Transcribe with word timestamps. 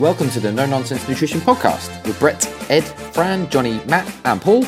Welcome 0.00 0.30
to 0.30 0.40
the 0.40 0.50
No 0.50 0.64
Nonsense 0.64 1.06
Nutrition 1.06 1.40
Podcast 1.40 2.06
with 2.06 2.18
Brett, 2.18 2.46
Ed, 2.70 2.84
Fran, 3.12 3.50
Johnny, 3.50 3.84
Matt, 3.84 4.10
and 4.24 4.40
Paul, 4.40 4.62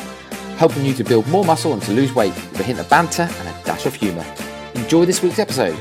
helping 0.57 0.85
you 0.85 0.93
to 0.93 1.03
build 1.03 1.27
more 1.27 1.43
muscle 1.43 1.73
and 1.73 1.81
to 1.81 1.91
lose 1.91 2.13
weight 2.13 2.35
with 2.35 2.59
a 2.59 2.63
hint 2.63 2.79
of 2.79 2.87
banter 2.87 3.23
and 3.23 3.47
a 3.47 3.63
dash 3.65 3.87
of 3.87 3.95
humour. 3.95 4.23
Enjoy 4.75 5.05
this 5.05 5.23
week's 5.23 5.39
episode. 5.39 5.75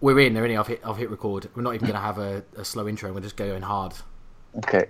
We're 0.00 0.20
in, 0.20 0.34
already. 0.38 0.56
I've 0.56 0.66
hit, 0.66 0.80
I've 0.82 0.96
hit 0.96 1.10
record. 1.10 1.50
We're 1.54 1.62
not 1.62 1.74
even 1.74 1.86
going 1.86 2.00
to 2.00 2.02
have 2.02 2.16
a, 2.16 2.42
a 2.56 2.64
slow 2.64 2.88
intro. 2.88 3.12
We're 3.12 3.20
just 3.20 3.36
going 3.36 3.60
hard. 3.60 3.92
Okay. 4.56 4.86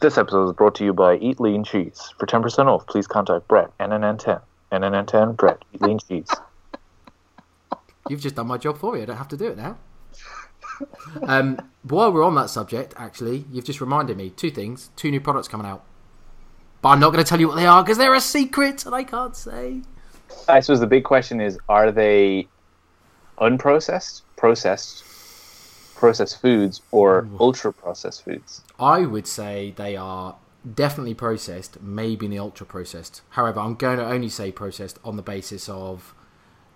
This 0.00 0.18
episode 0.18 0.48
is 0.48 0.52
brought 0.54 0.74
to 0.74 0.84
you 0.84 0.92
by 0.92 1.14
Eat 1.18 1.38
Lean 1.38 1.62
Cheese. 1.62 2.12
For 2.18 2.26
10% 2.26 2.66
off, 2.66 2.88
please 2.88 3.06
contact 3.06 3.46
Brett, 3.46 3.70
NNN10. 3.78 4.42
NNN10, 4.72 5.36
Brett, 5.36 5.64
Eat 5.72 5.80
Lean 5.80 6.00
Cheese. 6.00 6.28
You've 8.08 8.20
just 8.20 8.34
done 8.34 8.48
my 8.48 8.58
job 8.58 8.78
for 8.78 8.94
me. 8.94 9.02
I 9.02 9.04
don't 9.04 9.16
have 9.16 9.28
to 9.28 9.36
do 9.36 9.46
it 9.46 9.56
now. 9.56 9.78
Um, 11.22 11.60
while 11.82 12.12
we're 12.12 12.24
on 12.24 12.34
that 12.36 12.50
subject, 12.50 12.94
actually, 12.96 13.44
you've 13.50 13.64
just 13.64 13.80
reminded 13.80 14.16
me 14.16 14.30
two 14.30 14.50
things. 14.50 14.90
Two 14.96 15.10
new 15.10 15.20
products 15.20 15.48
coming 15.48 15.66
out. 15.66 15.84
But 16.82 16.90
I'm 16.90 17.00
not 17.00 17.10
going 17.12 17.22
to 17.22 17.28
tell 17.28 17.40
you 17.40 17.48
what 17.48 17.56
they 17.56 17.66
are 17.66 17.82
because 17.82 17.98
they're 17.98 18.14
a 18.14 18.20
secret 18.20 18.86
and 18.86 18.94
I 18.94 19.04
can't 19.04 19.36
say. 19.36 19.82
I 20.48 20.60
suppose 20.60 20.80
the 20.80 20.86
big 20.86 21.04
question 21.04 21.40
is 21.40 21.58
are 21.68 21.92
they 21.92 22.48
unprocessed, 23.38 24.22
processed, 24.36 25.04
processed 25.94 26.40
foods, 26.40 26.80
or 26.90 27.28
ultra 27.38 27.72
processed 27.72 28.24
foods? 28.24 28.62
I 28.78 29.00
would 29.00 29.26
say 29.26 29.74
they 29.76 29.96
are 29.96 30.36
definitely 30.74 31.14
processed, 31.14 31.80
maybe 31.80 32.26
in 32.26 32.32
the 32.32 32.38
ultra 32.38 32.66
processed. 32.66 33.22
However, 33.30 33.60
I'm 33.60 33.74
going 33.74 33.98
to 33.98 34.06
only 34.06 34.28
say 34.28 34.52
processed 34.52 34.98
on 35.04 35.16
the 35.16 35.22
basis 35.22 35.68
of 35.68 36.14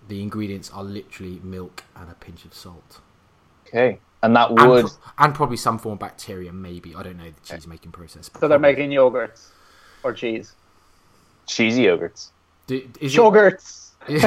the 0.08 0.22
ingredients 0.22 0.70
are 0.70 0.84
literally 0.84 1.40
milk 1.42 1.84
and 1.96 2.10
a 2.10 2.14
pinch 2.14 2.44
of 2.44 2.54
salt. 2.54 3.00
Okay. 3.66 3.98
And 4.22 4.34
that 4.36 4.50
And, 4.50 4.70
would. 4.70 4.86
pro- 4.86 5.24
and 5.24 5.34
probably 5.34 5.56
some 5.58 5.78
form 5.78 5.94
of 5.94 5.98
bacteria, 5.98 6.52
maybe. 6.52 6.94
I 6.94 7.02
don't 7.02 7.18
know 7.18 7.30
the 7.30 7.40
cheese 7.54 7.66
making 7.66 7.92
process. 7.92 8.28
but 8.28 8.40
So 8.40 8.48
they're 8.48 8.58
making 8.58 8.90
yogurts 8.90 9.48
or 10.02 10.12
cheese. 10.12 10.54
cheesy 11.46 11.84
yogurts. 11.84 12.30
Do, 12.66 12.88
is, 13.00 13.14
Yogurts. 13.14 13.90
it, 14.08 14.24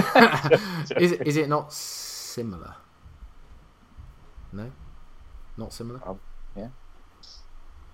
is, 1.01 1.11
it- 1.13 1.27
is 1.27 1.37
it 1.37 1.49
not 1.49 1.73
similar? 1.73 2.75
No? 4.53 4.71
Not 5.57 5.73
similar? 5.73 5.99
Yeah. 6.55 6.67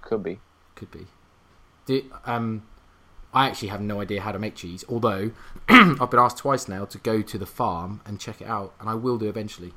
Could 0.02 0.24
be. 0.24 0.40
Could 0.76 0.92
be. 0.92 1.08
Do, 1.86 2.04
um, 2.26 2.64
I 3.34 3.48
actually 3.48 3.70
have 3.70 3.80
no 3.82 4.02
idea 4.02 4.22
how 4.22 4.32
to 4.34 4.40
make 4.40 4.56
cheese, 4.56 4.84
although 4.90 5.32
I've 5.70 6.10
been 6.12 6.20
asked 6.20 6.38
twice 6.40 6.68
now 6.68 6.84
to 6.86 6.98
go 6.98 7.22
to 7.22 7.38
the 7.38 7.46
farm 7.46 8.02
and 8.06 8.20
check 8.20 8.42
it 8.42 8.48
out, 8.48 8.74
and 8.82 8.90
I 8.90 8.96
will 8.96 9.18
do 9.18 9.30
eventually. 9.30 9.74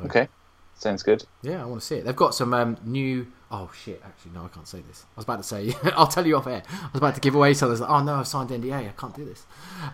So, 0.00 0.06
Okay. 0.06 0.28
Sounds 0.76 1.02
good. 1.02 1.24
Yeah, 1.42 1.62
I 1.62 1.66
want 1.66 1.82
to 1.82 1.86
see 1.86 1.96
it. 1.96 2.04
They've 2.06 2.16
got 2.16 2.34
some 2.34 2.54
um, 2.54 2.78
new. 2.84 3.26
Oh 3.50 3.70
shit! 3.84 4.00
Actually, 4.02 4.30
no, 4.32 4.44
I 4.44 4.48
can't 4.48 4.66
say 4.66 4.80
this. 4.88 5.04
I 5.14 5.18
was 5.20 5.24
about 5.24 5.36
to 5.36 5.42
say. 5.42 5.74
I'll 5.94 6.06
tell 6.06 6.26
you 6.26 6.36
off 6.38 6.46
air. 6.46 6.62
I 6.70 6.88
was 6.92 6.98
about 7.00 7.14
to 7.16 7.20
give 7.20 7.34
away 7.34 7.52
something. 7.52 7.76
I 7.82 7.86
like, 7.86 7.90
oh 8.00 8.02
no, 8.04 8.14
I've 8.14 8.26
signed 8.26 8.48
NDA. 8.48 8.72
I 8.88 8.92
can't 8.98 9.14
do 9.14 9.26
this. 9.26 9.44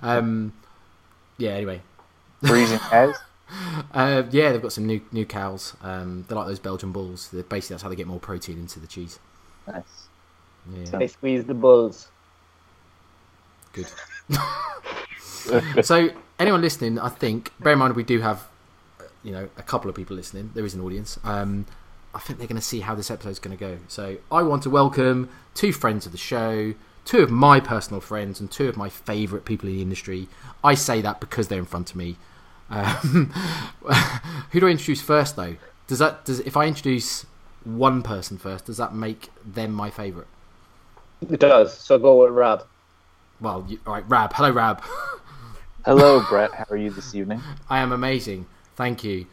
Um, 0.03 0.53
yeah. 1.39 1.51
Anyway, 1.51 1.83
Freezing 2.47 2.79
cows. 2.91 3.17
uh, 3.93 4.23
yeah, 4.31 4.53
they've 4.53 4.63
got 4.63 4.73
some 4.73 4.87
new 4.87 5.01
new 5.11 5.25
cows. 5.27 5.75
Um, 5.83 6.25
they're 6.29 6.37
like 6.37 6.47
those 6.47 6.61
Belgian 6.61 6.93
bulls. 6.93 7.31
They're 7.33 7.43
basically, 7.43 7.75
that's 7.75 7.83
how 7.83 7.89
they 7.89 7.97
get 7.97 8.07
more 8.07 8.21
protein 8.21 8.59
into 8.59 8.79
the 8.79 8.87
cheese. 8.87 9.19
Nice. 9.67 9.83
Yeah, 10.73 10.99
They 10.99 11.09
squeeze 11.09 11.45
the 11.47 11.55
bulls. 11.55 12.09
good. 13.73 13.87
so, 15.85 16.11
anyone 16.39 16.61
listening, 16.61 16.99
I 16.99 17.09
think, 17.09 17.53
bear 17.61 17.73
in 17.73 17.79
mind 17.79 17.95
we 17.97 18.03
do 18.03 18.21
have, 18.21 18.47
you 19.27 19.33
know, 19.33 19.49
a 19.57 19.63
couple 19.63 19.91
of 19.91 19.97
people 19.97 20.15
listening. 20.15 20.53
There 20.55 20.65
is 20.65 20.75
an 20.75 20.81
audience. 20.81 21.19
Um, 21.25 21.67
I 22.15 22.21
think 22.21 22.39
they're 22.39 22.49
going 22.49 22.61
to 22.61 22.67
see 22.67 22.81
how 22.81 22.95
this 22.95 23.11
episode's 23.11 23.41
going 23.41 23.57
to 23.57 23.61
go. 23.61 23.79
So, 23.89 24.19
I 24.31 24.43
want 24.43 24.63
to 24.63 24.71
welcome 24.71 25.29
two 25.55 25.73
friends 25.73 26.07
of 26.07 26.13
the 26.13 26.19
show, 26.19 26.75
two 27.05 27.19
of 27.19 27.31
my 27.31 27.59
personal 27.59 28.01
friends, 28.01 28.41
and 28.41 28.51
two 28.51 28.69
of 28.69 28.77
my 28.77 28.89
favourite 28.89 29.45
people 29.45 29.69
in 29.69 29.77
the 29.77 29.83
industry. 29.83 30.29
I 30.63 30.75
say 30.75 31.01
that 31.03 31.21
because 31.21 31.49
they're 31.49 31.59
in 31.59 31.67
front 31.67 31.91
of 31.91 31.97
me. 31.97 32.17
Um, 32.71 33.33
who 34.53 34.61
do 34.61 34.69
I 34.69 34.71
introduce 34.71 35.03
first, 35.03 35.35
though? 35.35 35.57
Does 35.89 35.99
that 35.99 36.25
does 36.25 36.41
if 36.41 36.57
I 36.57 36.67
introduce 36.67 37.27
one 37.65 38.03
person 38.03 38.39
first, 38.39 38.67
does 38.67 38.77
that 38.77 38.95
make 38.95 39.31
them 39.45 39.73
my 39.73 39.91
favourite? 39.91 40.29
It 41.29 41.41
does. 41.41 41.77
So 41.77 41.99
go 41.99 42.23
with 42.23 42.33
Rab. 42.33 42.65
Well, 43.41 43.67
you, 43.69 43.81
all 43.87 43.95
right, 43.95 44.09
Rab. 44.09 44.33
Hello, 44.35 44.51
Rab. 44.51 44.83
Hello, 45.85 46.25
Brett. 46.29 46.53
How 46.53 46.67
are 46.71 46.77
you 46.77 46.91
this 46.91 47.15
evening? 47.15 47.41
I 47.71 47.79
am 47.79 47.93
amazing. 47.93 48.47
Thank 48.77 49.03
you. 49.05 49.27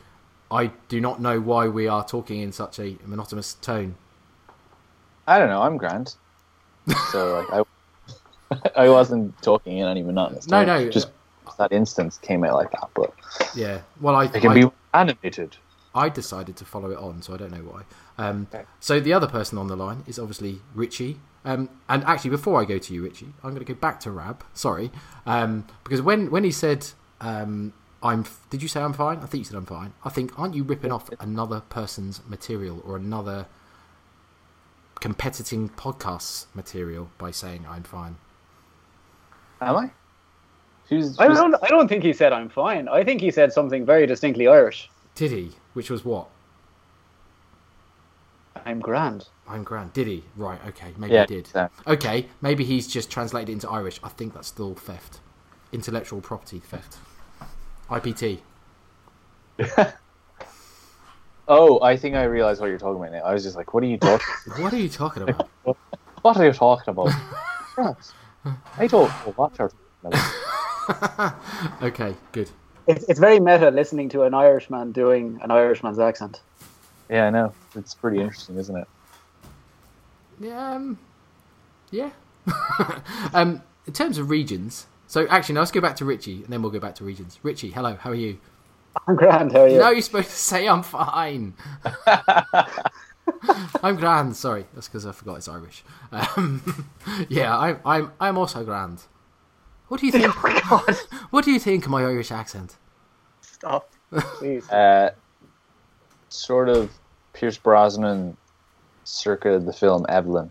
I 0.49 0.67
do 0.87 1.01
not 1.01 1.21
know 1.21 1.39
why 1.39 1.67
we 1.67 1.87
are 1.87 2.05
talking 2.05 2.41
in 2.41 2.51
such 2.51 2.79
a 2.79 2.97
monotonous 3.05 3.55
tone. 3.55 3.95
I 5.27 5.39
don't 5.39 5.49
know. 5.49 5.61
I'm 5.61 5.77
grand. 5.77 6.15
So, 7.11 7.45
like, 7.49 7.65
I, 8.75 8.83
I 8.83 8.89
wasn't 8.89 9.39
talking 9.41 9.77
in 9.77 9.87
any 9.87 10.03
monotonous. 10.03 10.47
No, 10.47 10.63
tone. 10.65 10.85
no, 10.85 10.89
Just 10.89 11.09
that 11.57 11.71
instance 11.71 12.17
came 12.17 12.43
out 12.43 12.53
like 12.53 12.71
that, 12.71 12.89
but 12.93 13.13
Yeah. 13.55 13.81
Well, 14.01 14.15
I 14.15 14.25
it 14.25 14.33
can 14.33 14.51
I, 14.51 14.53
be 14.53 14.71
animated. 14.93 15.57
I 15.95 16.09
decided 16.09 16.55
to 16.57 16.65
follow 16.65 16.91
it 16.91 16.97
on, 16.97 17.21
so 17.21 17.33
I 17.33 17.37
don't 17.37 17.51
know 17.51 17.63
why. 17.63 17.83
Um, 18.17 18.47
Okay. 18.53 18.65
So 18.79 18.99
the 18.99 19.13
other 19.13 19.27
person 19.27 19.57
on 19.57 19.67
the 19.67 19.75
line 19.75 20.03
is 20.07 20.17
obviously 20.17 20.61
Richie. 20.73 21.19
Um, 21.45 21.69
and 21.89 22.03
actually, 22.05 22.29
before 22.31 22.61
I 22.61 22.65
go 22.65 22.77
to 22.77 22.93
you, 22.93 23.03
Richie, 23.03 23.33
I'm 23.43 23.51
going 23.53 23.65
to 23.65 23.73
go 23.73 23.77
back 23.77 23.99
to 24.01 24.11
Rab. 24.11 24.43
Sorry, 24.53 24.91
um, 25.25 25.65
because 25.83 26.01
when 26.01 26.31
when 26.31 26.43
he 26.45 26.51
said 26.51 26.87
um, 27.19 27.73
I'm, 28.03 28.25
did 28.49 28.61
you 28.61 28.67
say 28.67 28.81
I'm 28.81 28.93
fine? 28.93 29.17
I 29.19 29.25
think 29.27 29.39
you 29.39 29.45
said 29.45 29.55
I'm 29.57 29.65
fine. 29.65 29.93
I 30.03 30.09
think 30.09 30.37
aren't 30.37 30.53
you 30.55 30.63
ripping 30.63 30.91
off 30.91 31.09
another 31.19 31.61
person's 31.61 32.21
material 32.27 32.81
or 32.85 32.97
another 32.97 33.45
competing 34.99 35.69
podcast's 35.69 36.47
material 36.53 37.09
by 37.17 37.31
saying 37.31 37.65
I'm 37.67 37.83
fine? 37.83 38.17
Am 39.61 39.75
I? 39.77 39.91
Who's, 40.89 41.17
I 41.17 41.27
don't. 41.29 41.55
I 41.63 41.67
don't 41.69 41.87
think 41.87 42.03
he 42.03 42.11
said 42.11 42.33
I'm 42.33 42.49
fine. 42.49 42.89
I 42.89 43.05
think 43.05 43.21
he 43.21 43.31
said 43.31 43.53
something 43.53 43.85
very 43.85 44.05
distinctly 44.05 44.47
Irish. 44.47 44.89
Did 45.15 45.31
he? 45.31 45.51
Which 45.73 45.89
was 45.89 46.03
what? 46.03 46.27
I'm 48.65 48.79
grand. 48.79 49.27
I'm 49.47 49.63
grand. 49.63 49.93
Did 49.93 50.07
he? 50.07 50.23
Right. 50.35 50.59
Okay. 50.67 50.93
Maybe 50.97 51.13
Yeah, 51.13 51.25
he 51.27 51.35
did. 51.35 51.47
so- 51.47 51.69
Okay. 51.87 52.27
Maybe 52.41 52.63
he's 52.65 52.87
just 52.87 53.09
translated 53.09 53.49
it 53.49 53.53
into 53.53 53.69
Irish. 53.69 53.99
I 54.03 54.09
think 54.09 54.33
that's 54.33 54.47
still 54.47 54.75
theft. 54.75 55.19
Intellectual 55.71 56.21
property 56.21 56.59
theft. 56.59 56.97
IPT. 57.89 58.39
Oh, 61.47 61.81
I 61.81 61.97
think 61.97 62.15
I 62.15 62.23
realized 62.23 62.61
what 62.61 62.67
you're 62.67 62.77
talking 62.77 63.01
about 63.01 63.11
now. 63.11 63.23
I 63.23 63.33
was 63.33 63.43
just 63.43 63.57
like, 63.57 63.73
what 63.73 63.83
are 63.83 63.87
you 63.87 63.97
talking 63.97 64.25
What 64.63 64.73
are 64.73 64.79
you 64.79 64.89
talking 64.89 65.23
about? 65.23 65.49
What 66.21 66.37
are 66.37 66.45
you 66.45 66.53
talking 66.53 66.91
about? 66.93 67.11
I 68.77 68.87
don't 68.87 69.09
know 69.09 69.33
what 69.35 69.59
you're 69.59 69.69
talking 69.69 70.21
about. 70.87 71.35
okay. 71.81 72.15
Good. 72.31 72.49
It's, 72.87 73.03
it's 73.09 73.19
very 73.19 73.41
meta 73.41 73.71
listening 73.71 74.07
to 74.09 74.23
an 74.23 74.33
Irishman 74.33 74.93
doing 74.93 75.39
an 75.43 75.51
Irishman's 75.51 75.99
accent. 75.99 76.39
Yeah, 77.09 77.27
I 77.27 77.29
know. 77.29 77.53
It's 77.75 77.93
pretty 77.93 78.21
interesting, 78.21 78.57
isn't 78.57 78.75
it? 78.75 78.87
Yeah. 80.39 80.71
Um, 80.75 80.97
yeah. 81.91 82.11
um, 83.33 83.61
in 83.85 83.91
terms 83.91 84.17
of 84.17 84.29
regions. 84.29 84.87
So 85.13 85.27
actually, 85.29 85.53
now 85.53 85.61
let's 85.61 85.69
go 85.69 85.79
back 85.79 85.95
to 85.97 86.05
Richie, 86.05 86.37
and 86.37 86.47
then 86.47 86.63
we'll 86.63 86.71
go 86.71 86.79
back 86.79 86.95
to 86.95 87.03
regions. 87.03 87.39
Richie, 87.43 87.69
hello. 87.69 87.93
How 87.93 88.09
are 88.09 88.15
you? 88.15 88.39
I'm 89.07 89.15
grand. 89.15 89.51
How 89.51 89.61
are 89.61 89.67
you? 89.67 89.77
No, 89.77 89.91
you're 89.91 90.01
supposed 90.01 90.31
to 90.31 90.35
say 90.35 90.67
I'm 90.67 90.81
fine. 90.81 91.53
I'm 93.83 93.95
grand. 93.95 94.35
Sorry, 94.35 94.65
that's 94.73 94.87
because 94.87 95.05
I 95.05 95.11
forgot 95.11 95.35
it's 95.35 95.47
Irish. 95.47 95.83
Um, 96.11 96.89
yeah, 97.29 97.55
I'm. 97.55 97.79
I'm. 97.85 98.11
I'm 98.19 98.39
also 98.39 98.63
grand. 98.63 99.03
What 99.87 99.99
do 99.99 100.07
you 100.07 100.11
think? 100.11 100.25
Oh 100.35 100.41
my 100.41 100.61
God! 100.67 100.97
What 101.29 101.45
do 101.45 101.51
you 101.51 101.59
think 101.59 101.85
of 101.85 101.91
my 101.91 102.01
Irish 102.01 102.31
accent? 102.31 102.77
Stop, 103.41 103.91
please. 104.11 104.67
Uh, 104.71 105.11
sort 106.29 106.69
of 106.69 106.91
Pierce 107.33 107.59
Brosnan 107.59 108.35
circa 109.03 109.59
the 109.59 109.73
film 109.73 110.07
Evelyn. 110.09 110.49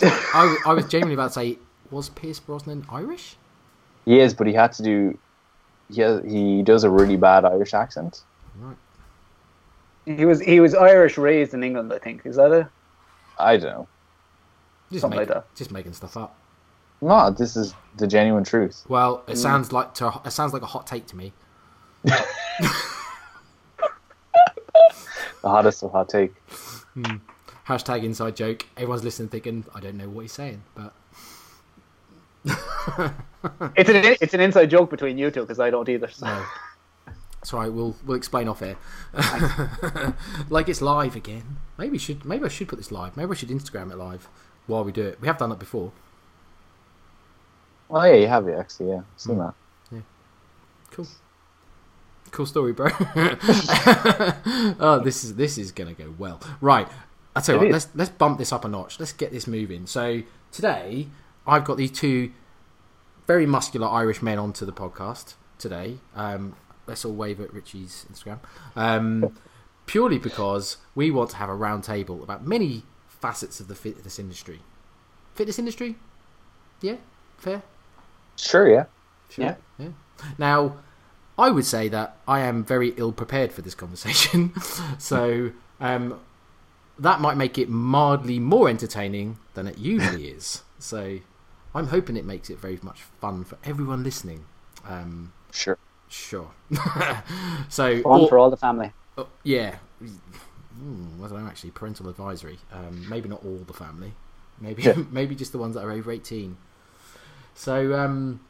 I, 0.00 0.58
I 0.64 0.74
was 0.74 0.86
genuinely 0.86 1.14
about 1.14 1.30
to 1.30 1.32
say, 1.32 1.58
was 1.90 2.08
Pierce 2.10 2.38
Brosnan 2.38 2.86
Irish? 2.88 3.34
He 4.04 4.20
is, 4.20 4.34
but 4.34 4.46
he 4.46 4.52
had 4.52 4.72
to 4.74 4.82
do. 4.82 5.18
He 5.90 6.00
has, 6.00 6.22
he 6.24 6.62
does 6.62 6.84
a 6.84 6.90
really 6.90 7.16
bad 7.16 7.44
Irish 7.44 7.74
accent. 7.74 8.22
Right. 8.58 8.76
He 10.06 10.24
was 10.24 10.40
he 10.40 10.60
was 10.60 10.74
Irish, 10.74 11.16
raised 11.18 11.54
in 11.54 11.62
England. 11.64 11.92
I 11.92 11.98
think 11.98 12.24
is 12.26 12.36
that 12.36 12.52
it? 12.52 12.66
I 13.38 13.56
don't 13.56 13.70
know. 13.70 13.88
Just 14.90 15.00
Something 15.02 15.18
like 15.18 15.28
making- 15.28 15.40
that. 15.42 15.56
Just 15.56 15.70
making 15.72 15.92
stuff 15.94 16.16
up. 16.16 16.36
No, 17.00 17.30
this 17.30 17.56
is 17.56 17.74
the 17.96 18.06
genuine 18.06 18.44
truth. 18.44 18.84
Well, 18.88 19.18
Mm. 19.26 19.30
it 19.30 19.36
sounds 19.38 19.72
like 19.72 19.94
to, 19.94 20.20
it 20.24 20.30
sounds 20.30 20.52
like 20.52 20.62
a 20.62 20.66
hot 20.66 20.86
take 20.86 21.06
to 21.08 21.16
me. 21.16 21.32
The 25.42 25.50
hottest 25.50 25.82
of 25.82 25.92
hot 25.92 26.08
take. 26.08 26.32
Hashtag 27.66 28.02
inside 28.02 28.34
joke. 28.36 28.64
Everyone's 28.78 29.04
listening, 29.04 29.28
thinking, 29.28 29.64
I 29.74 29.80
don't 29.80 29.96
know 29.98 30.08
what 30.08 30.22
he's 30.22 30.32
saying, 30.32 30.62
but 30.74 30.94
It's 33.76 33.90
an 33.90 34.16
it's 34.20 34.34
an 34.34 34.40
inside 34.40 34.70
joke 34.70 34.90
between 34.90 35.18
you 35.18 35.30
two 35.30 35.40
because 35.40 35.60
I 35.60 35.70
don't 35.70 35.88
either. 35.88 36.08
So. 36.08 36.26
no. 36.26 36.44
All 37.52 37.60
right. 37.60 37.72
We'll 37.72 37.94
we'll 38.06 38.16
explain 38.16 38.48
off 38.48 38.62
air. 38.62 38.76
like 40.48 40.68
it's 40.68 40.80
live 40.80 41.14
again. 41.14 41.58
Maybe 41.76 41.98
should. 41.98 42.24
Maybe 42.24 42.44
I 42.44 42.48
should 42.48 42.68
put 42.68 42.76
this 42.76 42.90
live. 42.90 43.16
Maybe 43.16 43.30
I 43.30 43.34
should 43.34 43.50
Instagram 43.50 43.90
it 43.90 43.96
live 43.96 44.28
while 44.66 44.82
we 44.84 44.92
do 44.92 45.02
it. 45.02 45.20
We 45.20 45.28
have 45.28 45.38
done 45.38 45.50
that 45.50 45.58
before. 45.58 45.92
Oh 47.90 48.02
yeah, 48.02 48.14
you 48.14 48.28
have 48.28 48.48
it 48.48 48.58
actually. 48.58 48.90
Yeah, 48.90 48.98
I've 49.00 49.20
seen 49.20 49.36
mm. 49.36 49.46
that. 49.46 49.54
Cool. 50.94 51.08
Cool 52.30 52.46
story, 52.46 52.72
bro. 52.72 52.88
oh, 54.78 55.00
this 55.04 55.24
is 55.24 55.34
this 55.34 55.58
is 55.58 55.72
gonna 55.72 55.92
go 55.92 56.14
well. 56.16 56.40
Right. 56.60 56.86
I 57.34 57.40
tell 57.40 57.56
you 57.56 57.62
It 57.62 57.64
what, 57.64 57.76
is. 57.76 57.84
let's 57.86 57.96
let's 57.96 58.10
bump 58.10 58.38
this 58.38 58.52
up 58.52 58.64
a 58.64 58.68
notch. 58.68 59.00
Let's 59.00 59.12
get 59.12 59.32
this 59.32 59.48
moving. 59.48 59.86
So 59.86 60.22
today 60.52 61.08
I've 61.48 61.64
got 61.64 61.76
these 61.78 61.90
two 61.90 62.30
very 63.26 63.46
muscular 63.46 63.88
Irish 63.88 64.22
men 64.22 64.38
onto 64.38 64.66
the 64.66 64.72
podcast 64.72 65.34
today. 65.58 65.98
Um, 66.14 66.56
let's 66.86 67.04
all 67.04 67.14
wave 67.14 67.40
at 67.40 67.52
Richie's 67.52 68.06
Instagram. 68.12 68.38
Um, 68.76 69.36
purely 69.86 70.18
because 70.18 70.78
we 70.94 71.10
want 71.10 71.30
to 71.30 71.36
have 71.36 71.48
a 71.48 71.54
round 71.54 71.84
table 71.84 72.22
about 72.22 72.46
many 72.46 72.82
facets 73.08 73.60
of 73.60 73.68
the 73.68 73.74
fitness 73.74 74.18
industry. 74.18 74.60
Fitness 75.34 75.58
industry? 75.58 75.96
Yeah? 76.80 76.96
Fair? 77.38 77.62
Sure, 78.36 78.68
yeah. 78.68 78.84
Sure. 79.28 79.44
Yeah. 79.44 79.56
yeah. 79.78 79.88
Now, 80.38 80.76
I 81.38 81.50
would 81.50 81.64
say 81.64 81.88
that 81.88 82.18
I 82.28 82.40
am 82.40 82.64
very 82.64 82.90
ill 82.96 83.12
prepared 83.12 83.52
for 83.52 83.62
this 83.62 83.74
conversation. 83.74 84.52
so, 84.98 85.52
um, 85.80 86.20
that 86.98 87.20
might 87.20 87.36
make 87.36 87.58
it 87.58 87.68
mildly 87.68 88.38
more 88.38 88.68
entertaining 88.68 89.38
than 89.54 89.66
it 89.66 89.78
usually 89.78 90.28
is. 90.38 90.62
So, 90.78 91.18
I'm 91.74 91.88
hoping 91.88 92.16
it 92.16 92.24
makes 92.24 92.50
it 92.50 92.58
very 92.58 92.78
much 92.82 93.02
fun 93.20 93.44
for 93.44 93.58
everyone 93.64 94.02
listening. 94.04 94.44
Um, 94.86 95.32
Sure. 95.50 95.78
sure. 96.08 96.50
so, 97.68 98.02
Fun 98.02 98.20
or- 98.22 98.28
for 98.28 98.38
all 98.38 98.50
the 98.50 98.56
family. 98.56 98.92
uh, 99.18 99.24
yeah. 99.42 99.76
Mm, 100.02 101.18
I 101.24 101.28
don't 101.28 101.42
know, 101.42 101.46
actually. 101.48 101.70
Parental 101.70 102.08
advisory. 102.08 102.58
Um, 102.72 103.08
maybe 103.08 103.28
not 103.28 103.44
all 103.44 103.58
the 103.66 103.72
family. 103.72 104.14
Maybe 104.60 104.82
Yeah. 104.82 104.94
maybe 105.10 105.34
just 105.34 105.52
the 105.52 105.58
ones 105.58 105.74
that 105.74 105.84
are 105.84 105.90
over 105.92 106.10
18. 106.12 106.56
So, 107.54 107.94
um, 107.94 108.40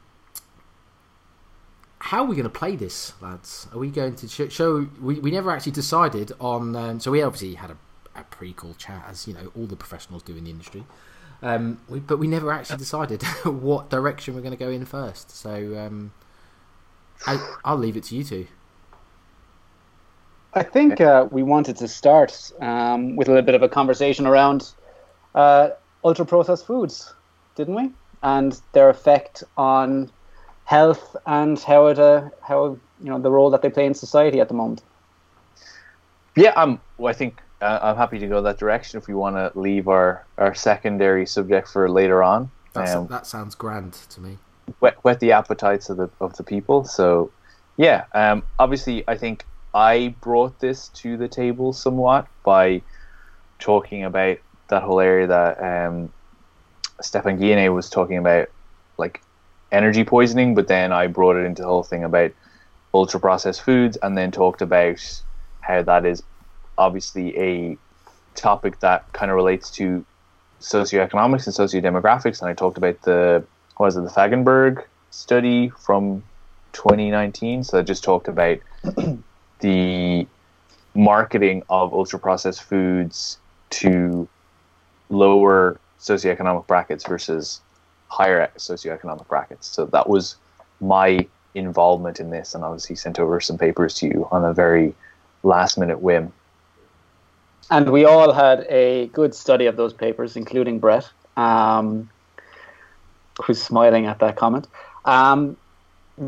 how 1.99 2.23
are 2.23 2.25
we 2.27 2.35
going 2.35 2.43
to 2.43 2.49
play 2.49 2.75
this, 2.75 3.13
lads? 3.21 3.67
Are 3.73 3.79
we 3.79 3.89
going 3.89 4.15
to 4.15 4.27
sh- 4.27 4.51
show? 4.53 4.87
We, 5.01 5.19
we 5.19 5.31
never 5.31 5.49
actually 5.51 5.71
decided 5.71 6.31
on. 6.39 6.75
Um, 6.75 6.99
so 6.99 7.11
we 7.11 7.21
obviously 7.21 7.55
had 7.55 7.71
a, 7.71 7.77
a 8.15 8.23
pre-call 8.23 8.75
chat, 8.75 9.05
as 9.07 9.27
you 9.27 9.33
know, 9.33 9.51
all 9.55 9.65
the 9.65 9.75
professionals 9.75 10.21
do 10.23 10.35
in 10.35 10.43
the 10.43 10.49
industry. 10.51 10.85
Um, 11.41 11.79
we, 11.89 11.99
but 11.99 12.17
we 12.17 12.27
never 12.27 12.51
actually 12.51 12.77
decided 12.77 13.23
what 13.43 13.89
direction 13.89 14.35
we're 14.35 14.41
going 14.41 14.51
to 14.51 14.57
go 14.57 14.69
in 14.69 14.85
first. 14.85 15.31
So 15.31 15.77
um, 15.77 16.13
I, 17.27 17.55
I'll 17.63 17.77
leave 17.77 17.97
it 17.97 18.03
to 18.05 18.15
you 18.15 18.23
two. 18.23 18.47
I 20.53 20.63
think 20.63 21.01
uh, 21.01 21.27
we 21.31 21.43
wanted 21.43 21.75
to 21.77 21.87
start 21.87 22.51
um, 22.61 23.17
with 23.17 23.27
a 23.27 23.31
little 23.31 23.45
bit 23.45 23.55
of 23.55 23.61
a 23.61 23.67
conversation 23.67 24.25
around 24.25 24.71
uh, 25.35 25.71
ultra 26.03 26.25
processed 26.25 26.65
foods, 26.65 27.13
didn't 27.55 27.75
we? 27.75 27.91
And 28.23 28.59
their 28.71 28.89
effect 28.89 29.43
on 29.57 30.09
health 30.63 31.15
and 31.25 31.59
how 31.59 31.87
it, 31.87 31.99
uh, 31.99 32.29
how 32.41 32.77
you 33.01 33.09
know 33.09 33.19
the 33.19 33.29
role 33.29 33.49
that 33.49 33.61
they 33.61 33.69
play 33.69 33.85
in 33.85 33.93
society 33.93 34.39
at 34.39 34.47
the 34.47 34.53
moment. 34.53 34.81
Yeah, 36.35 36.53
I'm. 36.55 36.79
Well, 36.97 37.09
I 37.09 37.13
think 37.13 37.41
uh, 37.65 37.79
I'm 37.81 37.97
happy 37.97 38.19
to 38.19 38.27
go 38.27 38.41
that 38.43 38.59
direction 38.59 38.99
if 38.99 39.07
we 39.07 39.13
want 39.13 39.35
to 39.35 39.59
leave 39.59 39.87
our, 39.87 40.25
our 40.37 40.53
secondary 40.53 41.25
subject 41.25 41.67
for 41.67 41.89
later 41.89 42.21
on. 42.21 42.51
That's, 42.73 42.93
Um, 42.93 43.07
that 43.07 43.25
sounds 43.25 43.55
grand 43.55 43.93
to 43.93 44.21
me. 44.21 44.37
whet, 44.79 44.95
whet 45.03 45.19
the 45.19 45.31
appetites 45.31 45.89
of 45.89 45.97
the 45.97 46.09
of 46.19 46.37
the 46.37 46.43
people. 46.43 46.83
So, 46.83 47.31
yeah, 47.77 48.05
um, 48.13 48.43
obviously, 48.59 49.03
I 49.07 49.17
think 49.17 49.45
I 49.73 50.15
brought 50.21 50.59
this 50.59 50.89
to 50.89 51.17
the 51.17 51.27
table 51.27 51.73
somewhat 51.73 52.27
by 52.43 52.81
talking 53.59 54.03
about 54.03 54.37
that 54.67 54.83
whole 54.83 54.99
area 54.99 55.27
that 55.27 55.61
um, 55.61 56.11
Stephan 57.01 57.37
Guyenet 57.39 57.73
was 57.73 57.89
talking 57.89 58.17
about, 58.17 58.49
like 58.97 59.21
energy 59.71 60.03
poisoning. 60.03 60.55
But 60.55 60.67
then 60.67 60.91
I 60.91 61.07
brought 61.07 61.35
it 61.35 61.45
into 61.45 61.61
the 61.61 61.67
whole 61.67 61.83
thing 61.83 62.03
about 62.03 62.31
ultra 62.93 63.19
processed 63.19 63.61
foods, 63.61 63.97
and 64.01 64.17
then 64.17 64.31
talked 64.31 64.61
about 64.61 64.99
how 65.61 65.81
that 65.81 66.05
is 66.05 66.21
obviously 66.77 67.37
a 67.37 67.77
topic 68.35 68.79
that 68.81 69.11
kind 69.13 69.31
of 69.31 69.35
relates 69.35 69.69
to 69.71 70.05
socioeconomics 70.61 71.45
and 71.45 71.55
sociodemographics. 71.55 72.41
And 72.41 72.49
I 72.49 72.53
talked 72.53 72.77
about 72.77 73.01
the 73.03 73.43
what 73.77 73.87
was 73.87 73.97
it 73.97 74.03
the 74.03 74.09
Fagenberg 74.09 74.83
study 75.11 75.69
from 75.69 76.23
2019. 76.73 77.63
So 77.63 77.77
that 77.77 77.83
just 77.83 78.03
talked 78.03 78.27
about 78.27 78.59
the 79.59 80.27
marketing 80.93 81.63
of 81.69 81.93
ultra 81.93 82.19
processed 82.19 82.63
foods 82.63 83.37
to 83.69 84.27
lower 85.09 85.79
socioeconomic 85.99 86.67
brackets 86.67 87.05
versus 87.05 87.61
higher 88.07 88.49
socioeconomic 88.57 89.27
brackets. 89.27 89.67
So 89.67 89.85
that 89.87 90.07
was 90.07 90.35
my 90.79 91.27
involvement 91.53 92.19
in 92.19 92.29
this, 92.29 92.53
and 92.53 92.63
obviously 92.63 92.95
sent 92.95 93.19
over 93.19 93.39
some 93.39 93.57
papers 93.57 93.95
to 93.95 94.07
you 94.07 94.27
on 94.31 94.43
a 94.43 94.53
very 94.53 94.93
last 95.43 95.77
minute 95.77 96.01
whim. 96.01 96.31
And 97.71 97.89
we 97.91 98.05
all 98.05 98.31
had 98.31 98.65
a 98.69 99.07
good 99.07 99.33
study 99.33 99.65
of 99.65 99.75
those 99.75 99.93
papers, 99.93 100.35
including 100.35 100.79
Brett, 100.79 101.09
um, 101.35 102.09
who's 103.43 103.61
smiling 103.61 104.05
at 104.05 104.19
that 104.19 104.35
comment. 104.35 104.67
Um, 105.05 105.57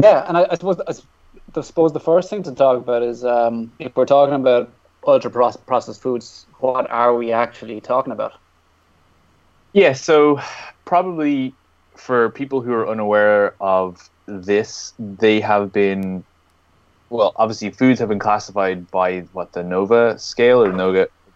yeah, 0.02 0.26
and 0.28 0.38
I, 0.38 0.48
I 0.50 0.56
suppose 0.56 0.82
I 0.88 1.62
suppose 1.62 1.94
the 1.94 2.00
first 2.00 2.30
thing 2.30 2.44
to 2.44 2.52
talk 2.54 2.78
about 2.78 3.04
is 3.04 3.24
um, 3.24 3.72
if 3.80 3.96
we're 3.96 4.06
talking 4.06 4.36
about 4.36 4.72
ultra 5.06 5.32
processed 5.32 6.02
foods, 6.02 6.46
what 6.60 6.90
are 6.92 7.16
we 7.16 7.32
actually 7.32 7.80
talking 7.82 8.12
about? 8.12 8.34
Yeah, 9.74 9.94
so 9.94 10.40
probably 10.86 11.54
for 11.96 12.30
people 12.30 12.62
who 12.62 12.74
are 12.74 12.88
unaware 12.88 13.56
of 13.62 14.10
this, 14.26 14.94
they 15.00 15.40
have 15.40 15.72
been, 15.72 16.24
well, 17.10 17.34
obviously 17.38 17.70
foods 17.70 18.00
have 18.00 18.10
been 18.10 18.20
classified 18.20 18.90
by 18.92 19.22
what 19.34 19.54
the 19.54 19.64
NOVA 19.64 20.20
scale 20.20 20.64
or 20.64 20.74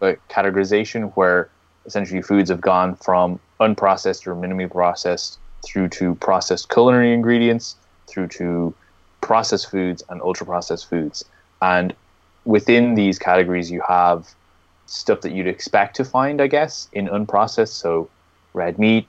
NOVA 0.02 0.18
categorization, 0.30 1.12
where 1.16 1.50
essentially 1.86 2.22
foods 2.22 2.50
have 2.50 2.62
gone 2.62 2.96
from 2.96 3.40
unprocessed 3.60 4.28
or 4.28 4.36
minimally 4.36 4.70
processed 4.70 5.40
through 5.64 5.88
to 5.90 6.16
processed 6.16 6.70
culinary 6.70 7.14
ingredients, 7.14 7.76
through 8.08 8.28
to 8.28 8.74
processed 9.22 9.70
foods 9.70 10.04
and 10.10 10.22
ultra 10.22 10.46
processed 10.46 10.90
foods. 10.90 11.24
And 11.62 11.94
within 12.46 12.96
these 12.96 13.20
categories, 13.20 13.70
you 13.70 13.82
have 13.88 14.28
stuff 14.88 15.22
that 15.22 15.32
you'd 15.32 15.48
expect 15.48 15.96
to 15.98 16.04
find, 16.04 16.42
I 16.42 16.48
guess, 16.48 16.90
in 16.94 17.08
unprocessed. 17.08 17.70
So 17.70 18.10
red 18.54 18.80
meat, 18.80 19.08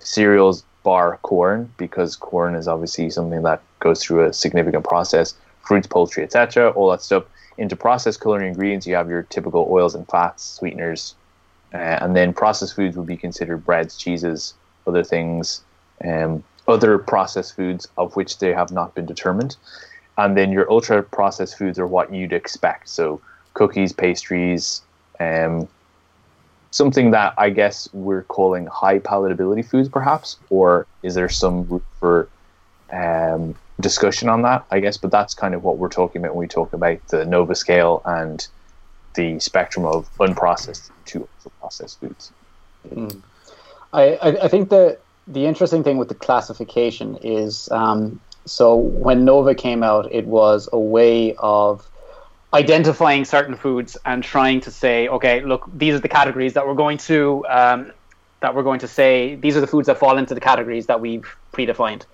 cereals, 0.00 0.64
bar 0.82 1.18
corn, 1.22 1.70
because 1.76 2.16
corn 2.16 2.54
is 2.54 2.66
obviously 2.66 3.10
something 3.10 3.42
that 3.42 3.62
goes 3.80 4.02
through 4.02 4.26
a 4.26 4.32
significant 4.32 4.84
process, 4.84 5.34
fruits, 5.60 5.86
poultry, 5.86 6.24
etc., 6.24 6.70
all 6.70 6.90
that 6.90 7.02
stuff. 7.02 7.24
Into 7.56 7.76
processed 7.76 8.20
culinary 8.20 8.48
ingredients, 8.48 8.86
you 8.86 8.94
have 8.96 9.08
your 9.08 9.22
typical 9.22 9.68
oils 9.70 9.94
and 9.94 10.08
fats, 10.08 10.42
sweeteners, 10.44 11.14
uh, 11.72 11.76
and 11.76 12.16
then 12.16 12.32
processed 12.32 12.74
foods 12.74 12.96
would 12.96 13.06
be 13.06 13.16
considered 13.16 13.64
breads, 13.64 13.96
cheeses, 13.96 14.54
other 14.86 15.04
things, 15.04 15.62
um, 16.04 16.42
other 16.66 16.98
processed 16.98 17.54
foods 17.54 17.86
of 17.96 18.16
which 18.16 18.38
they 18.38 18.52
have 18.52 18.72
not 18.72 18.94
been 18.94 19.06
determined. 19.06 19.56
And 20.16 20.36
then 20.36 20.52
your 20.52 20.70
ultra 20.70 21.02
processed 21.02 21.58
foods 21.58 21.78
are 21.78 21.86
what 21.86 22.12
you'd 22.12 22.32
expect. 22.32 22.88
So 22.88 23.20
cookies, 23.54 23.92
pastries, 23.92 24.82
um, 25.20 25.68
something 26.70 27.12
that 27.12 27.34
I 27.38 27.50
guess 27.50 27.88
we're 27.92 28.22
calling 28.22 28.66
high 28.66 28.98
palatability 28.98 29.64
foods, 29.64 29.88
perhaps, 29.88 30.38
or 30.50 30.86
is 31.02 31.14
there 31.14 31.28
some 31.28 31.66
room 31.68 31.82
for 32.00 32.28
um, 32.92 33.54
discussion 33.80 34.28
on 34.28 34.42
that? 34.42 34.64
I 34.70 34.80
guess, 34.80 34.96
but 34.96 35.10
that's 35.10 35.34
kind 35.34 35.54
of 35.54 35.62
what 35.64 35.78
we're 35.78 35.88
talking 35.88 36.22
about 36.22 36.34
when 36.34 36.40
we 36.40 36.48
talk 36.48 36.72
about 36.72 37.06
the 37.08 37.24
Nova 37.24 37.54
scale 37.54 38.02
and 38.04 38.46
the 39.14 39.38
spectrum 39.40 39.86
of 39.86 40.08
unprocessed 40.18 40.90
to 41.06 41.28
processed 41.60 42.00
foods. 42.00 42.32
I, 43.92 44.16
I, 44.16 44.28
I 44.44 44.48
think 44.48 44.70
that 44.70 45.00
the 45.26 45.46
interesting 45.46 45.82
thing 45.82 45.96
with 45.96 46.08
the 46.08 46.14
classification 46.14 47.16
is 47.22 47.68
um, 47.70 48.20
so 48.44 48.76
when 48.76 49.24
Nova 49.24 49.54
came 49.54 49.82
out, 49.82 50.12
it 50.12 50.26
was 50.26 50.68
a 50.72 50.78
way 50.78 51.34
of 51.38 51.86
identifying 52.52 53.24
certain 53.24 53.56
foods 53.56 53.96
and 54.04 54.22
trying 54.22 54.60
to 54.60 54.70
say, 54.70 55.08
okay, 55.08 55.42
look, 55.42 55.68
these 55.74 55.94
are 55.94 55.98
the 55.98 56.08
categories 56.08 56.52
that 56.54 56.66
we're 56.66 56.74
going 56.74 56.98
to 56.98 57.44
um, 57.48 57.92
that 58.40 58.54
we're 58.54 58.62
going 58.62 58.80
to 58.80 58.88
say 58.88 59.36
these 59.36 59.56
are 59.56 59.60
the 59.60 59.66
foods 59.66 59.86
that 59.86 59.98
fall 59.98 60.18
into 60.18 60.34
the 60.34 60.40
categories 60.40 60.86
that 60.86 61.00
we've 61.00 61.26
predefined, 61.52 62.04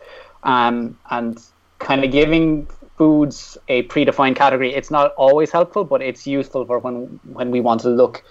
um, 0.42 0.98
and 1.10 1.42
kind 1.78 2.04
of 2.04 2.10
giving 2.10 2.66
foods 2.96 3.56
a 3.68 3.82
predefined 3.84 4.36
category. 4.36 4.74
It's 4.74 4.90
not 4.90 5.14
always 5.14 5.50
helpful, 5.50 5.84
but 5.84 6.02
it's 6.02 6.26
useful 6.26 6.64
for 6.66 6.78
when 6.78 7.20
when 7.32 7.50
we 7.50 7.60
want 7.60 7.80
to 7.82 7.88
look 7.88 8.22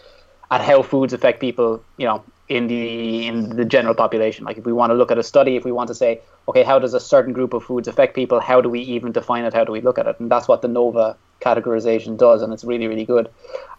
at 0.52 0.62
how 0.62 0.82
foods 0.82 1.14
affect 1.14 1.40
people, 1.40 1.84
you 1.98 2.06
know, 2.06 2.24
in 2.50 2.68
the 2.68 3.28
in 3.28 3.56
the 3.56 3.66
general 3.66 3.96
population. 3.96 4.46
Like 4.46 4.58
if 4.58 4.66
we 4.66 4.74
want 4.74 4.90
to 4.92 4.96
look 4.96 5.12
at 5.12 5.18
a 5.18 5.24
study, 5.24 5.56
if 5.56 5.66
we 5.66 5.72
want 5.72 5.88
to 5.88 5.96
say, 5.96 6.22
okay, 6.48 6.64
how 6.64 6.80
does 6.80 6.94
a 6.94 7.00
certain 7.00 7.34
group 7.34 7.54
of 7.54 7.64
foods 7.64 7.88
affect 7.88 8.16
people? 8.16 8.40
How 8.40 8.62
do 8.62 8.70
we 8.70 8.82
even 8.82 9.12
define 9.12 9.46
it? 9.46 9.54
How 9.54 9.64
do 9.64 9.72
we 9.72 9.82
look 9.82 9.98
at 10.00 10.08
it? 10.08 10.20
And 10.20 10.32
that's 10.32 10.48
what 10.48 10.62
the 10.62 10.68
Nova 10.68 11.16
categorization 11.42 12.18
does, 12.18 12.42
and 12.42 12.52
it's 12.54 12.64
really 12.64 12.88
really 12.88 13.06
good. 13.06 13.30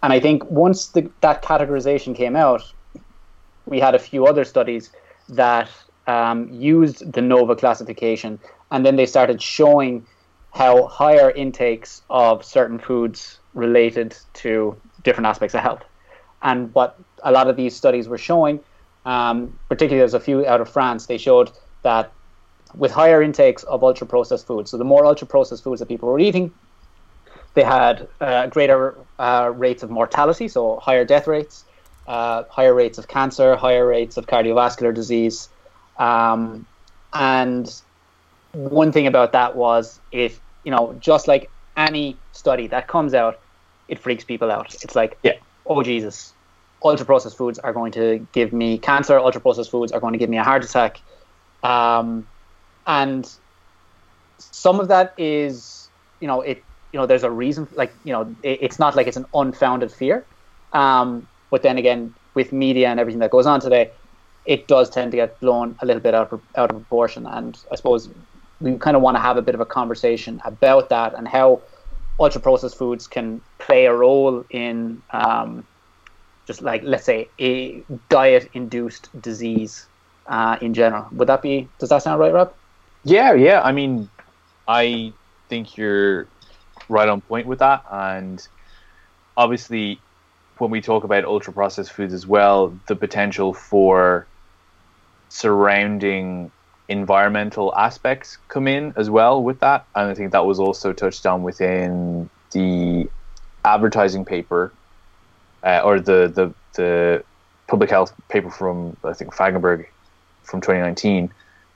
And 0.03 0.13
I 0.13 0.21
think 0.21 0.49
once 0.51 0.89
the, 0.89 1.11
that 1.21 1.43
categorization 1.43 2.17
came 2.17 2.37
out, 2.37 2.63
we 3.67 3.81
had 3.81 3.95
a 3.95 3.99
few 3.99 4.27
other 4.27 4.45
studies 4.45 4.91
that 5.29 5.69
um, 6.07 6.49
used 6.53 7.13
the 7.13 7.23
Nova 7.23 7.55
classification, 7.57 8.39
and 8.71 8.85
then 8.85 8.97
they 8.97 9.07
started 9.07 9.41
showing 9.41 10.07
how 10.53 10.87
higher 10.87 11.31
intakes 11.31 12.03
of 12.11 12.45
certain 12.45 12.79
foods 12.79 13.39
related 13.55 14.17
to 14.35 14.77
different 15.03 15.27
aspects 15.27 15.55
of 15.55 15.61
health. 15.61 15.83
And 16.43 16.75
what 16.75 16.99
a 17.23 17.31
lot 17.31 17.49
of 17.49 17.57
these 17.57 17.77
studies 17.77 18.09
were 18.09 18.19
showing, 18.19 18.61
um, 19.05 19.59
particularly 19.69 20.01
there's 20.01 20.15
a 20.15 20.21
few 20.21 20.47
out 20.47 20.61
of 20.61 20.69
France, 20.69 21.07
they 21.07 21.19
showed 21.19 21.51
that 21.83 22.13
with 22.75 22.93
higher 22.93 23.23
intakes 23.23 23.63
of 23.65 23.83
ultra 23.83 24.07
processed 24.07 24.47
foods, 24.47 24.71
so 24.71 24.77
the 24.77 24.85
more 24.85 25.05
ultra 25.05 25.27
processed 25.27 25.65
foods 25.65 25.81
that 25.81 25.87
people 25.87 26.09
were 26.09 26.21
eating, 26.21 26.53
they 27.55 27.65
had 27.65 28.09
uh, 28.21 28.47
greater 28.47 28.97
uh, 29.19 29.53
rates 29.55 29.83
of 29.83 29.91
mortality, 29.91 30.47
so 30.49 30.77
higher 30.77 31.05
death 31.05 31.27
rates, 31.27 31.65
uh, 32.07 32.45
higher 32.49 32.75
rates 32.75 32.99
of 32.99 33.09
cancer, 33.09 33.57
higher 33.57 33.87
rates 33.87 34.17
of 34.17 34.27
cardiovascular 34.27 34.95
disease. 34.95 35.49
Um, 36.01 36.67
and 37.13 37.73
one 38.53 38.91
thing 38.91 39.07
about 39.07 39.33
that 39.33 39.55
was 39.55 40.01
if, 40.11 40.41
you 40.65 40.71
know, 40.71 40.97
just 40.99 41.29
like 41.29 41.51
any 41.77 42.17
study 42.33 42.67
that 42.69 42.89
comes 42.89 43.15
out, 43.15 43.39
it 43.89 43.99
freaks 43.99 44.25
people 44.25 44.51
out. 44.51 44.75
It's 44.83 44.97
like, 44.97 45.19
yeah. 45.23 45.35
oh, 45.67 45.83
Jesus, 45.83 46.33
ultra 46.83 47.05
processed 47.05 47.37
foods 47.37 47.59
are 47.59 47.73
going 47.73 47.93
to 47.93 48.27
give 48.33 48.53
me 48.53 48.79
cancer, 48.79 49.19
ultra 49.19 49.41
processed 49.41 49.71
foods 49.71 49.93
are 49.93 50.01
going 50.01 50.15
to 50.15 50.19
give 50.19 50.31
me 50.31 50.39
a 50.39 50.43
heart 50.43 50.65
attack. 50.65 51.01
Um, 51.63 52.27
and 52.87 53.31
some 54.39 54.81
of 54.81 54.89
that 54.89 55.15
is, 55.19 55.89
you 56.21 56.27
know, 56.27 56.41
it, 56.41 56.63
you 56.93 56.99
know, 56.99 57.07
there's 57.07 57.25
a 57.25 57.31
reason, 57.31 57.69
like, 57.75 57.93
you 58.05 58.13
know, 58.13 58.35
it, 58.43 58.59
it's 58.63 58.79
not 58.79 58.97
like 58.97 59.07
it's 59.07 59.17
an 59.17 59.27
unfounded 59.35 59.93
fear. 59.93 60.25
Um, 60.73 61.27
but 61.51 61.63
then 61.63 61.79
again, 61.79 62.15
with 62.35 62.53
media 62.53 62.89
and 62.89 62.99
everything 62.99 63.21
that 63.21 63.31
goes 63.31 63.47
on 63.47 63.61
today, 63.61 63.91
it 64.45 64.69
does 64.69 64.91
tend 64.91 65.11
to 65.13 65.17
get 65.17 65.41
blown 65.41 65.77
a 65.81 65.87
little 65.87 66.03
bit 66.03 66.15
out 66.15 66.33
of, 66.33 66.41
out 66.57 66.71
of 66.71 66.77
proportion. 66.77 67.27
And 67.27 67.59
I 67.71 67.77
suppose 67.77 68.09
we 68.61 68.77
kind 68.79 68.97
of 68.97 69.03
want 69.03 69.17
to 69.17 69.21
have 69.21 69.37
a 69.37 69.43
bit 69.43 69.55
of 69.55 69.61
a 69.61 69.67
conversation 69.67 70.41
about 70.45 70.89
that 70.91 71.15
and 71.15 71.27
how 71.27 71.63
ultra 72.19 72.41
processed 72.41 72.77
foods 72.77 73.07
can 73.07 73.41
play 73.59 73.87
a 73.87 73.95
role 73.95 74.45
in 74.51 75.03
um, 75.13 75.65
just 76.47 76.63
like 76.63 76.83
let's 76.85 77.05
say 77.05 77.31
a 77.41 77.85
diet 78.09 78.51
induced 78.53 79.09
disease 79.21 79.87
uh, 80.27 80.57
in 80.61 80.75
general. 80.75 81.07
Would 81.13 81.29
that 81.29 81.43
be? 81.43 81.69
Does 81.79 81.89
that 81.89 82.03
sound 82.03 82.21
right, 82.21 82.33
Rob? 82.33 82.53
Yeah, 83.05 83.33
yeah. 83.35 83.63
I 83.63 83.73
mean, 83.73 84.11
I 84.69 85.13
think 85.49 85.77
you're 85.77 86.29
right 86.89 87.09
on 87.09 87.21
point 87.21 87.47
with 87.47 87.61
that, 87.61 87.85
and 87.91 88.47
obviously, 89.37 90.01
when 90.59 90.71
we 90.71 90.81
talk 90.81 91.05
about 91.05 91.25
ultra 91.25 91.53
processed 91.53 91.93
foods 91.93 92.13
as 92.13 92.27
well, 92.27 92.79
the 92.87 92.97
potential 92.97 93.55
for 93.55 94.27
surrounding 95.31 96.51
environmental 96.89 97.75
aspects 97.75 98.37
come 98.49 98.69
in 98.69 98.93
as 98.97 99.09
well 99.09 99.43
with 99.43 99.61
that, 99.61 99.87
and 99.95 100.11
I 100.11 100.15
think 100.15 100.33
that 100.33 100.45
was 100.45 100.61
also 100.61 100.93
touched 100.93 101.25
on 101.25 101.43
within 101.43 102.29
the 102.51 103.09
advertising 103.65 104.25
paper 104.25 104.73
uh, 105.63 105.81
or 105.85 106.01
the, 106.01 106.29
the 106.35 106.55
the 106.75 107.25
public 107.67 107.91
health 107.91 108.13
paper 108.29 108.51
from 108.51 108.97
I 109.05 109.13
think 109.13 109.35
Fagenberg 109.35 109.87
from 110.43 110.61
2019 110.61 111.33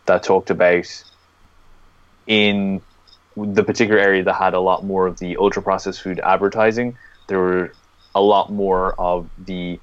that 0.06 0.22
talked 0.22 0.50
about 0.50 1.04
in 2.26 2.80
the 3.36 3.62
particular 3.64 4.00
area 4.00 4.22
that 4.24 4.34
had 4.34 4.54
a 4.54 4.60
lot 4.60 4.84
more 4.84 5.06
of 5.06 5.18
the 5.18 5.36
ultra 5.36 5.62
processed 5.62 6.02
food 6.02 6.20
advertising. 6.20 6.96
There 7.28 7.38
were 7.38 7.72
a 8.14 8.20
lot 8.20 8.50
more 8.50 8.98
of 8.98 9.28
the 9.38 9.80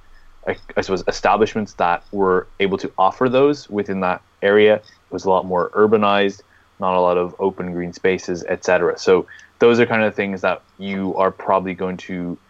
I, 0.48 0.56
I 0.76 0.80
suppose 0.80 1.04
establishments 1.08 1.74
that 1.74 2.04
were 2.12 2.50
able 2.60 2.78
to 2.78 2.92
offer 2.98 3.28
those 3.28 3.68
within 3.68 4.00
that 4.00 4.22
area. 4.42 4.76
It 4.76 4.82
was 5.10 5.24
a 5.24 5.30
lot 5.30 5.46
more 5.46 5.70
urbanized, 5.76 6.42
not 6.80 6.96
a 6.96 7.00
lot 7.00 7.18
of 7.18 7.34
open 7.38 7.72
green 7.72 7.92
spaces, 7.92 8.44
etc. 8.48 8.98
So 8.98 9.26
those 9.60 9.80
are 9.80 9.86
kind 9.86 10.02
of 10.02 10.14
things 10.14 10.40
that 10.42 10.64
you 10.78 11.14
are 11.16 11.30
probably 11.30 11.74
going 11.74 11.96
to 11.98 12.40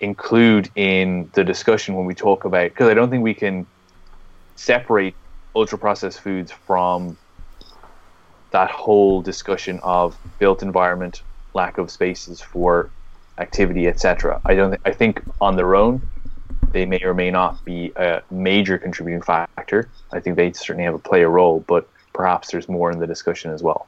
include 0.00 0.70
in 0.76 1.30
the 1.34 1.44
discussion 1.44 1.94
when 1.94 2.06
we 2.06 2.14
talk 2.14 2.44
about 2.44 2.70
because 2.70 2.88
I 2.88 2.94
don't 2.94 3.10
think 3.10 3.22
we 3.22 3.34
can 3.34 3.66
separate 4.56 5.16
ultra 5.54 5.78
processed 5.78 6.20
foods 6.20 6.52
from 6.52 7.18
that 8.52 8.70
whole 8.70 9.22
discussion 9.22 9.80
of 9.82 10.18
built 10.38 10.62
environment, 10.62 11.22
lack 11.54 11.78
of 11.78 11.90
spaces 11.90 12.40
for 12.40 12.92
activity, 13.38 13.86
etc. 13.86 14.40
I 14.46 14.54
don't. 14.54 14.70
Th- 14.70 14.80
I 14.86 14.92
think 14.92 15.22
on 15.40 15.56
their 15.56 15.74
own, 15.74 16.02
they 16.76 16.86
may 16.86 17.02
or 17.02 17.14
may 17.14 17.30
not 17.30 17.64
be 17.64 17.92
a 17.96 18.22
major 18.30 18.78
contributing 18.78 19.22
factor. 19.22 19.88
I 20.12 20.20
think 20.20 20.36
they 20.36 20.52
certainly 20.52 20.84
have 20.84 20.94
a 20.94 20.98
play 20.98 21.22
a 21.22 21.28
role, 21.28 21.64
but 21.66 21.88
perhaps 22.12 22.50
there's 22.50 22.68
more 22.68 22.90
in 22.90 22.98
the 22.98 23.06
discussion 23.06 23.50
as 23.50 23.62
well 23.62 23.86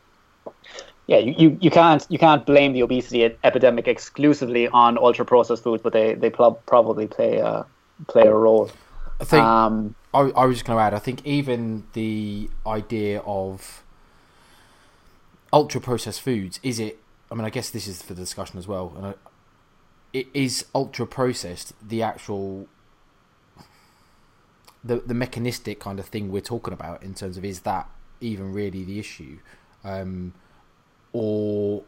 yeah, 1.09 1.17
you, 1.17 1.35
you, 1.39 1.59
you 1.63 1.71
can't 1.71 2.07
you 2.11 2.19
can't 2.19 2.45
blame 2.45 2.75
the 2.75 2.83
obesity 2.83 3.25
epidemic 3.43 3.89
exclusively 3.89 4.69
on 4.69 4.99
ultra 4.99 5.25
processed 5.25 5.63
foods, 5.63 5.83
but 5.83 5.95
they 5.95 6.15
they 6.15 6.29
pl- 6.29 6.61
probably 6.67 7.07
play 7.07 7.39
a 7.39 7.65
play 8.07 8.27
a 8.27 8.35
role. 8.35 8.71
I 9.19 9.25
think 9.25 9.43
um, 9.43 9.95
I, 10.13 10.21
I 10.21 10.45
was 10.45 10.57
just 10.57 10.67
going 10.67 10.77
to 10.77 10.83
add. 10.83 10.93
I 10.93 10.99
think 10.99 11.25
even 11.27 11.85
the 11.95 12.51
idea 12.67 13.21
of 13.21 13.83
ultra 15.51 15.81
processed 15.81 16.21
foods 16.21 16.61
is 16.63 16.79
it? 16.79 16.99
I 17.33 17.35
mean, 17.35 17.47
I 17.47 17.51
guess 17.51 17.71
this 17.71 17.89
is 17.89 18.03
for 18.03 18.13
the 18.13 18.21
discussion 18.21 18.59
as 18.59 18.69
well. 18.69 18.93
And 18.95 19.07
I, 19.07 19.15
it 20.13 20.27
is 20.35 20.67
ultra 20.75 21.07
processed 21.07 21.73
the 21.87 22.03
actual 22.03 22.69
the 24.89 24.97
the 25.07 25.15
mechanistic 25.15 25.79
kind 25.79 26.01
of 26.01 26.07
thing 26.07 26.33
we're 26.33 26.41
talking 26.41 26.73
about 26.73 27.03
in 27.03 27.15
terms 27.15 27.37
of 27.37 27.45
is 27.45 27.61
that 27.61 27.89
even 28.21 28.53
really 28.53 28.83
the 28.83 28.99
issue? 28.99 29.39
Um, 29.85 30.35
or 31.13 31.85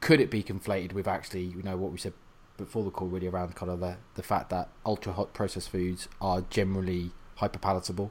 could 0.00 0.20
it 0.20 0.30
be 0.30 0.42
conflated 0.42 0.92
with 0.92 1.08
actually, 1.08 1.44
you 1.44 1.62
know, 1.62 1.76
what 1.76 1.92
we 1.92 1.98
said 1.98 2.12
before 2.56 2.84
the 2.84 2.90
call, 2.90 3.08
really 3.08 3.28
around 3.28 3.54
kind 3.54 3.70
of 3.70 3.80
the, 3.80 3.96
the 4.14 4.22
fact 4.22 4.50
that 4.50 4.68
ultra 4.84 5.12
hot 5.12 5.32
processed 5.32 5.70
foods 5.70 6.08
are 6.20 6.42
generally 6.50 7.12
hyper 7.36 7.58
palatable. 7.58 8.10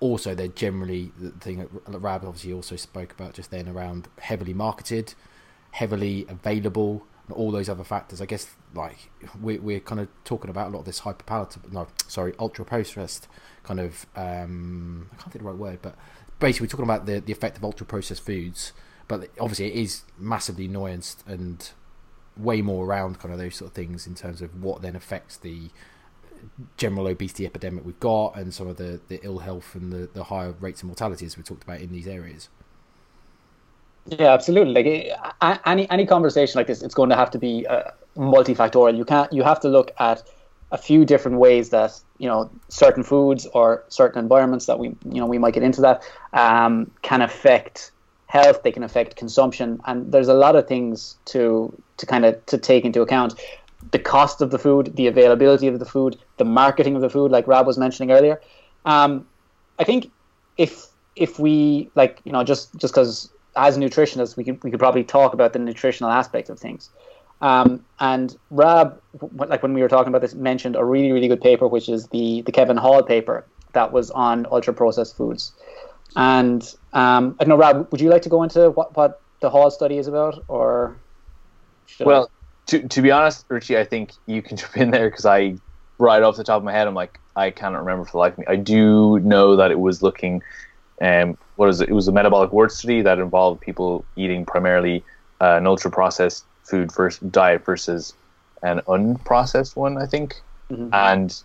Also, 0.00 0.34
they're 0.34 0.48
generally 0.48 1.12
the 1.18 1.30
thing 1.30 1.58
that 1.58 1.98
Rab 1.98 2.24
obviously 2.24 2.52
also 2.52 2.76
spoke 2.76 3.12
about 3.12 3.34
just 3.34 3.50
then 3.50 3.68
around 3.68 4.08
heavily 4.20 4.54
marketed, 4.54 5.14
heavily 5.72 6.24
available, 6.28 7.04
all 7.34 7.50
those 7.50 7.68
other 7.68 7.84
factors. 7.84 8.20
I 8.20 8.26
guess 8.26 8.48
like 8.74 9.10
we're 9.40 9.60
we're 9.60 9.80
kind 9.80 10.00
of 10.00 10.08
talking 10.24 10.50
about 10.50 10.68
a 10.68 10.70
lot 10.70 10.80
of 10.80 10.84
this 10.84 11.00
hyperpalatable, 11.00 11.72
no, 11.72 11.86
sorry, 12.06 12.34
ultra 12.38 12.64
processed 12.64 13.28
kind 13.62 13.80
of 13.80 14.06
um, 14.16 15.08
I 15.12 15.16
can't 15.16 15.32
think 15.32 15.36
of 15.36 15.42
the 15.42 15.48
right 15.48 15.58
word, 15.58 15.78
but 15.82 15.94
basically 16.38 16.66
we're 16.66 16.70
talking 16.70 16.84
about 16.84 17.06
the, 17.06 17.20
the 17.20 17.32
effect 17.32 17.56
of 17.56 17.64
ultra 17.64 17.86
processed 17.86 18.24
foods, 18.24 18.72
but 19.06 19.28
obviously 19.40 19.66
it 19.66 19.74
is 19.74 20.02
massively 20.18 20.68
nuanced 20.68 21.26
and 21.26 21.70
way 22.36 22.62
more 22.62 22.86
around 22.86 23.18
kind 23.18 23.32
of 23.32 23.38
those 23.38 23.56
sort 23.56 23.70
of 23.70 23.74
things 23.74 24.06
in 24.06 24.14
terms 24.14 24.40
of 24.40 24.62
what 24.62 24.80
then 24.80 24.94
affects 24.94 25.36
the 25.36 25.68
general 26.76 27.08
obesity 27.08 27.44
epidemic 27.44 27.84
we've 27.84 27.98
got 27.98 28.36
and 28.36 28.54
some 28.54 28.68
of 28.68 28.76
the, 28.76 29.00
the 29.08 29.20
ill 29.24 29.38
health 29.38 29.74
and 29.74 29.92
the, 29.92 30.08
the 30.12 30.24
higher 30.24 30.52
rates 30.60 30.82
of 30.82 30.86
mortality 30.86 31.26
as 31.26 31.36
we 31.36 31.42
talked 31.42 31.64
about 31.64 31.80
in 31.80 31.90
these 31.92 32.06
areas. 32.06 32.48
Yeah, 34.10 34.32
absolutely. 34.32 34.72
Like 34.72 35.60
any 35.66 35.90
any 35.90 36.06
conversation 36.06 36.58
like 36.58 36.66
this, 36.66 36.82
it's 36.82 36.94
going 36.94 37.10
to 37.10 37.16
have 37.16 37.30
to 37.32 37.38
be 37.38 37.66
uh, 37.66 37.90
multifactorial. 38.16 38.96
You 38.96 39.04
can't. 39.04 39.30
You 39.32 39.42
have 39.42 39.60
to 39.60 39.68
look 39.68 39.90
at 39.98 40.22
a 40.70 40.78
few 40.78 41.04
different 41.04 41.38
ways 41.38 41.70
that 41.70 41.92
you 42.18 42.28
know 42.28 42.50
certain 42.70 43.02
foods 43.02 43.46
or 43.54 43.84
certain 43.88 44.18
environments 44.22 44.66
that 44.66 44.78
we 44.78 44.88
you 45.10 45.20
know 45.20 45.26
we 45.26 45.38
might 45.38 45.54
get 45.54 45.62
into 45.62 45.80
that 45.80 46.02
um, 46.32 46.90
can 47.02 47.22
affect 47.22 47.92
health 48.26 48.62
they 48.62 48.72
can 48.72 48.82
affect 48.82 49.16
consumption 49.16 49.80
and 49.86 50.12
there's 50.12 50.28
a 50.28 50.34
lot 50.34 50.54
of 50.54 50.68
things 50.68 51.16
to 51.24 51.74
to 51.96 52.04
kind 52.04 52.26
of 52.26 52.44
to 52.46 52.58
take 52.58 52.84
into 52.84 53.00
account 53.00 53.34
the 53.92 53.98
cost 53.98 54.42
of 54.42 54.50
the 54.50 54.58
food 54.58 54.94
the 54.96 55.06
availability 55.06 55.66
of 55.66 55.78
the 55.78 55.86
food 55.86 56.16
the 56.36 56.44
marketing 56.44 56.94
of 56.94 57.00
the 57.00 57.08
food 57.08 57.30
like 57.30 57.46
rob 57.48 57.66
was 57.66 57.78
mentioning 57.78 58.10
earlier 58.10 58.38
um, 58.84 59.26
i 59.78 59.84
think 59.84 60.12
if 60.58 60.86
if 61.16 61.38
we 61.38 61.90
like 61.94 62.20
you 62.24 62.32
know 62.32 62.44
just 62.44 62.74
just 62.78 62.92
because 62.92 63.32
as 63.56 63.78
nutritionists 63.78 64.36
we 64.36 64.44
could 64.44 64.62
we 64.62 64.70
could 64.70 64.80
probably 64.80 65.04
talk 65.04 65.32
about 65.34 65.52
the 65.52 65.58
nutritional 65.58 66.10
aspect 66.10 66.48
of 66.48 66.58
things 66.58 66.90
um, 67.40 67.84
and 68.00 68.36
Rab, 68.50 69.00
like 69.34 69.62
when 69.62 69.72
we 69.72 69.80
were 69.80 69.88
talking 69.88 70.08
about 70.08 70.22
this, 70.22 70.34
mentioned 70.34 70.76
a 70.76 70.84
really, 70.84 71.12
really 71.12 71.28
good 71.28 71.40
paper, 71.40 71.68
which 71.68 71.88
is 71.88 72.08
the, 72.08 72.42
the 72.42 72.52
Kevin 72.52 72.76
Hall 72.76 73.02
paper 73.02 73.46
that 73.72 73.92
was 73.92 74.10
on 74.10 74.46
ultra 74.50 74.74
processed 74.74 75.16
foods. 75.16 75.52
And 76.16 76.62
um, 76.92 77.36
I 77.38 77.44
don't 77.44 77.50
know, 77.50 77.56
Rab, 77.56 77.88
would 77.92 78.00
you 78.00 78.10
like 78.10 78.22
to 78.22 78.28
go 78.28 78.42
into 78.42 78.70
what, 78.70 78.96
what 78.96 79.20
the 79.40 79.50
Hall 79.50 79.70
study 79.70 79.98
is 79.98 80.08
about, 80.08 80.42
or? 80.48 80.96
Well, 82.00 82.30
to, 82.66 82.86
to 82.88 83.02
be 83.02 83.10
honest, 83.10 83.44
Richie, 83.48 83.78
I 83.78 83.84
think 83.84 84.12
you 84.26 84.42
can 84.42 84.56
jump 84.56 84.76
in 84.76 84.90
there 84.90 85.08
because 85.08 85.26
I 85.26 85.56
right 85.98 86.22
off 86.22 86.36
the 86.36 86.44
top 86.44 86.58
of 86.58 86.64
my 86.64 86.72
head, 86.72 86.86
I'm 86.86 86.94
like, 86.94 87.20
I 87.36 87.50
cannot 87.50 87.80
remember 87.80 88.04
for 88.04 88.12
the 88.12 88.18
life 88.18 88.32
of 88.32 88.38
me. 88.38 88.44
I 88.48 88.56
do 88.56 89.20
know 89.20 89.56
that 89.56 89.70
it 89.70 89.78
was 89.78 90.02
looking, 90.02 90.42
um, 91.00 91.36
what 91.56 91.68
is 91.68 91.80
it? 91.80 91.88
It 91.88 91.92
was 91.92 92.08
a 92.08 92.12
metabolic 92.12 92.52
ward 92.52 92.72
study 92.72 93.02
that 93.02 93.18
involved 93.18 93.60
people 93.60 94.04
eating 94.16 94.44
primarily 94.44 95.04
uh, 95.40 95.56
an 95.56 95.66
ultra 95.66 95.90
processed 95.90 96.44
food 96.64 96.92
versus 96.94 97.20
diet 97.30 97.64
versus 97.64 98.14
an 98.62 98.80
unprocessed 98.88 99.76
one, 99.76 99.96
I 99.98 100.06
think. 100.06 100.34
Mhm. 100.72 100.90
And 100.92 101.42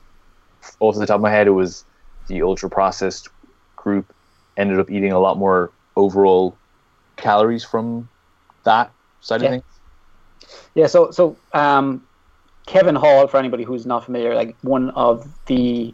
off 0.80 0.96
the 0.96 1.06
top 1.06 1.16
of 1.16 1.22
my 1.22 1.32
head, 1.32 1.48
it 1.48 1.52
was 1.52 1.86
the 2.28 2.42
ultra 2.42 2.70
processed 2.70 3.30
group 3.76 4.14
ended 4.58 4.80
up 4.80 4.90
eating 4.90 5.12
a 5.12 5.20
lot 5.20 5.38
more 5.38 5.72
overall 5.96 6.58
calories 7.18 7.64
from 7.64 8.10
that 8.64 8.92
side 9.22 9.42
Yeah. 9.42 9.48
of 9.48 9.52
things. 9.52 9.64
Yeah, 10.76 10.88
so 10.88 11.12
so 11.12 11.38
um, 11.54 12.02
Kevin 12.68 12.96
Hall, 12.96 13.28
for 13.28 13.38
anybody 13.38 13.64
who's 13.64 13.86
not 13.86 14.04
familiar, 14.04 14.36
like 14.36 14.56
one 14.62 14.90
of 14.92 15.28
the 15.46 15.94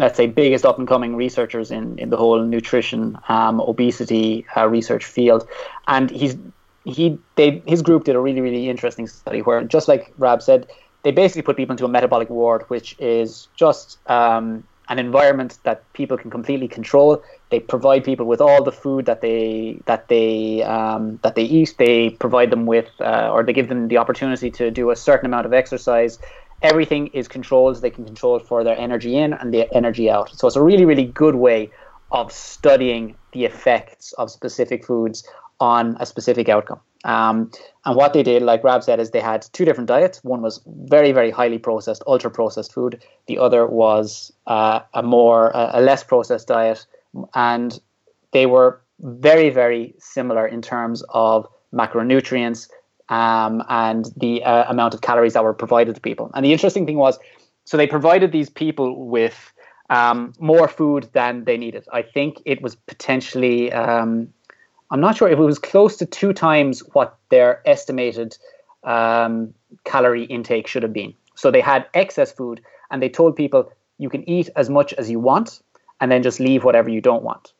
let's 0.00 0.16
say 0.16 0.26
biggest 0.26 0.64
up 0.64 0.78
and 0.78 0.88
coming 0.88 1.14
researchers 1.14 1.70
in, 1.70 1.98
in 1.98 2.08
the 2.10 2.16
whole 2.16 2.42
nutrition, 2.42 3.18
um, 3.28 3.60
obesity 3.60 4.46
uh, 4.56 4.66
research 4.66 5.04
field, 5.04 5.46
and 5.86 6.10
he's 6.10 6.36
he 6.84 7.18
they 7.36 7.62
his 7.66 7.82
group 7.82 8.04
did 8.04 8.16
a 8.16 8.20
really 8.20 8.40
really 8.40 8.68
interesting 8.68 9.06
study 9.06 9.42
where 9.42 9.62
just 9.62 9.86
like 9.86 10.12
Rab 10.16 10.40
said, 10.42 10.66
they 11.02 11.10
basically 11.12 11.42
put 11.42 11.56
people 11.56 11.74
into 11.74 11.84
a 11.84 11.88
metabolic 11.88 12.30
ward, 12.30 12.64
which 12.68 12.96
is 12.98 13.48
just 13.54 13.98
um, 14.08 14.64
an 14.88 14.98
environment 14.98 15.58
that 15.62 15.90
people 15.92 16.16
can 16.16 16.30
completely 16.30 16.66
control. 16.66 17.22
They 17.50 17.60
provide 17.60 18.02
people 18.02 18.26
with 18.26 18.40
all 18.40 18.62
the 18.64 18.72
food 18.72 19.04
that 19.06 19.20
they 19.20 19.80
that 19.84 20.08
they 20.08 20.62
um, 20.62 21.18
that 21.22 21.34
they 21.34 21.44
eat. 21.44 21.74
They 21.78 22.10
provide 22.10 22.50
them 22.50 22.64
with, 22.64 22.90
uh, 23.00 23.30
or 23.32 23.42
they 23.44 23.52
give 23.52 23.68
them 23.68 23.88
the 23.88 23.98
opportunity 23.98 24.50
to 24.52 24.70
do 24.70 24.90
a 24.90 24.96
certain 24.96 25.26
amount 25.26 25.46
of 25.46 25.52
exercise. 25.52 26.18
Everything 26.62 27.08
is 27.08 27.28
controlled. 27.28 27.80
They 27.80 27.90
can 27.90 28.04
control 28.04 28.38
for 28.38 28.64
their 28.64 28.78
energy 28.78 29.16
in 29.16 29.32
and 29.32 29.52
the 29.52 29.72
energy 29.74 30.10
out. 30.10 30.30
So 30.30 30.46
it's 30.46 30.56
a 30.56 30.62
really 30.62 30.84
really 30.84 31.06
good 31.06 31.36
way 31.36 31.70
of 32.12 32.32
studying 32.32 33.14
the 33.32 33.44
effects 33.44 34.12
of 34.14 34.30
specific 34.30 34.84
foods 34.84 35.26
on 35.60 35.96
a 36.00 36.06
specific 36.06 36.48
outcome. 36.48 36.80
Um, 37.04 37.50
and 37.84 37.96
what 37.96 38.12
they 38.12 38.22
did, 38.22 38.42
like 38.42 38.64
Rab 38.64 38.82
said, 38.82 39.00
is 39.00 39.10
they 39.10 39.20
had 39.20 39.46
two 39.52 39.64
different 39.64 39.88
diets. 39.88 40.22
One 40.24 40.42
was 40.42 40.60
very, 40.66 41.12
very 41.12 41.30
highly 41.30 41.58
processed, 41.58 42.02
ultra 42.06 42.30
processed 42.30 42.72
food. 42.72 43.02
The 43.26 43.38
other 43.38 43.66
was 43.66 44.32
uh, 44.46 44.80
a 44.94 45.02
more, 45.02 45.50
a 45.54 45.80
less 45.80 46.02
processed 46.02 46.48
diet. 46.48 46.86
And 47.34 47.78
they 48.32 48.46
were 48.46 48.82
very, 49.00 49.50
very 49.50 49.94
similar 49.98 50.46
in 50.46 50.60
terms 50.60 51.02
of 51.10 51.46
macronutrients 51.72 52.68
um, 53.10 53.62
and 53.68 54.06
the 54.16 54.42
uh, 54.44 54.64
amount 54.70 54.94
of 54.94 55.02
calories 55.02 55.34
that 55.34 55.44
were 55.44 55.52
provided 55.52 55.96
to 55.96 56.00
people. 56.00 56.30
And 56.34 56.44
the 56.44 56.52
interesting 56.52 56.86
thing 56.86 56.96
was, 56.96 57.18
so 57.64 57.76
they 57.76 57.86
provided 57.86 58.32
these 58.32 58.48
people 58.48 59.06
with 59.06 59.52
um, 59.90 60.32
more 60.38 60.68
food 60.68 61.10
than 61.12 61.44
they 61.44 61.56
needed. 61.56 61.84
I 61.92 62.02
think 62.02 62.40
it 62.46 62.62
was 62.62 62.76
potentially. 62.76 63.72
Um, 63.72 64.32
I'm 64.92 65.00
not 65.00 65.16
sure 65.16 65.28
if 65.28 65.38
it 65.38 65.42
was 65.42 65.58
close 65.58 65.96
to 65.98 66.06
two 66.06 66.32
times 66.32 66.80
what 66.94 67.16
their 67.28 67.62
estimated 67.64 68.36
um, 68.82 69.54
calorie 69.84 70.24
intake 70.24 70.66
should 70.66 70.82
have 70.82 70.92
been. 70.92 71.14
So 71.36 71.50
they 71.50 71.60
had 71.60 71.86
excess 71.94 72.32
food 72.32 72.60
and 72.90 73.00
they 73.00 73.08
told 73.08 73.36
people 73.36 73.72
you 73.98 74.10
can 74.10 74.28
eat 74.28 74.48
as 74.56 74.68
much 74.68 74.92
as 74.94 75.08
you 75.08 75.20
want 75.20 75.62
and 76.00 76.10
then 76.10 76.24
just 76.24 76.40
leave 76.40 76.64
whatever 76.64 76.88
you 76.88 77.00
don't 77.00 77.22
want. 77.22 77.52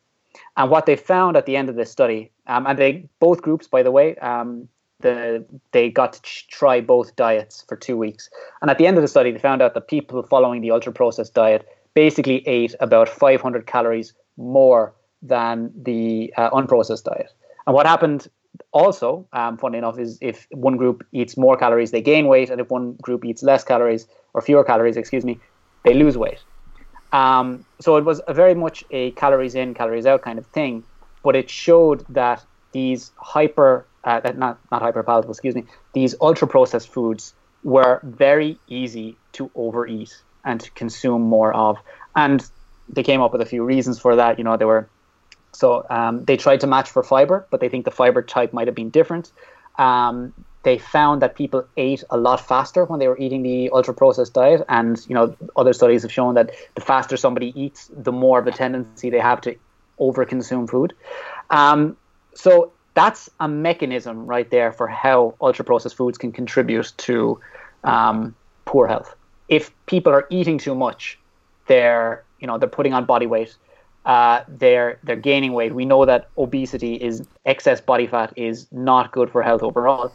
And 0.57 0.69
what 0.69 0.85
they 0.85 0.97
found 0.97 1.37
at 1.37 1.45
the 1.45 1.55
end 1.55 1.69
of 1.69 1.75
this 1.75 1.89
study, 1.89 2.31
um, 2.47 2.67
and 2.67 2.77
they 2.77 3.07
both 3.19 3.41
groups, 3.41 3.67
by 3.67 3.81
the 3.81 3.91
way, 3.91 4.15
um, 4.17 4.67
the 5.01 5.45
they 5.71 5.89
got 5.89 6.13
to 6.13 6.47
try 6.47 6.81
both 6.81 7.15
diets 7.15 7.63
for 7.67 7.75
two 7.75 7.97
weeks. 7.97 8.29
And 8.61 8.69
at 8.69 8.77
the 8.77 8.87
end 8.87 8.97
of 8.97 9.01
the 9.01 9.07
study, 9.07 9.31
they 9.31 9.39
found 9.39 9.61
out 9.61 9.73
that 9.73 9.87
people 9.87 10.23
following 10.23 10.61
the 10.61 10.71
ultra 10.71 10.91
processed 10.91 11.33
diet 11.33 11.67
basically 11.93 12.47
ate 12.47 12.75
about 12.79 13.09
500 13.09 13.65
calories 13.65 14.13
more 14.37 14.93
than 15.21 15.71
the 15.75 16.33
uh, 16.37 16.49
unprocessed 16.51 17.03
diet. 17.03 17.31
And 17.67 17.75
what 17.75 17.85
happened 17.85 18.27
also, 18.71 19.27
um, 19.33 19.57
funny 19.57 19.77
enough, 19.77 19.99
is 19.99 20.17
if 20.21 20.47
one 20.51 20.77
group 20.77 21.05
eats 21.11 21.37
more 21.37 21.57
calories, 21.57 21.91
they 21.91 22.01
gain 22.01 22.27
weight, 22.27 22.49
and 22.49 22.59
if 22.61 22.69
one 22.69 22.93
group 23.01 23.25
eats 23.25 23.43
less 23.43 23.63
calories 23.63 24.07
or 24.33 24.41
fewer 24.41 24.63
calories, 24.63 24.97
excuse 24.97 25.25
me, 25.25 25.39
they 25.83 25.93
lose 25.93 26.17
weight. 26.17 26.39
Um, 27.11 27.65
so 27.79 27.97
it 27.97 28.05
was 28.05 28.21
very 28.29 28.55
much 28.55 28.83
a 28.91 29.11
calories 29.11 29.55
in, 29.55 29.73
calories 29.73 30.05
out 30.05 30.21
kind 30.21 30.39
of 30.39 30.45
thing, 30.47 30.83
but 31.23 31.35
it 31.35 31.49
showed 31.49 32.05
that 32.09 32.45
these 32.71 33.11
hyper, 33.17 33.85
uh, 34.03 34.21
not 34.35 34.59
not 34.71 34.81
hyper 34.81 35.03
palatable, 35.03 35.31
excuse 35.31 35.55
me, 35.55 35.65
these 35.93 36.15
ultra 36.21 36.47
processed 36.47 36.89
foods 36.89 37.33
were 37.63 37.99
very 38.03 38.59
easy 38.67 39.17
to 39.33 39.51
overeat 39.55 40.21
and 40.43 40.59
to 40.61 40.71
consume 40.71 41.21
more 41.21 41.53
of, 41.53 41.77
and 42.15 42.43
they 42.89 43.03
came 43.03 43.21
up 43.21 43.31
with 43.31 43.41
a 43.41 43.45
few 43.45 43.63
reasons 43.63 43.99
for 43.99 44.15
that. 44.15 44.37
You 44.37 44.43
know, 44.43 44.57
they 44.57 44.65
were 44.65 44.89
so 45.51 45.85
um, 45.89 46.23
they 46.25 46.37
tried 46.37 46.61
to 46.61 46.67
match 46.67 46.89
for 46.89 47.03
fiber, 47.03 47.45
but 47.49 47.59
they 47.59 47.69
think 47.69 47.85
the 47.85 47.91
fiber 47.91 48.21
type 48.21 48.53
might 48.53 48.67
have 48.67 48.75
been 48.75 48.89
different. 48.89 49.31
Um, 49.77 50.33
they 50.63 50.77
found 50.77 51.21
that 51.23 51.35
people 51.35 51.65
ate 51.75 52.03
a 52.09 52.17
lot 52.17 52.45
faster 52.45 52.85
when 52.85 52.99
they 52.99 53.07
were 53.07 53.17
eating 53.17 53.41
the 53.41 53.71
ultra 53.71 53.93
processed 53.93 54.33
diet, 54.33 54.63
and 54.69 54.99
you 55.07 55.15
know 55.15 55.35
other 55.55 55.73
studies 55.73 56.03
have 56.03 56.11
shown 56.11 56.35
that 56.35 56.51
the 56.75 56.81
faster 56.81 57.17
somebody 57.17 57.51
eats, 57.59 57.89
the 57.95 58.11
more 58.11 58.39
of 58.39 58.47
a 58.47 58.51
tendency 58.51 59.09
they 59.09 59.19
have 59.19 59.41
to 59.41 59.55
overconsume 59.99 60.69
food. 60.69 60.93
Um, 61.49 61.97
so 62.33 62.71
that's 62.93 63.29
a 63.39 63.47
mechanism 63.47 64.25
right 64.25 64.49
there 64.49 64.71
for 64.71 64.87
how 64.87 65.35
ultra 65.41 65.63
processed 65.63 65.95
foods 65.95 66.17
can 66.17 66.31
contribute 66.31 66.91
to 66.97 67.39
um, 67.83 68.35
poor 68.65 68.87
health. 68.87 69.15
If 69.47 69.71
people 69.85 70.13
are 70.13 70.27
eating 70.29 70.57
too 70.57 70.75
much, 70.75 71.17
they're 71.67 72.23
you 72.39 72.47
know 72.47 72.57
they're 72.57 72.69
putting 72.69 72.93
on 72.93 73.05
body 73.05 73.27
weight 73.27 73.55
uh, 74.05 74.43
they're 74.47 74.99
they're 75.03 75.15
gaining 75.15 75.53
weight. 75.53 75.75
We 75.75 75.85
know 75.85 76.05
that 76.05 76.29
obesity 76.37 76.95
is 76.95 77.23
excess 77.45 77.79
body 77.81 78.07
fat 78.07 78.33
is 78.35 78.67
not 78.71 79.11
good 79.11 79.29
for 79.29 79.43
health 79.43 79.61
overall. 79.61 80.11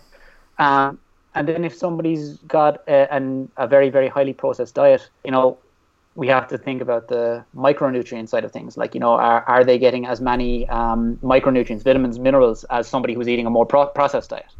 Um, 0.58 0.98
and 1.34 1.46
then 1.46 1.64
if 1.64 1.74
somebody's 1.74 2.38
got 2.48 2.82
a, 2.88 3.12
an, 3.12 3.50
a 3.56 3.66
very 3.68 3.90
very 3.90 4.08
highly 4.08 4.32
processed 4.32 4.74
diet, 4.74 5.08
you 5.24 5.30
know, 5.30 5.58
we 6.16 6.26
have 6.28 6.48
to 6.48 6.58
think 6.58 6.82
about 6.82 7.06
the 7.08 7.44
micronutrient 7.54 8.28
side 8.28 8.44
of 8.44 8.50
things. 8.50 8.76
Like 8.76 8.94
you 8.94 9.00
know, 9.00 9.12
are 9.12 9.42
are 9.42 9.64
they 9.64 9.78
getting 9.78 10.06
as 10.06 10.20
many 10.20 10.68
um, 10.68 11.16
micronutrients, 11.22 11.84
vitamins, 11.84 12.18
minerals 12.18 12.64
as 12.64 12.88
somebody 12.88 13.14
who's 13.14 13.28
eating 13.28 13.46
a 13.46 13.50
more 13.50 13.66
pro- 13.66 13.86
processed 13.86 14.30
diet? 14.30 14.50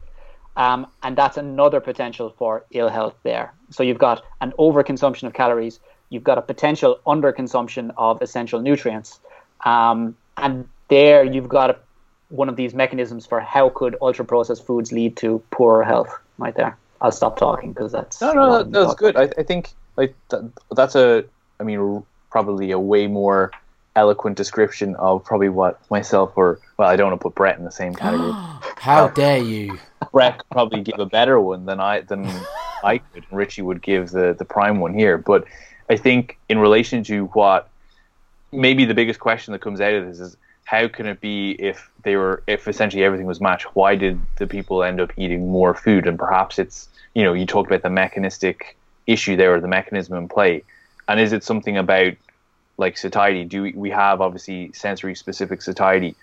Um, 0.57 0.87
and 1.03 1.17
that's 1.17 1.37
another 1.37 1.81
potential 1.81 2.35
for 2.39 2.65
ill 2.71 2.89
health 2.89 3.17
there. 3.25 3.53
So 3.71 3.83
you've 3.83 3.99
got 3.99 4.25
an 4.41 4.53
overconsumption 4.59 5.25
of 5.25 5.35
calories 5.35 5.81
you've 6.11 6.25
got 6.25 6.39
a 6.39 6.43
potential 6.43 6.99
underconsumption 7.07 7.93
of 7.97 8.23
essential 8.23 8.61
nutrients. 8.61 9.21
Um, 9.65 10.17
and 10.37 10.69
there 10.89 11.25
you've 11.25 11.49
got 11.49 11.71
a, 11.71 11.77
one 12.29 12.49
of 12.49 12.57
these 12.57 12.75
mechanisms 12.75 13.27
for 13.27 13.41
how 13.41 13.71
could 13.71 13.97
ultra 14.01 14.25
processed 14.25 14.67
foods 14.67 14.93
lead 14.93 15.17
to 15.19 15.43
poorer 15.51 15.85
health 15.85 16.11
right 16.39 16.55
there. 16.55 16.77
I'll 17.01 17.13
stop 17.13 17.39
talking 17.39 17.73
because 17.73 17.93
that's 17.93 18.21
No, 18.21 18.33
no, 18.33 18.59
that, 18.59 18.73
that's 18.73 18.95
good. 18.95 19.17
I, 19.17 19.29
I 19.39 19.43
think 19.43 19.71
like 19.97 20.15
that, 20.31 20.51
that's 20.75 20.95
a, 20.95 21.25
I 21.61 21.65
mean, 21.65 22.05
probably 22.31 22.71
a 22.71 22.79
way 22.79 23.07
more 23.07 23.51
eloquent 23.95 24.37
description 24.37 24.95
of 24.97 25.25
probably 25.25 25.49
what 25.49 25.81
myself 25.91 26.33
or 26.37 26.61
well, 26.77 26.89
I 26.89 26.97
don't 26.97 27.11
want 27.11 27.21
to 27.21 27.23
put 27.23 27.35
Brett 27.35 27.59
in 27.59 27.65
the 27.65 27.71
same 27.71 27.95
category. 27.95 28.33
How 28.77 29.07
uh, 29.07 29.09
dare 29.09 29.39
you? 29.39 29.79
Brett 30.13 30.39
could 30.39 30.51
probably 30.51 30.83
give 30.83 30.99
a 30.99 31.07
better 31.07 31.41
one 31.41 31.67
than 31.67 31.81
I 31.81 32.01
than 32.03 32.27
I 32.85 32.99
could. 32.99 33.25
And 33.31 33.39
Richie 33.39 33.63
would 33.63 33.83
give 33.83 34.11
the 34.11 34.35
the 34.39 34.45
prime 34.45 34.81
one 34.81 34.95
here, 34.95 35.19
but 35.19 35.45
I 35.89 35.97
think 35.97 36.39
in 36.49 36.59
relation 36.59 37.03
to 37.05 37.27
what 37.27 37.69
maybe 38.53 38.85
the 38.85 38.95
biggest 38.95 39.21
question 39.21 39.53
that 39.53 39.61
comes 39.61 39.81
out 39.81 39.95
of 39.95 40.07
this 40.07 40.21
is 40.21 40.37
how 40.65 40.89
can 40.89 41.07
it 41.07 41.21
be 41.21 41.53
if 41.53 41.91
they 42.03 42.17
were 42.17 42.43
if 42.47 42.69
essentially 42.69 43.05
everything 43.05 43.27
was 43.27 43.41
matched 43.41 43.67
why 43.75 43.95
did 43.95 44.21
the 44.37 44.47
people 44.47 44.83
end 44.83 45.01
up 45.01 45.13
eating 45.17 45.51
more 45.51 45.75
food 45.75 46.07
and 46.07 46.19
perhaps 46.19 46.59
it's 46.59 46.89
you 47.15 47.23
know 47.23 47.33
you 47.33 47.47
talked 47.47 47.71
about 47.71 47.83
the 47.83 47.91
mechanistic 47.91 48.77
issue 49.07 49.37
there 49.37 49.55
or 49.55 49.61
the 49.61 49.69
mechanism 49.69 50.17
in 50.17 50.29
play 50.29 50.63
and 51.09 51.21
is 51.21 51.33
it 51.33 51.45
something 51.45 51.77
about 51.77 52.13
like 52.79 52.97
satiety 52.97 53.45
do 53.45 53.63
we, 53.63 53.73
we 53.73 53.91
have 53.91 54.21
obviously 54.21 54.71
sensory 54.73 55.15
specific 55.15 55.63
satiety 55.63 56.15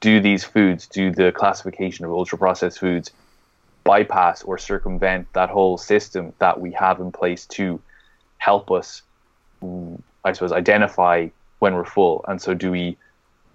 do 0.00 0.20
these 0.20 0.44
foods 0.44 0.86
do 0.86 1.10
the 1.10 1.32
classification 1.32 2.04
of 2.04 2.10
ultra 2.12 2.36
processed 2.36 2.78
foods 2.78 3.10
bypass 3.84 4.42
or 4.42 4.58
circumvent 4.58 5.28
that 5.34 5.50
whole 5.50 5.78
system 5.78 6.32
that 6.38 6.58
we 6.58 6.72
have 6.72 6.98
in 6.98 7.12
place 7.12 7.46
to 7.46 7.80
help 8.38 8.70
us, 8.70 9.02
I 10.24 10.32
suppose, 10.32 10.52
identify 10.52 11.28
when 11.58 11.74
we're 11.74 11.84
full. 11.84 12.24
And 12.26 12.40
so, 12.40 12.54
do 12.54 12.70
we 12.70 12.96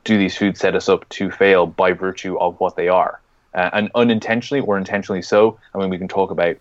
do 0.03 0.17
these 0.17 0.37
foods 0.37 0.59
set 0.59 0.75
us 0.75 0.87
up 0.87 1.07
to 1.09 1.29
fail 1.29 1.65
by 1.67 1.91
virtue 1.91 2.37
of 2.39 2.59
what 2.59 2.75
they 2.75 2.87
are, 2.87 3.19
uh, 3.53 3.71
and 3.73 3.91
unintentionally 3.95 4.61
or 4.61 4.77
intentionally 4.77 5.21
so? 5.21 5.59
I 5.73 5.79
mean, 5.79 5.89
we 5.89 5.97
can 5.97 6.07
talk 6.07 6.31
about 6.31 6.55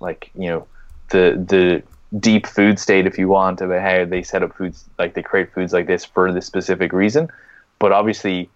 like 0.00 0.30
you 0.34 0.48
know 0.48 0.66
the 1.08 1.42
the 1.48 1.82
deep 2.18 2.46
food 2.46 2.78
state 2.78 3.06
if 3.06 3.18
you 3.18 3.28
want 3.28 3.60
about 3.60 3.82
how 3.82 4.04
they 4.04 4.22
set 4.22 4.42
up 4.42 4.56
foods 4.56 4.84
like 4.98 5.14
they 5.14 5.22
create 5.22 5.52
foods 5.52 5.72
like 5.72 5.86
this 5.86 6.04
for 6.04 6.32
this 6.32 6.46
specific 6.46 6.92
reason, 6.92 7.28
but 7.78 7.92
obviously 7.92 8.48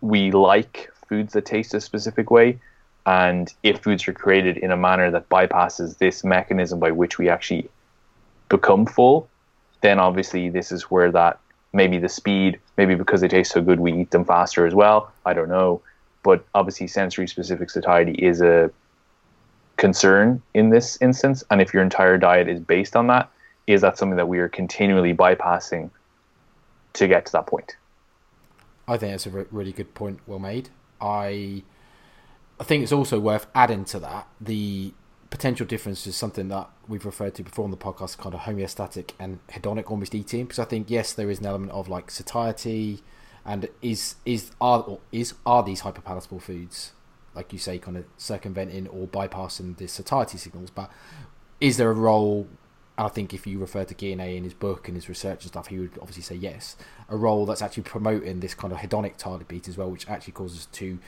we 0.00 0.30
like 0.30 0.90
foods 1.08 1.32
that 1.32 1.44
taste 1.44 1.74
a 1.74 1.80
specific 1.80 2.30
way. 2.30 2.58
And 3.06 3.52
if 3.62 3.80
foods 3.80 4.06
are 4.06 4.12
created 4.12 4.56
in 4.56 4.70
a 4.70 4.76
manner 4.76 5.10
that 5.10 5.28
bypasses 5.28 5.98
this 5.98 6.22
mechanism 6.22 6.78
by 6.78 6.92
which 6.92 7.18
we 7.18 7.28
actually 7.28 7.68
become 8.48 8.86
full, 8.86 9.28
then 9.80 9.98
obviously 9.98 10.48
this 10.48 10.70
is 10.70 10.82
where 10.84 11.10
that 11.10 11.40
maybe 11.72 11.98
the 11.98 12.08
speed, 12.08 12.60
maybe 12.76 12.94
because 12.94 13.20
they 13.20 13.28
taste 13.28 13.52
so 13.52 13.62
good, 13.62 13.80
we 13.80 13.92
eat 13.92 14.10
them 14.10 14.24
faster 14.24 14.66
as 14.66 14.74
well. 14.74 15.12
I 15.24 15.32
don't 15.32 15.48
know, 15.48 15.82
but 16.22 16.44
obviously 16.54 16.86
sensory 16.86 17.26
specific 17.26 17.70
satiety 17.70 18.12
is 18.12 18.40
a 18.40 18.70
concern 19.80 20.40
in 20.54 20.70
this 20.70 20.96
instance. 21.00 21.42
And 21.50 21.60
if 21.60 21.74
your 21.74 21.82
entire 21.82 22.18
diet 22.18 22.48
is 22.48 22.60
based 22.60 22.94
on 22.94 23.08
that, 23.08 23.28
is 23.66 23.80
that 23.80 23.98
something 23.98 24.16
that 24.16 24.28
we 24.28 24.38
are 24.38 24.48
continually 24.48 25.14
bypassing 25.14 25.90
to 26.92 27.08
get 27.08 27.26
to 27.26 27.32
that 27.32 27.46
point? 27.46 27.76
I 28.86 28.96
think 28.96 29.12
that's 29.12 29.26
a 29.26 29.30
re- 29.30 29.44
really 29.50 29.72
good 29.72 29.94
point. 29.94 30.20
Well 30.26 30.38
made. 30.38 30.68
I 31.00 31.62
I 32.60 32.64
think 32.64 32.82
it's 32.82 32.92
also 32.92 33.18
worth 33.18 33.46
adding 33.54 33.84
to 33.86 33.98
that 34.00 34.28
the 34.40 34.92
potential 35.30 35.64
difference 35.64 36.06
is 36.06 36.16
something 36.16 36.48
that 36.48 36.68
we've 36.88 37.06
referred 37.06 37.34
to 37.36 37.42
before 37.42 37.64
on 37.64 37.70
the 37.70 37.76
podcast, 37.76 38.18
kind 38.18 38.34
of 38.34 38.42
homeostatic 38.42 39.12
and 39.18 39.38
hedonic 39.48 39.90
almost 39.90 40.14
eating. 40.14 40.44
Because 40.44 40.58
I 40.58 40.64
think 40.64 40.90
yes, 40.90 41.12
there 41.12 41.30
is 41.30 41.38
an 41.38 41.46
element 41.46 41.72
of 41.72 41.88
like 41.88 42.10
satiety, 42.10 43.02
and 43.46 43.68
is 43.80 44.16
is 44.26 44.50
are 44.60 44.98
is 45.10 45.34
are 45.46 45.62
these 45.62 45.82
hyperpalatable 45.82 46.42
foods, 46.42 46.92
like 47.34 47.52
you 47.52 47.58
say, 47.58 47.78
kind 47.78 47.96
of 47.96 48.04
circumventing 48.16 48.88
or 48.88 49.06
bypassing 49.06 49.76
the 49.76 49.86
satiety 49.86 50.38
signals? 50.38 50.70
But 50.70 50.90
is 51.60 51.76
there 51.76 51.90
a 51.90 51.94
role? 51.94 52.48
I 52.98 53.08
think 53.08 53.32
if 53.32 53.46
you 53.46 53.58
refer 53.58 53.84
to 53.84 53.94
Guyenet 53.94 54.36
in 54.36 54.44
his 54.44 54.52
book 54.54 54.86
and 54.86 54.96
his 54.96 55.08
research 55.08 55.42
and 55.42 55.52
stuff, 55.52 55.68
he 55.68 55.78
would 55.78 55.92
obviously 56.00 56.22
say 56.22 56.34
yes. 56.34 56.76
A 57.08 57.16
role 57.16 57.46
that's 57.46 57.62
actually 57.62 57.84
promoting 57.84 58.40
this 58.40 58.54
kind 58.54 58.72
of 58.72 58.80
hedonic 58.80 59.16
target 59.16 59.48
beat 59.48 59.68
as 59.68 59.78
well, 59.78 59.90
which 59.90 60.08
actually 60.08 60.34
causes 60.34 60.60
us 60.60 60.66
to 60.66 60.98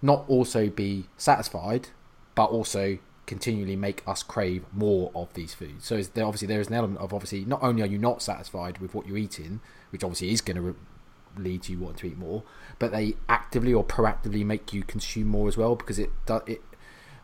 not 0.00 0.24
also 0.28 0.68
be 0.68 1.06
satisfied, 1.16 1.88
but 2.34 2.46
also 2.46 2.98
continually 3.26 3.76
make 3.76 4.02
us 4.06 4.22
crave 4.22 4.64
more 4.72 5.10
of 5.14 5.32
these 5.34 5.54
foods. 5.54 5.84
So 5.84 6.02
there, 6.02 6.24
obviously 6.24 6.48
there 6.48 6.60
is 6.60 6.68
an 6.68 6.74
element 6.74 7.00
of 7.00 7.14
obviously 7.14 7.44
not 7.44 7.62
only 7.62 7.82
are 7.82 7.86
you 7.86 7.98
not 7.98 8.22
satisfied 8.22 8.78
with 8.78 8.94
what 8.94 9.06
you're 9.06 9.16
eating, 9.16 9.60
which 9.90 10.02
obviously 10.02 10.32
is 10.32 10.40
going 10.40 10.56
to 10.56 10.76
re- 11.36 11.44
lead 11.44 11.62
to 11.64 11.72
you 11.72 11.78
wanting 11.78 11.96
to 11.98 12.06
eat 12.08 12.18
more, 12.18 12.42
but 12.78 12.92
they 12.92 13.14
actively 13.28 13.72
or 13.72 13.84
proactively 13.84 14.44
make 14.44 14.72
you 14.72 14.82
consume 14.82 15.28
more 15.28 15.48
as 15.48 15.56
well 15.56 15.76
because 15.76 15.98
it 15.98 16.10
does 16.26 16.42
it 16.46 16.62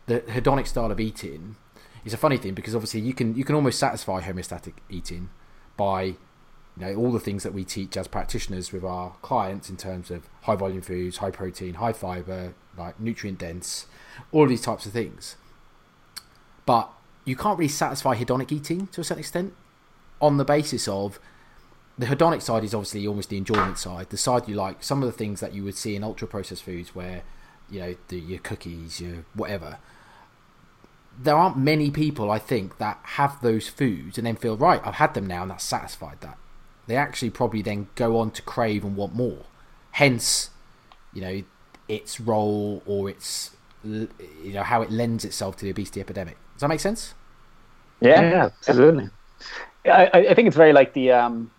the 0.05 0.21
hedonic 0.21 0.67
style 0.67 0.91
of 0.91 0.99
eating 0.99 1.55
is 2.03 2.13
a 2.13 2.17
funny 2.17 2.37
thing 2.37 2.53
because 2.53 2.75
obviously 2.75 2.99
you 2.99 3.13
can 3.13 3.35
you 3.35 3.43
can 3.43 3.55
almost 3.55 3.77
satisfy 3.77 4.21
homeostatic 4.21 4.73
eating 4.89 5.29
by 5.77 6.03
you 6.03 6.15
know 6.77 6.95
all 6.95 7.11
the 7.11 7.19
things 7.19 7.43
that 7.43 7.53
we 7.53 7.63
teach 7.63 7.95
as 7.97 8.07
practitioners 8.07 8.71
with 8.71 8.83
our 8.83 9.11
clients 9.21 9.69
in 9.69 9.77
terms 9.77 10.09
of 10.09 10.29
high 10.43 10.55
volume 10.55 10.81
foods, 10.81 11.17
high 11.17 11.31
protein, 11.31 11.75
high 11.75 11.93
fiber, 11.93 12.53
like 12.77 12.99
nutrient 12.99 13.39
dense, 13.39 13.85
all 14.31 14.47
these 14.47 14.61
types 14.61 14.85
of 14.85 14.93
things. 14.93 15.35
But 16.65 16.91
you 17.25 17.35
can't 17.35 17.57
really 17.59 17.69
satisfy 17.69 18.15
hedonic 18.15 18.51
eating 18.51 18.87
to 18.87 19.01
a 19.01 19.03
certain 19.03 19.19
extent 19.19 19.53
on 20.21 20.37
the 20.37 20.45
basis 20.45 20.87
of 20.87 21.19
the 21.99 22.05
hedonic 22.05 22.41
side 22.41 22.63
is 22.63 22.73
obviously 22.73 23.05
almost 23.05 23.29
the 23.29 23.37
enjoyment 23.37 23.77
side, 23.77 24.09
the 24.09 24.17
side 24.17 24.47
you 24.47 24.55
like. 24.55 24.81
Some 24.81 25.03
of 25.03 25.07
the 25.07 25.17
things 25.17 25.41
that 25.41 25.53
you 25.53 25.65
would 25.65 25.75
see 25.75 25.97
in 25.97 26.03
ultra 26.03 26.27
processed 26.29 26.63
foods, 26.63 26.95
where 26.95 27.23
you 27.69 27.81
know 27.81 27.95
the, 28.07 28.17
your 28.17 28.39
cookies, 28.39 29.01
your 29.01 29.25
whatever. 29.33 29.77
There 31.21 31.35
aren't 31.35 31.57
many 31.57 31.91
people, 31.91 32.31
I 32.31 32.39
think, 32.39 32.77
that 32.77 32.99
have 33.03 33.41
those 33.41 33.67
foods 33.67 34.17
and 34.17 34.25
then 34.25 34.37
feel 34.37 34.55
right. 34.55 34.81
I've 34.85 34.95
had 34.95 35.13
them 35.13 35.27
now, 35.27 35.41
and 35.41 35.51
that's 35.51 35.65
satisfied 35.65 36.21
that. 36.21 36.37
They 36.87 36.95
actually 36.95 37.31
probably 37.31 37.61
then 37.61 37.89
go 37.95 38.17
on 38.17 38.31
to 38.31 38.41
crave 38.41 38.85
and 38.85 38.95
want 38.95 39.13
more. 39.13 39.45
Hence, 39.91 40.51
you 41.13 41.21
know, 41.21 41.43
its 41.89 42.21
role 42.21 42.81
or 42.85 43.09
its 43.09 43.51
you 43.83 44.07
know 44.53 44.63
how 44.63 44.81
it 44.81 44.89
lends 44.89 45.25
itself 45.25 45.57
to 45.57 45.65
the 45.65 45.71
obesity 45.71 45.99
epidemic. 45.99 46.37
Does 46.53 46.61
that 46.61 46.69
make 46.69 46.79
sense? 46.79 47.13
Yeah, 47.99 48.21
yeah 48.21 48.49
absolutely. 48.69 49.09
I, 49.83 50.05
I 50.29 50.33
think 50.33 50.47
it's 50.47 50.57
very 50.57 50.71
like 50.71 50.93
the 50.93 51.11
um, 51.11 51.51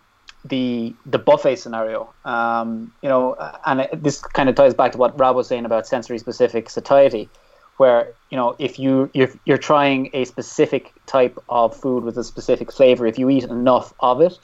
the 0.45 0.97
the 1.05 1.19
buffet 1.19 1.57
scenario. 1.57 2.15
Um, 2.25 2.93
you 3.03 3.09
know, 3.09 3.37
and 3.67 3.83
it, 3.83 4.03
this 4.03 4.21
kind 4.21 4.49
of 4.49 4.55
ties 4.55 4.75
back 4.75 4.93
to 4.93 4.99
what 4.99 5.19
Rob 5.19 5.37
was 5.37 5.49
saying 5.49 5.65
about 5.65 5.87
sensory 5.87 6.19
specific 6.19 6.71
satiety, 6.71 7.31
where 7.77 8.15
you 8.31 8.37
know 8.37 8.57
if 8.59 8.79
you 8.79 9.11
you're, 9.15 9.59
trying 9.59 10.11
a 10.13 10.25
specific 10.25 10.93
type 11.07 11.39
of 11.49 11.77
food 11.77 12.05
with 12.05 12.17
a 12.17 12.25
specific 12.25 12.73
flavor, 12.73 13.07
if 13.07 13.19
you 13.19 13.29
eat 13.29 13.45
enough 13.45 13.93
of 14.01 14.21
it, 14.21 14.35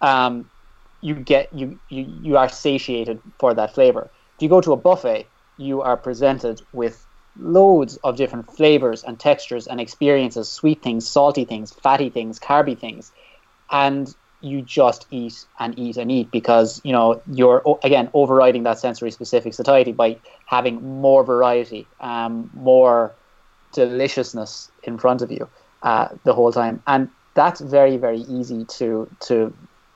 um, 0.00 0.46
you 1.00 1.14
get 1.14 1.52
you, 1.52 1.78
you 1.88 2.04
you 2.08 2.36
are 2.36 2.48
satiated 2.48 3.20
for 3.38 3.54
that 3.54 3.74
flavor. 3.74 4.10
If 4.36 4.42
you 4.42 4.48
go 4.48 4.60
to 4.60 4.72
a 4.72 4.76
buffet, 4.76 5.30
you 5.56 5.82
are 5.82 5.96
presented 5.96 6.60
with 6.72 7.06
loads 7.36 7.96
of 7.98 8.16
different 8.16 8.50
flavors 8.56 9.02
and 9.02 9.18
textures 9.18 9.66
and 9.66 9.80
experiences 9.80 10.50
sweet 10.50 10.82
things 10.82 11.08
salty 11.08 11.44
things 11.44 11.72
fatty 11.72 12.08
things 12.08 12.38
carby 12.38 12.78
things 12.78 13.10
and 13.72 14.14
you 14.44 14.62
just 14.62 15.06
eat 15.10 15.46
and 15.58 15.78
eat 15.78 15.96
and 15.96 16.12
eat 16.12 16.30
because 16.30 16.80
you 16.84 16.92
know 16.92 17.20
you're 17.32 17.62
again 17.82 18.10
overriding 18.12 18.62
that 18.64 18.78
sensory 18.78 19.10
specific 19.10 19.54
satiety 19.54 19.92
by 19.92 20.16
having 20.46 20.82
more 21.00 21.24
variety 21.24 21.86
um, 22.00 22.50
more 22.54 23.12
deliciousness 23.72 24.70
in 24.84 24.98
front 24.98 25.22
of 25.22 25.30
you 25.30 25.48
uh, 25.82 26.08
the 26.24 26.32
whole 26.32 26.52
time. 26.52 26.82
And 26.86 27.08
that's 27.34 27.60
very 27.60 27.96
very 27.96 28.20
easy 28.20 28.64
to 28.78 29.08
to 29.20 29.52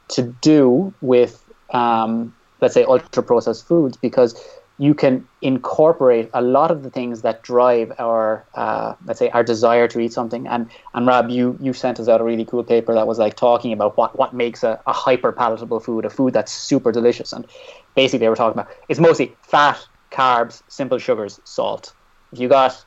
to 0.09 0.23
do 0.41 0.93
with 1.01 1.45
um, 1.71 2.35
let's 2.61 2.75
say 2.75 2.85
ultra 2.85 3.23
processed 3.23 3.67
foods 3.67 3.97
because 3.97 4.35
you 4.81 4.95
can 4.95 5.27
incorporate 5.43 6.31
a 6.33 6.41
lot 6.41 6.71
of 6.71 6.85
the 6.85 6.91
things 6.91 7.23
that 7.23 7.43
drive 7.43 7.93
our, 7.99 8.45
uh, 8.55 8.95
let's 9.07 9.19
say, 9.19 9.29
our 9.31 9.43
desire 9.43 9.89
to 9.89 9.99
eat 9.99 10.13
something. 10.13 10.47
And 10.47 10.71
and 10.95 11.07
Rob, 11.07 11.31
you 11.31 11.59
you 11.61 11.73
sent 11.73 11.99
us 11.99 12.09
out 12.09 12.21
a 12.21 12.25
really 12.25 12.45
cool 12.45 12.63
paper 12.63 12.95
that 12.95 13.07
was 13.07 13.19
like 13.19 13.35
talking 13.35 13.73
about 13.73 13.97
what 13.97 14.17
what 14.17 14.33
makes 14.33 14.63
a, 14.63 14.81
a 14.87 14.93
hyper 14.93 15.33
palatable 15.33 15.81
food, 15.81 16.05
a 16.05 16.11
food 16.11 16.33
that's 16.33 16.53
super 16.53 16.93
delicious. 16.93 17.33
And 17.33 17.45
basically, 17.97 18.21
they 18.21 18.29
were 18.29 18.37
talking 18.37 18.61
about 18.61 18.73
it's 18.89 19.01
mostly 19.01 19.35
fat, 19.43 19.85
carbs, 20.13 20.63
simple 20.69 20.99
sugars, 20.99 21.41
salt. 21.45 21.93
If 22.33 22.39
you 22.39 22.49
got 22.49 22.85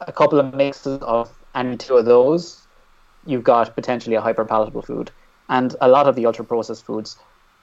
a 0.00 0.12
couple 0.12 0.38
of 0.38 0.54
mixes 0.54 1.02
of 1.02 1.32
any 1.54 1.76
two 1.76 1.96
of 1.96 2.04
those, 2.04 2.66
you've 3.26 3.44
got 3.44 3.74
potentially 3.74 4.14
a 4.14 4.20
hyper 4.20 4.44
palatable 4.44 4.82
food. 4.82 5.10
And 5.48 5.74
a 5.80 5.88
lot 5.88 6.06
of 6.06 6.14
the 6.14 6.26
ultra 6.26 6.44
processed 6.44 6.86
foods 6.86 7.16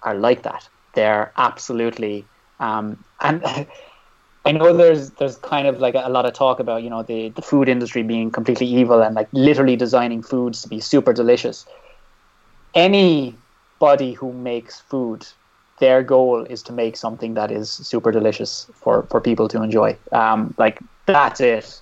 are 0.04 0.16
like 0.16 0.44
that. 0.44 0.68
They're 0.94 1.32
absolutely 1.38 2.26
um, 2.62 3.04
and 3.20 3.44
I 4.46 4.52
know 4.54 4.76
there's 4.76 5.10
there's 5.12 5.38
kind 5.38 5.68
of 5.68 5.80
like 5.80 5.96
a, 5.96 6.10
lot 6.10 6.26
of 6.26 6.34
talk 6.34 6.60
about 6.60 6.84
you 6.84 6.90
know 6.90 7.04
the 7.04 7.30
the 7.30 7.42
food 7.42 7.68
industry 7.68 8.04
being 8.04 8.32
completely 8.32 8.68
evil 8.68 9.02
and 9.02 9.16
like 9.16 9.28
literally 9.34 9.76
designing 9.76 10.24
foods 10.24 10.62
to 10.62 10.70
be 10.70 10.80
super 10.80 11.12
delicious. 11.12 11.66
Anybody 12.74 14.14
who 14.14 14.32
makes 14.32 14.80
food, 14.80 15.28
their 15.80 16.02
goal 16.02 16.46
is 16.46 16.64
to 16.64 16.74
make 16.74 16.96
something 16.96 17.34
that 17.34 17.52
is 17.52 17.70
super 17.70 18.12
delicious 18.12 18.68
for 18.74 19.04
for 19.04 19.20
people 19.20 19.48
to 19.50 19.62
enjoy. 19.62 19.98
Um, 20.12 20.56
like 20.58 20.80
that's 21.06 21.42
it. 21.42 21.82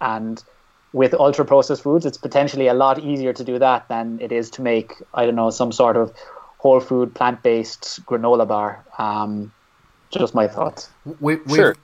And 0.00 0.42
with 0.92 1.14
ultra 1.14 1.44
processed 1.44 1.82
foods, 1.82 2.04
it's 2.04 2.18
potentially 2.18 2.68
a 2.68 2.74
lot 2.74 2.98
easier 2.98 3.32
to 3.32 3.44
do 3.44 3.58
that 3.58 3.88
than 3.88 4.18
it 4.20 4.30
is 4.30 4.50
to 4.50 4.62
make 4.62 4.92
I 5.14 5.24
don't 5.24 5.36
know 5.36 5.50
some 5.50 5.72
sort 5.72 5.96
of 5.96 6.12
whole 6.58 6.80
food 6.80 7.14
plant 7.14 7.42
based 7.42 8.04
granola 8.04 8.46
bar. 8.46 8.84
Um, 8.98 9.52
just 10.20 10.34
my 10.34 10.48
thoughts. 10.48 10.90
With, 11.20 11.44
with, 11.46 11.54
sure. 11.54 11.76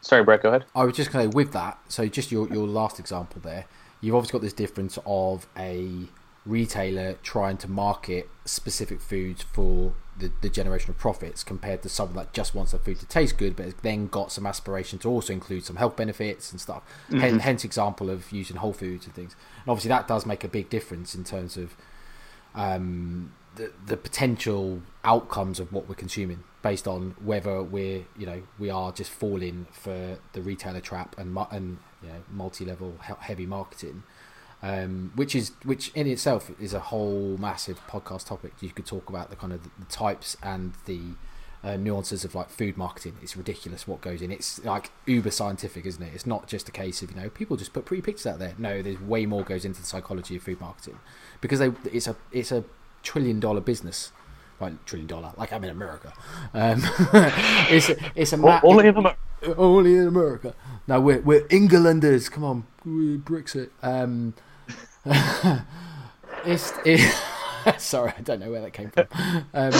Sorry, 0.00 0.24
Brett. 0.24 0.42
Go 0.42 0.48
ahead. 0.50 0.64
I 0.74 0.84
was 0.84 0.96
just 0.96 1.12
going 1.12 1.30
to 1.30 1.36
with 1.36 1.52
that. 1.52 1.78
So 1.88 2.06
just 2.06 2.32
your 2.32 2.48
your 2.48 2.66
last 2.66 2.98
example 2.98 3.40
there. 3.42 3.66
You've 4.00 4.14
obviously 4.14 4.38
got 4.38 4.42
this 4.42 4.54
difference 4.54 4.98
of 5.04 5.46
a 5.58 6.06
retailer 6.46 7.14
trying 7.22 7.58
to 7.58 7.68
market 7.68 8.28
specific 8.46 9.00
foods 9.00 9.42
for 9.42 9.92
the, 10.18 10.32
the 10.40 10.48
generation 10.48 10.90
of 10.90 10.98
profits 10.98 11.44
compared 11.44 11.82
to 11.82 11.88
someone 11.88 12.16
that 12.16 12.32
just 12.32 12.54
wants 12.54 12.72
their 12.72 12.80
food 12.80 12.98
to 12.98 13.06
taste 13.06 13.36
good 13.36 13.54
but 13.54 13.66
has 13.66 13.74
then 13.82 14.06
got 14.06 14.32
some 14.32 14.46
aspiration 14.46 14.98
to 14.98 15.08
also 15.08 15.34
include 15.34 15.64
some 15.64 15.76
health 15.76 15.96
benefits 15.96 16.50
and 16.50 16.60
stuff 16.60 16.82
mm-hmm. 17.08 17.18
hence, 17.18 17.42
hence 17.42 17.64
example 17.64 18.08
of 18.08 18.32
using 18.32 18.56
whole 18.56 18.72
foods 18.72 19.04
and 19.04 19.14
things 19.14 19.36
and 19.62 19.70
obviously 19.70 19.90
that 19.90 20.08
does 20.08 20.24
make 20.24 20.42
a 20.42 20.48
big 20.48 20.70
difference 20.70 21.14
in 21.14 21.24
terms 21.24 21.58
of 21.58 21.74
um, 22.54 23.32
the, 23.56 23.72
the 23.86 23.96
potential 23.96 24.82
outcomes 25.04 25.60
of 25.60 25.72
what 25.72 25.88
we're 25.88 25.94
consuming 25.94 26.44
based 26.62 26.86
on 26.86 27.14
whether 27.22 27.62
we're 27.62 28.04
you 28.18 28.26
know 28.26 28.42
we 28.58 28.68
are 28.68 28.92
just 28.92 29.10
falling 29.10 29.66
for 29.72 30.18
the 30.32 30.42
retailer 30.42 30.80
trap 30.80 31.16
and 31.18 31.36
and 31.50 31.78
you 32.02 32.08
know, 32.08 32.22
multi-level 32.30 32.96
heavy 33.00 33.46
marketing 33.46 34.02
um, 34.62 35.12
which 35.14 35.34
is 35.34 35.52
which 35.64 35.90
in 35.94 36.06
itself 36.06 36.50
is 36.60 36.74
a 36.74 36.80
whole 36.80 37.36
massive 37.38 37.80
podcast 37.86 38.26
topic. 38.26 38.52
You 38.60 38.70
could 38.70 38.86
talk 38.86 39.08
about 39.08 39.30
the 39.30 39.36
kind 39.36 39.52
of 39.52 39.62
the 39.62 39.86
types 39.88 40.36
and 40.42 40.74
the 40.84 41.00
uh, 41.64 41.76
nuances 41.76 42.24
of 42.24 42.34
like 42.34 42.50
food 42.50 42.76
marketing. 42.76 43.16
It's 43.22 43.36
ridiculous 43.36 43.88
what 43.88 44.02
goes 44.02 44.20
in. 44.20 44.30
It's 44.30 44.62
like 44.64 44.90
uber 45.06 45.30
scientific 45.30 45.86
isn't 45.86 46.02
it? 46.02 46.12
It's 46.14 46.26
not 46.26 46.46
just 46.46 46.68
a 46.68 46.72
case 46.72 47.02
of 47.02 47.10
you 47.10 47.16
know 47.16 47.30
people 47.30 47.56
just 47.56 47.72
put 47.72 47.86
pretty 47.86 48.02
pictures 48.02 48.26
out 48.26 48.38
there. 48.38 48.54
No 48.58 48.82
there's 48.82 49.00
way 49.00 49.24
more 49.24 49.44
goes 49.44 49.64
into 49.64 49.80
the 49.80 49.86
psychology 49.86 50.36
of 50.36 50.42
food 50.42 50.60
marketing 50.60 50.98
because 51.40 51.58
they 51.58 51.72
it's 51.90 52.06
a 52.06 52.16
it's 52.30 52.52
a 52.52 52.64
trillion 53.02 53.40
dollar 53.40 53.60
business 53.60 54.12
like 54.60 54.84
trillion 54.84 55.06
dollar, 55.06 55.32
like 55.36 55.52
I'm 55.52 55.64
in 55.64 55.70
America. 55.70 56.12
Um, 56.52 56.82
it's 57.70 57.88
a, 57.88 57.96
it's 58.14 58.32
a 58.32 58.36
ma- 58.36 58.60
only 58.62 58.88
in 58.88 58.96
America. 58.96 59.18
Only 59.56 59.96
in 59.96 60.06
America. 60.06 60.54
No, 60.86 61.00
we're 61.00 61.20
we're 61.20 61.46
Englanders. 61.50 62.28
Come 62.28 62.44
on, 62.44 62.66
Brexit. 62.86 63.70
Um, 63.82 64.34
it's 66.44 66.72
it, 66.84 67.14
sorry, 67.78 68.12
I 68.16 68.20
don't 68.20 68.40
know 68.40 68.50
where 68.50 68.60
that 68.60 68.72
came 68.72 68.90
from. 68.90 69.06
Um, 69.54 69.72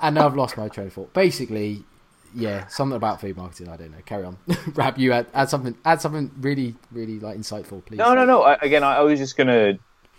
and 0.00 0.14
now 0.14 0.26
I've 0.26 0.36
lost 0.36 0.56
my 0.56 0.68
train 0.68 0.88
of 0.88 0.92
thought. 0.92 1.14
Basically, 1.14 1.84
yeah, 2.34 2.66
something 2.66 2.96
about 2.96 3.20
food 3.20 3.36
marketing. 3.36 3.68
I 3.68 3.76
don't 3.76 3.90
know. 3.90 4.02
Carry 4.04 4.24
on, 4.24 4.36
Rab. 4.74 4.98
You 4.98 5.12
add, 5.12 5.26
add 5.32 5.48
something. 5.48 5.76
Add 5.84 6.02
something 6.02 6.30
really, 6.40 6.74
really 6.92 7.18
like 7.20 7.38
insightful, 7.38 7.84
please. 7.84 7.96
No, 7.96 8.14
no, 8.14 8.26
no. 8.26 8.42
I, 8.42 8.54
again, 8.60 8.84
I, 8.84 8.96
I 8.96 9.00
was 9.00 9.18
just 9.18 9.36
gonna 9.36 9.78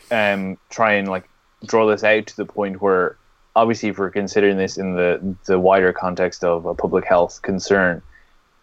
um, 0.09 0.57
try 0.69 0.93
and 0.93 1.07
like 1.07 1.29
draw 1.65 1.87
this 1.87 2.03
out 2.03 2.27
to 2.27 2.37
the 2.37 2.45
point 2.45 2.81
where, 2.81 3.17
obviously, 3.55 3.89
if 3.89 3.97
we're 3.97 4.09
considering 4.09 4.57
this 4.57 4.77
in 4.77 4.95
the 4.95 5.35
the 5.45 5.59
wider 5.59 5.93
context 5.93 6.43
of 6.43 6.65
a 6.65 6.73
public 6.73 7.05
health 7.05 7.41
concern, 7.41 8.01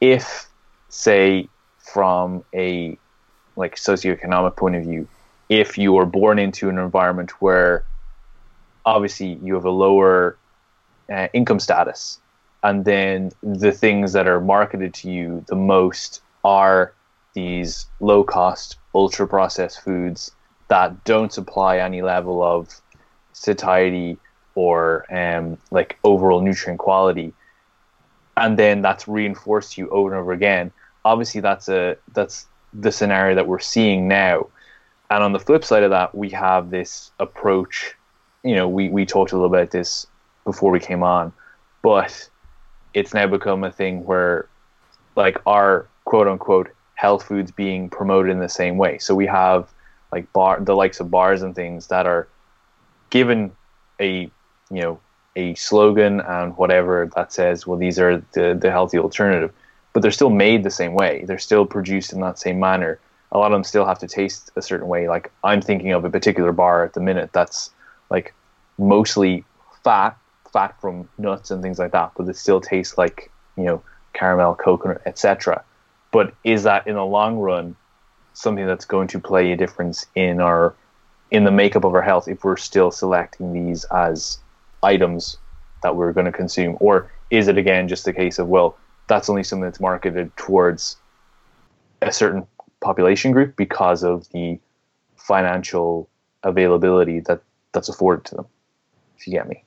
if 0.00 0.48
say 0.88 1.48
from 1.78 2.44
a 2.54 2.96
like 3.56 3.76
socioeconomic 3.76 4.56
point 4.56 4.76
of 4.76 4.82
view, 4.82 5.06
if 5.48 5.76
you 5.76 5.96
are 5.98 6.06
born 6.06 6.38
into 6.38 6.68
an 6.68 6.78
environment 6.78 7.30
where 7.42 7.84
obviously 8.84 9.38
you 9.42 9.54
have 9.54 9.64
a 9.64 9.70
lower 9.70 10.36
uh, 11.12 11.28
income 11.32 11.60
status 11.60 12.20
and 12.62 12.84
then 12.84 13.30
the 13.42 13.72
things 13.72 14.12
that 14.12 14.26
are 14.26 14.40
marketed 14.40 14.94
to 14.94 15.10
you 15.10 15.44
the 15.48 15.56
most 15.56 16.22
are 16.44 16.92
these 17.34 17.86
low 18.00 18.22
cost 18.24 18.76
ultra 18.94 19.26
processed 19.26 19.80
foods 19.82 20.30
that 20.68 21.04
don't 21.04 21.32
supply 21.32 21.78
any 21.78 22.02
level 22.02 22.42
of 22.42 22.80
satiety 23.42 24.18
or 24.54 25.06
um, 25.14 25.58
like 25.70 25.98
overall 26.04 26.40
nutrient 26.40 26.78
quality. 26.78 27.32
And 28.36 28.58
then 28.58 28.82
that's 28.82 29.06
reinforced 29.06 29.72
to 29.72 29.82
you 29.82 29.90
over 29.90 30.10
and 30.10 30.20
over 30.20 30.32
again. 30.32 30.72
Obviously 31.04 31.40
that's 31.40 31.68
a 31.68 31.96
that's 32.12 32.46
the 32.72 32.92
scenario 32.92 33.34
that 33.34 33.46
we're 33.46 33.58
seeing 33.58 34.08
now. 34.08 34.48
And 35.10 35.22
on 35.22 35.32
the 35.32 35.38
flip 35.38 35.64
side 35.64 35.82
of 35.82 35.90
that 35.90 36.14
we 36.14 36.30
have 36.30 36.70
this 36.70 37.10
approach 37.18 37.94
you 38.44 38.54
know 38.56 38.68
we, 38.68 38.88
we 38.88 39.04
talked 39.06 39.32
a 39.32 39.36
little 39.36 39.54
about 39.54 39.70
this 39.70 40.06
before 40.44 40.72
we 40.72 40.80
came 40.80 41.02
on 41.04 41.32
but 41.82 42.28
it's 42.94 43.14
now 43.14 43.26
become 43.26 43.64
a 43.64 43.70
thing 43.70 44.04
where 44.04 44.48
like 45.16 45.36
our 45.46 45.86
quote 46.04 46.28
unquote 46.28 46.70
health 46.94 47.24
foods 47.24 47.50
being 47.50 47.88
promoted 47.88 48.30
in 48.30 48.38
the 48.38 48.48
same 48.48 48.76
way. 48.76 48.98
So 48.98 49.14
we 49.14 49.26
have 49.26 49.72
like 50.12 50.32
bar 50.32 50.60
the 50.60 50.74
likes 50.74 51.00
of 51.00 51.10
bars 51.10 51.42
and 51.42 51.54
things 51.54 51.88
that 51.88 52.06
are 52.06 52.28
given 53.12 53.52
a 54.00 54.22
you 54.70 54.82
know 54.82 54.98
a 55.36 55.54
slogan 55.54 56.20
and 56.20 56.56
whatever 56.56 57.10
that 57.14 57.32
says 57.32 57.66
well 57.66 57.78
these 57.78 57.98
are 57.98 58.24
the 58.32 58.58
the 58.60 58.70
healthy 58.70 58.98
alternative 58.98 59.52
but 59.92 60.00
they're 60.00 60.10
still 60.10 60.30
made 60.30 60.62
the 60.62 60.70
same 60.70 60.94
way. 60.94 61.22
They're 61.26 61.38
still 61.38 61.66
produced 61.66 62.14
in 62.14 62.20
that 62.20 62.38
same 62.38 62.58
manner. 62.58 62.98
A 63.30 63.38
lot 63.38 63.52
of 63.52 63.56
them 63.56 63.64
still 63.64 63.84
have 63.84 63.98
to 63.98 64.08
taste 64.08 64.50
a 64.56 64.62
certain 64.62 64.88
way. 64.88 65.08
Like 65.08 65.30
i'm 65.44 65.60
thinking 65.60 65.92
of 65.92 66.04
a 66.04 66.10
particular 66.10 66.52
bar 66.52 66.84
at 66.84 66.94
the 66.94 67.00
minute 67.00 67.30
that's 67.32 67.70
like 68.10 68.34
mostly 68.78 69.44
fat 69.84 70.16
fat 70.52 70.78
from 70.80 71.08
nuts 71.18 71.50
and 71.50 71.62
things 71.62 71.78
like 71.78 71.92
that, 71.92 72.12
but 72.16 72.28
it 72.28 72.36
still 72.36 72.60
tastes 72.60 72.98
like 72.98 73.30
you 73.56 73.64
know 73.64 73.82
caramel, 74.14 74.54
coconut, 74.54 75.02
etc. 75.06 75.62
But 76.10 76.34
is 76.44 76.62
that 76.64 76.86
in 76.86 76.94
the 76.94 77.04
long 77.04 77.38
run 77.38 77.76
something 78.34 78.66
that's 78.66 78.86
going 78.86 79.08
to 79.08 79.18
play 79.18 79.52
a 79.52 79.56
difference 79.56 80.06
in 80.14 80.40
our 80.40 80.74
in 81.32 81.44
the 81.44 81.50
makeup 81.50 81.84
of 81.84 81.94
our 81.94 82.02
health 82.02 82.28
if 82.28 82.44
we're 82.44 82.58
still 82.58 82.90
selecting 82.90 83.52
these 83.54 83.84
as 83.84 84.38
items 84.82 85.38
that 85.82 85.96
we're 85.96 86.12
going 86.12 86.26
to 86.26 86.32
consume, 86.32 86.76
or 86.78 87.10
is 87.30 87.48
it 87.48 87.56
again 87.56 87.88
just 87.88 88.06
a 88.06 88.12
case 88.12 88.38
of 88.38 88.46
well, 88.48 88.78
that's 89.08 89.28
only 89.28 89.42
something 89.42 89.64
that's 89.64 89.80
marketed 89.80 90.36
towards 90.36 90.96
a 92.02 92.12
certain 92.12 92.46
population 92.80 93.32
group 93.32 93.56
because 93.56 94.04
of 94.04 94.28
the 94.30 94.60
financial 95.16 96.08
availability 96.42 97.20
that 97.20 97.42
that's 97.72 97.88
afforded 97.88 98.24
to 98.26 98.34
them? 98.36 98.46
If 99.16 99.26
you 99.26 99.32
get 99.32 99.48
me. 99.48 99.64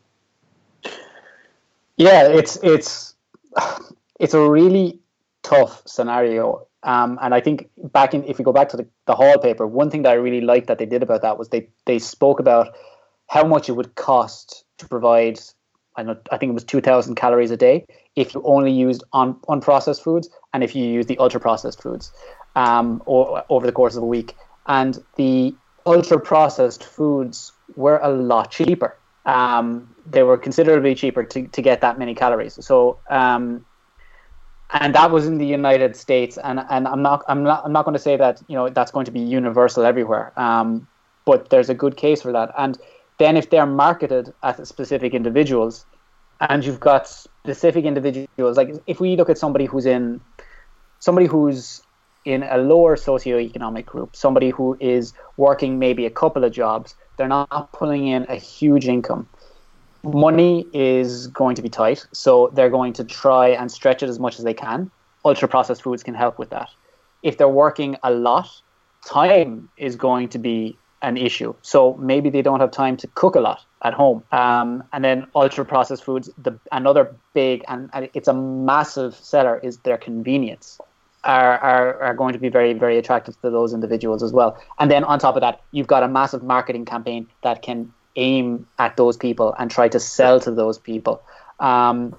Yeah, 1.97 2.27
it's 2.27 2.57
it's 2.61 3.15
it's 4.19 4.35
a 4.35 4.49
really 4.49 4.99
tough 5.41 5.81
scenario. 5.87 6.67
Um, 6.85 7.19
and 7.21 7.33
I 7.33 7.41
think 7.41 7.69
back 7.77 8.13
in 8.13 8.23
if 8.23 8.37
we 8.37 8.45
go 8.45 8.53
back 8.53 8.69
to 8.69 8.77
the, 8.77 8.87
the 9.05 9.15
hall 9.15 9.37
paper, 9.39 9.67
one 9.67 9.89
thing 9.89 10.03
that 10.03 10.11
I 10.11 10.15
really 10.15 10.41
liked 10.41 10.67
that 10.67 10.77
they 10.77 10.85
did 10.85 11.03
about 11.03 11.21
that 11.23 11.37
was 11.37 11.49
they 11.49 11.67
they 11.85 11.99
spoke 11.99 12.39
about 12.39 12.75
how 13.27 13.43
much 13.45 13.67
it 13.69 13.73
would 13.73 13.95
cost 13.95 14.63
to 14.77 14.87
provide 14.87 15.39
I 15.97 16.03
know 16.03 16.17
I 16.31 16.37
think 16.37 16.51
it 16.51 16.53
was 16.53 16.63
two 16.63 16.81
thousand 16.81 17.15
calories 17.15 17.51
a 17.51 17.57
day 17.57 17.85
if 18.15 18.33
you 18.33 18.41
only 18.45 18.71
used 18.71 19.03
on 19.11 19.35
unprocessed 19.49 20.01
foods 20.01 20.29
and 20.53 20.63
if 20.63 20.75
you 20.75 20.85
use 20.85 21.07
the 21.07 21.17
ultra 21.17 21.39
processed 21.39 21.81
foods 21.81 22.13
um, 22.55 23.01
or, 23.05 23.43
over 23.49 23.65
the 23.65 23.73
course 23.73 23.95
of 23.95 24.03
a 24.03 24.05
week. 24.05 24.35
And 24.67 25.03
the 25.17 25.53
ultra 25.85 26.19
processed 26.19 26.83
foods 26.83 27.51
were 27.75 27.99
a 28.01 28.09
lot 28.09 28.51
cheaper 28.51 28.97
um, 29.25 29.95
they 30.05 30.23
were 30.23 30.37
considerably 30.37 30.95
cheaper 30.95 31.23
to, 31.23 31.47
to 31.47 31.61
get 31.61 31.81
that 31.81 31.97
many 31.97 32.13
calories. 32.13 32.63
So, 32.63 32.99
um, 33.09 33.65
and 34.71 34.95
that 34.95 35.11
was 35.11 35.25
in 35.25 35.37
the 35.37 35.45
United 35.45 35.95
States. 35.95 36.37
And, 36.37 36.59
and 36.69 36.87
I'm 36.87 37.01
not 37.01 37.23
I'm 37.27 37.43
not 37.43 37.65
I'm 37.65 37.71
not 37.71 37.85
going 37.85 37.93
to 37.93 37.99
say 37.99 38.17
that 38.17 38.41
you 38.47 38.55
know 38.55 38.69
that's 38.69 38.91
going 38.91 39.05
to 39.05 39.11
be 39.11 39.19
universal 39.19 39.85
everywhere. 39.85 40.37
Um, 40.39 40.87
but 41.25 41.49
there's 41.49 41.69
a 41.69 41.73
good 41.73 41.97
case 41.97 42.21
for 42.21 42.31
that. 42.31 42.53
And 42.57 42.77
then 43.17 43.37
if 43.37 43.49
they're 43.49 43.65
marketed 43.65 44.33
at 44.43 44.65
specific 44.67 45.13
individuals, 45.13 45.85
and 46.39 46.63
you've 46.65 46.79
got 46.79 47.07
specific 47.07 47.85
individuals, 47.85 48.57
like 48.57 48.71
if 48.87 48.99
we 48.99 49.15
look 49.15 49.29
at 49.29 49.37
somebody 49.37 49.65
who's 49.65 49.85
in 49.85 50.21
somebody 50.99 51.27
who's 51.27 51.81
in 52.25 52.43
a 52.43 52.57
lower 52.57 52.95
socioeconomic 52.95 53.85
group, 53.85 54.15
somebody 54.15 54.49
who 54.49 54.75
is 54.79 55.13
working 55.37 55.77
maybe 55.77 56.05
a 56.05 56.09
couple 56.09 56.43
of 56.43 56.51
jobs, 56.51 56.95
they're 57.17 57.27
not 57.27 57.71
pulling 57.71 58.07
in 58.07 58.25
a 58.27 58.35
huge 58.35 58.87
income. 58.87 59.27
Money 60.05 60.67
is 60.73 61.27
going 61.27 61.55
to 61.55 61.61
be 61.61 61.69
tight, 61.69 62.05
so 62.11 62.51
they're 62.53 62.69
going 62.69 62.93
to 62.93 63.03
try 63.03 63.49
and 63.49 63.71
stretch 63.71 64.03
it 64.03 64.09
as 64.09 64.19
much 64.19 64.37
as 64.37 64.45
they 64.45 64.53
can. 64.53 64.91
Ultra 65.23 65.47
processed 65.47 65.81
foods 65.81 66.03
can 66.03 66.13
help 66.13 66.37
with 66.37 66.51
that. 66.51 66.69
If 67.23 67.37
they're 67.37 67.49
working 67.49 67.97
a 68.03 68.11
lot, 68.11 68.49
time 69.05 69.69
is 69.77 69.95
going 69.95 70.29
to 70.29 70.39
be 70.39 70.77
an 71.01 71.17
issue. 71.17 71.53
So 71.61 71.95
maybe 71.95 72.29
they 72.29 72.41
don't 72.41 72.59
have 72.59 72.71
time 72.71 72.97
to 72.97 73.07
cook 73.07 73.35
a 73.35 73.39
lot 73.39 73.63
at 73.83 73.93
home. 73.93 74.23
Um, 74.31 74.83
and 74.93 75.03
then 75.03 75.27
ultra 75.35 75.63
processed 75.65 76.03
foods, 76.03 76.29
the 76.37 76.59
another 76.71 77.15
big 77.33 77.63
and, 77.67 77.89
and 77.93 78.09
it's 78.13 78.27
a 78.27 78.33
massive 78.33 79.15
seller 79.15 79.59
is 79.63 79.77
their 79.79 79.97
convenience 79.97 80.79
are, 81.23 81.57
are, 81.59 82.01
are 82.01 82.13
going 82.13 82.33
to 82.33 82.39
be 82.39 82.49
very, 82.49 82.73
very 82.73 82.97
attractive 82.97 83.39
to 83.41 83.49
those 83.49 83.73
individuals 83.73 84.23
as 84.23 84.31
well. 84.31 84.57
And 84.79 84.89
then 84.89 85.03
on 85.03 85.19
top 85.19 85.35
of 85.35 85.41
that, 85.41 85.61
you've 85.71 85.87
got 85.87 86.03
a 86.03 86.07
massive 86.07 86.43
marketing 86.43 86.85
campaign 86.85 87.27
that 87.43 87.61
can 87.61 87.93
aim 88.15 88.67
at 88.79 88.97
those 88.97 89.17
people 89.17 89.53
and 89.57 89.69
try 89.69 89.87
to 89.89 89.99
sell 89.99 90.39
to 90.41 90.51
those 90.51 90.77
people. 90.77 91.21
Um, 91.59 92.15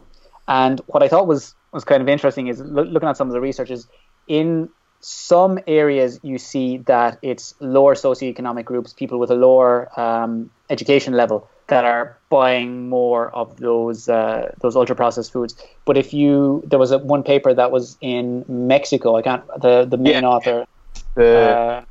and 0.48 0.80
what 0.86 1.02
I 1.02 1.08
thought 1.08 1.26
was, 1.26 1.54
was 1.72 1.84
kind 1.84 2.02
of 2.02 2.08
interesting 2.08 2.48
is 2.48 2.60
lo- 2.60 2.84
looking 2.84 3.08
at 3.08 3.16
some 3.16 3.28
of 3.28 3.34
the 3.34 3.40
research 3.40 3.70
is 3.70 3.86
in 4.28 4.68
some 5.00 5.58
areas 5.66 6.18
you 6.22 6.38
see 6.38 6.78
that 6.78 7.18
it's 7.22 7.54
lower 7.60 7.94
socioeconomic 7.94 8.64
groups, 8.64 8.92
people 8.92 9.18
with 9.18 9.30
a 9.30 9.34
lower 9.34 9.88
um, 9.98 10.50
education 10.70 11.14
level 11.14 11.48
that 11.68 11.84
are 11.84 12.16
buying 12.28 12.88
more 12.88 13.30
of 13.34 13.56
those 13.58 14.08
uh, 14.08 14.52
those 14.60 14.76
ultra 14.76 14.94
processed 14.94 15.32
foods. 15.32 15.54
But 15.84 15.96
if 15.96 16.14
you 16.14 16.62
there 16.66 16.78
was 16.78 16.92
a, 16.92 16.98
one 16.98 17.22
paper 17.22 17.52
that 17.54 17.70
was 17.70 17.96
in 18.00 18.44
Mexico, 18.48 19.16
I 19.16 19.22
can't 19.22 19.46
the 19.60 19.84
the 19.84 19.96
main 19.96 20.22
yeah. 20.22 20.28
author 20.28 20.66
the 21.14 21.36
uh, 21.36 21.84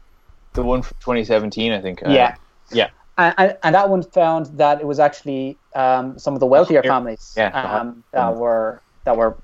the 0.54 0.64
one 0.64 0.82
from 0.82 0.96
2017, 1.02 1.72
I 1.72 1.82
think. 1.82 2.06
Uh, 2.06 2.12
yeah, 2.12 2.36
yeah. 2.72 2.90
And, 3.18 3.58
and, 3.64 3.76
that 3.76 3.90
one 3.90 4.04
found 4.04 4.48
that 4.58 4.82
it 4.82 4.88
was 4.88 5.00
actually 5.00 5.58
um, 5.74 6.20
some 6.20 6.34
of 6.34 6.42
the 6.42 6.46
wealthier 6.46 6.84
families 6.84 7.34
yeah, 7.38 7.48
um, 7.50 8.04
that 8.12 8.36
were 8.36 8.82
that 9.06 9.16
were 9.16 9.38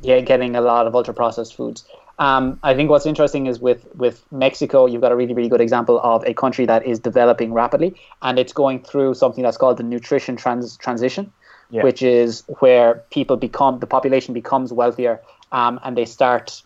yeah, 0.00 0.20
getting 0.20 0.54
a 0.54 0.60
lot 0.60 0.86
of 0.86 0.94
ultra 0.94 1.12
processed 1.12 1.56
foods. 1.56 1.84
Um, 2.20 2.58
I 2.62 2.74
think 2.74 2.90
what's 2.90 3.06
interesting 3.06 3.46
is 3.46 3.58
with 3.60 3.86
with 3.94 4.24
Mexico, 4.30 4.86
you've 4.86 5.00
got 5.00 5.12
a 5.12 5.16
really 5.16 5.34
really 5.34 5.48
good 5.48 5.60
example 5.60 6.00
of 6.02 6.24
a 6.26 6.34
country 6.34 6.66
that 6.66 6.86
is 6.86 6.98
developing 6.98 7.52
rapidly, 7.52 7.94
and 8.22 8.38
it's 8.38 8.52
going 8.52 8.82
through 8.82 9.14
something 9.14 9.42
that's 9.42 9.56
called 9.56 9.78
the 9.78 9.82
nutrition 9.84 10.36
trans- 10.36 10.76
transition, 10.76 11.32
yeah. 11.70 11.82
which 11.82 12.02
is 12.02 12.44
where 12.60 13.02
people 13.10 13.36
become 13.36 13.80
the 13.80 13.86
population 13.86 14.34
becomes 14.34 14.72
wealthier, 14.72 15.20
um, 15.52 15.80
and 15.84 15.96
they 15.96 16.04
start 16.04 16.62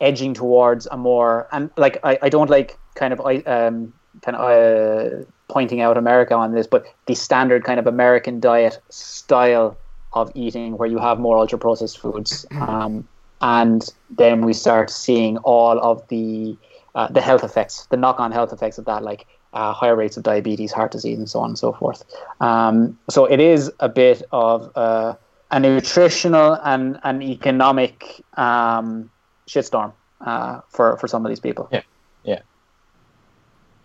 edging 0.00 0.34
towards 0.34 0.86
a 0.90 0.96
more 0.96 1.46
and 1.52 1.70
like 1.76 1.98
I, 2.02 2.18
I 2.22 2.28
don't 2.28 2.50
like 2.50 2.78
kind 2.94 3.12
of 3.12 3.20
um, 3.20 3.92
kind 4.22 4.36
of 4.36 4.40
uh, 4.40 5.24
pointing 5.48 5.80
out 5.80 5.96
America 5.96 6.34
on 6.34 6.52
this, 6.52 6.66
but 6.66 6.86
the 7.06 7.14
standard 7.14 7.64
kind 7.64 7.78
of 7.78 7.86
American 7.86 8.40
diet 8.40 8.78
style 8.88 9.76
of 10.12 10.30
eating 10.34 10.76
where 10.78 10.88
you 10.88 10.98
have 10.98 11.18
more 11.18 11.36
ultra 11.36 11.58
processed 11.58 11.98
foods. 11.98 12.46
Um, 12.54 13.06
and 13.40 13.92
then 14.08 14.46
we 14.46 14.54
start 14.54 14.88
seeing 14.88 15.36
all 15.38 15.78
of 15.78 16.06
the 16.08 16.56
uh, 16.94 17.08
the 17.08 17.20
health 17.20 17.44
effects, 17.44 17.86
the 17.90 17.96
knock-on 17.96 18.32
health 18.32 18.52
effects 18.52 18.78
of 18.78 18.84
that, 18.86 19.02
like 19.02 19.26
uh, 19.52 19.72
higher 19.72 19.96
rates 19.96 20.16
of 20.16 20.22
diabetes, 20.22 20.72
heart 20.72 20.92
disease, 20.92 21.18
and 21.18 21.28
so 21.28 21.40
on 21.40 21.50
and 21.50 21.58
so 21.58 21.72
forth. 21.72 22.04
Um, 22.40 22.98
so 23.10 23.26
it 23.26 23.40
is 23.40 23.70
a 23.80 23.88
bit 23.88 24.22
of 24.32 24.70
uh, 24.76 25.14
a 25.50 25.60
nutritional 25.60 26.54
and 26.64 26.98
an 27.02 27.20
economic 27.22 28.24
um, 28.34 29.10
shitstorm 29.46 29.92
uh, 30.20 30.60
for 30.68 30.96
for 30.96 31.08
some 31.08 31.26
of 31.26 31.30
these 31.30 31.40
people. 31.40 31.68
Yeah, 31.70 31.82
yeah. 32.22 32.40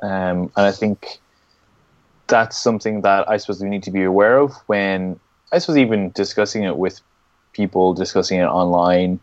Um, 0.02 0.52
and 0.56 0.66
I 0.66 0.72
think 0.72 1.20
that's 2.30 2.58
something 2.58 3.02
that 3.02 3.30
I 3.30 3.38
suppose 3.38 3.62
we 3.62 3.70
need 3.70 3.84
to 3.84 3.92
be 3.92 4.04
aware 4.04 4.38
of 4.38 4.54
when 4.68 5.20
I 5.52 5.58
suppose 5.58 5.78
even 5.78 6.12
discussing 6.12 6.64
it 6.64 6.78
with 6.78 7.02
people, 7.54 7.94
discussing 7.94 8.40
it 8.40 8.46
online, 8.46 9.20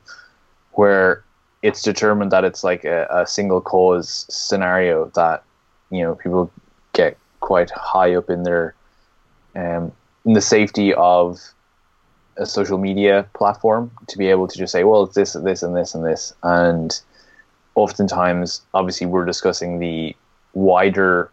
where 0.72 1.24
it's 1.62 1.82
determined 1.82 2.32
that 2.32 2.44
it's 2.44 2.62
like 2.62 2.84
a, 2.84 3.06
a 3.10 3.26
single 3.26 3.60
cause 3.60 4.26
scenario 4.28 5.06
that 5.14 5.42
you 5.90 6.02
know 6.02 6.16
people 6.16 6.50
get 6.92 7.16
quite 7.40 7.70
high 7.70 8.14
up 8.14 8.28
in 8.28 8.42
their 8.42 8.74
um, 9.54 9.92
in 10.24 10.34
the 10.34 10.40
safety 10.40 10.92
of 10.94 11.40
a 12.36 12.46
social 12.46 12.78
media 12.78 13.26
platform 13.34 13.90
to 14.08 14.18
be 14.18 14.26
able 14.26 14.46
to 14.46 14.58
just 14.58 14.72
say, 14.72 14.84
well, 14.84 15.04
it's 15.04 15.14
this, 15.14 15.32
this, 15.32 15.62
and 15.62 15.74
this, 15.74 15.94
and 15.94 16.04
this, 16.04 16.34
and 16.42 17.00
oftentimes, 17.74 18.62
obviously, 18.74 19.06
we're 19.06 19.24
discussing 19.24 19.78
the 19.78 20.14
wider, 20.52 21.30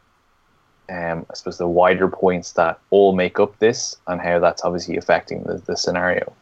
um, 0.89 1.26
I 1.30 1.34
suppose, 1.34 1.58
the 1.58 1.67
wider 1.67 2.08
points 2.08 2.54
that 2.54 2.80
all 2.89 3.13
make 3.13 3.39
up 3.39 3.58
this, 3.60 3.96
and 4.08 4.19
how 4.22 4.39
that's 4.39 4.63
obviously 4.63 4.98
affecting 4.98 5.43
the, 5.43 5.62
the 5.65 5.78
scenario. 5.78 6.34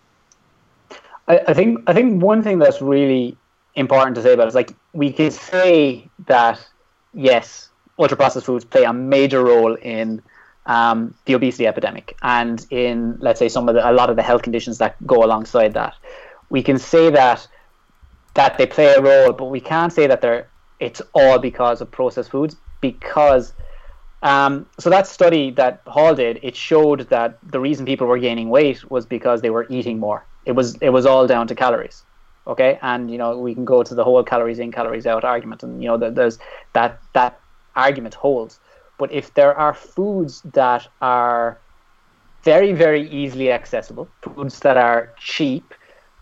I, 1.28 1.42
I 1.48 1.54
think 1.54 1.82
I 1.88 1.94
think 1.94 2.22
one 2.22 2.44
thing 2.44 2.60
that's 2.60 2.82
really 2.82 3.38
important 3.76 4.16
to 4.16 4.22
say 4.22 4.34
about 4.34 4.46
it 4.46 4.50
is 4.50 4.56
like 4.56 4.74
we 4.94 5.12
can 5.12 5.32
say 5.32 6.10
that 6.28 6.60
yes, 7.14 7.70
ultra 7.98 8.18
processed 8.18 8.46
foods 8.46 8.66
play 8.66 8.84
a 8.84 8.94
major 8.94 9.44
role 9.44 9.76
in 9.76 10.22
um, 10.66 11.16
the 11.26 11.34
obesity 11.34 11.68
epidemic 11.68 12.16
and 12.22 12.66
in 12.70 13.18
let's 13.20 13.40
say 13.40 13.50
some 13.50 13.68
of 13.68 13.76
the, 13.76 13.90
a 13.90 13.94
lot 13.94 14.10
of 14.10 14.16
the 14.16 14.22
health 14.22 14.42
conditions 14.42 14.78
that 14.80 14.96
go 15.08 15.24
alongside 15.24 15.74
that. 15.74 15.96
We 16.50 16.64
can 16.64 16.78
say 16.78 17.10
that 17.12 17.48
that 18.34 18.58
they 18.58 18.66
play 18.66 18.94
a 18.94 19.02
role, 19.02 19.34
but 19.34 19.46
we 19.46 19.60
can't 19.60 19.92
say 19.92 20.08
that 20.08 20.22
they're 20.22 20.48
it's 20.80 21.02
all 21.14 21.38
because 21.38 21.80
of 21.82 21.92
processed 21.92 22.32
foods 22.32 22.56
because 22.82 23.54
um, 24.22 24.66
so 24.80 24.90
that 24.90 25.08
study 25.08 25.52
that 25.52 25.82
Hall 25.88 26.16
did, 26.16 26.40
it 26.44 26.56
showed 26.56 27.10
that 27.10 27.38
the 27.44 27.60
reason 27.60 27.86
people 27.86 28.08
were 28.08 28.20
gaining 28.20 28.50
weight 28.50 28.90
was 28.90 29.06
because 29.06 29.42
they 29.42 29.50
were 29.50 29.66
eating 29.70 30.00
more. 30.00 30.26
It 30.46 30.54
was 30.54 30.76
it 30.76 30.90
was 30.90 31.06
all 31.06 31.28
down 31.28 31.48
to 31.48 31.56
calories. 31.56 32.04
Okay, 32.48 32.80
and 32.82 33.12
you 33.12 33.18
know 33.18 33.38
we 33.38 33.54
can 33.54 33.66
go 33.66 33.84
to 33.84 33.94
the 33.94 34.04
whole 34.04 34.24
calories 34.24 34.60
in, 34.60 34.72
calories 34.72 35.06
out 35.06 35.24
argument, 35.24 35.64
and 35.64 35.82
you 35.82 35.88
know 35.88 35.98
there's 35.98 36.40
that 36.74 37.00
that 37.14 37.40
argument 37.76 38.16
holds. 38.16 38.60
But 38.98 39.12
if 39.12 39.34
there 39.34 39.58
are 39.58 39.74
foods 39.74 40.42
that 40.54 40.88
are 41.02 41.58
very, 42.44 42.74
very 42.74 43.10
easily 43.10 43.52
accessible, 43.52 44.08
foods 44.22 44.60
that 44.60 44.78
are 44.78 45.12
cheap, 45.20 45.74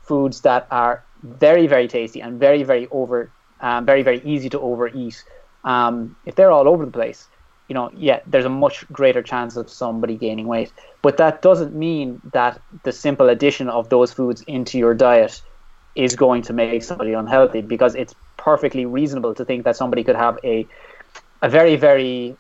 foods 0.04 0.42
that 0.42 0.68
are 0.72 1.04
very, 1.24 1.68
very 1.68 1.88
tasty 1.88 2.22
and 2.22 2.40
very, 2.40 2.64
very 2.64 2.88
over, 2.92 3.32
um, 3.62 3.86
very, 3.86 4.04
very 4.04 4.22
easy 4.24 4.50
to 4.50 4.60
overeat, 4.60 5.24
um, 5.64 6.16
if 6.26 6.36
they're 6.36 6.52
all 6.52 6.68
over 6.68 6.86
the 6.86 6.92
place, 6.92 7.28
you 7.70 7.76
know, 7.76 7.92
yeah, 7.96 8.20
there's 8.26 8.46
a 8.46 8.50
much 8.50 8.86
greater 8.92 9.22
chance 9.22 9.56
of 9.56 9.70
somebody 9.70 10.18
gaining 10.18 10.48
weight. 10.48 10.74
But 11.04 11.18
that 11.18 11.42
doesn't 11.42 11.74
mean 11.74 12.20
that 12.34 12.60
the 12.84 12.92
simple 12.92 13.30
addition 13.30 13.70
of 13.70 13.90
those 13.90 14.12
foods 14.12 14.42
into 14.42 14.78
your 14.78 14.94
diet 14.96 15.42
is 15.96 16.16
going 16.16 16.42
to 16.44 16.54
make 16.54 16.84
somebody 16.84 17.14
unhealthy 17.14 17.62
because 17.62 17.96
it's 17.96 18.16
perfectly 18.38 18.86
reasonable 18.86 19.36
to 19.36 19.46
think 19.46 19.64
that 19.66 19.76
somebody 19.76 20.04
could 20.04 20.16
have 20.16 20.40
a 20.44 20.68
a 21.42 21.50
very 21.50 21.76
very 21.76 22.36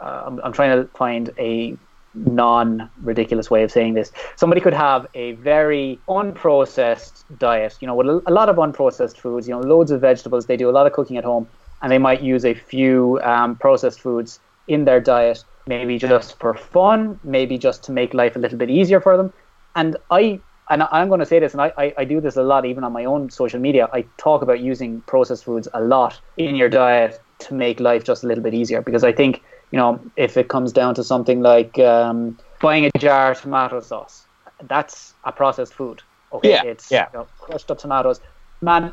uh, 0.00 0.24
I'm, 0.26 0.40
I'm 0.40 0.52
trying 0.52 0.76
to 0.76 0.88
find 0.96 1.30
a 1.38 1.76
non 2.14 2.90
ridiculous 3.02 3.50
way 3.50 3.62
of 3.62 3.70
saying 3.70 3.94
this. 3.94 4.10
Somebody 4.36 4.60
could 4.60 4.74
have 4.74 5.06
a 5.14 5.32
very 5.32 6.00
unprocessed 6.08 7.24
diet, 7.38 7.76
you 7.80 7.86
know, 7.86 7.94
with 7.94 8.06
a 8.26 8.32
lot 8.32 8.48
of 8.48 8.56
unprocessed 8.56 9.18
foods, 9.18 9.46
you 9.46 9.54
know, 9.54 9.60
loads 9.60 9.90
of 9.90 10.00
vegetables. 10.00 10.46
They 10.46 10.56
do 10.56 10.68
a 10.68 10.72
lot 10.72 10.86
of 10.86 10.92
cooking 10.92 11.16
at 11.16 11.24
home, 11.24 11.46
and 11.82 11.92
they 11.92 11.98
might 11.98 12.22
use 12.22 12.44
a 12.44 12.54
few 12.54 13.20
um, 13.22 13.56
processed 13.56 14.00
foods 14.00 14.40
in 14.68 14.84
their 14.84 15.00
diet, 15.00 15.44
maybe 15.66 15.98
just 15.98 16.38
for 16.38 16.54
fun, 16.54 17.18
maybe 17.22 17.58
just 17.58 17.82
to 17.84 17.92
make 17.92 18.14
life 18.14 18.36
a 18.36 18.38
little 18.38 18.58
bit 18.58 18.70
easier 18.70 19.00
for 19.00 19.16
them. 19.16 19.32
And 19.74 19.96
I, 20.10 20.40
and 20.70 20.82
I'm 20.90 21.08
going 21.08 21.20
to 21.20 21.26
say 21.26 21.38
this, 21.38 21.52
and 21.52 21.60
I, 21.60 21.72
I, 21.76 21.94
I 21.98 22.04
do 22.04 22.20
this 22.20 22.36
a 22.36 22.42
lot, 22.42 22.64
even 22.64 22.82
on 22.82 22.92
my 22.92 23.04
own 23.04 23.30
social 23.30 23.60
media. 23.60 23.88
I 23.92 24.04
talk 24.16 24.42
about 24.42 24.60
using 24.60 25.02
processed 25.02 25.44
foods 25.44 25.68
a 25.74 25.80
lot 25.80 26.20
in 26.36 26.56
your 26.56 26.68
diet 26.68 27.20
to 27.38 27.54
make 27.54 27.80
life 27.80 28.02
just 28.04 28.24
a 28.24 28.26
little 28.26 28.42
bit 28.42 28.54
easier 28.54 28.80
because 28.80 29.04
I 29.04 29.12
think 29.12 29.42
you 29.70 29.78
know, 29.78 30.00
if 30.16 30.36
it 30.36 30.48
comes 30.48 30.72
down 30.72 30.94
to 30.94 31.04
something 31.04 31.40
like 31.40 31.78
um, 31.78 32.38
buying 32.60 32.86
a 32.86 32.98
jar 32.98 33.32
of 33.32 33.40
tomato 33.40 33.80
sauce, 33.80 34.24
that's 34.64 35.14
a 35.24 35.32
processed 35.32 35.74
food. 35.74 36.02
Okay, 36.32 36.50
yeah, 36.50 36.64
it's 36.64 36.90
yeah. 36.90 37.08
You 37.12 37.20
know, 37.20 37.28
crushed 37.38 37.70
up 37.70 37.78
tomatoes. 37.78 38.20
Man, 38.60 38.92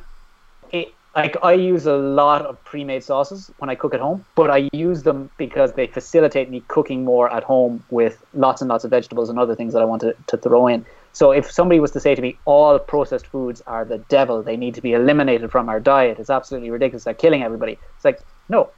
it, 0.71 0.93
like 1.15 1.37
I 1.43 1.53
use 1.53 1.85
a 1.85 1.95
lot 1.95 2.43
of 2.43 2.63
pre-made 2.63 3.03
sauces 3.03 3.51
when 3.59 3.69
I 3.69 3.75
cook 3.75 3.93
at 3.93 3.99
home, 3.99 4.25
but 4.35 4.49
I 4.49 4.69
use 4.73 5.03
them 5.03 5.29
because 5.37 5.73
they 5.73 5.85
facilitate 5.85 6.49
me 6.49 6.63
cooking 6.67 7.03
more 7.03 7.31
at 7.31 7.43
home 7.43 7.83
with 7.91 8.23
lots 8.33 8.61
and 8.61 8.69
lots 8.69 8.83
of 8.83 8.89
vegetables 8.89 9.29
and 9.29 9.37
other 9.37 9.55
things 9.55 9.73
that 9.73 9.81
I 9.81 9.85
want 9.85 10.01
to, 10.01 10.15
to 10.27 10.37
throw 10.37 10.67
in. 10.67 10.85
So 11.11 11.31
if 11.31 11.51
somebody 11.51 11.79
was 11.79 11.91
to 11.91 11.99
say 11.99 12.15
to 12.15 12.21
me, 12.21 12.39
all 12.45 12.79
processed 12.79 13.27
foods 13.27 13.61
are 13.67 13.85
the 13.85 13.99
devil, 13.99 14.41
they 14.41 14.57
need 14.57 14.73
to 14.73 14.81
be 14.81 14.93
eliminated 14.93 15.51
from 15.51 15.69
our 15.69 15.79
diet, 15.79 16.17
it's 16.19 16.31
absolutely 16.31 16.71
ridiculous, 16.71 17.03
they're 17.03 17.13
killing 17.13 17.43
everybody. 17.43 17.77
It's 17.95 18.05
like, 18.05 18.19
no, 18.49 18.71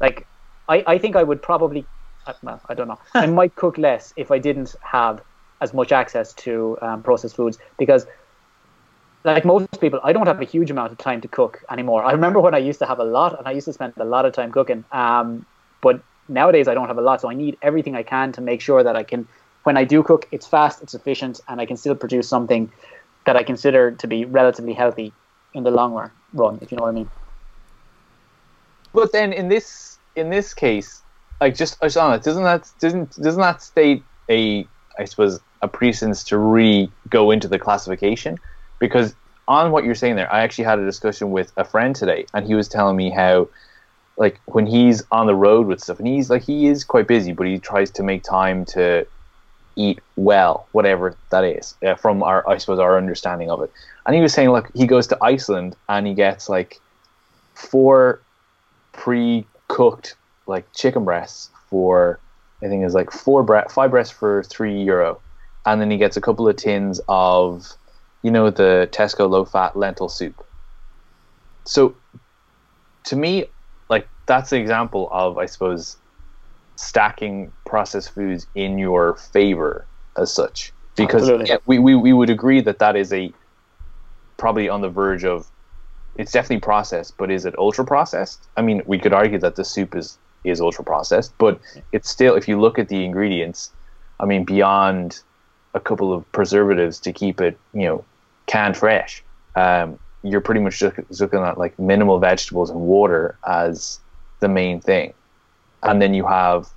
like 0.00 0.26
I, 0.68 0.82
I 0.86 0.98
think 0.98 1.14
I 1.16 1.22
would 1.22 1.42
probably, 1.42 1.84
uh, 2.26 2.32
well, 2.42 2.60
I 2.70 2.74
don't 2.74 2.88
know. 2.88 2.98
I 3.14 3.26
might 3.26 3.54
cook 3.54 3.76
less 3.76 4.14
if 4.16 4.30
I 4.30 4.38
didn't 4.38 4.74
have 4.80 5.22
as 5.60 5.74
much 5.74 5.92
access 5.92 6.32
to 6.34 6.78
um, 6.80 7.02
processed 7.02 7.36
foods 7.36 7.58
because, 7.78 8.06
like 9.24 9.44
most 9.44 9.80
people, 9.80 10.00
I 10.02 10.12
don't 10.12 10.26
have 10.26 10.40
a 10.40 10.44
huge 10.44 10.70
amount 10.70 10.92
of 10.92 10.98
time 10.98 11.20
to 11.20 11.28
cook 11.28 11.62
anymore. 11.70 12.04
I 12.04 12.12
remember 12.12 12.40
when 12.40 12.54
I 12.54 12.58
used 12.58 12.78
to 12.80 12.86
have 12.86 12.98
a 12.98 13.04
lot 13.04 13.38
and 13.38 13.46
I 13.46 13.52
used 13.52 13.66
to 13.66 13.72
spend 13.72 13.94
a 13.96 14.04
lot 14.04 14.24
of 14.26 14.32
time 14.32 14.50
cooking. 14.50 14.84
Um, 14.92 15.46
but 15.80 16.02
nowadays 16.28 16.68
I 16.68 16.74
don't 16.74 16.88
have 16.88 16.98
a 16.98 17.02
lot, 17.02 17.20
so 17.20 17.30
I 17.30 17.34
need 17.34 17.56
everything 17.62 17.94
I 17.94 18.02
can 18.02 18.32
to 18.32 18.40
make 18.40 18.60
sure 18.60 18.82
that 18.82 18.96
I 18.96 19.02
can, 19.02 19.26
when 19.62 19.76
I 19.76 19.84
do 19.84 20.02
cook, 20.02 20.26
it's 20.32 20.46
fast, 20.46 20.82
it's 20.82 20.94
efficient, 20.94 21.40
and 21.48 21.60
I 21.60 21.66
can 21.66 21.76
still 21.76 21.94
produce 21.94 22.28
something 22.28 22.70
that 23.26 23.36
I 23.36 23.42
consider 23.42 23.92
to 23.92 24.06
be 24.06 24.24
relatively 24.24 24.72
healthy 24.72 25.12
in 25.54 25.62
the 25.62 25.70
long 25.70 26.10
run, 26.32 26.58
if 26.60 26.72
you 26.72 26.78
know 26.78 26.84
what 26.84 26.90
I 26.90 26.92
mean. 26.92 27.10
But 28.92 29.12
then 29.12 29.32
in 29.32 29.48
this 29.48 29.98
in 30.16 30.30
this 30.30 30.52
case, 30.52 31.00
like 31.40 31.54
just 31.54 31.80
Ashana, 31.80 32.22
doesn't 32.22 32.42
that 32.44 32.70
doesn't 32.80 33.16
doesn't 33.22 33.40
that 33.40 33.62
state 33.62 34.02
a 34.28 34.66
I 34.98 35.04
suppose 35.04 35.40
a 35.62 35.68
precedence 35.68 36.24
to 36.24 36.38
re 36.38 36.90
go 37.08 37.30
into 37.30 37.48
the 37.48 37.58
classification? 37.58 38.38
Because 38.82 39.14
on 39.46 39.70
what 39.70 39.84
you're 39.84 39.94
saying 39.94 40.16
there, 40.16 40.32
I 40.32 40.40
actually 40.40 40.64
had 40.64 40.80
a 40.80 40.84
discussion 40.84 41.30
with 41.30 41.52
a 41.56 41.62
friend 41.64 41.94
today, 41.94 42.26
and 42.34 42.44
he 42.44 42.56
was 42.56 42.66
telling 42.68 42.96
me 42.96 43.10
how 43.10 43.48
like 44.16 44.40
when 44.46 44.66
he's 44.66 45.04
on 45.12 45.26
the 45.28 45.36
road 45.36 45.68
with 45.68 45.80
stuff, 45.80 46.00
and 46.00 46.08
he's 46.08 46.28
like 46.28 46.42
he 46.42 46.66
is 46.66 46.82
quite 46.82 47.06
busy, 47.06 47.32
but 47.32 47.46
he 47.46 47.58
tries 47.60 47.92
to 47.92 48.02
make 48.02 48.24
time 48.24 48.64
to 48.64 49.06
eat 49.76 50.00
well, 50.16 50.66
whatever 50.72 51.16
that 51.30 51.44
is, 51.44 51.76
uh, 51.86 51.94
from 51.94 52.24
our 52.24 52.46
I 52.48 52.58
suppose 52.58 52.80
our 52.80 52.98
understanding 52.98 53.50
of 53.50 53.62
it. 53.62 53.70
And 54.04 54.16
he 54.16 54.20
was 54.20 54.32
saying 54.32 54.50
like 54.50 54.66
he 54.74 54.86
goes 54.88 55.06
to 55.06 55.18
Iceland 55.22 55.76
and 55.88 56.04
he 56.04 56.14
gets 56.14 56.48
like 56.48 56.80
four 57.54 58.20
pre 58.90 59.46
cooked 59.68 60.16
like 60.48 60.66
chicken 60.74 61.04
breasts 61.04 61.50
for 61.70 62.18
I 62.64 62.66
think 62.66 62.84
it's 62.84 62.94
like 62.94 63.12
four 63.12 63.44
bre- 63.44 63.68
five 63.70 63.92
breasts 63.92 64.12
for 64.12 64.42
three 64.42 64.82
euro, 64.82 65.20
and 65.66 65.80
then 65.80 65.88
he 65.88 65.98
gets 65.98 66.16
a 66.16 66.20
couple 66.20 66.48
of 66.48 66.56
tins 66.56 67.00
of, 67.08 67.72
you 68.22 68.30
know, 68.30 68.50
the 68.50 68.88
Tesco 68.92 69.28
low 69.28 69.44
fat 69.44 69.76
lentil 69.76 70.08
soup. 70.08 70.44
So, 71.64 71.94
to 73.04 73.16
me, 73.16 73.46
like 73.88 74.08
that's 74.26 74.52
an 74.52 74.60
example 74.60 75.08
of 75.12 75.38
I 75.38 75.46
suppose 75.46 75.96
stacking 76.76 77.52
processed 77.64 78.14
foods 78.14 78.46
in 78.54 78.78
your 78.78 79.14
favor 79.14 79.86
as 80.16 80.32
such 80.32 80.72
because 80.96 81.28
yeah, 81.48 81.56
we, 81.66 81.78
we, 81.78 81.94
we 81.94 82.12
would 82.12 82.30
agree 82.30 82.60
that 82.60 82.78
that 82.78 82.96
is 82.96 83.12
a 83.12 83.32
probably 84.36 84.68
on 84.68 84.80
the 84.80 84.88
verge 84.88 85.24
of 85.24 85.48
it's 86.16 86.32
definitely 86.32 86.60
processed, 86.60 87.16
but 87.16 87.30
is 87.30 87.46
it 87.46 87.54
ultra 87.58 87.84
processed? 87.84 88.46
I 88.56 88.62
mean, 88.62 88.82
we 88.86 88.98
could 88.98 89.12
argue 89.12 89.38
that 89.38 89.56
the 89.56 89.64
soup 89.64 89.94
is 89.94 90.18
is 90.44 90.60
ultra 90.60 90.84
processed, 90.84 91.32
but 91.38 91.60
it's 91.92 92.10
still 92.10 92.34
if 92.34 92.48
you 92.48 92.60
look 92.60 92.78
at 92.78 92.88
the 92.88 93.04
ingredients, 93.04 93.70
I 94.20 94.26
mean, 94.26 94.44
beyond 94.44 95.20
a 95.74 95.80
couple 95.80 96.12
of 96.12 96.30
preservatives 96.32 96.98
to 97.00 97.12
keep 97.12 97.40
it, 97.40 97.58
you 97.72 97.84
know, 97.84 98.04
canned 98.46 98.76
fresh, 98.76 99.24
um, 99.54 99.98
you're 100.22 100.40
pretty 100.40 100.60
much 100.60 100.78
just 100.78 100.96
looking 101.20 101.40
at 101.40 101.58
like 101.58 101.78
minimal 101.78 102.18
vegetables 102.18 102.70
and 102.70 102.80
water 102.80 103.38
as 103.46 104.00
the 104.40 104.48
main 104.48 104.80
thing, 104.80 105.12
and 105.82 106.00
then 106.00 106.14
you 106.14 106.26
have, 106.26 106.68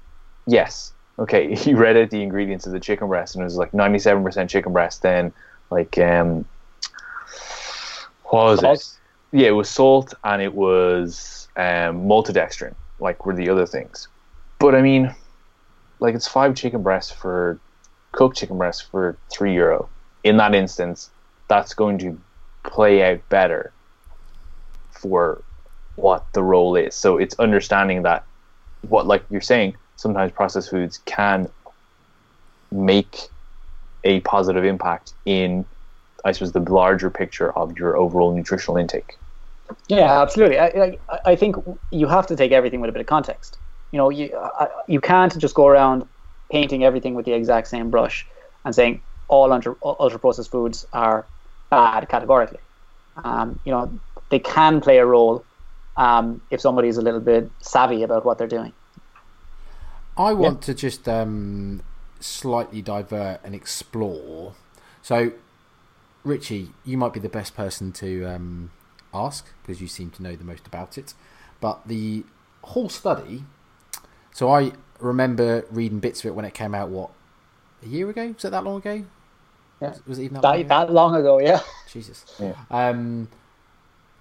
yes, 0.47 0.93
okay, 1.19 1.55
you 1.65 1.77
read 1.77 1.97
out 1.97 2.09
the 2.09 2.21
ingredients 2.21 2.65
of 2.65 2.73
the 2.73 2.79
chicken 2.79 3.07
breast 3.07 3.35
and 3.35 3.41
it 3.41 3.45
was 3.45 3.55
like 3.55 3.71
97% 3.71 4.49
chicken 4.49 4.73
breast, 4.73 5.01
then 5.01 5.33
like 5.69 5.97
um, 5.97 6.45
what 8.25 8.45
was 8.45 8.63
it? 8.63 9.39
yeah, 9.39 9.47
it 9.47 9.51
was 9.51 9.69
salt 9.69 10.13
and 10.23 10.41
it 10.41 10.53
was 10.53 11.47
um, 11.55 12.05
maltodextrin, 12.07 12.75
like 12.99 13.25
were 13.25 13.35
the 13.35 13.49
other 13.49 13.65
things. 13.65 14.07
But 14.59 14.75
I 14.75 14.81
mean, 14.81 15.13
like 15.99 16.15
it's 16.15 16.27
five 16.27 16.55
chicken 16.55 16.83
breasts 16.83 17.11
for 17.11 17.59
cooked 18.11 18.37
chicken 18.37 18.57
breasts 18.57 18.81
for 18.81 19.17
three 19.31 19.53
euro. 19.53 19.89
In 20.23 20.37
that 20.37 20.55
instance, 20.55 21.11
that's 21.47 21.73
going 21.73 21.97
to 21.99 22.19
play 22.63 23.03
out 23.03 23.27
better 23.29 23.71
for 24.89 25.43
what 25.95 26.25
the 26.33 26.43
role 26.43 26.75
is. 26.75 26.95
So 26.95 27.17
it's 27.17 27.37
understanding 27.39 28.03
that 28.03 28.25
what, 28.81 29.07
like 29.07 29.23
you're 29.29 29.41
saying, 29.41 29.75
sometimes 29.95 30.31
processed 30.31 30.69
foods 30.69 30.99
can 31.05 31.49
make 32.71 33.17
a 34.03 34.19
positive 34.21 34.65
impact 34.65 35.13
in, 35.25 35.65
I 36.23 36.31
suppose, 36.31 36.51
the 36.51 36.59
larger 36.59 37.09
picture 37.09 37.55
of 37.57 37.77
your 37.77 37.97
overall 37.97 38.35
nutritional 38.35 38.77
intake. 38.77 39.17
Yeah, 39.87 40.21
absolutely. 40.21 40.59
I, 40.59 40.67
I, 41.09 41.19
I 41.25 41.35
think 41.35 41.55
you 41.91 42.07
have 42.07 42.27
to 42.27 42.35
take 42.35 42.51
everything 42.51 42.81
with 42.81 42.89
a 42.89 42.93
bit 42.93 43.01
of 43.01 43.07
context. 43.07 43.57
You 43.91 43.97
know, 43.97 44.09
you 44.09 44.35
I, 44.37 44.67
you 44.87 44.99
can't 44.99 45.35
just 45.39 45.55
go 45.55 45.67
around 45.67 46.05
painting 46.51 46.83
everything 46.83 47.15
with 47.15 47.25
the 47.25 47.33
exact 47.33 47.67
same 47.67 47.89
brush 47.89 48.27
and 48.63 48.75
saying 48.75 49.01
all 49.27 49.51
ultra, 49.51 49.75
ultra 49.83 50.19
processed 50.19 50.51
foods 50.51 50.85
are 50.93 51.27
bad 51.69 52.07
categorically. 52.09 52.59
Um, 53.23 53.59
you 53.65 53.71
know, 53.71 53.91
they 54.29 54.39
can 54.39 54.81
play 54.81 54.97
a 54.97 55.05
role 55.05 55.45
um, 55.97 56.41
if 56.51 56.61
somebody 56.61 56.87
is 56.87 56.97
a 56.97 57.01
little 57.01 57.19
bit 57.19 57.49
savvy 57.61 58.03
about 58.03 58.25
what 58.25 58.37
they're 58.37 58.47
doing. 58.47 58.73
I 60.17 60.33
want 60.33 60.61
yeah. 60.61 60.65
to 60.67 60.73
just 60.73 61.07
um, 61.09 61.81
slightly 62.19 62.81
divert 62.81 63.41
and 63.43 63.53
explore. 63.53 64.55
So, 65.01 65.31
Richie, 66.23 66.69
you 66.83 66.97
might 66.97 67.13
be 67.13 67.19
the 67.19 67.29
best 67.29 67.55
person 67.55 67.91
to 67.93 68.25
um, 68.25 68.71
ask 69.13 69.45
because 69.61 69.81
you 69.81 69.87
seem 69.87 70.11
to 70.11 70.23
know 70.23 70.35
the 70.35 70.43
most 70.43 70.67
about 70.67 70.97
it. 70.97 71.13
But 71.59 71.87
the 71.87 72.23
whole 72.63 72.89
study, 72.89 73.43
so 74.33 74.51
I 74.51 74.71
remember 74.99 75.65
reading 75.69 75.99
bits 75.99 76.21
of 76.21 76.27
it 76.27 76.35
when 76.35 76.45
it 76.45 76.53
came 76.53 76.73
out. 76.73 76.89
What 76.89 77.11
a 77.83 77.87
year 77.87 78.09
ago? 78.09 78.27
Was 78.27 78.45
it 78.45 78.51
that 78.51 78.63
long 78.63 78.77
ago? 78.77 79.05
Yeah. 79.81 79.89
Was, 79.89 80.05
was 80.05 80.19
it 80.19 80.23
even 80.25 80.41
that, 80.41 80.41
that, 80.41 80.49
long 80.49 80.59
ago? 80.61 80.67
that 80.67 80.93
long 80.93 81.15
ago? 81.15 81.39
Yeah. 81.39 81.59
Jesus. 81.91 82.25
Yeah. 82.39 82.55
Um, 82.69 83.29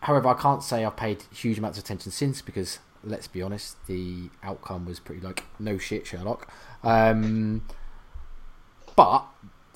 however, 0.01 0.29
I 0.29 0.35
can't 0.35 0.63
say 0.63 0.85
I've 0.85 0.97
paid 0.97 1.25
huge 1.33 1.59
amounts 1.59 1.79
of 1.79 1.85
attention 1.85 2.13
since 2.13 2.43
because 2.43 2.79
let's 3.03 3.29
be 3.29 3.43
honest, 3.43 3.77
the 3.87 4.31
outcome 4.43 4.87
was 4.87 5.01
pretty 5.01 5.21
like 5.21 5.45
no 5.59 5.79
shit, 5.79 6.07
Sherlock. 6.07 6.51
Um, 6.83 7.65
but 8.97 9.25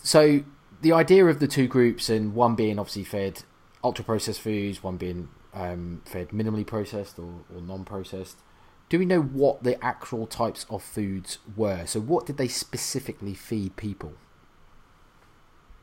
so 0.03 0.43
the 0.81 0.93
idea 0.93 1.27
of 1.27 1.41
the 1.41 1.49
two 1.49 1.67
groups 1.67 2.09
and 2.09 2.35
one 2.35 2.55
being 2.55 2.79
obviously 2.79 3.05
fed 3.05 3.43
ultra 3.83 4.05
processed 4.05 4.41
foods, 4.41 4.83
one 4.83 4.97
being 4.97 5.29
um, 5.55 6.03
fed 6.05 6.29
minimally 6.29 6.67
processed 6.67 7.19
or, 7.19 7.45
or 7.55 7.61
non 7.61 7.85
processed. 7.85 8.39
Do 8.89 8.99
we 8.99 9.05
know 9.05 9.21
what 9.21 9.63
the 9.63 9.83
actual 9.85 10.27
types 10.27 10.65
of 10.71 10.83
foods 10.83 11.39
were? 11.57 11.85
So, 11.85 12.01
what 12.01 12.25
did 12.25 12.39
they 12.39 12.49
specifically 12.49 13.35
feed 13.35 13.77
people? 13.77 14.15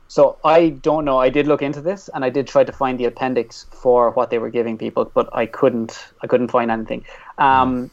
So 0.07 0.37
I 0.43 0.69
don't 0.69 1.05
know. 1.05 1.17
I 1.17 1.29
did 1.29 1.47
look 1.47 1.61
into 1.61 1.81
this, 1.81 2.09
and 2.13 2.23
I 2.23 2.29
did 2.29 2.47
try 2.47 2.63
to 2.63 2.71
find 2.71 2.99
the 2.99 3.05
appendix 3.05 3.65
for 3.71 4.11
what 4.11 4.29
they 4.29 4.37
were 4.37 4.49
giving 4.49 4.77
people, 4.77 5.05
but 5.13 5.29
I 5.33 5.45
couldn't. 5.45 6.07
I 6.21 6.27
couldn't 6.27 6.49
find 6.49 6.69
anything. 6.69 7.05
Um, 7.37 7.89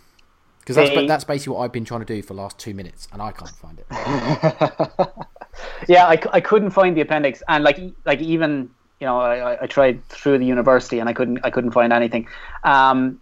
because 0.60 0.76
that's 0.76 0.90
they... 0.90 1.06
that's 1.06 1.24
basically 1.24 1.54
what 1.54 1.64
I've 1.64 1.72
been 1.72 1.84
trying 1.84 2.00
to 2.00 2.06
do 2.06 2.22
for 2.22 2.34
the 2.34 2.40
last 2.40 2.58
two 2.58 2.74
minutes, 2.74 3.08
and 3.12 3.20
I 3.20 3.32
can't 3.32 3.50
find 3.50 3.78
it. 3.80 3.86
yeah, 5.88 6.06
I, 6.06 6.22
I 6.32 6.40
couldn't 6.40 6.70
find 6.70 6.96
the 6.96 7.00
appendix, 7.00 7.42
and 7.48 7.64
like 7.64 7.80
like 8.04 8.20
even 8.20 8.70
you 9.00 9.06
know 9.06 9.18
I, 9.18 9.62
I 9.62 9.66
tried 9.66 10.06
through 10.08 10.38
the 10.38 10.46
university, 10.46 11.00
and 11.00 11.08
I 11.08 11.14
couldn't 11.14 11.40
I 11.42 11.50
couldn't 11.50 11.72
find 11.72 11.92
anything. 11.92 12.28
Um, 12.62 13.20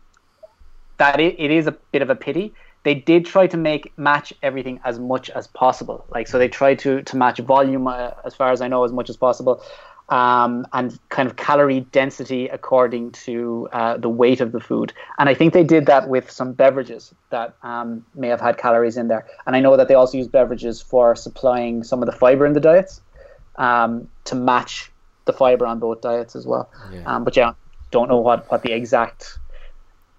that 0.99 1.19
it, 1.19 1.37
it 1.39 1.51
is 1.51 1.67
a 1.67 1.73
bit 1.93 2.03
of 2.03 2.11
a 2.11 2.15
pity. 2.15 2.53
They 2.83 2.95
did 2.95 3.27
try 3.27 3.47
to 3.47 3.57
make 3.57 3.97
match 3.99 4.33
everything 4.43 4.81
as 4.85 4.99
much 4.99 5.29
as 5.31 5.47
possible. 5.49 6.05
Like 6.11 6.29
so, 6.29 6.39
they 6.39 6.49
tried 6.49 6.79
to 6.81 7.03
to 7.03 7.17
match 7.17 7.39
volume 7.39 7.87
uh, 7.87 8.13
as 8.25 8.35
far 8.35 8.53
as 8.53 8.61
I 8.61 8.69
know 8.69 8.85
as 8.85 8.93
much 8.93 9.11
as 9.11 9.17
possible 9.17 9.63
um, 10.11 10.67
and 10.73 10.99
kind 11.09 11.29
of 11.29 11.37
calorie 11.37 11.81
density 11.93 12.49
according 12.49 13.13
to 13.13 13.69
uh, 13.73 13.97
the 13.97 14.09
weight 14.09 14.41
of 14.41 14.53
the 14.53 14.61
food. 14.61 14.93
And 15.19 15.29
I 15.29 15.35
think 15.35 15.53
they 15.53 15.63
did 15.65 15.87
that 15.87 16.09
with 16.09 16.31
some 16.31 16.53
beverages 16.53 17.15
that 17.31 17.55
um, 17.63 18.05
may 18.15 18.29
have 18.29 18.41
had 18.41 18.59
calories 18.59 18.97
in 18.97 19.09
there. 19.09 19.27
And 19.47 19.55
I 19.55 19.61
know 19.61 19.77
that 19.77 19.89
they 19.89 19.95
also 19.95 20.19
use 20.19 20.27
beverages 20.27 20.83
for 20.83 21.15
supplying 21.15 21.85
some 21.85 22.03
of 22.03 22.07
the 22.07 22.13
fiber 22.13 22.45
in 22.45 22.55
the 22.55 22.61
diets 22.61 23.01
um, 23.57 24.09
to 24.25 24.35
match 24.35 24.91
the 25.27 25.33
fiber 25.33 25.65
on 25.65 25.79
both 25.79 26.01
diets 26.01 26.35
as 26.35 26.45
well. 26.45 26.69
Yeah. 26.93 27.03
Um, 27.05 27.23
but 27.23 27.37
yeah, 27.37 27.53
don't 27.93 28.09
know 28.09 28.19
what, 28.19 28.51
what 28.51 28.63
the 28.63 28.73
exact 28.73 29.39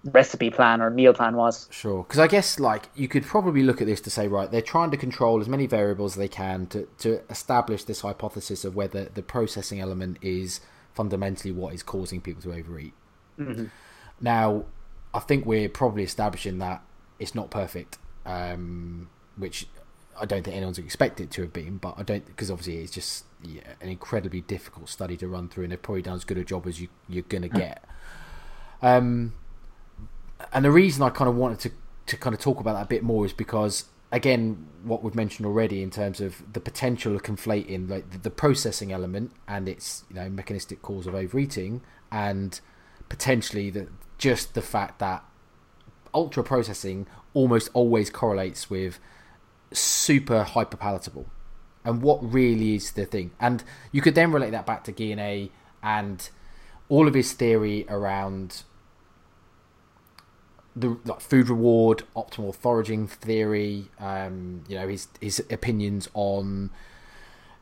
recipe 0.06 0.50
plan 0.50 0.82
or 0.82 0.90
meal 0.90 1.14
plan 1.14 1.36
was. 1.36 1.68
Sure, 1.72 2.04
because 2.04 2.20
I 2.20 2.28
guess 2.28 2.60
like 2.60 2.90
you 2.96 3.08
could 3.08 3.24
probably 3.24 3.64
look 3.64 3.82
at 3.82 3.88
this 3.88 4.02
to 4.02 4.10
say, 4.10 4.28
right, 4.28 4.50
they're 4.50 4.62
trying 4.62 4.92
to 4.92 4.98
control 4.98 5.40
as 5.40 5.48
many 5.48 5.68
variables 5.68 6.14
as 6.14 6.18
they 6.18 6.28
can 6.28 6.68
to 6.68 6.88
to 7.00 7.22
establish 7.30 7.84
this 7.84 8.02
hypothesis 8.02 8.66
of 8.66 8.76
whether 8.76 9.06
the 9.06 9.22
processing 9.22 9.80
element 9.80 10.18
is 10.22 10.62
fundamentally 10.94 11.52
what 11.52 11.74
is 11.74 11.84
causing 11.84 12.22
people 12.22 12.42
to 12.42 12.54
overeat. 12.54 12.94
Mm-hmm. 13.40 13.66
Now, 14.20 14.66
I 15.14 15.20
think 15.20 15.46
we're 15.46 15.70
probably 15.70 16.04
establishing 16.04 16.60
that 16.60 16.82
it's 17.20 17.36
not 17.36 17.50
perfect, 17.50 17.98
um, 18.26 19.10
which 19.38 19.68
I 20.20 20.26
don't 20.26 20.44
think 20.44 20.56
anyone's 20.56 20.78
expected 20.78 21.32
to 21.32 21.42
have 21.44 21.54
been, 21.54 21.78
but 21.78 21.96
I 21.98 22.04
don't 22.04 22.26
because 22.26 22.50
obviously 22.50 22.78
it's 22.78 22.92
just 22.92 23.26
yeah, 23.44 23.62
an 23.82 23.90
incredibly 23.90 24.42
difficult 24.42 24.90
study 24.90 25.18
to 25.18 25.28
run 25.28 25.50
through, 25.50 25.66
and 25.66 25.72
they've 25.72 25.82
probably 25.82 26.02
done 26.02 26.16
as 26.16 26.24
good 26.24 26.38
a 26.38 26.44
job 26.44 26.68
as 26.68 26.82
you 26.82 26.88
you're 27.08 27.24
gonna 27.24 27.50
get. 27.50 27.84
Um, 28.82 29.34
and 30.54 30.66
the 30.66 30.72
reason 30.72 31.04
I 31.04 31.10
kind 31.10 31.30
of 31.30 31.36
wanted 31.36 31.60
to 31.60 31.72
to 32.08 32.18
kind 32.18 32.34
of 32.34 32.42
talk 32.42 32.60
about 32.60 32.74
that 32.74 32.84
a 32.84 32.88
bit 32.88 33.04
more 33.04 33.26
is 33.26 33.34
because 33.34 33.86
again 34.12 34.68
what 34.84 35.04
we've 35.04 35.16
mentioned 35.16 35.46
already 35.46 35.82
in 35.82 35.90
terms 35.90 36.20
of 36.20 36.42
the 36.52 36.60
potential 36.60 37.16
of 37.16 37.24
conflating 37.24 37.90
like 37.90 38.10
the, 38.12 38.18
the 38.18 38.30
processing 38.30 38.92
element 38.92 39.32
and 39.48 39.70
its 39.70 40.04
you 40.10 40.16
know 40.16 40.30
mechanistic 40.30 40.82
cause 40.82 41.06
of 41.08 41.16
overeating 41.16 41.82
and 42.12 42.60
potentially 43.08 43.70
the 43.70 43.88
just 44.18 44.54
the 44.54 44.62
fact 44.62 45.00
that 45.00 45.24
ultra 46.14 46.44
processing 46.44 47.08
almost 47.34 47.70
always 47.74 48.10
correlates 48.10 48.70
with 48.70 49.00
super 49.72 50.44
hyper 50.44 50.78
palatable. 50.78 51.28
And 51.84 52.02
what 52.02 52.20
really 52.22 52.76
is 52.76 52.92
the 52.92 53.06
thing? 53.06 53.32
And 53.40 53.64
you 53.92 54.02
could 54.02 54.16
then 54.16 54.32
relate 54.32 54.52
that 54.52 54.66
back 54.66 54.84
to 54.86 54.94
Guyenet 54.94 55.50
and 55.82 56.30
all 56.90 57.08
of 57.08 57.14
his 57.14 57.34
theory 57.34 57.86
around 57.90 58.64
the 60.76 60.98
like 61.06 61.22
food 61.22 61.50
reward, 61.50 62.04
optimal 62.16 62.56
foraging 62.56 63.08
theory. 63.08 63.90
Um, 64.00 64.64
you 64.68 64.76
know 64.76 64.88
his 64.88 65.08
his 65.20 65.40
opinions 65.50 66.10
on. 66.14 66.70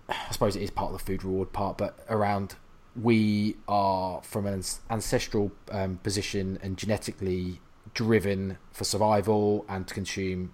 I 0.08 0.32
suppose 0.32 0.56
it 0.56 0.64
is 0.64 0.72
part 0.72 0.92
of 0.92 1.00
the 1.00 1.06
food 1.06 1.24
reward 1.24 1.54
part, 1.54 1.78
but 1.78 2.00
around 2.10 2.56
we 3.00 3.56
are 3.68 4.22
from 4.24 4.46
an 4.46 4.64
ancestral 4.90 5.52
um, 5.72 5.98
position 5.98 6.58
and 6.62 6.78
genetically 6.78 7.62
driven 7.94 8.58
for 8.72 8.84
survival 8.84 9.66
and 9.70 9.88
to 9.88 9.94
consume 9.94 10.52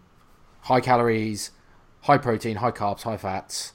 high 0.64 0.82
calories, 0.82 1.52
high 2.02 2.18
protein, 2.18 2.58
high 2.58 2.72
carbs, 2.72 3.04
high 3.04 3.18
fats, 3.18 3.74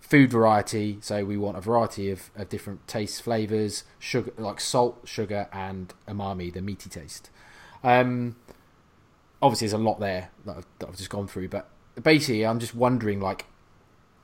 food 0.00 0.30
variety. 0.30 0.98
So 1.00 1.24
we 1.24 1.36
want 1.36 1.56
a 1.56 1.60
variety 1.60 2.10
of, 2.10 2.30
of 2.36 2.48
different 2.48 2.86
tastes, 2.86 3.20
flavors, 3.20 3.84
sugar 3.98 4.32
like 4.36 4.60
salt, 4.60 5.00
sugar, 5.04 5.48
and 5.52 5.92
umami, 6.06 6.52
the 6.52 6.62
meaty 6.62 6.88
taste. 6.88 7.30
Um, 7.82 8.36
obviously, 9.42 9.66
there's 9.66 9.80
a 9.80 9.84
lot 9.84 10.00
there 10.00 10.30
that 10.44 10.56
I've, 10.56 10.66
that 10.78 10.88
I've 10.88 10.96
just 10.96 11.10
gone 11.10 11.26
through, 11.26 11.48
but 11.48 11.68
basically, 12.02 12.46
I'm 12.46 12.58
just 12.58 12.74
wondering 12.74 13.20
like, 13.20 13.46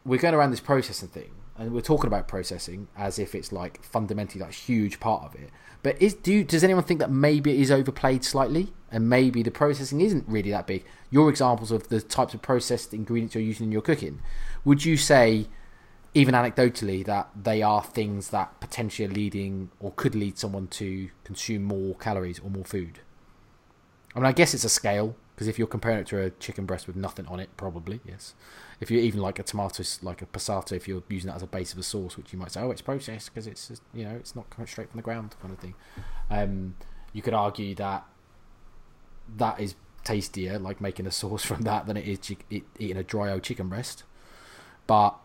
we're 0.04 0.20
going 0.20 0.34
around 0.34 0.50
this 0.50 0.60
processing 0.60 1.08
thing, 1.08 1.32
and 1.56 1.72
we're 1.72 1.80
talking 1.80 2.08
about 2.08 2.28
processing 2.28 2.88
as 2.96 3.18
if 3.18 3.34
it's 3.34 3.52
like 3.52 3.82
fundamentally 3.82 4.40
like 4.40 4.52
huge 4.52 5.00
part 5.00 5.24
of 5.24 5.34
it. 5.34 5.50
But 5.82 6.00
is 6.00 6.14
do 6.14 6.44
does 6.44 6.64
anyone 6.64 6.84
think 6.84 7.00
that 7.00 7.10
maybe 7.10 7.52
it 7.52 7.60
is 7.60 7.70
overplayed 7.70 8.24
slightly, 8.24 8.72
and 8.90 9.08
maybe 9.08 9.42
the 9.42 9.50
processing 9.50 10.00
isn't 10.00 10.24
really 10.28 10.50
that 10.50 10.66
big? 10.66 10.84
Your 11.10 11.30
examples 11.30 11.70
of 11.70 11.88
the 11.88 12.00
types 12.00 12.34
of 12.34 12.42
processed 12.42 12.92
ingredients 12.92 13.34
you're 13.34 13.44
using 13.44 13.66
in 13.66 13.72
your 13.72 13.82
cooking, 13.82 14.20
would 14.64 14.84
you 14.84 14.96
say? 14.96 15.46
even 16.14 16.34
anecdotally, 16.34 17.04
that 17.04 17.28
they 17.34 17.60
are 17.60 17.82
things 17.82 18.30
that 18.30 18.60
potentially 18.60 19.08
are 19.08 19.12
leading 19.12 19.70
or 19.80 19.92
could 19.96 20.14
lead 20.14 20.38
someone 20.38 20.68
to 20.68 21.10
consume 21.24 21.64
more 21.64 21.96
calories 21.96 22.38
or 22.38 22.48
more 22.50 22.64
food. 22.64 23.00
I 24.14 24.18
mean, 24.18 24.26
I 24.26 24.32
guess 24.32 24.54
it's 24.54 24.64
a 24.64 24.68
scale 24.68 25.16
because 25.34 25.48
if 25.48 25.58
you're 25.58 25.66
comparing 25.66 25.98
it 25.98 26.06
to 26.08 26.20
a 26.20 26.30
chicken 26.30 26.66
breast 26.66 26.86
with 26.86 26.94
nothing 26.94 27.26
on 27.26 27.40
it, 27.40 27.50
probably 27.56 28.00
yes. 28.06 28.34
If 28.80 28.90
you're 28.90 29.00
even 29.00 29.20
like 29.20 29.38
a 29.38 29.42
tomato, 29.42 29.82
like 30.02 30.22
a 30.22 30.26
passata, 30.26 30.72
if 30.72 30.86
you're 30.86 31.02
using 31.08 31.28
that 31.28 31.36
as 31.36 31.42
a 31.42 31.46
base 31.46 31.72
of 31.72 31.78
a 31.78 31.82
sauce, 31.82 32.16
which 32.16 32.32
you 32.32 32.38
might 32.38 32.52
say, 32.52 32.60
oh, 32.60 32.70
it's 32.70 32.82
processed 32.82 33.32
because 33.32 33.46
it's 33.46 33.68
just, 33.68 33.82
you 33.92 34.04
know 34.04 34.14
it's 34.14 34.36
not 34.36 34.48
coming 34.50 34.66
straight 34.66 34.90
from 34.90 34.98
the 34.98 35.02
ground, 35.02 35.34
kind 35.40 35.52
of 35.52 35.58
thing. 35.58 35.74
Um, 36.30 36.76
you 37.12 37.22
could 37.22 37.34
argue 37.34 37.74
that 37.76 38.04
that 39.36 39.58
is 39.58 39.74
tastier, 40.04 40.58
like 40.58 40.80
making 40.80 41.06
a 41.06 41.10
sauce 41.10 41.44
from 41.46 41.62
that, 41.62 41.86
than 41.86 41.96
it 41.96 42.06
is 42.06 42.36
eating 42.50 42.96
a 42.96 43.02
dry 43.02 43.32
old 43.32 43.42
chicken 43.42 43.68
breast. 43.68 44.04
But 44.86 45.16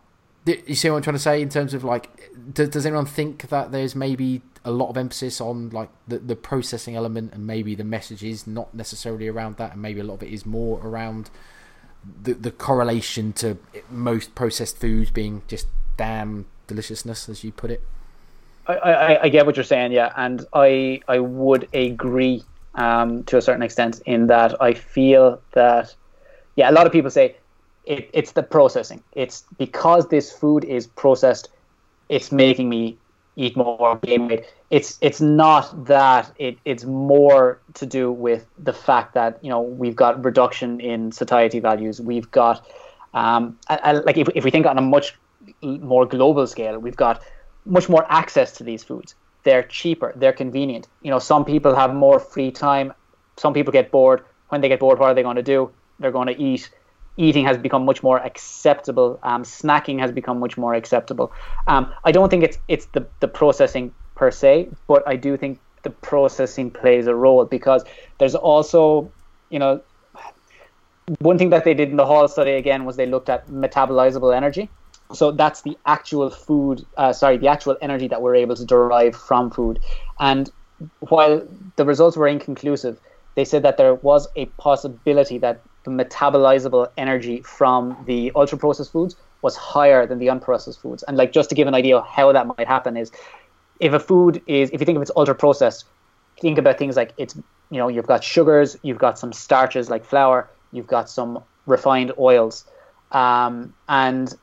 you 0.46 0.74
see 0.74 0.88
what 0.90 0.96
I'm 0.96 1.02
trying 1.02 1.16
to 1.16 1.20
say 1.20 1.42
in 1.42 1.48
terms 1.48 1.74
of 1.74 1.84
like, 1.84 2.30
does, 2.52 2.70
does 2.70 2.86
anyone 2.86 3.06
think 3.06 3.48
that 3.50 3.72
there's 3.72 3.94
maybe 3.94 4.42
a 4.64 4.70
lot 4.70 4.88
of 4.90 4.96
emphasis 4.96 5.40
on 5.40 5.70
like 5.70 5.88
the, 6.06 6.18
the 6.18 6.36
processing 6.36 6.94
element 6.94 7.32
and 7.32 7.46
maybe 7.46 7.74
the 7.74 7.84
message 7.84 8.22
is 8.22 8.46
not 8.46 8.74
necessarily 8.74 9.28
around 9.28 9.56
that 9.56 9.72
and 9.72 9.82
maybe 9.82 10.00
a 10.00 10.04
lot 10.04 10.14
of 10.14 10.22
it 10.22 10.32
is 10.32 10.44
more 10.44 10.80
around 10.84 11.30
the 12.22 12.34
the 12.34 12.50
correlation 12.50 13.32
to 13.32 13.58
most 13.90 14.34
processed 14.34 14.78
foods 14.78 15.10
being 15.10 15.42
just 15.48 15.66
damn 15.96 16.46
deliciousness 16.66 17.28
as 17.28 17.42
you 17.42 17.52
put 17.52 17.70
it 17.70 17.82
I, 18.66 18.74
I, 18.74 19.22
I 19.22 19.28
get 19.28 19.46
what 19.46 19.56
you're 19.56 19.64
saying 19.64 19.92
yeah 19.92 20.12
and 20.16 20.46
I 20.52 21.00
I 21.08 21.18
would 21.18 21.68
agree 21.74 22.44
um, 22.74 23.24
to 23.24 23.36
a 23.36 23.42
certain 23.42 23.62
extent 23.62 24.00
in 24.06 24.28
that 24.28 24.60
I 24.62 24.74
feel 24.74 25.40
that 25.52 25.94
yeah, 26.56 26.70
a 26.70 26.72
lot 26.72 26.86
of 26.86 26.92
people 26.92 27.10
say 27.10 27.36
it, 27.84 28.10
it's 28.12 28.32
the 28.32 28.42
processing. 28.42 29.02
It's 29.12 29.44
because 29.58 30.08
this 30.08 30.32
food 30.32 30.64
is 30.64 30.86
processed, 30.86 31.48
it's 32.08 32.30
making 32.30 32.68
me 32.68 32.98
eat 33.36 33.56
more, 33.56 33.98
gain 34.02 34.28
weight. 34.28 34.44
It's 34.70 34.98
it's 35.00 35.20
not 35.20 35.86
that. 35.86 36.32
It 36.38 36.58
it's 36.64 36.84
more 36.84 37.60
to 37.74 37.86
do 37.86 38.12
with 38.12 38.46
the 38.58 38.72
fact 38.72 39.14
that 39.14 39.38
you 39.42 39.50
know 39.50 39.60
we've 39.60 39.96
got 39.96 40.24
reduction 40.24 40.80
in 40.80 41.12
satiety 41.12 41.60
values. 41.60 42.00
We've 42.00 42.30
got 42.30 42.66
um, 43.14 43.58
like 43.68 44.16
if 44.16 44.28
if 44.34 44.44
we 44.44 44.50
think 44.50 44.66
on 44.66 44.78
a 44.78 44.82
much 44.82 45.18
more 45.62 46.06
global 46.06 46.46
scale, 46.46 46.78
we've 46.78 46.96
got 46.96 47.22
much 47.64 47.88
more 47.88 48.06
access 48.08 48.52
to 48.58 48.64
these 48.64 48.82
foods. 48.84 49.14
They're 49.42 49.62
cheaper. 49.62 50.12
They're 50.16 50.32
convenient. 50.32 50.88
You 51.02 51.10
know, 51.10 51.18
some 51.18 51.44
people 51.44 51.74
have 51.74 51.94
more 51.94 52.18
free 52.20 52.50
time. 52.50 52.92
Some 53.36 53.54
people 53.54 53.72
get 53.72 53.90
bored. 53.90 54.22
When 54.48 54.60
they 54.60 54.68
get 54.68 54.80
bored, 54.80 54.98
what 54.98 55.10
are 55.10 55.14
they 55.14 55.22
going 55.22 55.36
to 55.36 55.42
do? 55.42 55.70
They're 55.98 56.10
going 56.10 56.26
to 56.26 56.38
eat 56.38 56.70
eating 57.20 57.44
has 57.44 57.58
become 57.58 57.84
much 57.84 58.02
more 58.02 58.18
acceptable. 58.18 59.18
Um, 59.22 59.42
snacking 59.44 60.00
has 60.00 60.10
become 60.10 60.40
much 60.40 60.56
more 60.56 60.74
acceptable. 60.74 61.32
Um, 61.66 61.92
I 62.04 62.12
don't 62.12 62.30
think 62.30 62.42
it's 62.42 62.58
it's 62.66 62.86
the, 62.86 63.06
the 63.20 63.28
processing 63.28 63.92
per 64.14 64.30
se, 64.30 64.68
but 64.86 65.06
I 65.06 65.16
do 65.16 65.36
think 65.36 65.60
the 65.82 65.90
processing 65.90 66.70
plays 66.70 67.06
a 67.06 67.14
role 67.14 67.44
because 67.44 67.84
there's 68.18 68.34
also, 68.34 69.10
you 69.50 69.58
know, 69.58 69.80
one 71.20 71.38
thing 71.38 71.50
that 71.50 71.64
they 71.64 71.74
did 71.74 71.90
in 71.90 71.96
the 71.96 72.06
Hall 72.06 72.28
study 72.28 72.52
again 72.52 72.84
was 72.84 72.96
they 72.96 73.06
looked 73.06 73.28
at 73.28 73.46
metabolizable 73.48 74.34
energy. 74.34 74.68
So 75.12 75.32
that's 75.32 75.62
the 75.62 75.76
actual 75.86 76.30
food, 76.30 76.84
uh, 76.96 77.12
sorry, 77.12 77.36
the 77.36 77.48
actual 77.48 77.76
energy 77.82 78.08
that 78.08 78.22
we're 78.22 78.36
able 78.36 78.54
to 78.56 78.64
derive 78.64 79.16
from 79.16 79.50
food. 79.50 79.80
And 80.20 80.50
while 81.00 81.46
the 81.76 81.84
results 81.84 82.16
were 82.16 82.28
inconclusive, 82.28 83.00
they 83.34 83.44
said 83.44 83.62
that 83.64 83.76
there 83.76 83.94
was 83.94 84.28
a 84.36 84.46
possibility 84.46 85.38
that 85.38 85.62
the 85.84 85.90
metabolizable 85.90 86.88
energy 86.96 87.40
from 87.42 87.96
the 88.06 88.32
ultra 88.34 88.58
processed 88.58 88.92
foods 88.92 89.16
was 89.42 89.56
higher 89.56 90.06
than 90.06 90.18
the 90.18 90.26
unprocessed 90.26 90.78
foods. 90.78 91.02
And 91.04 91.16
like 91.16 91.32
just 91.32 91.48
to 91.50 91.54
give 91.54 91.66
an 91.66 91.74
idea 91.74 91.96
of 91.96 92.06
how 92.06 92.32
that 92.32 92.46
might 92.46 92.66
happen 92.66 92.96
is 92.96 93.10
if 93.78 93.92
a 93.92 94.00
food 94.00 94.42
is 94.46 94.70
if 94.70 94.80
you 94.80 94.86
think 94.86 94.96
of 94.96 95.02
it's 95.02 95.10
ultra 95.16 95.34
processed, 95.34 95.86
think 96.40 96.58
about 96.58 96.78
things 96.78 96.96
like 96.96 97.12
it's 97.16 97.34
you 97.70 97.78
know, 97.78 97.88
you've 97.88 98.06
got 98.06 98.22
sugars, 98.22 98.76
you've 98.82 98.98
got 98.98 99.18
some 99.18 99.32
starches 99.32 99.88
like 99.88 100.04
flour, 100.04 100.50
you've 100.72 100.88
got 100.88 101.08
some 101.08 101.42
refined 101.66 102.12
oils. 102.18 102.64
Um, 103.12 103.72
and 103.88 104.34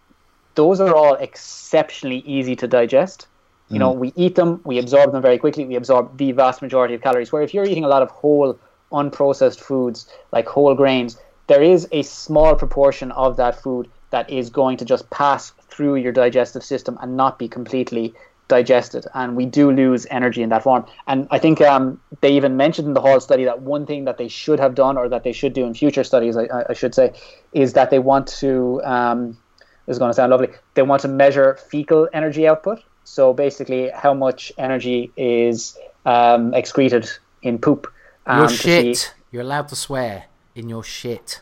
those 0.56 0.80
are 0.80 0.96
all 0.96 1.16
exceptionally 1.16 2.20
easy 2.20 2.56
to 2.56 2.68
digest. 2.68 3.28
You 3.70 3.80
know, 3.80 3.94
mm. 3.94 3.98
we 3.98 4.14
eat 4.16 4.36
them, 4.36 4.62
we 4.64 4.80
absorb 4.80 5.12
them 5.12 5.22
very 5.22 5.38
quickly, 5.38 5.66
we 5.66 5.76
absorb 5.76 6.18
the 6.18 6.32
vast 6.32 6.62
majority 6.62 6.94
of 6.94 7.02
calories. 7.02 7.34
Where 7.34 7.42
if 7.42 7.54
you're 7.54 7.66
eating 7.66 7.84
a 7.84 7.90
lot 7.90 8.02
of 8.02 8.10
whole, 8.10 8.58
unprocessed 8.94 9.60
foods 9.60 10.10
like 10.32 10.48
whole 10.48 10.74
grains, 10.74 11.18
there 11.48 11.64
is 11.64 11.88
a 11.92 12.04
small 12.04 12.56
proportion 12.56 13.12
of 13.12 13.38
that 13.38 13.62
food 13.62 13.90
that 14.10 14.30
is 14.30 14.50
going 14.50 14.78
to 14.78 14.86
just 14.86 15.10
pass 15.10 15.52
through 15.70 15.96
your 15.96 16.12
digestive 16.12 16.64
system 16.64 16.98
and 17.02 17.18
not 17.18 17.40
be 17.40 17.48
completely 17.48 18.14
digested. 18.48 19.06
And 19.14 19.36
we 19.36 19.46
do 19.46 19.72
lose 19.72 20.08
energy 20.10 20.42
in 20.42 20.50
that 20.50 20.64
form. 20.64 20.86
And 21.08 21.28
i 21.32 21.40
think 21.40 21.60
um, 21.62 22.00
they 22.22 22.32
even 22.32 22.56
mentioned 22.56 22.88
in 22.88 22.94
the 22.94 23.02
hall 23.02 23.20
study 23.20 23.44
that 23.46 23.62
one 23.62 23.86
thing 23.86 24.06
that 24.06 24.18
they 24.18 24.28
should 24.28 24.60
have 24.60 24.76
done 24.76 24.98
or 24.98 25.10
that 25.10 25.24
they 25.24 25.34
should 25.34 25.54
do 25.54 25.66
in 25.66 25.74
future 25.74 26.04
studies 26.04 26.38
i, 26.38 26.48
I 26.70 26.74
should 26.74 26.96
say 26.96 27.14
is 27.54 27.74
that 27.74 27.90
they 27.90 28.00
want 28.00 28.28
to 28.40 28.82
um, 28.84 29.38
this 29.86 29.96
is 29.96 30.00
going 30.00 30.10
to 30.10 30.14
sound 30.14 30.32
lovely 30.32 30.50
they 30.76 30.82
want 30.82 31.02
to 31.02 31.08
measure 31.08 31.58
fecal 31.70 32.08
energy 32.14 32.48
output. 32.48 32.84
So 33.04 33.34
basically 33.34 33.90
how 33.94 34.14
much 34.14 34.52
energy 34.58 35.12
is 35.16 35.78
um, 36.06 36.54
excreted 36.54 37.10
in 37.42 37.58
poop. 37.58 37.88
Um, 38.26 38.40
your 38.40 38.50
shit. 38.50 39.14
You're 39.32 39.44
allowed 39.44 39.68
to 39.70 39.76
swear 39.76 40.26
in 40.58 40.70
your 40.70 40.84
shit. 40.84 41.42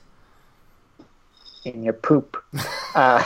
In 1.63 1.83
your 1.83 1.93
poop. 1.93 2.37
uh, 2.95 3.23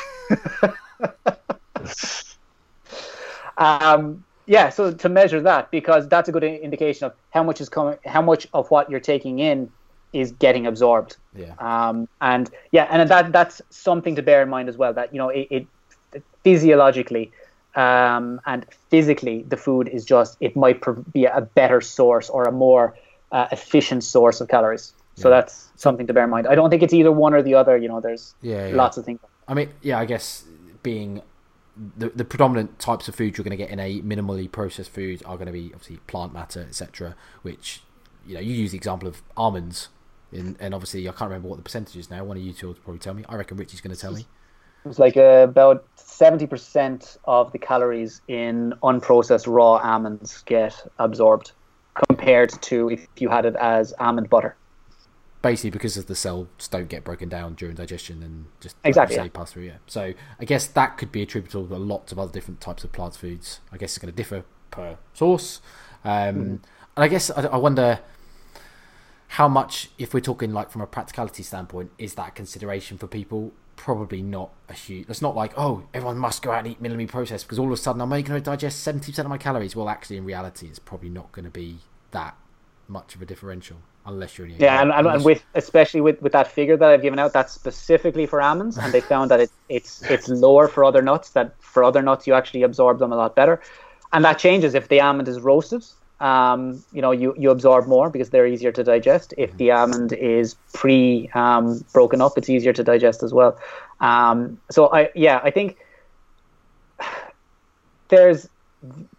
um, 3.58 4.24
yeah, 4.46 4.70
so 4.70 4.94
to 4.94 5.10
measure 5.10 5.42
that 5.42 5.72
because 5.72 6.08
that's 6.08 6.30
a 6.30 6.32
good 6.32 6.44
indication 6.44 7.06
of 7.06 7.14
how 7.32 7.44
much 7.44 7.60
is 7.60 7.70
coming, 7.70 7.98
how 8.06 8.22
much 8.22 8.48
of 8.54 8.70
what 8.72 8.90
you're 8.90 9.00
taking 9.00 9.40
in 9.40 9.70
is 10.14 10.32
getting 10.34 10.66
absorbed. 10.66 11.18
Yeah. 11.36 11.54
Um, 11.60 12.08
and 12.22 12.50
yeah, 12.72 12.88
and 12.90 13.10
that 13.10 13.32
that's 13.32 13.62
something 13.70 14.16
to 14.16 14.22
bear 14.22 14.42
in 14.42 14.50
mind 14.50 14.70
as 14.70 14.78
well. 14.78 14.94
That 14.94 15.14
you 15.14 15.18
know, 15.18 15.30
it, 15.30 15.48
it 15.50 16.24
physiologically 16.44 17.32
um, 17.76 18.42
and 18.46 18.66
physically, 18.90 19.44
the 19.44 19.58
food 19.58 19.88
is 19.88 20.04
just 20.04 20.38
it 20.40 20.56
might 20.56 20.84
be 21.14 21.26
a 21.26 21.42
better 21.42 21.82
source 21.82 22.30
or 22.30 22.46
a 22.46 22.52
more 22.52 22.96
uh, 23.32 23.48
efficient 23.52 24.04
source 24.04 24.42
of 24.42 24.48
calories. 24.48 24.94
So 25.20 25.30
yeah. 25.30 25.42
that's 25.42 25.72
something 25.76 26.08
to 26.08 26.14
bear 26.14 26.24
in 26.24 26.30
mind. 26.30 26.48
I 26.48 26.56
don't 26.56 26.70
think 26.70 26.82
it's 26.82 26.94
either 26.94 27.12
one 27.12 27.34
or 27.34 27.42
the 27.42 27.54
other. 27.56 27.78
You 27.78 27.90
know, 27.90 28.00
there's 28.00 28.36
yeah, 28.42 28.68
yeah. 28.68 28.76
lots 28.76 28.98
of 28.98 29.06
things. 29.06 29.20
I 29.48 29.54
mean, 29.54 29.70
yeah, 29.82 30.00
I 30.00 30.06
guess 30.06 30.46
being 30.82 31.22
the 31.98 32.10
the 32.10 32.26
predominant 32.26 32.80
types 32.80 33.08
of 33.08 33.16
food 33.16 33.38
you're 33.38 33.44
going 33.44 33.58
to 33.58 33.58
get 33.58 33.70
in 33.70 33.80
a 33.80 34.02
minimally 34.02 34.52
processed 34.52 34.92
food 34.92 35.22
are 35.26 35.36
going 35.36 35.48
to 35.48 35.54
be 35.54 35.72
obviously 35.74 35.98
plant 36.08 36.34
matter, 36.34 36.62
etc. 36.62 37.16
Which 37.42 37.82
you 38.26 38.36
know, 38.36 38.40
you 38.40 38.54
use 38.54 38.72
the 38.72 38.78
example 38.78 39.08
of 39.08 39.22
almonds, 39.36 39.90
in, 40.32 40.56
and 40.60 40.74
obviously 40.74 41.08
I 41.08 41.12
can't 41.12 41.30
remember 41.30 41.50
what 41.50 41.58
the 41.58 41.64
percentage 41.64 41.98
is 41.98 42.10
now. 42.10 42.24
One 42.24 42.38
of 42.38 42.44
you 42.44 42.54
two 42.54 42.68
will 42.68 42.76
probably 42.76 43.00
tell 43.00 43.14
me. 43.14 43.26
I 43.28 43.36
reckon 43.36 43.58
Richie's 43.58 43.82
going 43.82 43.96
to 43.96 44.02
tell 44.02 44.14
me. 44.14 44.26
It's 44.86 45.00
like 45.00 45.18
uh, 45.18 45.46
about 45.50 45.86
seventy 45.96 46.48
percent 46.48 47.18
of 47.26 47.52
the 47.52 47.60
calories 47.60 48.22
in 48.30 48.74
unprocessed 48.84 49.48
raw 49.48 49.74
almonds 49.76 50.44
get 50.46 50.76
absorbed, 50.98 51.52
compared 52.08 52.50
to 52.62 52.90
if 52.90 53.08
you 53.18 53.30
had 53.30 53.46
it 53.46 53.56
as 53.58 53.94
almond 54.00 54.30
butter 54.30 54.56
basically 55.42 55.70
because 55.70 55.96
of 55.98 56.08
the 56.08 56.16
cells 56.16 56.48
don't 56.70 56.90
get 56.90 57.04
broken 57.04 57.30
down 57.30 57.54
during 57.54 57.76
digestion 57.76 58.22
and 58.22 58.46
just 58.60 58.76
exactly 58.84 59.18
like 59.18 59.26
say, 59.26 59.30
pass 59.30 59.54
through. 59.54 59.64
Yeah. 59.64 59.78
So 59.88 60.14
I 60.40 60.46
guess 60.46 60.68
that 60.68 60.98
could 60.98 61.12
be 61.12 61.22
attributable 61.22 61.68
to 61.68 61.76
lots 61.78 62.12
of 62.12 62.20
other 62.20 62.32
different 62.32 62.60
types 62.62 62.84
of 62.84 62.92
plant 62.92 63.16
foods. 63.16 63.62
I 63.72 63.78
guess 63.78 63.92
it's 63.92 64.00
going 64.00 64.14
to 64.14 64.18
differ 64.18 64.44
per 64.72 64.98
source. 65.14 65.62
Um, 66.04 66.12
mm. 66.12 66.40
And 66.96 67.06
I 67.06 67.08
guess 67.08 67.32
I, 67.32 67.46
I, 67.46 67.58
wonder 67.58 68.00
how 69.30 69.48
much, 69.48 69.90
if 69.98 70.14
we're 70.14 70.20
talking 70.20 70.52
like 70.52 70.70
from 70.70 70.82
a 70.82 70.88
practicality 70.88 71.44
standpoint, 71.44 71.92
is 71.98 72.16
that 72.16 72.36
consideration 72.36 72.98
for 72.98 73.08
people? 73.08 73.54
Probably 73.76 74.22
not 74.22 74.52
a 74.68 74.74
huge. 74.74 75.10
It's 75.10 75.22
not 75.22 75.36
like 75.36 75.54
oh, 75.58 75.86
everyone 75.94 76.18
must 76.18 76.42
go 76.42 76.52
out 76.52 76.66
and 76.66 76.68
eat 76.68 76.84
minimally 76.84 77.08
processed 77.08 77.46
because 77.46 77.58
all 77.58 77.68
of 77.68 77.72
a 77.72 77.78
sudden 77.78 78.02
I'm 78.02 78.12
only 78.12 78.24
going 78.24 78.42
to 78.42 78.44
digest 78.44 78.82
seventy 78.82 79.14
percent 79.14 79.26
of 79.26 79.30
my 79.30 79.38
calories. 79.38 79.74
Well, 79.74 79.88
actually, 79.88 80.18
in 80.18 80.26
reality, 80.26 80.68
it's 80.68 80.80
probably 80.80 81.08
not 81.08 81.32
going 81.32 81.46
to 81.46 81.52
be 81.52 81.78
that 82.12 82.36
much 82.90 83.16
of 83.16 83.22
a 83.22 83.26
differential 83.26 83.78
unless 84.10 84.38
you're 84.38 84.48
yeah, 84.48 84.82
and, 84.82 84.92
and, 84.92 85.08
and, 85.08 85.24
with 85.24 85.44
especially 85.56 86.02
with, 86.02 86.22
with 86.22 86.32
that 86.34 86.52
figure 86.52 86.76
that 86.76 86.90
I've 86.90 87.02
given 87.02 87.20
out, 87.20 87.32
that's 87.32 87.54
specifically 87.54 88.26
for 88.26 88.42
almonds, 88.42 88.78
and 88.78 88.92
they 88.92 89.02
found 89.02 89.32
that 89.32 89.40
it, 89.40 89.52
it's 89.70 90.02
it's 90.04 90.28
lower 90.28 90.68
for 90.68 90.84
other 90.84 91.02
nuts. 91.02 91.30
That 91.30 91.56
for 91.62 91.84
other 91.84 92.02
nuts 92.02 92.28
you 92.28 92.34
actually 92.34 92.64
absorb 92.64 93.00
them 93.00 93.14
a 93.14 93.16
lot 93.16 93.36
better, 93.36 93.62
and 94.12 94.26
that 94.26 94.40
changes 94.40 94.74
if 94.74 94.88
the 94.90 95.00
almond 95.00 95.28
is 95.28 95.40
roasted. 95.40 95.86
Um, 96.20 96.84
you 96.92 97.02
know, 97.02 97.12
you, 97.12 97.34
you 97.38 97.50
absorb 97.50 97.88
more 97.88 98.10
because 98.10 98.30
they're 98.30 98.46
easier 98.46 98.74
to 98.74 98.84
digest. 98.84 99.34
If 99.38 99.56
the 99.56 99.72
almond 99.72 100.12
is 100.12 100.56
pre 100.74 101.30
um, 101.34 101.86
broken 101.94 102.20
up, 102.20 102.38
it's 102.38 102.50
easier 102.50 102.74
to 102.74 102.84
digest 102.84 103.24
as 103.24 103.34
well. 103.34 103.58
Um, 104.02 104.60
so 104.70 104.92
I 104.92 105.10
yeah, 105.16 105.40
I 105.44 105.52
think 105.52 105.78
there's 108.10 108.50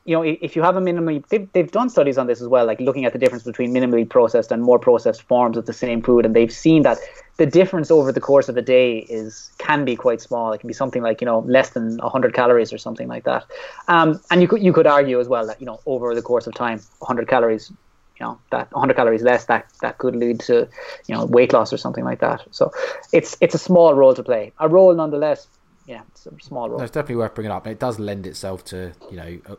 you 0.04 0.16
know, 0.16 0.22
if 0.22 0.56
you 0.56 0.62
have 0.62 0.76
a 0.76 0.80
minimally, 0.80 1.26
they've, 1.28 1.50
they've 1.52 1.70
done 1.70 1.90
studies 1.90 2.16
on 2.16 2.26
this 2.26 2.40
as 2.40 2.48
well, 2.48 2.64
like 2.64 2.80
looking 2.80 3.04
at 3.04 3.12
the 3.12 3.18
difference 3.18 3.42
between 3.42 3.74
minimally 3.74 4.08
processed 4.08 4.50
and 4.50 4.62
more 4.62 4.78
processed 4.78 5.22
forms 5.22 5.56
of 5.56 5.66
the 5.66 5.72
same 5.72 6.00
food, 6.00 6.24
and 6.24 6.34
they've 6.34 6.52
seen 6.52 6.82
that 6.82 6.98
the 7.36 7.44
difference 7.44 7.90
over 7.90 8.11
the 8.11 8.20
course 8.20 8.48
of 8.48 8.56
a 8.56 8.62
day 8.62 8.98
is 8.98 9.50
can 9.58 9.84
be 9.84 9.96
quite 9.96 10.20
small. 10.22 10.52
It 10.52 10.58
can 10.58 10.68
be 10.68 10.74
something 10.74 11.02
like 11.02 11.20
you 11.20 11.26
know 11.26 11.40
less 11.40 11.70
than 11.70 11.98
100 11.98 12.32
calories 12.32 12.72
or 12.72 12.78
something 12.78 13.08
like 13.08 13.24
that. 13.24 13.44
Um, 13.88 14.20
and 14.30 14.40
you 14.40 14.48
could 14.48 14.62
you 14.62 14.72
could 14.72 14.86
argue 14.86 15.20
as 15.20 15.28
well 15.28 15.46
that 15.46 15.61
you 15.61 15.66
know 15.66 15.80
over 15.84 16.14
the 16.14 16.22
course 16.22 16.46
of 16.46 16.54
time, 16.54 16.80
100 17.00 17.28
calories, 17.28 17.70
you 18.18 18.26
know 18.26 18.38
that 18.50 18.72
100 18.72 18.94
calories 18.94 19.22
less 19.22 19.44
that 19.46 19.66
that 19.82 19.98
could 19.98 20.16
lead 20.16 20.40
to 20.40 20.68
you 21.06 21.14
know 21.14 21.26
weight 21.26 21.52
loss 21.52 21.70
or 21.70 21.76
something 21.76 22.04
like 22.04 22.20
that. 22.20 22.42
So 22.50 22.72
it's 23.12 23.36
it's 23.42 23.54
a 23.54 23.58
small 23.58 23.92
role 23.92 24.14
to 24.14 24.22
play, 24.22 24.52
a 24.58 24.70
role 24.70 24.94
nonetheless 24.94 25.48
yeah, 25.91 26.03
it's 26.12 26.24
a 26.26 26.32
small 26.41 26.68
role. 26.70 26.78
No, 26.78 26.84
it's 26.84 26.93
definitely 26.93 27.16
worth 27.16 27.34
bringing 27.34 27.51
up. 27.51 27.66
It 27.66 27.80
does 27.80 27.99
lend 27.99 28.24
itself 28.24 28.64
to 28.66 28.93
you 29.11 29.16
know. 29.16 29.59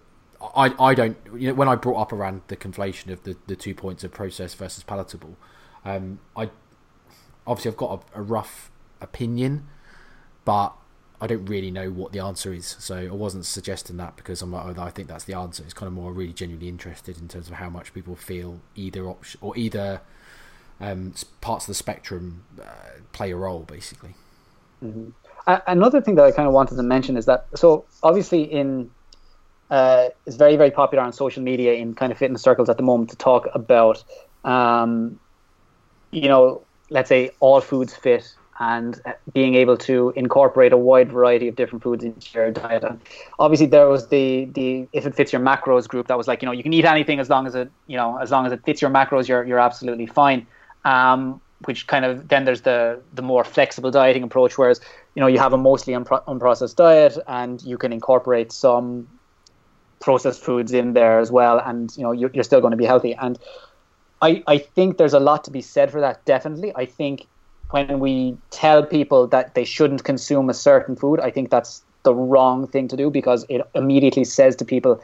I, 0.55 0.73
I 0.79 0.95
don't 0.95 1.17
you 1.35 1.49
know 1.49 1.53
when 1.53 1.67
I 1.67 1.75
brought 1.75 2.01
up 2.01 2.13
around 2.13 2.41
the 2.47 2.55
conflation 2.55 3.11
of 3.11 3.21
the, 3.23 3.35
the 3.47 3.55
two 3.55 3.75
points 3.75 4.05
of 4.05 4.11
process 4.11 4.53
versus 4.53 4.81
palatable, 4.81 5.35
um, 5.83 6.19
I 6.37 6.49
obviously 7.45 7.71
I've 7.71 7.77
got 7.77 8.05
a, 8.15 8.19
a 8.19 8.21
rough 8.21 8.71
opinion, 9.01 9.67
but 10.45 10.73
I 11.19 11.27
don't 11.27 11.45
really 11.45 11.69
know 11.69 11.91
what 11.91 12.13
the 12.13 12.19
answer 12.19 12.53
is. 12.53 12.77
So 12.79 12.95
I 12.95 13.11
wasn't 13.11 13.45
suggesting 13.45 13.97
that 13.97 14.15
because 14.15 14.41
I'm 14.41 14.53
like, 14.53 14.77
oh, 14.77 14.81
I 14.81 14.89
think 14.89 15.09
that's 15.09 15.25
the 15.25 15.33
answer. 15.33 15.63
It's 15.63 15.73
kind 15.73 15.87
of 15.87 15.93
more 15.93 16.13
really 16.13 16.33
genuinely 16.33 16.69
interested 16.69 17.19
in 17.19 17.27
terms 17.27 17.49
of 17.49 17.55
how 17.55 17.69
much 17.69 17.93
people 17.93 18.15
feel 18.15 18.61
either 18.75 19.05
option 19.05 19.37
or 19.43 19.57
either 19.57 19.99
um, 20.79 21.13
parts 21.41 21.65
of 21.65 21.67
the 21.67 21.73
spectrum 21.73 22.45
uh, 22.59 23.01
play 23.11 23.31
a 23.31 23.35
role, 23.35 23.63
basically. 23.63 24.15
Mm-hmm 24.81 25.09
another 25.47 26.01
thing 26.01 26.15
that 26.15 26.25
I 26.25 26.31
kind 26.31 26.47
of 26.47 26.53
wanted 26.53 26.75
to 26.75 26.83
mention 26.83 27.17
is 27.17 27.25
that 27.25 27.47
so 27.55 27.85
obviously 28.03 28.43
in 28.43 28.89
uh, 29.69 30.09
it's 30.25 30.35
very 30.35 30.55
very 30.55 30.71
popular 30.71 31.03
on 31.03 31.13
social 31.13 31.41
media 31.43 31.73
in 31.73 31.93
kind 31.93 32.11
of 32.11 32.17
fitness 32.17 32.41
circles 32.41 32.69
at 32.69 32.77
the 32.77 32.83
moment 32.83 33.09
to 33.11 33.15
talk 33.15 33.47
about 33.53 34.03
um, 34.43 35.19
you 36.11 36.27
know 36.27 36.61
let's 36.89 37.09
say 37.09 37.31
all 37.39 37.61
foods 37.61 37.95
fit 37.95 38.35
and 38.61 39.01
being 39.33 39.55
able 39.55 39.75
to 39.75 40.13
incorporate 40.15 40.71
a 40.71 40.77
wide 40.77 41.11
variety 41.11 41.47
of 41.47 41.55
different 41.55 41.81
foods 41.81 42.03
into 42.03 42.27
your 42.31 42.51
diet. 42.51 42.83
And 42.83 43.01
obviously, 43.39 43.65
there 43.65 43.87
was 43.87 44.09
the 44.09 44.45
the 44.45 44.87
if 44.93 45.07
it 45.07 45.15
fits 45.15 45.33
your 45.33 45.41
macros 45.41 45.87
group 45.87 46.07
that 46.07 46.17
was 46.17 46.27
like 46.27 46.43
you 46.43 46.45
know 46.45 46.51
you 46.51 46.61
can 46.61 46.71
eat 46.71 46.85
anything 46.85 47.19
as 47.19 47.27
long 47.27 47.47
as 47.47 47.55
it 47.55 47.71
you 47.87 47.97
know 47.97 48.17
as 48.17 48.29
long 48.29 48.45
as 48.45 48.51
it 48.51 48.63
fits 48.63 48.79
your 48.79 48.91
macros, 48.91 49.27
you're 49.27 49.43
you're 49.43 49.59
absolutely 49.59 50.05
fine. 50.05 50.45
Um, 50.85 51.41
which 51.65 51.87
kind 51.87 52.05
of 52.05 52.27
then 52.27 52.45
there's 52.45 52.61
the 52.61 53.01
the 53.13 53.21
more 53.21 53.43
flexible 53.43 53.91
dieting 53.91 54.23
approach, 54.23 54.57
whereas 54.57 54.81
you 55.15 55.19
know 55.19 55.27
you 55.27 55.39
have 55.39 55.53
a 55.53 55.57
mostly 55.57 55.93
unpro- 55.93 56.23
unprocessed 56.25 56.75
diet 56.75 57.17
and 57.27 57.61
you 57.63 57.77
can 57.77 57.93
incorporate 57.93 58.51
some 58.51 59.07
processed 59.99 60.43
foods 60.43 60.73
in 60.73 60.93
there 60.93 61.19
as 61.19 61.31
well, 61.31 61.59
and 61.59 61.95
you 61.95 62.03
know 62.03 62.11
you're, 62.11 62.31
you're 62.33 62.43
still 62.43 62.61
going 62.61 62.71
to 62.71 62.77
be 62.77 62.85
healthy. 62.85 63.13
And 63.13 63.39
I 64.21 64.43
I 64.47 64.57
think 64.57 64.97
there's 64.97 65.13
a 65.13 65.19
lot 65.19 65.43
to 65.45 65.51
be 65.51 65.61
said 65.61 65.91
for 65.91 66.01
that. 66.01 66.25
Definitely, 66.25 66.73
I 66.75 66.85
think 66.85 67.27
when 67.71 67.99
we 67.99 68.37
tell 68.49 68.85
people 68.85 69.27
that 69.27 69.55
they 69.55 69.63
shouldn't 69.63 70.03
consume 70.03 70.49
a 70.49 70.53
certain 70.53 70.95
food, 70.95 71.19
I 71.19 71.31
think 71.31 71.49
that's 71.49 71.83
the 72.03 72.13
wrong 72.13 72.67
thing 72.67 72.87
to 72.89 72.97
do 72.97 73.09
because 73.09 73.45
it 73.49 73.61
immediately 73.75 74.23
says 74.23 74.55
to 74.57 74.65
people, 74.65 75.01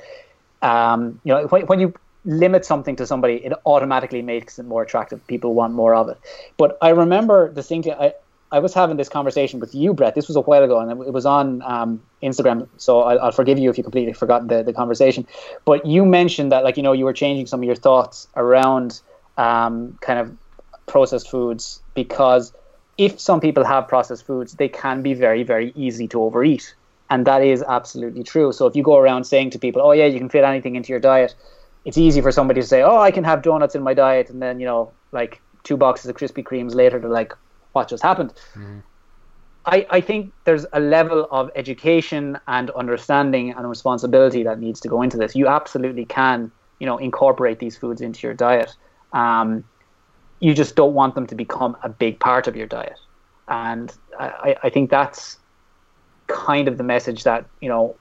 um, 0.61 1.19
you 1.23 1.33
know, 1.33 1.47
when, 1.47 1.65
when 1.67 1.79
you 1.79 1.93
limit 2.27 2.65
something 2.65 2.95
to 2.97 3.07
somebody, 3.07 3.35
it 3.35 3.53
automatically 3.65 4.21
makes 4.21 4.59
it 4.59 4.65
more 4.65 4.83
attractive. 4.83 5.25
People 5.27 5.55
want 5.55 5.73
more 5.73 5.95
of 5.95 6.09
it. 6.09 6.17
But 6.57 6.77
I 6.81 6.89
remember 6.89 7.51
distinctly, 7.51 7.93
I, 7.93 8.13
I 8.51 8.59
was 8.59 8.73
having 8.73 8.97
this 8.97 9.09
conversation 9.09 9.59
with 9.59 9.73
you, 9.73 9.93
Brett. 9.93 10.13
This 10.13 10.27
was 10.27 10.35
a 10.35 10.41
while 10.41 10.63
ago, 10.63 10.79
and 10.79 10.91
it 10.91 11.13
was 11.13 11.25
on 11.25 11.61
um, 11.63 12.01
Instagram. 12.21 12.67
So 12.77 13.01
I'll, 13.01 13.19
I'll, 13.19 13.31
forgive 13.31 13.57
you 13.57 13.69
if 13.69 13.77
you 13.77 13.83
completely 13.83 14.13
forgot 14.13 14.47
the, 14.47 14.61
the 14.61 14.73
conversation. 14.73 15.25
But 15.65 15.85
you 15.85 16.05
mentioned 16.05 16.51
that, 16.51 16.63
like, 16.63 16.77
you 16.77 16.83
know, 16.83 16.93
you 16.93 17.05
were 17.05 17.13
changing 17.13 17.47
some 17.47 17.61
of 17.61 17.65
your 17.65 17.75
thoughts 17.75 18.27
around 18.35 19.01
um, 19.37 19.97
kind 20.01 20.19
of 20.19 20.37
processed 20.85 21.29
foods 21.29 21.81
because 21.93 22.53
if 22.97 23.19
some 23.19 23.39
people 23.39 23.63
have 23.63 23.87
processed 23.87 24.25
foods, 24.25 24.53
they 24.53 24.67
can 24.67 25.01
be 25.01 25.13
very, 25.13 25.43
very 25.43 25.71
easy 25.75 26.07
to 26.09 26.21
overeat. 26.21 26.75
And 27.09 27.25
that 27.25 27.41
is 27.41 27.63
absolutely 27.63 28.23
true. 28.23 28.51
So 28.51 28.65
if 28.67 28.75
you 28.75 28.83
go 28.83 28.97
around 28.97 29.23
saying 29.23 29.51
to 29.51 29.59
people, 29.59 29.81
oh, 29.81 29.91
yeah, 29.91 30.05
you 30.05 30.19
can 30.19 30.29
fit 30.29 30.43
anything 30.43 30.75
into 30.75 30.89
your 30.89 30.99
diet, 30.99 31.35
it's 31.87 31.97
easy 31.97 32.19
for 32.19 32.33
somebody 32.33 32.59
to 32.59 32.67
say, 32.67 32.83
"Oh, 32.83 32.99
I 32.99 33.11
can 33.11 33.23
have 33.23 33.41
donuts 33.41 33.73
in 33.73 33.81
my 33.81 33.93
diet," 33.93 34.29
and 34.29 34.41
then 34.41 34.59
you 34.59 34.65
know, 34.65 34.91
like 35.13 35.41
two 35.63 35.77
boxes 35.77 36.09
of 36.09 36.17
Krispy 36.17 36.43
Kremes 36.43 36.75
later, 36.75 36.99
they're 36.99 37.09
like, 37.09 37.33
"What 37.71 37.87
just 37.87 38.03
happened?" 38.03 38.33
Mm. 38.55 38.83
I, 39.65 39.87
I 39.89 40.01
think 40.01 40.33
there's 40.43 40.65
a 40.73 40.81
level 40.81 41.27
of 41.31 41.49
education 41.55 42.37
and 42.47 42.69
understanding 42.71 43.51
and 43.51 43.69
responsibility 43.69 44.43
that 44.43 44.59
needs 44.59 44.79
to 44.81 44.89
go 44.89 45.01
into 45.01 45.17
this. 45.17 45.35
You 45.35 45.47
absolutely 45.47 46.05
can, 46.05 46.51
you 46.79 46.85
know, 46.85 46.97
incorporate 46.97 47.59
these 47.59 47.77
foods 47.77 48.01
into 48.01 48.27
your 48.27 48.33
diet. 48.33 48.73
Um, 49.11 49.63
you 50.39 50.53
just 50.53 50.75
don't 50.75 50.93
want 50.93 51.15
them 51.15 51.25
to 51.27 51.35
become 51.35 51.75
a 51.83 51.89
big 51.89 52.19
part 52.19 52.47
of 52.47 52.55
your 52.57 52.67
diet, 52.67 52.99
and 53.47 53.95
I, 54.19 54.57
I 54.61 54.69
think 54.69 54.89
that's 54.89 55.37
kind 56.27 56.67
of 56.67 56.77
the 56.77 56.83
message 56.83 57.23
that 57.23 57.45
you 57.61 57.69
know. 57.69 57.95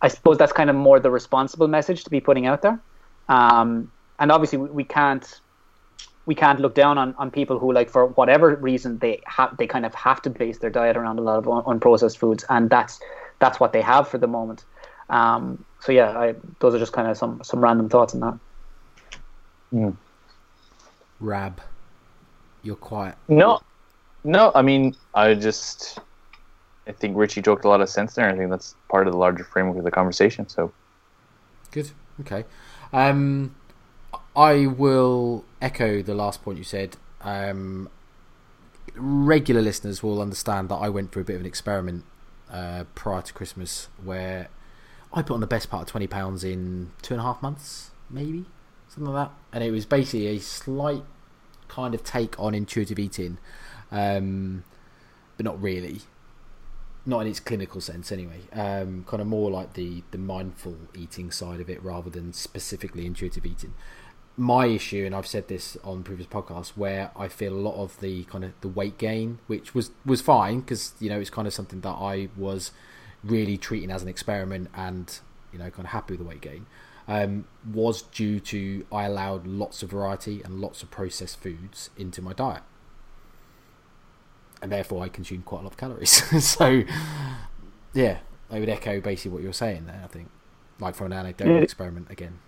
I 0.00 0.08
suppose 0.08 0.38
that's 0.38 0.52
kind 0.52 0.70
of 0.70 0.76
more 0.76 1.00
the 1.00 1.10
responsible 1.10 1.66
message 1.66 2.04
to 2.04 2.10
be 2.10 2.20
putting 2.20 2.46
out 2.46 2.62
there. 2.62 2.80
Um, 3.28 3.90
and 4.18 4.32
obviously, 4.32 4.58
we, 4.58 4.70
we, 4.70 4.84
can't 4.84 5.40
we 6.26 6.34
can't 6.34 6.60
look 6.60 6.74
down 6.74 6.98
on, 6.98 7.14
on 7.18 7.30
people 7.30 7.58
who 7.58 7.72
like 7.72 7.90
for 7.90 8.06
whatever 8.06 8.54
reason 8.56 8.98
they 8.98 9.20
have 9.26 9.56
they 9.56 9.66
kind 9.66 9.86
of 9.86 9.94
have 9.94 10.20
to 10.22 10.30
base 10.30 10.58
their 10.58 10.70
diet 10.70 10.96
around 10.96 11.18
a 11.18 11.22
lot 11.22 11.38
of 11.38 11.48
un- 11.48 11.78
unprocessed 11.78 12.18
foods, 12.18 12.44
and 12.48 12.70
that's 12.70 13.00
that's 13.38 13.60
what 13.60 13.72
they 13.72 13.82
have 13.82 14.08
for 14.08 14.18
the 14.18 14.26
moment. 14.26 14.64
Um, 15.10 15.64
so 15.80 15.92
yeah, 15.92 16.10
I, 16.18 16.34
those 16.60 16.74
are 16.74 16.78
just 16.78 16.92
kind 16.92 17.08
of 17.08 17.16
some 17.16 17.42
some 17.44 17.60
random 17.60 17.88
thoughts 17.88 18.14
on 18.14 18.20
that. 18.20 18.38
Mm. 19.72 19.96
Rab, 21.20 21.60
you're 22.62 22.76
quiet. 22.76 23.16
No, 23.28 23.60
no. 24.24 24.52
I 24.54 24.62
mean, 24.62 24.94
I 25.14 25.34
just 25.34 25.98
I 26.86 26.92
think 26.92 27.16
Richie 27.16 27.42
joked 27.42 27.64
a 27.64 27.68
lot 27.68 27.80
of 27.80 27.88
sense 27.88 28.14
there. 28.14 28.28
I 28.28 28.36
think 28.36 28.50
that's 28.50 28.74
part 28.88 29.06
of 29.06 29.12
the 29.12 29.18
larger 29.18 29.44
framework 29.44 29.78
of 29.78 29.84
the 29.84 29.90
conversation. 29.90 30.48
So 30.48 30.72
good. 31.70 31.90
Okay. 32.20 32.44
Um, 32.92 33.54
I 34.36 34.66
will 34.66 35.44
echo 35.60 36.02
the 36.02 36.14
last 36.14 36.42
point 36.42 36.58
you 36.58 36.64
said. 36.64 36.96
Um, 37.22 37.88
regular 38.94 39.62
listeners 39.62 40.02
will 40.02 40.20
understand 40.20 40.68
that 40.68 40.76
I 40.76 40.88
went 40.88 41.12
through 41.12 41.22
a 41.22 41.24
bit 41.24 41.34
of 41.34 41.40
an 41.40 41.46
experiment 41.46 42.04
uh, 42.50 42.84
prior 42.94 43.22
to 43.22 43.32
Christmas 43.32 43.88
where 44.02 44.48
I 45.12 45.22
put 45.22 45.34
on 45.34 45.40
the 45.40 45.46
best 45.46 45.70
part 45.70 45.82
of 45.82 45.88
twenty 45.88 46.06
pounds 46.06 46.44
in 46.44 46.92
two 47.02 47.14
and 47.14 47.20
a 47.20 47.24
half 47.24 47.42
months, 47.42 47.90
maybe 48.10 48.46
something 48.88 49.12
like 49.12 49.28
that, 49.28 49.34
and 49.52 49.64
it 49.64 49.70
was 49.70 49.84
basically 49.84 50.26
a 50.28 50.38
slight 50.38 51.04
kind 51.68 51.94
of 51.94 52.02
take 52.02 52.38
on 52.38 52.54
intuitive 52.54 52.98
eating, 52.98 53.38
um, 53.90 54.64
but 55.36 55.44
not 55.44 55.60
really 55.60 56.00
not 57.08 57.20
in 57.20 57.26
its 57.26 57.40
clinical 57.40 57.80
sense 57.80 58.12
anyway. 58.12 58.40
Um, 58.52 59.04
kind 59.08 59.22
of 59.22 59.26
more 59.26 59.50
like 59.50 59.72
the 59.72 60.02
the 60.10 60.18
mindful 60.18 60.76
eating 60.94 61.30
side 61.30 61.58
of 61.58 61.70
it 61.70 61.82
rather 61.82 62.10
than 62.10 62.34
specifically 62.34 63.06
intuitive 63.06 63.46
eating. 63.46 63.72
My 64.36 64.66
issue, 64.66 65.04
and 65.04 65.14
I've 65.14 65.26
said 65.26 65.48
this 65.48 65.76
on 65.82 66.04
previous 66.04 66.28
podcasts, 66.28 66.76
where 66.76 67.10
I 67.16 67.26
feel 67.26 67.54
a 67.54 67.58
lot 67.58 67.82
of 67.82 67.98
the 68.00 68.24
kind 68.24 68.44
of 68.44 68.52
the 68.60 68.68
weight 68.68 68.98
gain, 68.98 69.38
which 69.46 69.74
was 69.74 69.90
was 70.04 70.20
fine 70.20 70.60
because 70.60 70.92
you 71.00 71.08
know 71.08 71.18
it's 71.18 71.30
kind 71.30 71.48
of 71.48 71.54
something 71.54 71.80
that 71.80 71.96
I 71.98 72.28
was 72.36 72.72
really 73.24 73.56
treating 73.56 73.90
as 73.90 74.02
an 74.02 74.08
experiment 74.08 74.68
and 74.74 75.18
you 75.50 75.58
know 75.58 75.70
kind 75.70 75.86
of 75.86 75.92
happy 75.92 76.12
with 76.12 76.20
the 76.20 76.26
weight 76.26 76.42
gain. 76.42 76.66
Um, 77.08 77.46
was 77.64 78.02
due 78.02 78.38
to 78.38 78.84
I 78.92 79.04
allowed 79.04 79.46
lots 79.46 79.82
of 79.82 79.90
variety 79.90 80.42
and 80.42 80.60
lots 80.60 80.82
of 80.82 80.90
processed 80.90 81.40
foods 81.40 81.88
into 81.96 82.20
my 82.20 82.34
diet 82.34 82.64
and 84.62 84.72
therefore 84.72 85.04
I 85.04 85.08
consume 85.08 85.42
quite 85.42 85.60
a 85.60 85.62
lot 85.62 85.72
of 85.72 85.76
calories. 85.76 86.44
so, 86.44 86.82
yeah, 87.94 88.18
I 88.50 88.60
would 88.60 88.68
echo 88.68 89.00
basically 89.00 89.32
what 89.32 89.42
you're 89.42 89.52
saying 89.52 89.86
there. 89.86 90.00
I 90.02 90.06
think, 90.06 90.28
like 90.80 90.94
for 90.94 91.06
an 91.06 91.12
anecdotal 91.12 91.56
yeah. 91.56 91.62
experiment 91.62 92.10
again. 92.10 92.38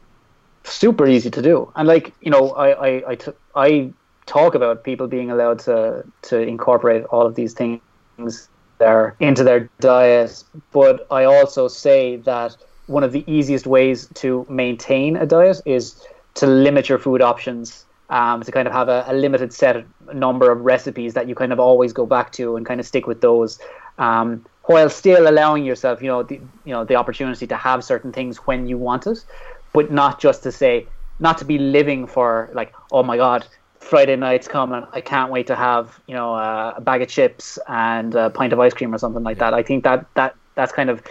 Super 0.65 1.07
easy 1.07 1.31
to 1.31 1.43
do, 1.43 1.73
and 1.77 1.89
like 1.89 2.13
you 2.21 2.31
know, 2.31 2.51
I 2.51 2.89
I 2.89 3.11
I, 3.11 3.15
t- 3.15 3.33
I 3.55 3.93
talk 4.27 4.55
about 4.55 4.85
people 4.85 5.07
being 5.07 5.31
allowed 5.31 5.59
to 5.61 6.05
to 6.23 6.39
incorporate 6.39 7.05
all 7.05 7.27
of 7.27 7.35
these 7.35 7.55
things 7.55 8.49
there 8.79 9.17
into 9.21 9.43
their 9.43 9.69
diet, 9.81 10.45
but 10.73 11.07
I 11.11 11.25
also 11.25 11.69
say 11.69 12.17
that 12.17 12.57
one 12.87 13.05
of 13.05 13.13
the 13.13 13.25
easiest 13.27 13.67
ways 13.67 14.09
to 14.15 14.47
maintain 14.51 15.17
a 15.17 15.27
diet 15.27 15.61
is 15.65 16.05
to 16.35 16.47
limit 16.47 16.89
your 16.89 16.99
food 16.99 17.23
options 17.23 17.87
um, 18.11 18.43
to 18.43 18.53
kind 18.53 18.67
of 18.67 18.75
have 18.75 18.89
a, 18.89 19.05
a, 19.07 19.15
limited 19.15 19.53
set 19.53 19.85
number 20.13 20.51
of 20.51 20.61
recipes 20.63 21.15
that 21.15 21.29
you 21.29 21.35
kind 21.35 21.53
of 21.53 21.61
always 21.61 21.93
go 21.93 22.05
back 22.05 22.33
to 22.33 22.57
and 22.57 22.67
kind 22.67 22.81
of 22.81 22.87
stick 22.87 23.07
with 23.07 23.21
those, 23.21 23.59
um, 23.99 24.45
while 24.65 24.91
still 24.91 25.29
allowing 25.29 25.65
yourself, 25.65 26.03
you 26.03 26.09
know, 26.09 26.23
the, 26.23 26.35
you 26.65 26.73
know, 26.73 26.85
the 26.85 26.97
opportunity 26.97 27.47
to 27.47 27.57
have 27.57 27.85
certain 27.85 28.13
things 28.13 28.39
when 28.39 28.67
you 28.67 28.77
want 28.77 29.07
it, 29.07 29.25
but 29.73 29.93
not 29.93 30.21
just 30.21 30.43
to 30.43 30.51
say, 30.51 30.87
not 31.21 31.39
to 31.39 31.45
be 31.45 31.59
living 31.59 32.07
for 32.07 32.51
like, 32.53 32.75
oh 32.91 33.03
my 33.03 33.17
god, 33.17 33.47
Friday 33.79 34.17
night's 34.17 34.49
coming, 34.49 34.85
I 34.93 35.01
can't 35.01 35.31
wait 35.31 35.47
to 35.47 35.57
have, 35.57 36.01
you 36.07 36.15
know, 36.15 36.35
uh, 36.35 36.75
a 36.77 36.81
bag 36.81 37.03
of 37.03 37.09
chips 37.09 37.59
and 37.69 38.15
a 38.15 38.31
pint 38.31 38.53
of 38.53 38.59
ice 38.59 38.75
cream 38.75 38.93
or 38.95 38.99
something 38.99 39.23
like 39.23 39.39
that. 39.39 39.55
I 39.55 39.63
think 39.63 39.85
that 39.85 40.05
that 40.15 40.35
that's 40.57 40.73
kind 40.73 40.91
of 40.91 41.03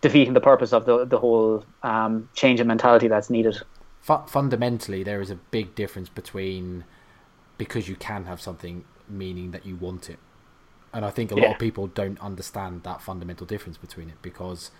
defeating 0.00 0.34
the 0.34 0.40
purpose 0.40 0.72
of 0.72 0.86
the 0.86 1.04
the 1.04 1.18
whole 1.18 1.64
um, 1.82 2.28
change 2.34 2.60
in 2.60 2.66
mentality 2.66 3.08
that's 3.08 3.28
needed 3.28 3.60
fu- 4.04 4.26
fundamentally 4.26 5.02
there 5.02 5.20
is 5.22 5.30
a 5.30 5.34
big 5.34 5.74
difference 5.74 6.08
between 6.08 6.84
because 7.56 7.88
you 7.88 7.96
can 7.96 8.26
have 8.26 8.40
something 8.40 8.84
meaning 9.08 9.50
that 9.52 9.64
you 9.64 9.76
want 9.76 10.10
it. 10.10 10.18
And 10.92 11.04
i 11.04 11.10
think 11.10 11.32
a 11.32 11.34
lot 11.34 11.50
of 11.52 11.58
people 11.58 11.88
don't 11.88 12.20
understand 12.20 12.84
that 12.84 13.02
fundamental 13.02 13.46
difference 13.46 13.78
between 13.78 14.08
it 14.08 14.20
because 14.22 14.70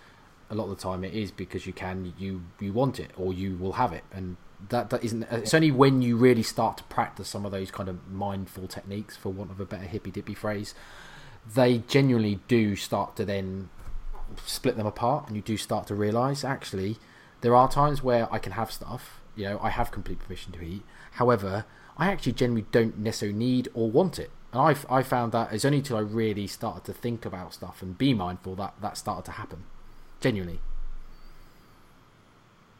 a 0.49 0.55
lot 0.55 0.65
of 0.65 0.69
the 0.69 0.81
time 0.81 1.03
it 1.03 1.13
is 1.13 1.31
because 1.31 1.65
you 1.65 1.73
can 1.73 2.13
you 2.17 2.43
you 2.59 2.71
want 2.71 2.99
it 2.99 3.11
or 3.17 3.33
you 3.33 3.57
will 3.57 3.73
have 3.73 3.91
it. 3.91 4.03
And 4.13 4.37
that 4.69 4.91
that 4.91 5.03
isn't 5.03 5.23
it's 5.31 5.53
only 5.53 5.71
when 5.71 6.01
you 6.01 6.15
really 6.15 6.43
start 6.43 6.77
to 6.77 6.83
practice 6.85 7.27
some 7.27 7.45
of 7.45 7.51
those 7.51 7.71
kind 7.71 7.89
of 7.89 8.07
mindful 8.09 8.67
techniques 8.67 9.17
for 9.17 9.29
want 9.29 9.51
of 9.51 9.59
a 9.59 9.65
better 9.65 9.83
hippy 9.83 10.11
dippy 10.11 10.33
phrase 10.33 10.73
they 11.53 11.79
genuinely 11.79 12.39
do 12.47 12.75
start 12.75 13.15
to 13.17 13.25
then 13.25 13.69
split 14.45 14.77
them 14.77 14.87
apart 14.87 15.27
and 15.27 15.35
you 15.35 15.41
do 15.41 15.57
start 15.57 15.85
to 15.87 15.93
realize 15.93 16.43
actually 16.43 16.97
there 17.41 17.55
are 17.55 17.69
times 17.69 18.01
where 18.03 18.31
I 18.33 18.39
can 18.39 18.53
have 18.53 18.71
stuff, 18.71 19.21
you 19.35 19.45
know, 19.45 19.59
I 19.61 19.69
have 19.69 19.91
complete 19.91 20.19
permission 20.19 20.51
to 20.53 20.61
eat. 20.61 20.83
However, 21.13 21.65
I 21.97 22.07
actually 22.07 22.33
generally 22.33 22.65
don't 22.71 22.97
necessarily 22.97 23.37
need 23.37 23.69
or 23.73 23.89
want 23.89 24.19
it. 24.19 24.31
And 24.51 24.61
I've, 24.61 24.85
I 24.89 25.03
found 25.03 25.31
that 25.33 25.51
it's 25.51 25.65
only 25.65 25.79
until 25.79 25.97
I 25.97 26.01
really 26.01 26.47
started 26.47 26.85
to 26.85 26.93
think 26.93 27.25
about 27.25 27.53
stuff 27.53 27.81
and 27.81 27.97
be 27.97 28.13
mindful 28.13 28.55
that 28.55 28.73
that 28.81 28.97
started 28.97 29.25
to 29.25 29.31
happen. 29.31 29.63
Genuinely. 30.21 30.59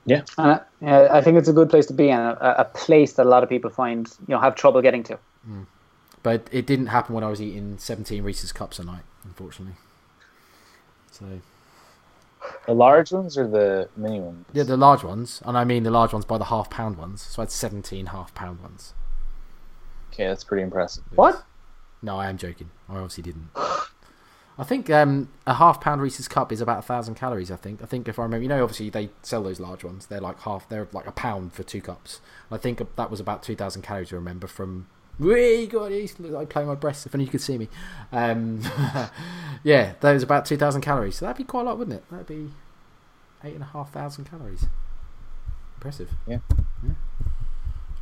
Yeah. 0.06 0.22
Uh, 0.38 0.60
I 0.82 1.22
think 1.22 1.38
it's 1.38 1.48
a 1.48 1.54
good 1.54 1.70
place 1.70 1.88
to 1.88 1.94
be 1.94 2.12
and 2.12 2.22
a, 2.22 2.62
a, 2.62 2.66
place 2.66 3.14
that 3.14 3.26
a 3.26 3.30
lot 3.30 3.44
of 3.44 3.50
people 3.50 3.72
find, 3.72 4.08
you 4.28 4.36
know, 4.36 4.40
have 4.40 4.56
trouble 4.56 4.82
getting 4.82 5.04
to. 5.04 5.20
Mm. 5.50 5.66
But 6.22 6.48
it 6.52 6.68
didn't 6.68 6.88
happen 6.88 7.16
when 7.16 7.24
I 7.24 7.30
was 7.30 7.42
eating 7.42 7.78
17 7.78 8.24
Reese's 8.24 8.52
Cups 8.52 8.78
a 8.80 8.84
night, 8.84 9.04
unfortunately. 9.24 9.76
So. 11.12 11.26
The 12.66 12.74
large 12.74 13.12
ones 13.12 13.38
or 13.38 13.48
the 13.48 13.90
mini 13.96 14.20
ones? 14.20 14.46
Yeah, 14.54 14.64
the 14.64 14.78
large 14.78 15.04
ones, 15.04 15.42
and 15.46 15.58
I 15.58 15.64
mean 15.64 15.84
the 15.84 15.92
large 15.92 16.14
ones 16.14 16.26
by 16.26 16.38
the 16.38 16.46
half 16.46 16.70
pound 16.70 16.98
ones. 16.98 17.22
So 17.22 17.42
I 17.42 17.44
had 17.44 17.52
17 17.52 18.08
half 18.08 18.34
pound 18.34 18.62
ones. 18.62 18.94
Okay, 20.12 20.26
that's 20.28 20.44
pretty 20.44 20.64
impressive. 20.64 21.04
What? 21.14 21.44
No, 22.02 22.18
I 22.18 22.30
am 22.30 22.38
joking. 22.38 22.72
I 22.90 22.96
obviously 22.96 23.24
didn't. 23.24 23.50
I 24.58 24.64
think 24.64 24.90
um, 24.90 25.30
a 25.46 25.56
half 25.56 25.82
pound 25.82 26.02
Reese's 26.02 26.28
cup 26.28 26.52
is 26.52 26.62
about 26.62 26.80
a 26.80 26.82
thousand 26.82 27.16
calories. 27.16 27.52
I 27.52 27.58
think. 27.58 27.82
I 27.84 27.86
think 27.86 28.08
if 28.08 28.18
I 28.18 28.24
remember, 28.24 28.44
you 28.44 28.48
know, 28.50 28.64
obviously 28.64 28.90
they 28.90 29.10
sell 29.22 29.44
those 29.44 29.60
large 29.60 29.84
ones. 29.84 30.06
They're 30.06 30.22
like 30.22 30.40
half. 30.42 30.70
They're 30.70 30.88
like 30.94 31.08
a 31.08 31.12
pound 31.12 31.54
for 31.54 31.64
two 31.64 31.82
cups. 31.82 32.22
I 32.50 32.58
think 32.58 32.82
that 32.96 33.12
was 33.12 33.20
about 33.20 33.44
two 33.44 33.56
thousand 33.56 33.82
calories. 33.82 34.14
I 34.14 34.16
remember 34.16 34.48
from. 34.48 34.88
Wee 35.20 35.68
God, 35.68 35.92
I 35.92 36.08
like 36.20 36.50
playing 36.50 36.68
my 36.68 36.76
breasts. 36.76 37.06
If 37.06 37.16
only 37.16 37.26
you 37.26 37.32
could 37.32 37.42
see 37.42 37.58
me. 37.58 37.70
Um, 38.12 38.62
yeah, 39.64 39.94
that 40.00 40.14
was 40.14 40.24
about 40.24 40.46
two 40.46 40.58
thousand 40.58 40.82
calories. 40.82 41.18
So 41.18 41.26
that'd 41.26 41.38
be 41.38 41.44
quite 41.44 41.62
a 41.62 41.64
lot, 41.66 41.78
wouldn't 41.78 41.98
it? 41.98 42.04
That'd 42.12 42.28
be 42.28 42.52
eight 43.44 43.54
and 43.54 43.64
a 43.64 43.68
half 43.68 43.94
thousand 43.94 44.26
calories. 44.26 44.66
Impressive. 45.76 46.12
Yeah. 46.28 46.40
yeah. 46.84 46.94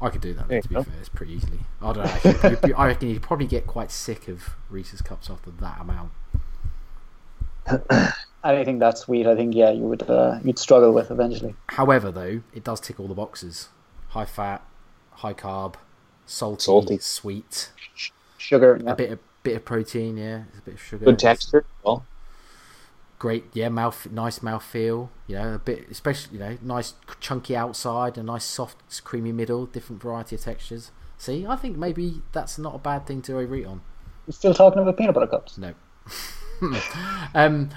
I 0.02 0.10
could 0.10 0.22
do 0.22 0.34
that. 0.34 0.48
There 0.48 0.62
to 0.62 0.68
be 0.68 0.76
go. 0.76 0.84
fair, 0.84 0.94
it's 1.00 1.10
pretty 1.10 1.34
easily. 1.34 1.60
I 1.82 1.94
don't 1.94 2.06
know. 2.06 2.32
Actually, 2.44 2.74
I 2.74 2.88
reckon 2.88 3.10
you'd 3.10 3.22
probably 3.22 3.48
get 3.48 3.68
quite 3.68 3.92
sick 3.92 4.28
of 4.28 4.56
Reese's 4.70 5.02
cups 5.02 5.30
after 5.30 5.52
that 5.52 5.80
amount. 5.80 6.12
Anything 8.44 8.80
that 8.80 8.98
sweet, 8.98 9.26
I 9.26 9.36
think, 9.36 9.56
yeah, 9.56 9.72
you 9.72 9.84
would 9.84 10.10
uh, 10.10 10.40
you'd 10.44 10.60
struggle 10.60 10.92
with 10.92 11.12
eventually. 11.12 11.56
However, 11.68 12.12
though, 12.12 12.42
it 12.54 12.64
does 12.64 12.82
tick 12.82 13.00
all 13.00 13.08
the 13.08 13.14
boxes: 13.14 13.70
high 14.10 14.26
fat, 14.26 14.66
high 15.12 15.34
carb, 15.34 15.76
salty, 16.26 16.64
Salty. 16.64 16.98
sweet, 17.00 17.70
Sugar, 18.38 18.80
yeah. 18.84 18.92
a 18.92 18.96
bit 18.96 19.12
of 19.12 19.20
bit 19.44 19.56
of 19.58 19.66
protein. 19.66 20.18
Yeah, 20.18 20.44
a 20.58 20.62
bit 20.62 20.76
of 20.76 20.82
sugar. 20.82 21.06
Good 21.06 21.20
texture. 21.20 21.66
Well, 21.84 22.06
Great, 23.20 23.46
yeah, 23.54 23.70
mouth, 23.70 24.10
nice 24.12 24.44
mouth 24.44 24.64
feel. 24.64 25.10
You 25.28 25.36
know, 25.36 25.54
a 25.54 25.60
bit, 25.60 25.88
especially 25.90 26.34
you 26.38 26.44
know, 26.44 26.58
nice 26.62 26.94
chunky 27.22 27.56
outside, 27.56 28.18
a 28.18 28.24
nice 28.24 28.44
soft, 28.44 29.02
creamy 29.06 29.32
middle, 29.32 29.66
different 29.66 30.02
variety 30.02 30.36
of 30.36 30.42
textures. 30.42 30.92
See, 31.18 31.46
I 31.48 31.56
think 31.56 31.78
maybe 31.78 32.22
that's 32.34 32.58
not 32.58 32.76
a 32.76 32.80
bad 32.80 33.08
thing 33.08 33.22
to 33.22 33.38
overeat 33.38 33.66
on. 33.66 33.80
You're 34.28 34.34
still 34.34 34.54
talking 34.54 34.82
about 34.82 34.98
peanut 34.98 35.14
butter 35.16 35.28
cups. 35.28 35.58
No. 35.58 35.74
um, 37.34 37.70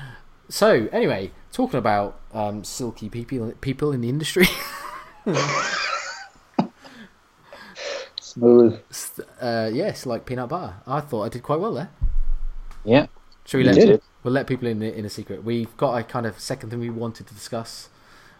so 0.49 0.89
anyway, 0.91 1.31
talking 1.53 1.79
about 1.79 2.19
um, 2.33 2.65
silky 2.65 3.09
people 3.09 3.53
people 3.61 3.93
in 3.93 4.01
the 4.01 4.09
industry. 4.09 4.47
Smooth. 8.39 8.81
uh, 9.41 9.71
yes, 9.73 10.07
like 10.07 10.27
peanut 10.27 10.49
butter. 10.49 10.75
I 10.87 11.01
thought 11.01 11.23
I 11.25 11.29
did 11.29 11.43
quite 11.43 11.61
well 11.61 11.75
there. 11.75 11.91
yeah. 12.85 13.07
Shall 13.45 13.59
we 13.59 13.65
You 13.65 13.71
let 13.71 13.75
did. 13.75 14.03
we'll 14.25 14.35
let 14.35 14.47
people 14.47 14.67
in 14.69 14.83
in 14.83 15.05
a 15.05 15.11
secret? 15.11 15.45
We've 15.45 15.75
got 15.77 15.95
a 15.97 16.03
kind 16.03 16.27
of 16.27 16.39
second 16.41 16.71
thing 16.71 16.81
we 16.81 16.91
wanted 16.91 17.27
to 17.29 17.35
discuss, 17.35 17.89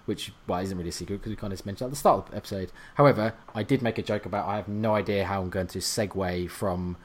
which 0.05 0.33
well 0.47 0.59
isn't 0.61 0.77
really 0.77 0.89
a 0.91 0.93
secret 0.93 1.19
because 1.19 1.31
we 1.31 1.37
kind 1.37 1.53
of 1.53 1.65
mentioned 1.65 1.87
at 1.87 1.91
the 1.91 1.97
start 1.97 2.25
of 2.27 2.31
the 2.33 2.37
episode. 2.37 2.73
However, 2.97 3.35
I 3.55 3.63
did 3.63 3.83
make 3.83 3.99
a 3.99 4.03
joke 4.03 4.27
about 4.27 4.47
I 4.49 4.57
have 4.57 4.69
no 4.69 4.95
idea 4.95 5.25
how 5.25 5.41
I'm 5.43 5.51
going 5.51 5.69
to 5.69 5.79
segue 5.79 6.51
from 6.51 6.97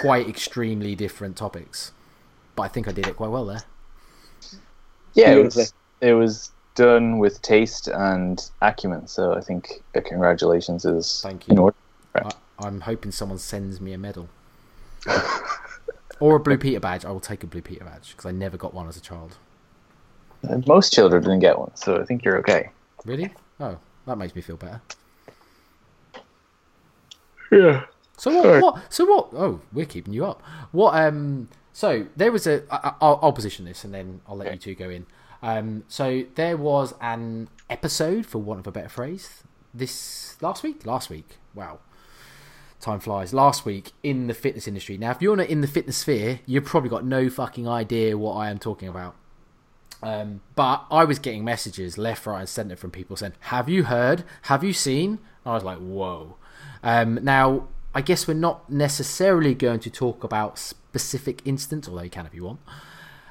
quite 0.00 0.28
extremely 0.28 0.94
different 0.94 1.36
topics, 1.36 1.92
but 2.54 2.62
I 2.62 2.68
think 2.68 2.86
I 2.88 2.92
did 2.92 3.06
it 3.08 3.16
quite 3.16 3.30
well 3.30 3.44
there. 3.46 3.64
Yeah, 5.14 5.32
it 5.34 5.44
was, 5.44 5.74
it 6.00 6.14
was 6.14 6.52
done 6.74 7.18
with 7.18 7.40
taste 7.42 7.88
and 7.88 8.40
acumen. 8.62 9.06
So 9.08 9.34
I 9.34 9.40
think 9.40 9.82
uh, 9.94 10.00
congratulations 10.04 10.84
is 10.84 11.20
Thank 11.22 11.48
in 11.48 11.56
you. 11.56 11.74
Order. 12.14 12.28
I, 12.58 12.66
I'm 12.66 12.80
hoping 12.82 13.10
someone 13.12 13.38
sends 13.38 13.80
me 13.80 13.92
a 13.92 13.98
medal. 13.98 14.28
or 16.20 16.36
a 16.36 16.40
Blue 16.40 16.56
Peter 16.58 16.80
badge. 16.80 17.04
I 17.04 17.10
will 17.10 17.20
take 17.20 17.42
a 17.42 17.46
Blue 17.46 17.62
Peter 17.62 17.84
badge 17.84 18.10
because 18.12 18.26
I 18.26 18.30
never 18.32 18.56
got 18.56 18.72
one 18.74 18.88
as 18.88 18.96
a 18.96 19.00
child. 19.00 19.36
And 20.42 20.66
Most 20.66 20.92
children 20.92 21.22
didn't 21.22 21.40
get 21.40 21.58
one, 21.58 21.74
so 21.74 22.00
I 22.00 22.04
think 22.04 22.24
you're 22.24 22.38
okay. 22.38 22.70
Really? 23.04 23.32
Oh, 23.60 23.78
that 24.06 24.16
makes 24.18 24.34
me 24.34 24.42
feel 24.42 24.56
better. 24.56 24.80
Yeah. 27.50 27.84
So 28.16 28.32
what, 28.34 28.46
Alright. 28.46 28.62
what? 28.62 28.92
So 28.92 29.04
what? 29.04 29.28
Oh, 29.32 29.60
we're 29.72 29.86
keeping 29.86 30.12
you 30.12 30.24
up. 30.24 30.42
What? 30.72 30.94
Um. 30.94 31.48
So 31.72 32.06
there 32.16 32.30
was 32.32 32.46
a. 32.46 32.62
I, 32.70 32.88
I- 32.88 32.94
I'll, 33.00 33.18
I'll 33.22 33.32
position 33.32 33.64
this 33.64 33.84
and 33.84 33.92
then 33.94 34.20
I'll 34.28 34.36
let 34.36 34.52
you 34.52 34.58
two 34.58 34.74
go 34.74 34.88
in. 34.90 35.06
Um. 35.42 35.84
So 35.88 36.24
there 36.34 36.56
was 36.56 36.94
an 37.00 37.48
episode, 37.68 38.26
for 38.26 38.38
want 38.38 38.60
of 38.60 38.66
a 38.66 38.72
better 38.72 38.88
phrase, 38.88 39.42
this 39.72 40.36
last 40.40 40.62
week. 40.62 40.86
Last 40.86 41.10
week. 41.10 41.36
Wow. 41.54 41.78
Time 42.84 43.00
flies. 43.00 43.32
Last 43.32 43.64
week 43.64 43.92
in 44.02 44.26
the 44.26 44.34
fitness 44.34 44.68
industry. 44.68 44.98
Now, 44.98 45.12
if 45.12 45.22
you're 45.22 45.36
not 45.36 45.48
in 45.48 45.62
the 45.62 45.66
fitness 45.66 45.96
sphere, 45.96 46.40
you've 46.44 46.66
probably 46.66 46.90
got 46.90 47.02
no 47.02 47.30
fucking 47.30 47.66
idea 47.66 48.18
what 48.18 48.34
I 48.34 48.50
am 48.50 48.58
talking 48.58 48.88
about. 48.88 49.14
Um, 50.02 50.42
but 50.54 50.84
I 50.90 51.04
was 51.04 51.18
getting 51.18 51.46
messages 51.46 51.96
left, 51.96 52.26
right, 52.26 52.40
and 52.40 52.48
centre 52.48 52.76
from 52.76 52.90
people 52.90 53.16
saying, 53.16 53.32
"Have 53.40 53.70
you 53.70 53.84
heard? 53.84 54.24
Have 54.42 54.62
you 54.62 54.74
seen?" 54.74 55.18
I 55.46 55.54
was 55.54 55.64
like, 55.64 55.78
"Whoa!" 55.78 56.36
Um, 56.82 57.20
now, 57.22 57.68
I 57.94 58.02
guess 58.02 58.28
we're 58.28 58.34
not 58.34 58.68
necessarily 58.68 59.54
going 59.54 59.80
to 59.80 59.88
talk 59.88 60.22
about 60.22 60.58
specific 60.58 61.40
instance, 61.46 61.88
although 61.88 62.02
you 62.02 62.10
can 62.10 62.26
if 62.26 62.34
you 62.34 62.44
want. 62.44 62.60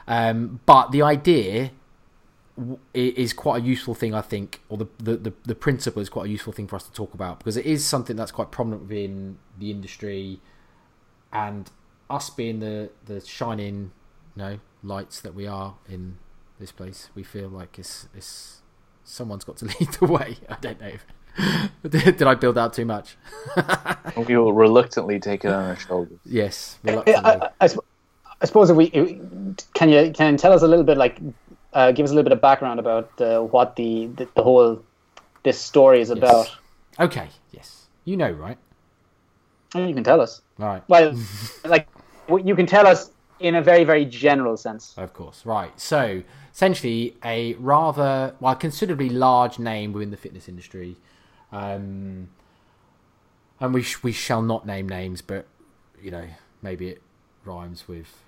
Um, 0.08 0.62
but 0.66 0.92
the 0.92 1.04
idea 1.04 1.70
is 2.94 3.34
quite 3.34 3.64
a 3.64 3.66
useful 3.66 3.96
thing, 3.96 4.14
I 4.14 4.22
think, 4.22 4.62
or 4.70 4.78
the, 4.78 4.88
the, 5.00 5.18
the, 5.18 5.34
the 5.44 5.56
principle 5.56 6.02
is 6.02 6.10
quite 6.10 6.28
a 6.28 6.30
useful 6.30 6.54
thing 6.54 6.68
for 6.68 6.76
us 6.76 6.84
to 6.84 6.92
talk 6.94 7.14
about 7.14 7.40
because 7.40 7.58
it 7.58 7.66
is 7.66 7.86
something 7.86 8.16
that's 8.16 8.32
quite 8.32 8.52
prominent 8.52 8.84
within 8.84 9.38
the 9.58 9.72
industry, 9.72 10.40
and 11.32 11.70
us 12.10 12.30
being 12.30 12.60
the 12.60 12.92
the 13.06 13.20
shining, 13.22 13.92
you 14.36 14.44
know, 14.44 14.60
lights 14.84 15.20
that 15.22 15.34
we 15.34 15.48
are 15.48 15.76
in 15.90 16.18
this 16.60 16.72
place, 16.72 17.10
we 17.16 17.24
feel 17.24 17.50
like 17.50 17.80
it's 17.80 18.08
it's 18.16 18.62
someone's 19.04 19.44
got 19.44 19.58
to 19.58 19.66
lead 19.80 19.90
the 20.00 20.06
way. 20.06 20.38
I 20.48 20.58
don't 20.62 20.80
know. 20.80 20.94
did, 21.90 22.04
did 22.18 22.24
I 22.24 22.36
build 22.36 22.58
out 22.58 22.74
too 22.74 22.86
much? 22.86 23.18
We 24.16 24.38
will 24.38 24.54
reluctantly 24.54 25.20
take 25.20 25.44
it 25.44 25.48
on 25.48 25.64
our 25.70 25.76
shoulders. 25.76 26.20
yes, 26.24 26.78
reluctantly. 26.84 27.24
I, 27.24 27.50
I, 27.60 27.66
sp- 27.66 27.82
I 28.42 28.46
suppose 28.46 28.70
if 28.70 28.76
we 28.76 28.90
can 29.74 29.90
you 29.90 30.12
can 30.14 30.34
you 30.34 30.38
tell 30.38 30.54
us 30.54 30.62
a 30.62 30.68
little 30.68 30.86
bit 30.86 30.98
like 31.00 31.18
uh, 31.74 31.92
give 31.92 32.04
us 32.04 32.12
a 32.12 32.14
little 32.14 32.24
bit 32.24 32.34
of 32.34 32.42
background 32.42 32.80
about 32.80 33.10
uh, 33.22 33.42
what 33.42 33.76
the, 33.76 34.08
the 34.08 34.28
the 34.36 34.44
whole 34.44 34.84
this 35.44 35.60
story 35.60 36.02
is 36.02 36.10
about. 36.10 36.56
Okay, 37.00 37.30
yes, 37.52 37.88
you 38.06 38.18
know, 38.18 38.32
right? 38.32 38.58
You 39.76 39.94
can 39.94 40.04
tell 40.04 40.22
us. 40.22 40.42
All 40.60 40.68
right. 40.68 40.84
Well, 40.88 41.18
like 41.66 41.88
you 42.44 42.56
can 42.56 42.66
tell 42.66 42.86
us 42.86 43.12
in 43.40 43.56
a 43.56 43.62
very 43.62 43.84
very 43.84 44.06
general 44.06 44.58
sense. 44.58 44.94
Of 44.98 45.14
course, 45.14 45.46
right. 45.46 45.78
So, 45.80 46.24
essentially, 46.54 47.18
a 47.26 47.56
rather, 47.56 48.36
well, 48.40 48.56
considerably 48.56 49.10
large 49.10 49.60
name 49.60 49.94
within 49.94 50.12
the 50.12 50.18
fitness 50.18 50.48
industry. 50.48 50.98
Um, 51.52 52.30
and 53.60 53.74
we, 53.74 53.84
sh- 53.84 54.04
we 54.04 54.12
shall 54.12 54.42
not 54.42 54.66
name 54.66 54.90
names, 54.90 55.22
but, 55.22 55.46
you 56.02 56.12
know, 56.12 56.26
maybe 56.62 56.90
it 56.90 57.02
rhymes 57.46 57.88
with. 57.88 58.23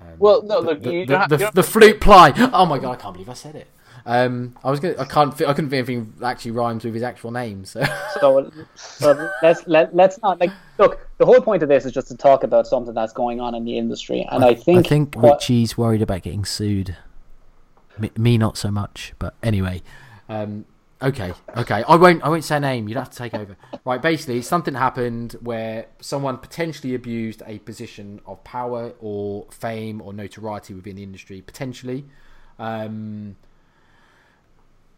Um, 0.00 0.06
Well, 0.18 0.42
no, 0.42 0.60
the, 0.60 0.66
look, 0.68 0.82
the, 0.82 0.92
you 0.92 1.00
the, 1.06 1.12
don't 1.12 1.20
have- 1.20 1.28
the, 1.30 1.34
you 1.36 1.38
don't 1.44 1.54
the 1.54 1.60
have 1.62 1.66
to- 1.66 1.72
flute 1.72 2.00
ply. 2.00 2.32
Oh 2.52 2.66
my 2.66 2.78
god, 2.78 2.92
I 2.92 2.96
can't 2.96 3.14
believe 3.14 3.28
I 3.28 3.34
said 3.34 3.54
it. 3.56 3.68
Um, 4.08 4.54
I 4.62 4.70
was 4.70 4.78
gonna, 4.78 4.94
I 5.00 5.04
can't, 5.04 5.32
I 5.34 5.52
couldn't 5.52 5.70
think 5.70 5.82
of 5.82 5.88
anything 5.90 6.14
that 6.20 6.26
actually 6.28 6.52
rhymes 6.52 6.84
with 6.84 6.94
his 6.94 7.02
actual 7.02 7.32
name. 7.32 7.64
So, 7.64 7.82
So, 8.20 8.52
so 8.76 9.30
let's 9.42 9.66
let, 9.66 9.94
let's 9.96 10.20
not 10.22 10.38
like 10.38 10.52
look. 10.78 11.00
The 11.18 11.26
whole 11.26 11.40
point 11.40 11.64
of 11.64 11.68
this 11.68 11.84
is 11.84 11.90
just 11.92 12.06
to 12.08 12.16
talk 12.16 12.44
about 12.44 12.68
something 12.68 12.94
that's 12.94 13.12
going 13.12 13.40
on 13.40 13.56
in 13.56 13.64
the 13.64 13.76
industry, 13.76 14.24
and 14.30 14.44
I 14.44 14.54
think 14.54 15.14
what- 15.16 15.40
Richie's 15.40 15.76
worried 15.76 16.02
about 16.02 16.22
getting 16.22 16.44
sued. 16.44 16.96
Me, 17.98 18.10
me 18.16 18.38
not 18.38 18.56
so 18.56 18.70
much, 18.70 19.12
but 19.18 19.34
anyway. 19.42 19.82
Um, 20.28 20.66
okay, 21.02 21.32
okay. 21.56 21.84
I 21.88 21.96
won't. 21.96 22.22
I 22.22 22.28
won't 22.28 22.44
say 22.44 22.56
a 22.56 22.60
name. 22.60 22.88
You'd 22.88 22.98
have 22.98 23.10
to 23.10 23.16
take 23.16 23.34
over. 23.34 23.56
Right. 23.84 24.00
Basically, 24.00 24.42
something 24.42 24.74
happened 24.74 25.36
where 25.40 25.86
someone 26.00 26.38
potentially 26.38 26.94
abused 26.94 27.42
a 27.46 27.58
position 27.60 28.20
of 28.26 28.42
power 28.44 28.92
or 29.00 29.46
fame 29.50 30.00
or 30.00 30.12
notoriety 30.12 30.74
within 30.74 30.96
the 30.96 31.02
industry. 31.02 31.40
Potentially. 31.42 32.04
Um, 32.58 33.36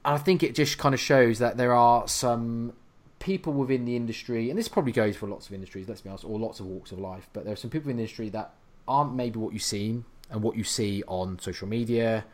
I 0.05 0.16
think 0.16 0.42
it 0.42 0.55
just 0.55 0.78
kind 0.78 0.94
of 0.94 1.01
shows 1.01 1.38
that 1.38 1.57
there 1.57 1.72
are 1.72 2.09
some 2.09 2.72
people 3.18 3.53
within 3.53 3.84
the 3.84 3.96
industry, 3.96 4.49
and 4.49 4.59
this 4.59 4.68
probably 4.68 4.92
goes 4.92 5.16
for 5.16 5.26
lots 5.26 5.49
of 5.49 5.55
industries, 5.55 5.88
let's 5.88 6.01
be 6.01 6.09
honest, 6.09 6.24
or 6.24 6.38
lots 6.38 6.61
of 6.61 6.66
walks 6.66 6.92
of 6.92 6.99
life, 6.99 7.28
but 7.32 7.44
there 7.44 7.53
are 7.53 7.57
some 7.57 7.70
people 7.70 7.90
in 7.90 7.96
the 7.96 8.03
industry 8.03 8.28
that 8.30 8.55
aren't 8.86 9.14
maybe 9.14 9.38
what 9.38 9.53
you've 9.53 9.62
seen 9.62 10.05
and 10.30 10.42
what 10.42 10.57
you 10.57 10.64
see 10.64 11.03
on 11.07 11.38
social 11.38 11.68
media, 11.68 12.24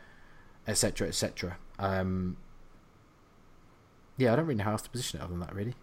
etc., 0.67 1.07
etc. 1.07 1.57
Um, 1.79 2.37
yeah, 4.17 4.33
I 4.33 4.35
don't 4.35 4.45
really 4.45 4.57
know 4.57 4.65
how 4.65 4.71
else 4.71 4.81
to 4.83 4.89
position 4.89 5.19
it 5.19 5.23
other 5.23 5.31
than 5.31 5.41
that, 5.41 5.53
really. 5.53 5.75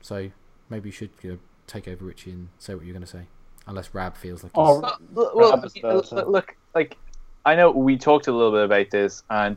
So 0.00 0.30
maybe 0.68 0.88
you 0.88 0.92
should 0.92 1.10
you 1.22 1.32
know, 1.32 1.38
take 1.66 1.88
over 1.88 2.04
Richie 2.04 2.32
and 2.32 2.48
say 2.58 2.74
what 2.74 2.84
you're 2.84 2.92
going 2.92 3.04
to 3.04 3.10
say, 3.10 3.26
unless 3.66 3.94
Rab 3.94 4.16
feels 4.16 4.42
like 4.42 4.52
Oh, 4.54 4.74
he's... 4.74 5.08
Well, 5.12 5.32
well, 5.34 5.64
look, 5.82 6.28
look, 6.28 6.56
like 6.74 6.96
I 7.44 7.54
know 7.54 7.70
we 7.70 7.96
talked 7.96 8.26
a 8.26 8.32
little 8.32 8.52
bit 8.52 8.64
about 8.64 8.90
this, 8.90 9.22
and 9.30 9.56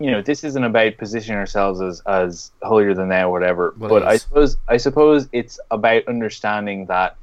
you 0.00 0.10
know, 0.10 0.22
this 0.22 0.44
isn't 0.44 0.62
about 0.62 0.96
positioning 0.96 1.38
ourselves 1.38 1.80
as 1.80 2.00
as 2.06 2.52
holier 2.62 2.94
than 2.94 3.08
thou, 3.08 3.28
or 3.28 3.32
whatever. 3.32 3.74
Well, 3.78 3.90
but 3.90 4.02
I 4.04 4.16
suppose 4.16 4.56
I 4.68 4.76
suppose 4.76 5.28
it's 5.32 5.58
about 5.70 6.06
understanding 6.08 6.86
that 6.86 7.16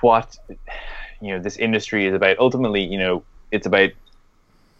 what 0.00 0.36
you 1.20 1.28
know 1.28 1.40
this 1.40 1.56
industry 1.56 2.06
is 2.06 2.14
about. 2.14 2.38
Ultimately, 2.38 2.82
you 2.82 2.98
know, 2.98 3.22
it's 3.50 3.66
about 3.66 3.90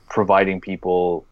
providing 0.08 0.60
people 0.60 1.24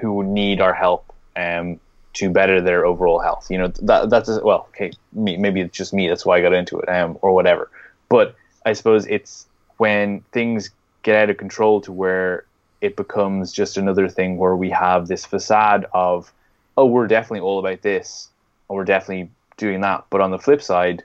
who 0.00 0.24
need 0.24 0.60
our 0.60 0.74
help 0.74 1.12
um, 1.36 1.80
to 2.14 2.30
better 2.30 2.60
their 2.60 2.86
overall 2.86 3.20
health. 3.20 3.50
You 3.50 3.58
know, 3.58 3.68
that 3.82 4.10
that's 4.10 4.28
well, 4.28 4.66
okay, 4.70 4.92
me, 5.12 5.36
maybe 5.36 5.60
it's 5.60 5.76
just 5.76 5.92
me. 5.92 6.08
That's 6.08 6.24
why 6.24 6.38
I 6.38 6.40
got 6.40 6.52
into 6.52 6.78
it, 6.78 6.88
um, 6.88 7.18
or 7.22 7.34
whatever. 7.34 7.70
But 8.08 8.34
I 8.64 8.72
suppose 8.72 9.06
it's 9.06 9.46
when 9.76 10.20
things 10.32 10.70
get 11.02 11.16
out 11.16 11.30
of 11.30 11.36
control 11.36 11.80
to 11.82 11.92
where 11.92 12.44
it 12.80 12.96
becomes 12.96 13.52
just 13.52 13.76
another 13.76 14.08
thing 14.08 14.36
where 14.36 14.56
we 14.56 14.70
have 14.70 15.08
this 15.08 15.24
facade 15.24 15.86
of, 15.92 16.32
oh, 16.76 16.86
we're 16.86 17.06
definitely 17.06 17.40
all 17.40 17.58
about 17.58 17.82
this, 17.82 18.28
and 18.68 18.76
we're 18.76 18.84
definitely 18.84 19.30
doing 19.56 19.80
that. 19.80 20.04
But 20.10 20.20
on 20.20 20.30
the 20.30 20.38
flip 20.38 20.62
side, 20.62 21.02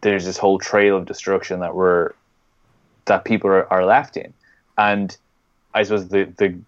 there's 0.00 0.24
this 0.24 0.38
whole 0.38 0.58
trail 0.58 0.96
of 0.96 1.06
destruction 1.06 1.60
that 1.60 1.74
we're 1.74 2.12
that 3.04 3.24
people 3.24 3.50
are, 3.50 3.72
are 3.72 3.84
left 3.84 4.16
in, 4.16 4.32
and 4.78 5.16
I 5.74 5.82
suppose 5.82 6.08
the 6.08 6.24
the 6.36 6.58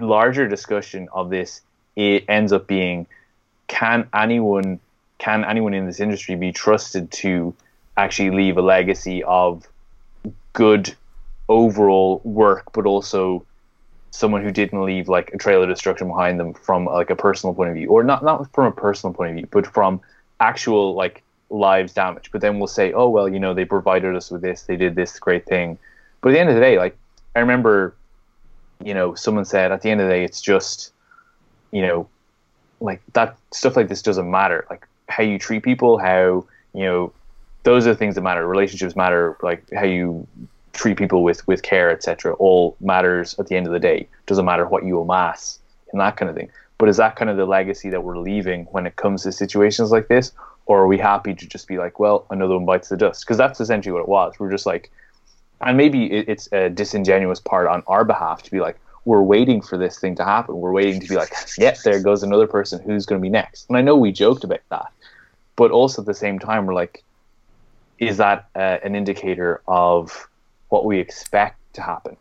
larger 0.00 0.48
discussion 0.48 1.08
of 1.12 1.30
this 1.30 1.60
it 1.96 2.24
ends 2.28 2.52
up 2.52 2.66
being 2.66 3.06
can 3.66 4.08
anyone 4.14 4.80
can 5.18 5.44
anyone 5.44 5.74
in 5.74 5.86
this 5.86 6.00
industry 6.00 6.34
be 6.36 6.52
trusted 6.52 7.10
to 7.10 7.54
actually 7.96 8.30
leave 8.30 8.56
a 8.56 8.62
legacy 8.62 9.22
of 9.24 9.66
good 10.52 10.94
overall 11.48 12.20
work 12.24 12.64
but 12.72 12.86
also 12.86 13.44
someone 14.10 14.42
who 14.42 14.50
didn't 14.50 14.82
leave 14.82 15.08
like 15.08 15.32
a 15.34 15.38
trail 15.38 15.62
of 15.62 15.68
destruction 15.68 16.08
behind 16.08 16.40
them 16.40 16.54
from 16.54 16.86
like 16.86 17.10
a 17.10 17.16
personal 17.16 17.54
point 17.54 17.70
of 17.70 17.76
view? 17.76 17.88
Or 17.88 18.02
not 18.02 18.24
not 18.24 18.52
from 18.52 18.66
a 18.66 18.72
personal 18.72 19.14
point 19.14 19.30
of 19.30 19.36
view 19.36 19.48
but 19.50 19.66
from 19.66 20.00
actual 20.40 20.94
like 20.94 21.22
lives 21.50 21.92
damage. 21.92 22.30
But 22.30 22.40
then 22.40 22.58
we'll 22.58 22.68
say 22.68 22.92
oh 22.92 23.08
well 23.08 23.28
you 23.28 23.38
know 23.38 23.54
they 23.54 23.64
provided 23.64 24.14
us 24.16 24.30
with 24.30 24.42
this 24.42 24.62
they 24.62 24.76
did 24.76 24.94
this 24.94 25.18
great 25.18 25.46
thing. 25.46 25.78
But 26.20 26.30
at 26.30 26.32
the 26.32 26.40
end 26.40 26.48
of 26.48 26.54
the 26.54 26.60
day 26.60 26.78
like 26.78 26.96
i 27.36 27.40
remember 27.40 27.94
you 28.84 28.94
know 28.94 29.14
someone 29.14 29.44
said 29.44 29.72
at 29.72 29.82
the 29.82 29.90
end 29.90 30.00
of 30.00 30.06
the 30.06 30.12
day 30.12 30.24
it's 30.24 30.40
just 30.40 30.92
you 31.70 31.82
know, 31.82 32.08
like 32.80 33.00
that 33.12 33.36
stuff 33.52 33.76
like 33.76 33.88
this 33.88 34.02
doesn't 34.02 34.30
matter. 34.30 34.66
Like 34.70 34.86
how 35.08 35.22
you 35.22 35.38
treat 35.38 35.62
people, 35.62 35.98
how 35.98 36.46
you 36.74 36.84
know, 36.84 37.12
those 37.64 37.86
are 37.86 37.92
the 37.92 37.98
things 37.98 38.14
that 38.14 38.22
matter. 38.22 38.46
Relationships 38.46 38.96
matter. 38.96 39.36
Like 39.42 39.64
how 39.72 39.84
you 39.84 40.26
treat 40.72 40.96
people 40.96 41.22
with 41.22 41.46
with 41.46 41.62
care, 41.62 41.90
etc. 41.90 42.34
All 42.34 42.76
matters 42.80 43.38
at 43.38 43.48
the 43.48 43.56
end 43.56 43.66
of 43.66 43.72
the 43.72 43.80
day. 43.80 44.08
Doesn't 44.26 44.44
matter 44.44 44.66
what 44.66 44.84
you 44.84 45.00
amass 45.00 45.58
and 45.92 46.00
that 46.00 46.16
kind 46.16 46.28
of 46.28 46.36
thing. 46.36 46.50
But 46.78 46.88
is 46.88 46.98
that 46.98 47.16
kind 47.16 47.28
of 47.28 47.36
the 47.36 47.46
legacy 47.46 47.90
that 47.90 48.04
we're 48.04 48.18
leaving 48.18 48.64
when 48.66 48.86
it 48.86 48.96
comes 48.96 49.24
to 49.24 49.32
situations 49.32 49.90
like 49.90 50.06
this, 50.06 50.30
or 50.66 50.80
are 50.80 50.86
we 50.86 50.96
happy 50.96 51.34
to 51.34 51.46
just 51.46 51.66
be 51.66 51.76
like, 51.76 51.98
well, 51.98 52.24
another 52.30 52.54
one 52.54 52.66
bites 52.66 52.88
the 52.88 52.96
dust? 52.96 53.24
Because 53.24 53.36
that's 53.36 53.58
essentially 53.58 53.92
what 53.92 54.02
it 54.02 54.08
was. 54.08 54.34
We're 54.38 54.50
just 54.50 54.64
like, 54.64 54.92
and 55.60 55.76
maybe 55.76 56.06
it's 56.06 56.48
a 56.52 56.68
disingenuous 56.68 57.40
part 57.40 57.66
on 57.66 57.82
our 57.86 58.04
behalf 58.04 58.42
to 58.44 58.50
be 58.50 58.60
like, 58.60 58.78
we're 59.04 59.22
waiting 59.22 59.60
for 59.60 59.76
this 59.76 59.98
thing 59.98 60.14
to 60.16 60.24
happen. 60.24 60.56
We're 60.56 60.72
waiting 60.72 61.00
to 61.00 61.08
be 61.08 61.16
like, 61.16 61.32
yeah, 61.56 61.74
there 61.82 62.00
goes 62.02 62.22
another 62.22 62.46
person 62.46 62.80
who's 62.82 63.06
going 63.06 63.20
to 63.20 63.22
be 63.22 63.30
next. 63.30 63.66
And 63.68 63.76
I 63.76 63.80
know 63.80 63.96
we 63.96 64.12
joked 64.12 64.44
about 64.44 64.60
that, 64.70 64.92
but 65.56 65.70
also 65.70 66.02
at 66.02 66.06
the 66.06 66.14
same 66.14 66.38
time, 66.38 66.66
we're 66.66 66.74
like, 66.74 67.02
is 67.98 68.18
that 68.18 68.48
uh, 68.54 68.78
an 68.84 68.94
indicator 68.94 69.62
of 69.66 70.28
what 70.68 70.84
we 70.84 70.98
expect 70.98 71.58
to 71.74 71.82
happen? 71.82 72.16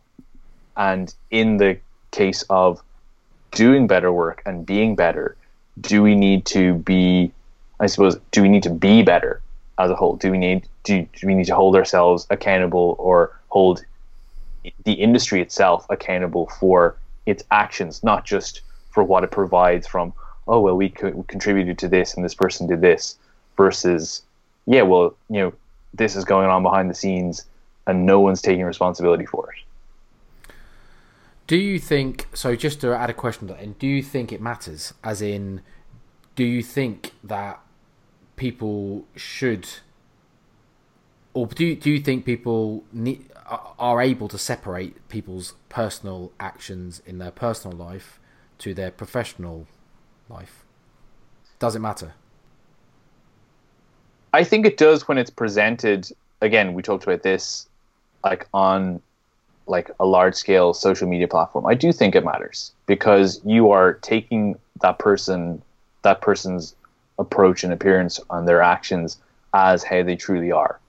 And 0.75 1.13
in 1.29 1.57
the 1.57 1.77
case 2.11 2.43
of 2.49 2.81
doing 3.51 3.85
better 3.85 4.11
work 4.11 4.41
and 4.45 4.65
being 4.65 4.95
better, 4.95 5.35
do 5.81 6.01
we 6.01 6.15
need 6.15 6.45
to 6.47 6.75
be, 6.75 7.31
I 7.79 7.85
suppose, 7.87 8.17
do 8.31 8.41
we 8.41 8.49
need 8.49 8.63
to 8.63 8.71
be 8.71 9.03
better 9.03 9.41
as 9.77 9.91
a 9.91 9.95
whole? 9.95 10.15
Do 10.15 10.31
we 10.31 10.37
need 10.37 10.67
do, 10.83 11.07
do 11.19 11.27
we 11.27 11.35
need 11.35 11.45
to 11.45 11.55
hold 11.55 11.75
ourselves 11.75 12.25
accountable 12.29 12.95
or 12.99 13.39
hold 13.49 13.83
the 14.83 14.93
industry 14.93 15.41
itself 15.41 15.85
accountable 15.89 16.47
for 16.59 16.97
its 17.25 17.43
actions, 17.51 18.03
not 18.03 18.25
just 18.25 18.61
for 18.91 19.03
what 19.03 19.23
it 19.23 19.31
provides 19.31 19.85
from, 19.85 20.13
oh, 20.47 20.59
well, 20.59 20.75
we, 20.75 20.89
co- 20.89 21.11
we 21.11 21.23
contributed 21.27 21.77
to 21.79 21.87
this 21.87 22.15
and 22.15 22.25
this 22.25 22.33
person 22.33 22.67
did 22.67 22.81
this, 22.81 23.17
versus, 23.55 24.23
yeah, 24.65 24.81
well, 24.81 25.15
you 25.29 25.39
know, 25.39 25.53
this 25.93 26.15
is 26.15 26.25
going 26.25 26.47
on 26.47 26.63
behind 26.63 26.89
the 26.89 26.95
scenes 26.95 27.45
and 27.85 28.05
no 28.05 28.19
one's 28.19 28.41
taking 28.41 28.63
responsibility 28.63 29.25
for 29.25 29.51
it. 29.51 30.57
Do 31.47 31.55
you 31.55 31.79
think, 31.79 32.27
so 32.33 32.55
just 32.55 32.81
to 32.81 32.93
add 32.93 33.09
a 33.09 33.13
question 33.13 33.47
to 33.47 33.53
that, 33.53 33.63
and 33.63 33.77
do 33.79 33.87
you 33.87 34.03
think 34.03 34.33
it 34.33 34.41
matters? 34.41 34.93
As 35.03 35.21
in, 35.21 35.61
do 36.35 36.43
you 36.43 36.61
think 36.61 37.13
that 37.23 37.59
people 38.37 39.05
should, 39.15 39.67
or 41.33 41.47
do 41.47 41.65
you, 41.65 41.75
do 41.75 41.91
you 41.91 41.99
think 41.99 42.23
people 42.23 42.85
need, 42.93 43.29
are 43.77 44.01
able 44.01 44.29
to 44.29 44.37
separate 44.37 45.07
people's 45.09 45.53
personal 45.67 46.31
actions 46.39 47.01
in 47.05 47.17
their 47.17 47.31
personal 47.31 47.77
life 47.77 48.19
to 48.59 48.73
their 48.73 48.91
professional 48.91 49.67
life? 50.29 50.63
Does 51.59 51.75
it 51.75 51.79
matter? 51.79 52.13
I 54.33 54.43
think 54.43 54.65
it 54.65 54.77
does 54.77 55.07
when 55.07 55.17
it's 55.17 55.29
presented. 55.29 56.09
Again, 56.41 56.73
we 56.73 56.83
talked 56.83 57.03
about 57.03 57.23
this, 57.23 57.67
like 58.23 58.47
on 58.53 59.01
like 59.65 59.91
a 59.99 60.05
large 60.05 60.35
scale 60.35 60.73
social 60.73 61.07
media 61.07 61.27
platform. 61.27 61.65
I 61.65 61.73
do 61.73 61.91
think 61.91 62.15
it 62.15 62.23
matters 62.23 62.71
because 62.85 63.41
you 63.43 63.71
are 63.71 63.95
taking 63.95 64.57
that 64.81 64.99
person, 64.99 65.61
that 66.03 66.21
person's 66.21 66.75
approach 67.19 67.63
and 67.63 67.73
appearance 67.73 68.19
on 68.29 68.45
their 68.45 68.61
actions 68.61 69.17
as 69.53 69.83
how 69.83 70.03
they 70.03 70.15
truly 70.15 70.51
are, 70.51 70.79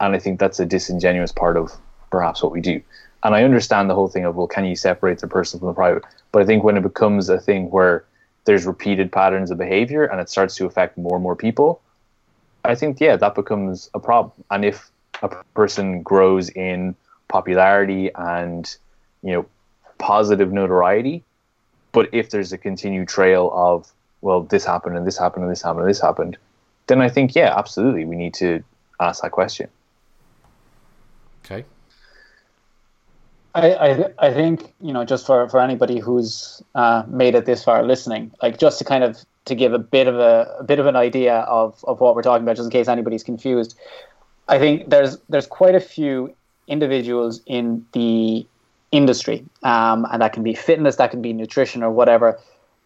and 0.00 0.14
I 0.14 0.18
think 0.18 0.40
that's 0.40 0.60
a 0.60 0.66
disingenuous 0.66 1.32
part 1.32 1.56
of 1.56 1.72
perhaps 2.10 2.42
what 2.42 2.52
we 2.52 2.60
do. 2.60 2.80
And 3.22 3.34
I 3.34 3.42
understand 3.42 3.88
the 3.88 3.94
whole 3.94 4.08
thing 4.08 4.24
of 4.24 4.36
well, 4.36 4.46
can 4.46 4.64
you 4.64 4.76
separate 4.76 5.18
the 5.18 5.26
personal 5.26 5.60
from 5.60 5.68
the 5.68 5.74
private? 5.74 6.04
But 6.30 6.42
I 6.42 6.46
think 6.46 6.62
when 6.62 6.76
it 6.76 6.82
becomes 6.82 7.28
a 7.28 7.40
thing 7.40 7.70
where 7.70 8.04
there's 8.44 8.66
repeated 8.66 9.10
patterns 9.10 9.50
of 9.50 9.58
behavior 9.58 10.04
and 10.04 10.20
it 10.20 10.28
starts 10.28 10.54
to 10.56 10.66
affect 10.66 10.98
more 10.98 11.14
and 11.14 11.22
more 11.22 11.34
people, 11.34 11.80
I 12.64 12.74
think 12.74 13.00
yeah, 13.00 13.16
that 13.16 13.34
becomes 13.34 13.90
a 13.94 14.00
problem. 14.00 14.32
And 14.50 14.64
if 14.64 14.90
a 15.22 15.28
person 15.54 16.02
grows 16.02 16.50
in 16.50 16.94
popularity 17.28 18.10
and 18.14 18.76
you 19.22 19.32
know 19.32 19.46
positive 19.98 20.52
notoriety, 20.52 21.24
but 21.92 22.08
if 22.12 22.30
there's 22.30 22.52
a 22.52 22.58
continued 22.58 23.08
trail 23.08 23.50
of 23.54 23.90
well, 24.24 24.42
this 24.42 24.64
happened 24.64 24.96
and 24.96 25.06
this 25.06 25.18
happened 25.18 25.44
and 25.44 25.52
this 25.52 25.62
happened 25.62 25.82
and 25.82 25.90
this 25.90 26.00
happened, 26.00 26.38
then 26.86 27.00
I 27.02 27.08
think 27.08 27.34
yeah, 27.34 27.56
absolutely, 27.56 28.04
we 28.06 28.16
need 28.16 28.34
to 28.34 28.64
ask 28.98 29.22
that 29.22 29.32
question. 29.32 29.68
Okay. 31.44 31.64
I, 33.54 33.74
I, 33.74 34.04
I 34.18 34.32
think 34.32 34.72
you 34.80 34.92
know 34.92 35.04
just 35.04 35.26
for, 35.26 35.48
for 35.48 35.60
anybody 35.60 36.00
who's 36.00 36.62
uh, 36.74 37.04
made 37.06 37.34
it 37.34 37.44
this 37.44 37.62
far 37.62 37.84
listening, 37.84 38.32
like 38.42 38.58
just 38.58 38.78
to 38.78 38.84
kind 38.84 39.04
of 39.04 39.18
to 39.44 39.54
give 39.54 39.74
a 39.74 39.78
bit 39.78 40.08
of 40.08 40.16
a, 40.16 40.56
a 40.58 40.64
bit 40.64 40.78
of 40.78 40.86
an 40.86 40.96
idea 40.96 41.40
of, 41.40 41.84
of 41.86 42.00
what 42.00 42.16
we're 42.16 42.22
talking 42.22 42.44
about, 42.44 42.56
just 42.56 42.66
in 42.66 42.70
case 42.70 42.88
anybody's 42.88 43.22
confused. 43.22 43.76
I 44.48 44.58
think 44.58 44.88
there's 44.88 45.18
there's 45.28 45.46
quite 45.46 45.74
a 45.74 45.80
few 45.80 46.34
individuals 46.66 47.42
in 47.46 47.84
the 47.92 48.46
industry, 48.90 49.44
um, 49.62 50.06
and 50.10 50.22
that 50.22 50.32
can 50.32 50.42
be 50.42 50.54
fitness, 50.54 50.96
that 50.96 51.10
can 51.10 51.20
be 51.20 51.34
nutrition, 51.34 51.82
or 51.82 51.90
whatever, 51.90 52.40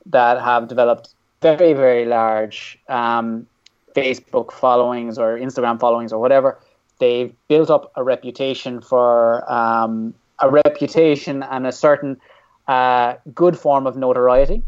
that 0.06 0.40
have 0.40 0.66
developed 0.66 1.14
very 1.40 1.72
very 1.72 2.04
large 2.04 2.78
um, 2.88 3.46
Facebook 3.94 4.52
followings 4.52 5.18
or 5.18 5.38
Instagram 5.38 5.78
followings 5.80 6.12
or 6.12 6.20
whatever. 6.20 6.58
They've 6.98 7.32
built 7.48 7.70
up 7.70 7.92
a 7.94 8.02
reputation 8.02 8.80
for 8.80 9.50
um, 9.50 10.14
a 10.40 10.50
reputation 10.50 11.42
and 11.42 11.66
a 11.66 11.72
certain 11.72 12.20
uh, 12.66 13.14
good 13.34 13.56
form 13.56 13.86
of 13.86 13.96
notoriety 13.96 14.62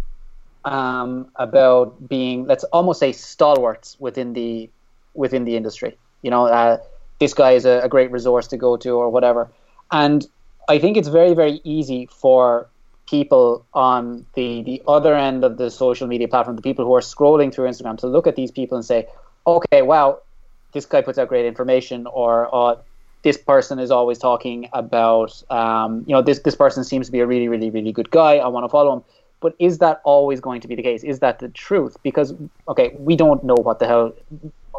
um, 0.65 1.29
about 1.37 2.09
being, 2.09 2.47
let's 2.47 2.65
almost 2.65 3.01
say, 3.01 3.13
stalwarts 3.13 3.97
within 3.99 4.33
the 4.33 4.71
within 5.15 5.45
the 5.45 5.57
industry. 5.57 5.99
You 6.23 6.31
know, 6.31 6.47
uh, 6.47 6.79
this 7.19 7.35
guy 7.35 7.53
is 7.53 7.65
a, 7.65 7.81
a 7.81 7.89
great 7.89 8.11
resource 8.11 8.47
to 8.49 8.57
go 8.57 8.77
to, 8.77 8.91
or 8.91 9.11
whatever. 9.11 9.51
And 9.91 10.27
I 10.69 10.79
think 10.79 10.97
it's 10.97 11.09
very, 11.09 11.35
very 11.35 11.61
easy 11.65 12.07
for 12.07 12.69
people 13.11 13.67
on 13.75 14.25
the 14.35 14.63
the 14.63 14.83
other 14.87 15.15
end 15.15 15.45
of 15.45 15.57
the 15.57 15.71
social 15.71 16.07
media 16.07 16.29
platform, 16.29 16.57
the 16.57 16.63
people 16.63 16.85
who 16.85 16.95
are 16.95 17.01
scrolling 17.01 17.53
through 17.53 17.69
Instagram, 17.69 17.99
to 17.99 18.07
look 18.07 18.27
at 18.27 18.37
these 18.37 18.51
people 18.51 18.77
and 18.77 18.85
say, 18.85 19.07
"Okay, 19.47 19.83
wow, 19.83 20.21
this 20.73 20.87
guy 20.87 21.01
puts 21.03 21.19
out 21.19 21.29
great 21.29 21.47
information," 21.47 22.07
or 22.07 22.49
oh, 22.55 22.79
this 23.23 23.37
person 23.37 23.79
is 23.79 23.91
always 23.91 24.19
talking 24.19 24.69
about, 24.73 25.43
um, 25.51 26.05
you 26.07 26.15
know, 26.15 26.23
this 26.23 26.41
this 26.41 26.55
person 26.55 26.85
seems 26.85 27.07
to 27.07 27.13
be 27.13 27.21
a 27.21 27.27
really, 27.27 27.49
really, 27.49 27.71
really 27.71 27.93
good 27.93 28.11
guy. 28.11 28.37
I 28.37 28.49
want 28.49 28.65
to 28.65 28.69
follow 28.69 28.93
him. 28.97 29.03
But 29.41 29.55
is 29.59 29.79
that 29.79 30.01
always 30.05 30.39
going 30.41 30.61
to 30.61 30.69
be 30.69 30.75
the 30.75 30.83
case? 30.83 31.03
Is 31.03 31.21
that 31.21 31.39
the 31.39 31.49
truth? 31.49 31.97
Because 32.03 32.35
okay, 32.69 32.95
we 32.99 33.17
don't 33.17 33.43
know 33.43 33.57
what 33.57 33.79
the 33.79 33.87
hell 33.87 34.13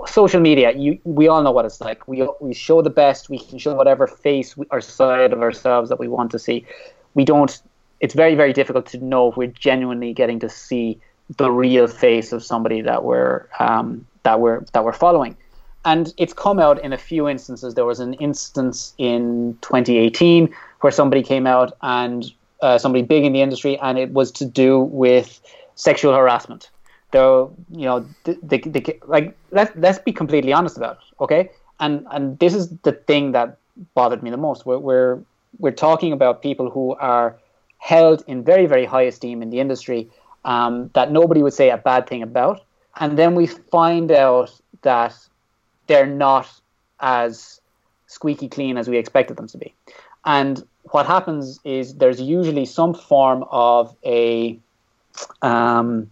social 0.08 0.40
media. 0.40 0.72
You, 0.72 1.00
we 1.04 1.28
all 1.28 1.44
know 1.44 1.52
what 1.52 1.66
it's 1.66 1.82
like. 1.82 2.08
We 2.08 2.28
we 2.40 2.54
show 2.54 2.82
the 2.82 2.90
best. 2.90 3.30
We 3.30 3.40
can 3.40 3.58
show 3.58 3.76
whatever 3.76 4.08
face 4.08 4.56
we, 4.56 4.66
or 4.72 4.82
side 4.82 5.34
of 5.34 5.42
ourselves 5.42 5.90
that 5.90 6.00
we 6.00 6.08
want 6.08 6.32
to 6.32 6.40
see. 6.40 6.66
We 7.14 7.26
don't. 7.26 7.62
It's 8.02 8.14
very, 8.14 8.36
very 8.36 8.54
difficult 8.54 8.86
to 8.88 8.98
know 8.98 9.30
if 9.30 9.38
we're 9.38 9.48
genuinely 9.48 10.12
getting 10.14 10.40
to 10.42 10.50
see 10.50 11.00
the 11.38 11.50
real 11.50 11.88
face 11.88 12.34
of 12.34 12.44
somebody 12.44 12.82
that 12.82 13.04
we're 13.06 13.48
um, 13.60 14.06
that 14.24 14.40
we're 14.42 14.66
that 14.74 14.84
we're 14.84 14.94
following 14.94 15.38
and 15.86 16.14
it's 16.18 16.34
come 16.34 16.60
out 16.60 16.84
in 16.84 16.94
a 16.94 16.98
few 16.98 17.28
instances. 17.28 17.74
There 17.74 17.86
was 17.86 18.00
an 18.00 18.14
instance 18.16 18.94
in 18.98 19.58
2018 19.62 20.54
where 20.82 20.92
somebody 20.92 21.24
came 21.24 21.48
out 21.48 21.76
and 21.82 22.32
uh, 22.62 22.78
somebody 22.78 23.04
big 23.04 23.26
in 23.26 23.34
the 23.34 23.42
industry, 23.42 23.80
and 23.80 23.98
it 23.98 24.12
was 24.12 24.32
to 24.32 24.46
do 24.46 24.80
with 24.80 25.40
sexual 25.76 26.14
harassment. 26.14 26.70
Though 27.12 27.54
you 27.72 27.86
know, 27.86 28.06
they, 28.24 28.38
they, 28.44 28.60
they, 28.60 29.00
like 29.08 29.36
let's 29.52 29.72
let's 29.76 30.00
be 30.00 30.14
completely 30.14 30.54
honest 30.54 30.78
about 30.78 30.98
it, 30.98 31.24
okay? 31.24 31.50
And 31.80 32.06
and 32.12 32.38
this 32.40 32.54
is 32.54 32.70
the 32.84 32.92
thing 32.92 33.32
that 33.32 33.58
bothered 33.96 34.22
me 34.22 34.30
the 34.30 34.38
most. 34.38 34.66
We're 34.66 34.78
we're, 34.78 35.20
we're 35.58 35.72
talking 35.72 36.14
about 36.14 36.42
people 36.44 36.70
who 36.70 36.96
are 36.96 37.36
held 37.82 38.24
in 38.28 38.44
very 38.44 38.68
very 38.68 38.86
high 38.86 39.02
esteem 39.12 39.42
in 39.42 39.50
the 39.50 39.60
industry 39.60 40.08
um, 40.46 40.90
that 40.94 41.12
nobody 41.12 41.42
would 41.44 41.54
say 41.54 41.70
a 41.70 41.78
bad 41.78 42.08
thing 42.08 42.22
about, 42.24 42.64
and 43.00 43.18
then 43.18 43.36
we 43.36 43.48
find 43.48 44.12
out 44.12 44.52
that 44.84 45.16
they're 45.88 46.14
not 46.28 46.48
as 47.00 47.60
squeaky 48.08 48.48
clean 48.48 48.78
as 48.78 48.88
we 48.88 48.98
expected 48.98 49.38
them 49.38 49.48
to 49.48 49.58
be. 49.58 49.74
And 50.26 50.64
what 50.92 51.06
happens 51.06 51.60
is 51.64 51.96
there's 51.96 52.22
usually 52.22 52.66
some 52.66 52.94
form 52.94 53.44
of 53.50 53.96
a 54.06 54.60
um, 55.42 56.10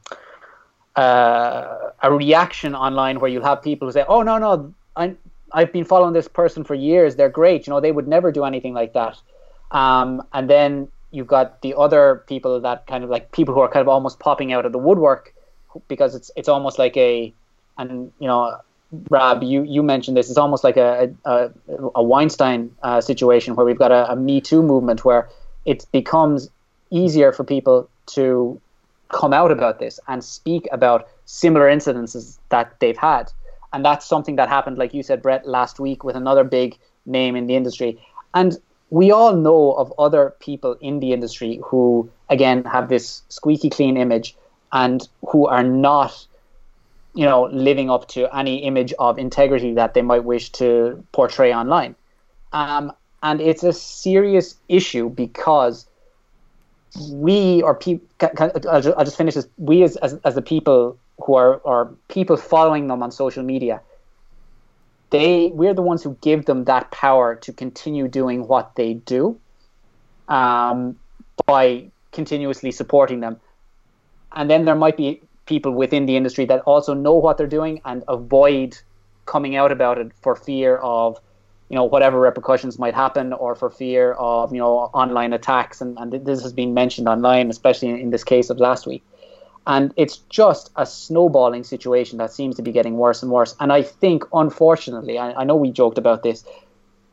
uh, 0.95 1.91
a 2.01 2.11
reaction 2.11 2.75
online 2.75 3.19
where 3.19 3.29
you'll 3.29 3.43
have 3.43 3.61
people 3.61 3.87
who 3.87 3.91
say, 3.91 4.05
"Oh 4.07 4.21
no, 4.21 4.37
no, 4.37 4.73
I, 4.95 5.15
I've 5.51 5.71
been 5.71 5.85
following 5.85 6.13
this 6.13 6.27
person 6.27 6.63
for 6.63 6.75
years. 6.75 7.15
They're 7.15 7.29
great. 7.29 7.67
You 7.67 7.73
know, 7.73 7.79
they 7.79 7.91
would 7.91 8.07
never 8.07 8.31
do 8.31 8.43
anything 8.43 8.73
like 8.73 8.93
that." 8.93 9.17
Um, 9.71 10.23
and 10.33 10.49
then 10.49 10.87
you've 11.11 11.27
got 11.27 11.61
the 11.61 11.73
other 11.77 12.23
people 12.27 12.59
that 12.59 12.87
kind 12.87 13.03
of 13.03 13.09
like 13.09 13.31
people 13.31 13.53
who 13.53 13.61
are 13.61 13.69
kind 13.69 13.81
of 13.81 13.87
almost 13.87 14.19
popping 14.19 14.53
out 14.53 14.65
of 14.65 14.71
the 14.71 14.77
woodwork 14.77 15.33
because 15.87 16.15
it's 16.15 16.31
it's 16.35 16.49
almost 16.49 16.79
like 16.79 16.95
a 16.97 17.33
and 17.77 18.11
you 18.19 18.27
know 18.27 18.59
Rob, 19.11 19.43
you, 19.43 19.61
you 19.63 19.83
mentioned 19.83 20.17
this. 20.17 20.29
It's 20.29 20.37
almost 20.37 20.63
like 20.63 20.77
a 20.77 21.13
a, 21.25 21.51
a 21.95 22.03
Weinstein 22.03 22.75
uh, 22.81 23.01
situation 23.01 23.55
where 23.55 23.65
we've 23.65 23.77
got 23.77 23.91
a, 23.91 24.11
a 24.11 24.15
Me 24.15 24.41
Too 24.41 24.63
movement 24.63 25.05
where 25.05 25.29
it 25.65 25.85
becomes 25.91 26.49
easier 26.89 27.31
for 27.31 27.43
people 27.43 27.87
to 28.07 28.59
come 29.09 29.33
out 29.33 29.51
about 29.51 29.79
this 29.79 29.99
and 30.07 30.23
speak 30.23 30.67
about 30.71 31.07
similar 31.25 31.67
incidences 31.67 32.39
that 32.49 32.79
they've 32.79 32.97
had. 32.97 33.31
And 33.73 33.85
that's 33.85 34.05
something 34.07 34.35
that 34.37 34.49
happened, 34.49 34.79
like 34.79 34.93
you 34.93 35.03
said, 35.03 35.21
Brett, 35.21 35.47
last 35.47 35.79
week 35.79 36.03
with 36.03 36.15
another 36.15 36.43
big 36.43 36.77
name 37.05 37.35
in 37.35 37.45
the 37.45 37.55
industry. 37.55 38.01
And 38.33 38.57
we 38.89 39.11
all 39.11 39.35
know 39.35 39.73
of 39.73 39.93
other 39.99 40.33
people 40.39 40.75
in 40.81 40.99
the 40.99 41.13
industry 41.13 41.59
who, 41.63 42.09
again, 42.29 42.63
have 42.65 42.89
this 42.89 43.21
squeaky 43.29 43.69
clean 43.69 43.97
image 43.97 44.35
and 44.71 45.07
who 45.27 45.47
are 45.47 45.63
not, 45.63 46.25
you 47.13 47.25
know, 47.25 47.43
living 47.51 47.89
up 47.89 48.07
to 48.09 48.35
any 48.35 48.63
image 48.63 48.93
of 48.99 49.19
integrity 49.19 49.73
that 49.73 49.93
they 49.93 50.01
might 50.01 50.23
wish 50.23 50.51
to 50.51 51.03
portray 51.11 51.53
online. 51.53 51.95
Um, 52.51 52.91
and 53.21 53.41
it's 53.41 53.63
a 53.63 53.73
serious 53.73 54.55
issue 54.67 55.09
because 55.09 55.85
we 57.11 57.61
or 57.61 57.75
people, 57.75 58.07
I'll 58.67 58.81
just 58.81 59.17
finish 59.17 59.35
this. 59.35 59.47
We 59.57 59.83
as, 59.83 59.97
as, 59.97 60.15
as 60.23 60.35
the 60.35 60.41
people 60.41 60.97
who 61.23 61.35
are, 61.35 61.61
are 61.65 61.85
people 62.07 62.37
following 62.37 62.87
them 62.87 63.03
on 63.03 63.11
social 63.11 63.43
media, 63.43 63.81
they 65.09 65.51
we're 65.53 65.73
the 65.73 65.81
ones 65.81 66.03
who 66.03 66.17
give 66.21 66.45
them 66.45 66.65
that 66.65 66.91
power 66.91 67.35
to 67.35 67.53
continue 67.53 68.07
doing 68.07 68.47
what 68.47 68.75
they 68.75 68.93
do 68.93 69.39
um, 70.27 70.97
by 71.45 71.89
continuously 72.11 72.71
supporting 72.71 73.19
them. 73.19 73.39
And 74.31 74.49
then 74.49 74.65
there 74.65 74.75
might 74.75 74.97
be 74.97 75.21
people 75.45 75.71
within 75.71 76.05
the 76.05 76.15
industry 76.15 76.45
that 76.45 76.61
also 76.61 76.93
know 76.93 77.15
what 77.15 77.37
they're 77.37 77.47
doing 77.47 77.81
and 77.85 78.03
avoid 78.07 78.77
coming 79.25 79.55
out 79.55 79.71
about 79.71 79.97
it 79.97 80.11
for 80.21 80.35
fear 80.35 80.77
of 80.77 81.19
you 81.69 81.75
know 81.75 81.83
whatever 81.83 82.19
repercussions 82.19 82.79
might 82.79 82.93
happen 82.93 83.33
or 83.33 83.55
for 83.55 83.69
fear 83.69 84.13
of 84.13 84.51
you 84.51 84.59
know 84.59 84.73
online 85.01 85.33
attacks 85.33 85.81
and, 85.81 85.97
and 85.99 86.11
this 86.25 86.41
has 86.41 86.53
been 86.53 86.73
mentioned 86.73 87.07
online 87.07 87.49
especially 87.49 87.89
in, 87.89 87.97
in 87.97 88.09
this 88.09 88.23
case 88.23 88.49
of 88.49 88.59
last 88.59 88.87
week 88.87 89.03
and 89.69 89.93
it's 89.95 90.17
just 90.29 90.71
a 90.75 90.85
snowballing 90.85 91.63
situation 91.63 92.17
that 92.17 92.33
seems 92.33 92.55
to 92.55 92.61
be 92.61 92.71
getting 92.71 92.95
worse 92.97 93.23
and 93.23 93.31
worse. 93.31 93.55
And 93.59 93.71
i 93.71 93.81
think 93.81 94.23
unfortunately 94.33 95.17
I, 95.17 95.27
I 95.41 95.43
know 95.45 95.55
we 95.55 95.71
joked 95.71 95.97
about 95.97 96.23
this 96.23 96.43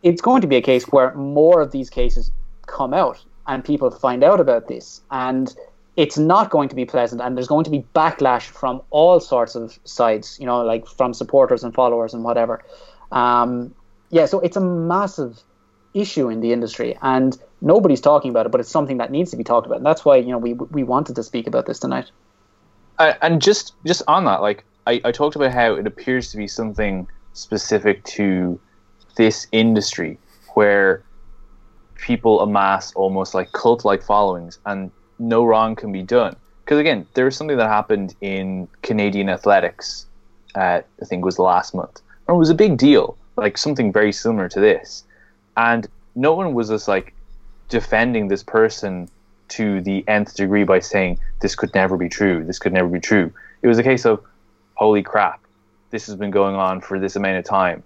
it's 0.03 0.23
going 0.23 0.41
to 0.41 0.47
be 0.47 0.57
a 0.57 0.63
case 0.63 0.85
where 0.85 1.13
more 1.15 1.61
of 1.61 1.73
these 1.73 1.91
cases 1.91 2.31
come 2.67 2.95
out 2.95 3.25
and 3.47 3.65
people 3.65 3.91
find 3.91 4.23
out 4.23 4.41
about 4.41 4.69
this. 4.69 5.01
And 5.11 5.55
it's 5.97 6.19
not 6.19 6.51
going 6.51 6.69
to 6.69 6.77
be 6.77 6.85
pleasant. 6.85 7.21
And 7.23 7.37
there's 7.37 7.49
going 7.49 7.65
to 7.65 7.71
be 7.71 7.85
backlash 7.95 8.43
from 8.43 8.83
all 8.91 9.19
sorts 9.19 9.55
of 9.55 9.79
sides 9.85 10.39
you 10.39 10.47
know 10.47 10.63
like 10.63 10.87
from 10.87 11.15
supporters 11.15 11.65
and 11.65 11.75
followers 11.75 12.13
and 12.15 12.23
whatever. 12.23 12.63
Um, 13.13 13.75
yeah, 14.11 14.27
so 14.27 14.41
it's 14.41 14.57
a 14.57 14.61
massive 14.61 15.43
issue 15.95 16.29
in 16.29 16.41
the 16.41 16.53
industry, 16.53 16.97
and 17.03 17.37
nobody's 17.61 18.01
talking 18.01 18.31
about 18.31 18.47
it, 18.47 18.53
but 18.53 18.61
it's 18.61 18.71
something 18.71 18.99
that 18.99 19.11
needs 19.11 19.31
to 19.31 19.37
be 19.37 19.43
talked 19.43 19.67
about, 19.67 19.79
and 19.79 19.87
that's 19.87 20.05
why 20.05 20.17
you 20.17 20.29
know 20.29 20.39
we 20.39 20.53
we 20.53 20.83
wanted 20.85 21.17
to 21.17 21.23
speak 21.23 21.47
about 21.47 21.67
this 21.67 21.79
tonight. 21.79 22.11
Uh, 22.99 23.15
and 23.23 23.43
just 23.43 23.75
just 23.85 24.03
on 24.09 24.25
that, 24.25 24.43
like 24.43 24.65
I, 24.87 25.01
I 25.05 25.13
talked 25.13 25.37
about 25.37 25.53
how 25.53 25.75
it 25.75 25.87
appears 25.87 26.31
to 26.31 26.37
be 26.37 26.49
something 26.49 27.07
specific 27.33 28.03
to 28.05 28.59
this 29.17 29.47
industry 29.53 30.19
where 30.55 31.03
people 31.97 32.41
amass 32.41 32.93
almost 32.95 33.35
like 33.35 33.53
cult 33.53 33.85
like 33.85 34.03
followings 34.03 34.59
and 34.67 34.91
no 35.19 35.45
wrong 35.45 35.75
can 35.75 35.93
be 35.93 36.03
done. 36.03 36.37
Because 36.65 36.79
again, 36.79 37.07
there 37.15 37.25
was 37.25 37.37
something 37.37 37.57
that 37.57 37.69
happened 37.69 38.15
in 38.21 38.69
Canadian 38.83 39.29
athletics, 39.29 40.07
uh, 40.55 40.81
I 41.01 41.05
think 41.05 41.25
was 41.25 41.39
last 41.39 41.75
month. 41.75 42.01
And 42.27 42.35
it 42.35 42.39
was 42.39 42.51
a 42.51 42.55
big 42.55 42.77
deal 42.77 43.17
like 43.37 43.59
something 43.59 43.93
very 43.93 44.13
similar 44.13 44.49
to 44.49 44.61
this, 44.61 45.05
and 45.57 45.87
no 46.15 46.33
one 46.35 46.55
was 46.55 46.69
just 46.71 46.89
like 46.89 47.13
defending 47.69 48.29
this 48.29 48.43
person 48.43 49.09
to 49.49 49.81
the 49.81 50.05
nth 50.09 50.35
degree 50.35 50.65
by 50.65 50.81
saying 50.81 51.19
this 51.41 51.55
could 51.55 51.75
never 51.75 51.97
be 51.97 52.09
true, 52.09 52.45
this 52.45 52.59
could 52.59 52.73
never 52.73 52.89
be 52.89 53.01
true. 53.01 53.33
It 53.63 53.69
was 53.69 53.79
a 53.79 53.83
case 53.83 54.05
of 54.05 54.23
holy 54.75 55.03
crap, 55.03 55.41
this 55.91 56.07
has 56.07 56.17
been 56.17 56.31
going 56.31 56.55
on 56.55 56.81
for 56.81 56.99
this 56.99 57.17
amount 57.17 57.39
of 57.39 57.45
time. 57.45 57.83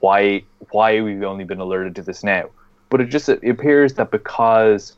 Why 0.00 0.42
why 0.70 1.00
we've 1.00 1.18
we 1.18 1.26
only 1.26 1.44
been 1.44 1.60
alerted 1.60 1.94
to 1.96 2.02
this 2.02 2.24
now? 2.24 2.50
But 2.88 3.00
it 3.00 3.06
just 3.06 3.28
it 3.28 3.46
appears 3.48 3.94
that 3.94 4.10
because 4.10 4.96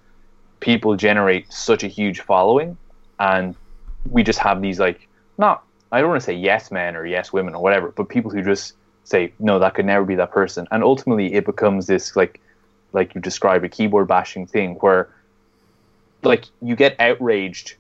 people 0.61 0.97
generate 0.97 1.53
such 1.53 1.85
a 1.85 1.89
huge 1.89 2.21
following 2.21 2.77
and 3.19 3.55
we 4.09 4.23
just 4.23 4.39
have 4.39 4.63
these 4.63 4.79
like 4.81 5.09
not 5.37 5.65
I 5.93 6.01
don't 6.01 6.11
want 6.11 6.21
to 6.21 6.25
say 6.25 6.35
yes 6.35 6.71
men 6.71 6.97
or 6.97 7.07
yes 7.07 7.33
women 7.33 7.55
or 7.55 7.63
whatever, 7.63 7.91
but 7.91 8.09
people 8.09 8.31
who 8.31 8.43
just 8.43 8.75
say 9.05 9.33
no 9.39 9.59
that 9.59 9.75
could 9.75 9.85
never 9.85 10.05
be 10.05 10.15
that 10.15 10.31
person 10.31 10.67
and 10.71 10.83
ultimately 10.83 11.35
it 11.35 11.45
becomes 11.45 11.87
this 11.87 12.17
like 12.17 12.41
like 12.93 13.15
you 13.15 13.21
describe 13.21 13.65
a 13.65 13.69
keyboard 13.69 14.09
bashing 14.09 14.47
thing 14.47 14.75
where 14.77 15.11
like 16.25 16.45
you 16.63 16.77
get 16.77 16.99
outraged. 17.01 17.75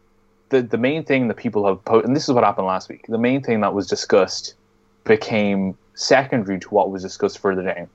The 0.50 0.62
the 0.62 0.78
main 0.78 1.04
thing 1.04 1.28
that 1.28 1.36
people 1.36 1.66
have 1.66 1.84
po- 1.84 2.00
and 2.00 2.14
this 2.14 2.24
is 2.24 2.34
what 2.34 2.44
happened 2.44 2.66
last 2.66 2.88
week. 2.88 3.06
The 3.08 3.18
main 3.18 3.42
thing 3.42 3.60
that 3.60 3.74
was 3.74 3.86
discussed 3.86 4.54
became 5.04 5.76
secondary 5.94 6.58
to 6.60 6.68
what 6.68 6.90
was 6.90 7.02
discussed 7.02 7.38
further 7.38 7.62
down. 7.62 7.88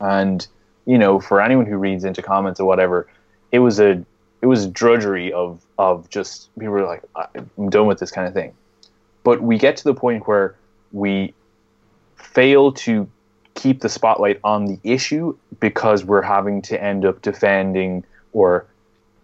And 0.00 0.46
you 0.86 0.98
know 0.98 1.20
for 1.20 1.40
anyone 1.40 1.66
who 1.66 1.76
reads 1.76 2.04
into 2.04 2.22
comments 2.22 2.60
or 2.60 2.66
whatever 2.66 3.08
it 3.52 3.60
was 3.60 3.80
a 3.80 4.04
it 4.42 4.46
was 4.46 4.66
drudgery 4.66 5.32
of 5.32 5.64
of 5.78 6.08
just 6.10 6.54
people 6.58 6.70
were 6.70 6.84
like 6.84 7.02
i'm 7.16 7.70
done 7.70 7.86
with 7.86 7.98
this 7.98 8.10
kind 8.10 8.26
of 8.26 8.34
thing. 8.34 8.52
But 9.22 9.42
we 9.42 9.56
get 9.56 9.76
to 9.78 9.84
the 9.84 9.94
point 9.94 10.28
where 10.28 10.54
we 10.92 11.32
fail 12.16 12.72
to 12.72 13.08
keep 13.54 13.80
the 13.80 13.88
spotlight 13.88 14.38
on 14.44 14.66
the 14.66 14.78
issue 14.82 15.36
because 15.60 16.04
we're 16.04 16.22
having 16.22 16.60
to 16.62 16.82
end 16.82 17.04
up 17.04 17.22
defending 17.22 18.04
or 18.32 18.66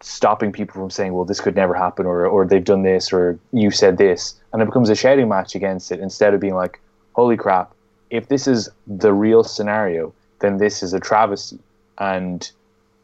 stopping 0.00 0.52
people 0.52 0.74
from 0.74 0.90
saying, 0.90 1.12
well, 1.12 1.24
this 1.24 1.40
could 1.40 1.56
never 1.56 1.74
happen, 1.74 2.06
or, 2.06 2.26
or 2.26 2.46
they've 2.46 2.64
done 2.64 2.82
this, 2.82 3.12
or 3.12 3.38
you 3.52 3.70
said 3.70 3.98
this. 3.98 4.34
And 4.52 4.62
it 4.62 4.66
becomes 4.66 4.90
a 4.90 4.94
shouting 4.94 5.28
match 5.28 5.54
against 5.54 5.92
it 5.92 6.00
instead 6.00 6.34
of 6.34 6.40
being 6.40 6.54
like, 6.54 6.80
holy 7.12 7.36
crap, 7.36 7.72
if 8.10 8.28
this 8.28 8.46
is 8.46 8.68
the 8.86 9.12
real 9.12 9.44
scenario, 9.44 10.12
then 10.40 10.58
this 10.58 10.82
is 10.82 10.94
a 10.94 11.00
travesty. 11.00 11.58
And 11.98 12.50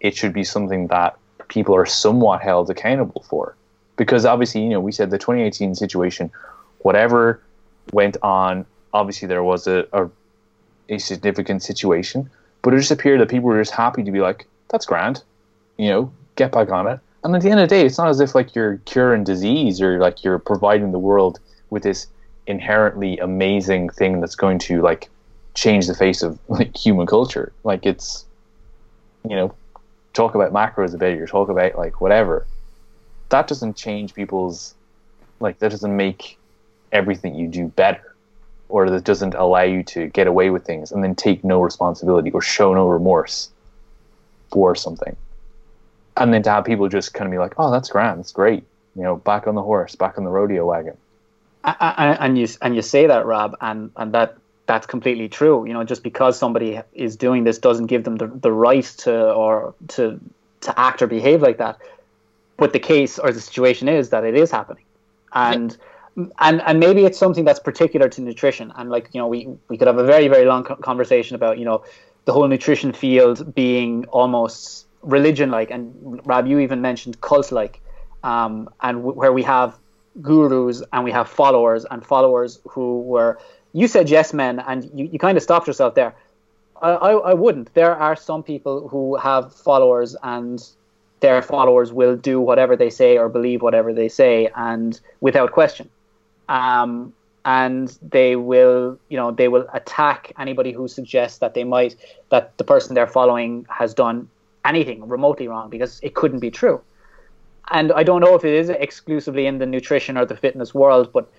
it 0.01 0.17
should 0.17 0.33
be 0.33 0.45
something 0.45 0.87
that 0.89 1.17
people 1.49 1.75
are 1.75 1.87
somewhat 1.87 2.41
held 2.43 2.71
accountable 2.71 3.25
for. 3.29 3.57
Because 3.97 4.25
obviously, 4.25 4.63
you 4.63 4.71
know, 4.71 4.81
we 4.81 4.93
said 4.93 5.11
the 5.11 5.19
2018 5.19 5.75
situation, 5.75 6.31
whatever 6.79 7.41
went 7.93 8.17
on 8.23 8.67
obviously 8.97 9.29
there 9.29 9.43
was 9.43 9.67
a, 9.67 9.87
a, 9.93 10.09
a 10.89 10.99
significant 10.99 11.63
situation, 11.63 12.31
but 12.63 12.75
it 12.75 12.79
just 12.79 12.91
appeared 12.91 13.21
that 13.21 13.29
people 13.29 13.49
were 13.49 13.61
just 13.61 13.73
happy 13.73 14.03
to 14.03 14.11
be 14.11 14.21
like, 14.21 14.47
"That's 14.69 14.87
grand," 14.87 15.23
you 15.77 15.89
know, 15.89 16.13
get 16.37 16.53
back 16.53 16.71
on 16.71 16.87
it. 16.87 17.01
And 17.25 17.35
at 17.35 17.43
the 17.43 17.51
end 17.51 17.61
of 17.61 17.69
the 17.69 17.75
day, 17.75 17.85
it's 17.85 17.99
not 17.99 18.09
as 18.09 18.21
if 18.21 18.35
like 18.35 18.55
you're 18.55 18.77
curing 18.85 19.25
disease 19.25 19.81
or 19.81 19.99
like 19.99 20.23
you're 20.23 20.39
providing 20.39 20.93
the 20.93 20.99
world 20.99 21.41
with 21.71 21.83
this 21.83 22.07
inherently 22.47 23.19
amazing 23.19 23.89
thing 23.91 24.21
that's 24.21 24.37
going 24.37 24.59
to 24.61 24.81
like 24.81 25.09
change 25.55 25.89
the 25.89 25.95
face 25.95 26.23
of 26.23 26.39
like 26.49 26.77
human 26.77 27.07
culture. 27.07 27.53
Like 27.65 27.85
it's, 27.85 28.25
you 29.29 29.35
know, 29.35 29.55
talk 30.13 30.35
about 30.35 30.53
macros 30.53 30.95
a 30.95 30.99
bit 30.99 31.19
or 31.19 31.27
talk 31.27 31.49
about 31.49 31.77
like 31.77 32.01
whatever. 32.01 32.47
That 33.31 33.49
doesn't 33.49 33.77
change 33.77 34.15
people's 34.15 34.75
like 35.41 35.59
that 35.59 35.71
doesn't 35.71 35.97
make 35.97 36.39
everything 36.93 37.35
you 37.35 37.49
do 37.49 37.67
better 37.67 38.15
or 38.69 38.89
that 38.89 39.05
doesn't 39.05 39.35
allow 39.35 39.63
you 39.63 39.83
to 39.83 40.07
get 40.09 40.27
away 40.27 40.51
with 40.51 40.65
things 40.65 40.93
and 40.93 41.03
then 41.03 41.15
take 41.15 41.45
no 41.45 41.61
responsibility 41.61 42.31
or 42.31 42.41
show 42.41 42.73
no 42.75 42.89
remorse 42.89 43.51
for 44.51 44.75
something. 44.75 45.17
And 46.17 46.33
then 46.33 46.43
to 46.45 46.51
have 46.51 46.65
people 46.65 46.89
just 46.89 47.13
kind 47.15 47.27
of 47.27 47.33
be 47.33 47.39
like, 47.39 47.55
oh, 47.59 47.71
that's 47.71 47.91
grand, 47.91 48.21
that's 48.21 48.33
great, 48.33 48.65
you 48.95 49.03
know, 49.03 49.17
back 49.17 49.47
on 49.47 49.55
the 49.55 49.63
horse, 49.63 49.95
back 49.95 50.17
on 50.19 50.25
the 50.25 50.31
rodeo 50.31 50.65
wagon. 50.65 50.97
and 51.65 52.39
you 52.39 52.47
and 52.63 52.77
you 52.77 52.83
say 52.83 53.07
that, 53.07 53.27
Rob, 53.27 53.57
and 53.61 53.91
and 53.97 54.13
that 54.13 54.37
that's 54.67 54.87
completely 54.87 55.29
true. 55.29 55.67
You 55.67 55.73
know, 55.73 55.85
just 55.85 56.03
because 56.03 56.39
somebody 56.39 56.81
is 56.95 57.17
doing 57.17 57.45
this 57.45 57.59
doesn't 57.59 57.87
give 57.87 58.05
them 58.05 58.17
the, 58.17 58.27
the 58.27 58.53
right 58.53 58.85
to 58.99 59.33
or 59.33 59.75
to 59.89 60.21
to 60.63 60.79
act 60.79 61.03
or 61.03 61.07
behave 61.07 61.43
like 61.43 61.59
that. 61.59 61.79
But 62.57 62.73
the 62.73 62.79
case 62.79 63.19
or 63.19 63.33
the 63.33 63.41
situation 63.41 63.89
is 63.89 64.11
that 64.11 64.25
it 64.25 64.35
is 64.35 64.51
happening, 64.51 64.85
and 65.33 65.77
yeah. 66.17 66.25
and 66.39 66.63
and 66.63 66.81
maybe 66.81 67.05
it's 67.05 67.19
something 67.19 67.45
that's 67.45 67.61
particular 67.61 68.09
to 68.11 68.21
nutrition. 68.21 68.73
And 68.77 68.91
like 68.91 69.09
you 69.13 69.21
know, 69.21 69.27
we 69.27 69.49
we 69.69 69.77
could 69.77 69.89
have 69.89 69.99
a 69.99 70.05
very 70.05 70.29
very 70.29 70.47
long 70.47 70.65
conversation 70.65 71.35
about 71.35 71.59
you 71.59 71.65
know 71.65 71.85
the 72.25 72.33
whole 72.33 72.47
nutrition 72.49 72.93
field 72.93 73.55
being 73.55 74.05
almost 74.07 74.86
religion 75.03 75.51
like. 75.51 75.71
And 75.71 76.21
Rab, 76.27 76.47
you 76.47 76.59
even 76.61 76.81
mentioned 76.81 77.21
cult 77.21 77.53
like, 77.53 77.81
um, 78.23 78.69
and 78.83 78.99
w- 78.99 79.17
where 79.17 79.33
we 79.33 79.43
have 79.43 79.79
gurus 80.23 80.83
and 80.93 81.05
we 81.05 81.11
have 81.13 81.29
followers 81.29 81.85
and 81.91 82.05
followers 82.05 82.61
who 82.71 83.03
were 83.03 83.39
you 83.73 83.87
said 83.87 84.09
yes 84.09 84.33
men 84.33 84.59
and 84.61 84.91
you, 84.95 85.09
you 85.13 85.19
kind 85.19 85.37
of 85.37 85.43
stopped 85.43 85.67
yourself 85.67 85.95
there 85.95 86.15
I, 86.81 86.91
I, 86.91 87.13
I 87.31 87.35
wouldn't 87.35 87.73
there 87.75 87.95
are 87.95 88.17
some 88.17 88.43
people 88.43 88.89
who 88.89 89.17
have 89.17 89.55
followers 89.55 90.17
and 90.23 90.63
their 91.21 91.43
followers 91.43 91.93
will 91.93 92.17
do 92.17 92.41
whatever 92.41 92.77
they 92.77 92.91
say 92.91 93.19
or 93.19 93.29
believe 93.29 93.63
whatever 93.63 93.93
they 93.93 94.09
say 94.09 94.49
and 94.57 94.99
without 95.21 95.53
question 95.53 95.91
um, 96.49 97.15
and 97.45 97.97
they 98.03 98.37
will 98.37 98.99
you 99.09 99.17
know 99.17 99.31
they 99.31 99.49
will 99.49 99.67
attack 99.73 100.33
anybody 100.39 100.73
who 100.73 100.89
suggests 100.89 101.39
that 101.39 101.55
they 101.55 101.65
might 101.65 101.97
that 102.31 102.57
the 102.59 102.65
person 102.65 102.95
they're 102.95 103.07
following 103.07 103.67
has 103.71 103.95
done 103.95 104.29
anything 104.67 105.07
remotely 105.09 105.49
wrong 105.49 105.71
because 105.71 106.01
it 106.03 106.15
couldn't 106.15 106.41
be 106.41 106.51
true 106.51 106.81
and 107.71 107.93
I 107.93 108.03
don't 108.03 108.21
know 108.21 108.35
if 108.35 108.45
it 108.45 108.55
is 108.55 108.69
exclusively 108.69 109.47
in 109.47 109.59
the 109.59 109.67
nutrition 109.67 110.17
or 110.17 110.25
the 110.25 110.37
fitness 110.37 110.73
world, 110.75 111.13
but 111.13 111.31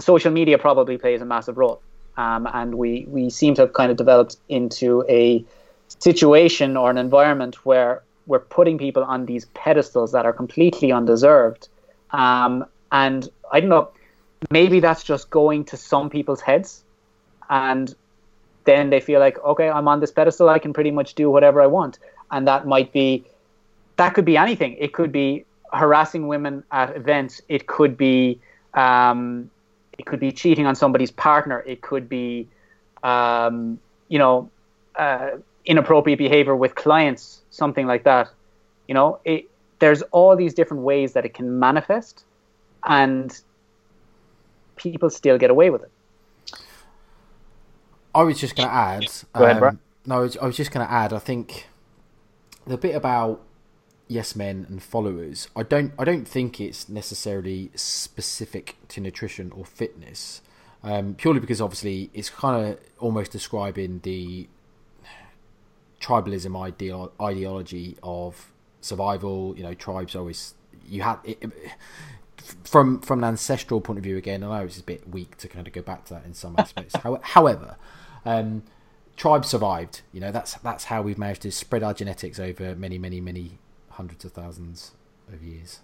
social 0.00 0.30
media 0.30 0.58
probably 0.58 0.98
plays 0.98 1.22
a 1.22 1.24
massive 1.24 1.56
role. 1.56 1.80
Um, 2.16 2.46
and 2.52 2.74
we, 2.74 3.06
we 3.08 3.30
seem 3.30 3.54
to 3.54 3.62
have 3.62 3.72
kind 3.72 3.90
of 3.90 3.96
developed 3.96 4.36
into 4.48 5.04
a 5.08 5.44
situation 5.88 6.76
or 6.76 6.90
an 6.90 6.98
environment 6.98 7.64
where 7.64 8.02
we're 8.26 8.38
putting 8.38 8.76
people 8.76 9.02
on 9.02 9.24
these 9.26 9.46
pedestals 9.54 10.12
that 10.12 10.26
are 10.26 10.32
completely 10.32 10.92
undeserved. 10.92 11.68
Um, 12.10 12.66
and 12.90 13.28
I 13.50 13.60
don't 13.60 13.70
know, 13.70 13.90
maybe 14.50 14.80
that's 14.80 15.02
just 15.02 15.30
going 15.30 15.64
to 15.66 15.78
some 15.78 16.10
people's 16.10 16.42
heads. 16.42 16.84
And 17.48 17.94
then 18.64 18.90
they 18.90 19.00
feel 19.00 19.20
like, 19.20 19.42
okay, 19.42 19.70
I'm 19.70 19.88
on 19.88 20.00
this 20.00 20.12
pedestal, 20.12 20.50
I 20.50 20.58
can 20.58 20.74
pretty 20.74 20.90
much 20.90 21.14
do 21.14 21.30
whatever 21.30 21.62
I 21.62 21.66
want. 21.66 21.98
And 22.32 22.48
that 22.48 22.66
might 22.66 22.92
be, 22.92 23.24
that 23.96 24.14
could 24.14 24.24
be 24.24 24.36
anything. 24.36 24.76
It 24.78 24.92
could 24.92 25.12
be 25.12 25.44
harassing 25.72 26.28
women 26.28 26.64
at 26.70 26.96
events. 26.96 27.40
It 27.48 27.66
could 27.66 27.96
be 27.96 28.40
um, 28.74 29.50
it 29.98 30.06
could 30.06 30.20
be 30.20 30.32
cheating 30.32 30.66
on 30.66 30.74
somebody's 30.74 31.10
partner. 31.10 31.60
It 31.66 31.80
could 31.82 32.08
be 32.08 32.48
um, 33.02 33.78
you 34.08 34.18
know 34.18 34.50
uh, 34.96 35.30
inappropriate 35.64 36.18
behavior 36.18 36.56
with 36.56 36.74
clients, 36.74 37.42
something 37.50 37.86
like 37.86 38.04
that. 38.04 38.28
You 38.88 38.94
know, 38.94 39.20
it, 39.24 39.48
there's 39.78 40.02
all 40.02 40.36
these 40.36 40.54
different 40.54 40.82
ways 40.82 41.12
that 41.14 41.24
it 41.24 41.34
can 41.34 41.58
manifest, 41.58 42.24
and 42.84 43.38
people 44.76 45.10
still 45.10 45.38
get 45.38 45.50
away 45.50 45.70
with 45.70 45.82
it. 45.82 45.90
I 48.14 48.22
was 48.22 48.38
just 48.38 48.56
going 48.56 48.68
to 48.68 48.74
add. 48.74 49.10
Go 49.32 49.44
ahead, 49.44 49.62
um, 49.62 49.78
No, 50.04 50.16
I 50.16 50.18
was, 50.20 50.36
I 50.36 50.46
was 50.46 50.56
just 50.56 50.70
going 50.70 50.86
to 50.86 50.92
add. 50.92 51.14
I 51.14 51.18
think 51.18 51.66
the 52.66 52.76
bit 52.76 52.94
about 52.94 53.42
yes 54.08 54.36
men 54.36 54.66
and 54.68 54.82
followers 54.82 55.48
i 55.56 55.62
don't 55.62 55.92
i 55.98 56.04
don't 56.04 56.26
think 56.26 56.60
it's 56.60 56.88
necessarily 56.88 57.70
specific 57.74 58.76
to 58.88 59.00
nutrition 59.00 59.50
or 59.52 59.64
fitness 59.64 60.42
um, 60.84 61.14
purely 61.14 61.38
because 61.38 61.60
obviously 61.60 62.10
it's 62.12 62.28
kind 62.28 62.66
of 62.66 62.78
almost 62.98 63.30
describing 63.30 64.00
the 64.02 64.48
tribalism 66.00 66.60
ideal, 66.60 67.12
ideology 67.20 67.96
of 68.02 68.52
survival 68.80 69.54
you 69.56 69.62
know 69.62 69.74
tribes 69.74 70.16
always 70.16 70.54
you 70.84 71.02
had 71.02 71.18
it, 71.22 71.40
from 72.64 73.00
from 73.00 73.20
an 73.20 73.24
ancestral 73.24 73.80
point 73.80 73.98
of 73.98 74.02
view 74.02 74.16
again 74.16 74.42
i 74.42 74.58
know 74.58 74.64
it's 74.64 74.80
a 74.80 74.82
bit 74.82 75.08
weak 75.08 75.36
to 75.36 75.46
kind 75.46 75.68
of 75.68 75.72
go 75.72 75.80
back 75.80 76.04
to 76.04 76.14
that 76.14 76.24
in 76.24 76.34
some 76.34 76.56
aspects. 76.58 76.96
However 77.22 77.76
um, 78.24 78.62
tribes 79.16 79.48
survived 79.48 80.00
you 80.12 80.20
know 80.20 80.32
that's 80.32 80.54
that's 80.54 80.84
how 80.84 81.02
we've 81.02 81.18
managed 81.18 81.42
to 81.42 81.52
spread 81.52 81.82
our 81.82 81.94
genetics 81.94 82.38
over 82.38 82.74
many 82.74 82.98
many 82.98 83.20
many 83.20 83.58
hundreds 83.92 84.24
of 84.24 84.32
thousands 84.32 84.92
of 85.32 85.42
years. 85.42 85.80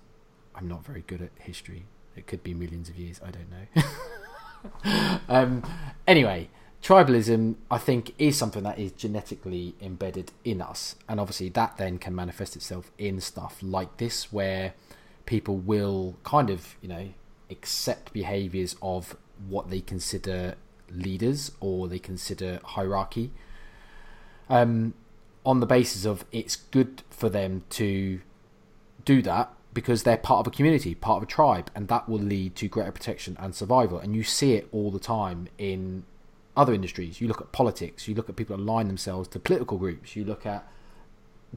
I'm 0.54 0.68
not 0.68 0.84
very 0.84 1.04
good 1.06 1.22
at 1.22 1.30
history. 1.38 1.84
It 2.16 2.26
could 2.26 2.42
be 2.42 2.54
millions 2.54 2.88
of 2.88 2.96
years. 2.96 3.20
I 3.24 3.30
don't 3.30 3.50
know. 3.50 5.18
um, 5.28 5.62
anyway, 6.06 6.48
tribalism, 6.82 7.56
I 7.70 7.78
think, 7.78 8.14
is 8.18 8.36
something 8.36 8.64
that 8.64 8.78
is 8.78 8.92
genetically 8.92 9.74
embedded 9.80 10.32
in 10.44 10.60
us, 10.60 10.96
and 11.08 11.20
obviously 11.20 11.48
that 11.50 11.76
then 11.76 11.98
can 11.98 12.14
manifest 12.14 12.56
itself 12.56 12.90
in 12.98 13.20
stuff 13.20 13.58
like 13.62 13.98
this, 13.98 14.32
where 14.32 14.74
people 15.26 15.56
will 15.56 16.16
kind 16.24 16.50
of, 16.50 16.76
you 16.80 16.88
know, 16.88 17.08
accept 17.50 18.12
behaviors 18.12 18.74
of 18.82 19.16
what 19.48 19.70
they 19.70 19.80
consider 19.80 20.56
leaders 20.91 21.53
or 21.61 21.89
they 21.89 21.99
consider 21.99 22.61
hierarchy. 22.64 23.30
Um, 24.49 24.95
on 25.45 25.61
the 25.61 25.66
basis 25.66 26.05
of 26.05 26.24
it's 26.32 26.57
good 26.57 27.03
for 27.11 27.28
them 27.28 27.64
to 27.70 28.20
do 29.05 29.22
that 29.22 29.53
because 29.72 30.03
they're 30.03 30.16
part 30.16 30.41
of 30.41 30.47
a 30.47 30.55
community, 30.55 30.95
part 30.95 31.18
of 31.18 31.22
a 31.22 31.26
tribe, 31.30 31.70
and 31.74 31.89
that 31.89 32.09
will 32.09 32.18
lead 32.18 32.57
to 32.57 32.68
greater 32.68 32.91
protection 32.91 33.36
and 33.39 33.55
survival. 33.55 33.99
And 33.99 34.16
you 34.16 34.24
see 34.24 34.55
it 34.55 34.68
all 34.72 34.91
the 34.91 34.99
time 34.99 35.49
in 35.57 36.05
other 36.57 36.74
industries. 36.74 37.20
You 37.20 37.28
look 37.28 37.41
at 37.41 37.53
politics, 37.53 38.09
you 38.09 38.14
look 38.14 38.28
at 38.28 38.36
people 38.36 38.57
align 38.57 38.89
themselves 38.89 39.28
to 39.28 39.39
political 39.39 39.78
groups, 39.78 40.16
you 40.16 40.24
look 40.24 40.45
at 40.45 40.66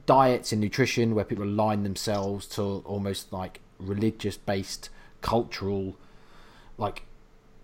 diets 0.06 0.52
and 0.52 0.62
nutrition 0.62 1.16
where 1.16 1.26
people 1.26 1.44
align 1.44 1.84
themselves 1.84 2.46
to 2.48 2.62
almost 2.86 3.34
like 3.34 3.60
religious 3.80 4.38
based 4.38 4.90
cultural 5.22 5.98
like 6.78 7.04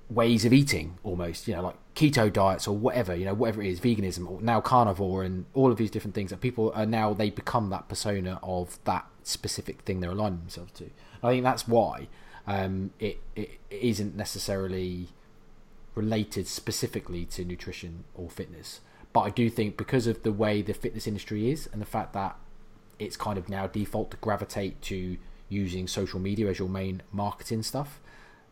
ways 0.10 0.46
of 0.46 0.54
eating 0.54 0.98
almost 1.04 1.48
you 1.50 1.54
know 1.54 1.62
like 1.62 1.76
keto 1.94 2.32
diets 2.32 2.66
or 2.66 2.78
whatever 2.78 3.14
you 3.14 3.26
know 3.26 3.34
whatever 3.34 3.62
it 3.62 3.68
is 3.68 3.80
veganism 3.82 4.30
or 4.30 4.42
now 4.42 4.62
carnivore 4.62 5.24
and 5.24 5.46
all 5.54 5.70
of 5.70 5.78
these 5.78 5.92
different 5.92 6.16
things 6.16 6.30
that 6.30 6.40
people 6.40 6.72
are 6.76 6.86
now 6.86 7.14
they 7.14 7.30
become 7.30 7.70
that 7.70 7.90
persona 7.90 8.40
of 8.42 8.80
that 8.86 9.06
specific 9.28 9.82
thing 9.82 10.00
they're 10.00 10.12
aligning 10.12 10.40
themselves 10.40 10.72
to. 10.74 10.90
I 11.22 11.32
think 11.32 11.44
that's 11.44 11.68
why 11.68 12.08
um, 12.48 12.92
it, 13.00 13.20
it 13.36 13.60
isn't 13.70 14.16
necessarily 14.16 15.10
related 15.96 16.48
specifically 16.48 17.26
to 17.26 17.44
nutrition 17.44 18.06
or 18.16 18.30
fitness. 18.30 18.80
But 19.14 19.22
i 19.22 19.30
do 19.32 19.50
think 19.50 19.78
because 19.78 20.06
of 20.06 20.22
the 20.24 20.32
way 20.32 20.62
the 20.62 20.74
fitness 20.74 21.08
industry 21.08 21.50
is 21.50 21.68
and 21.72 21.82
the 21.82 21.86
fact 21.86 22.14
that 22.14 22.36
it's 23.00 23.18
kind 23.18 23.38
of 23.38 23.50
now 23.50 23.66
default 23.66 24.12
to 24.12 24.18
gravitate 24.18 24.82
to 24.84 25.18
using 25.50 25.88
social 25.88 26.20
media 26.20 26.48
as 26.50 26.60
your 26.60 26.70
main 26.70 27.02
marketing 27.12 27.64
stuff 27.64 28.00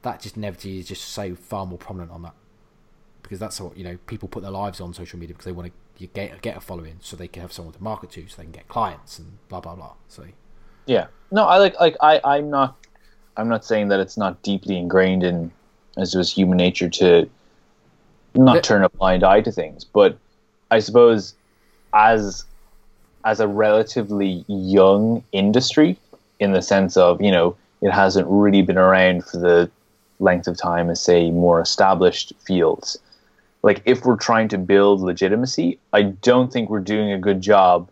that 0.05 0.21
just 0.21 0.37
inevitably 0.37 0.79
is 0.79 0.87
just 0.87 1.03
so 1.03 1.35
far 1.35 1.65
more 1.65 1.77
prominent 1.77 2.11
on 2.11 2.21
that. 2.21 2.33
Because 3.21 3.39
that's 3.39 3.59
what 3.59 3.75
you 3.75 3.83
know 3.83 3.97
people 4.07 4.29
put 4.29 4.43
their 4.43 4.51
lives 4.51 4.79
on 4.79 4.93
social 4.93 5.19
media 5.19 5.33
because 5.33 5.45
they 5.45 5.51
want 5.51 5.71
to 5.99 6.07
get 6.07 6.41
get 6.41 6.55
a 6.55 6.59
following 6.61 6.97
so 7.01 7.17
they 7.17 7.27
can 7.27 7.41
have 7.41 7.51
someone 7.51 7.73
to 7.73 7.83
market 7.83 8.11
to 8.11 8.27
so 8.27 8.37
they 8.37 8.43
can 8.43 8.51
get 8.51 8.67
clients 8.67 9.19
and 9.19 9.37
blah 9.49 9.59
blah 9.59 9.75
blah. 9.75 9.93
So 10.07 10.25
yeah. 10.85 11.07
No 11.31 11.45
i 11.45 11.57
like 11.57 11.77
like 11.79 11.97
i 12.01 12.21
i'm 12.23 12.49
not 12.49 12.77
i'm 13.35 13.49
not 13.49 13.65
saying 13.65 13.87
that 13.89 13.99
it's 13.99 14.15
not 14.15 14.41
deeply 14.43 14.77
ingrained 14.77 15.23
in 15.23 15.51
as 15.97 16.13
it 16.13 16.17
was 16.17 16.31
human 16.31 16.57
nature 16.57 16.89
to 16.89 17.27
not 18.35 18.63
turn 18.63 18.83
a 18.83 18.89
blind 18.89 19.23
eye 19.23 19.41
to 19.41 19.51
things. 19.51 19.83
But 19.83 20.17
i 20.69 20.79
suppose 20.79 21.33
as 21.93 22.45
as 23.23 23.39
a 23.39 23.47
relatively 23.47 24.45
young 24.47 25.23
industry 25.31 25.97
in 26.39 26.51
the 26.51 26.61
sense 26.61 26.95
of 26.95 27.19
you 27.21 27.31
know 27.31 27.57
it 27.81 27.91
hasn't 27.91 28.27
really 28.29 28.61
been 28.61 28.77
around 28.77 29.25
for 29.25 29.37
the 29.37 29.71
length 30.19 30.47
of 30.47 30.57
time 30.57 30.89
as 30.89 31.01
say 31.01 31.31
more 31.31 31.61
established 31.61 32.33
fields. 32.45 32.97
Like 33.63 33.81
if 33.85 34.05
we're 34.05 34.17
trying 34.17 34.47
to 34.49 34.59
build 34.59 35.01
legitimacy 35.01 35.79
i 35.91 36.03
don't 36.03 36.53
think 36.53 36.69
we're 36.69 36.79
doing 36.79 37.11
a 37.11 37.17
good 37.17 37.41
job 37.41 37.89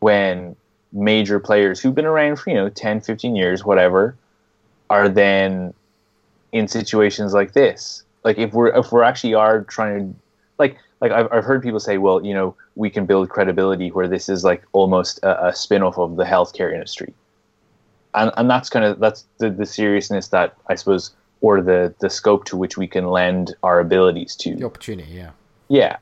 when 0.00 0.54
major 0.92 1.40
players 1.40 1.80
who've 1.80 1.94
been 1.94 2.04
around 2.04 2.36
for 2.36 2.50
you 2.50 2.56
know 2.56 2.68
10 2.68 3.00
15 3.00 3.34
years 3.34 3.64
whatever 3.64 4.14
are 4.90 5.08
then 5.08 5.74
in 6.52 6.68
situations 6.68 7.34
like 7.34 7.52
this. 7.52 8.02
Like 8.24 8.38
if 8.38 8.52
we're 8.52 8.68
if 8.68 8.92
we're 8.92 9.02
actually 9.02 9.34
are 9.34 9.62
trying 9.64 10.12
to 10.12 10.18
like 10.58 10.78
like 11.00 11.12
I've, 11.12 11.30
I've 11.32 11.44
heard 11.44 11.62
people 11.62 11.80
say 11.80 11.98
well 11.98 12.24
you 12.24 12.34
know 12.34 12.56
we 12.74 12.90
can 12.90 13.06
build 13.06 13.28
credibility 13.28 13.90
where 13.90 14.08
this 14.08 14.28
is 14.28 14.44
like 14.44 14.62
almost 14.72 15.18
a, 15.22 15.48
a 15.48 15.54
spin-off 15.54 15.98
of 15.98 16.16
the 16.16 16.24
healthcare 16.24 16.72
industry. 16.72 17.12
And 18.14 18.32
and 18.36 18.48
that's 18.50 18.70
kind 18.70 18.84
of 18.84 18.98
that's 18.98 19.26
the, 19.38 19.50
the 19.50 19.66
seriousness 19.66 20.28
that 20.28 20.56
i 20.68 20.74
suppose 20.74 21.12
or 21.40 21.60
the 21.60 21.94
the 22.00 22.10
scope 22.10 22.44
to 22.46 22.56
which 22.56 22.76
we 22.76 22.86
can 22.86 23.08
lend 23.08 23.54
our 23.62 23.80
abilities 23.80 24.34
to. 24.36 24.54
The 24.54 24.64
opportunity 24.64 25.12
yeah. 25.12 25.30
Yeah. 25.68 25.96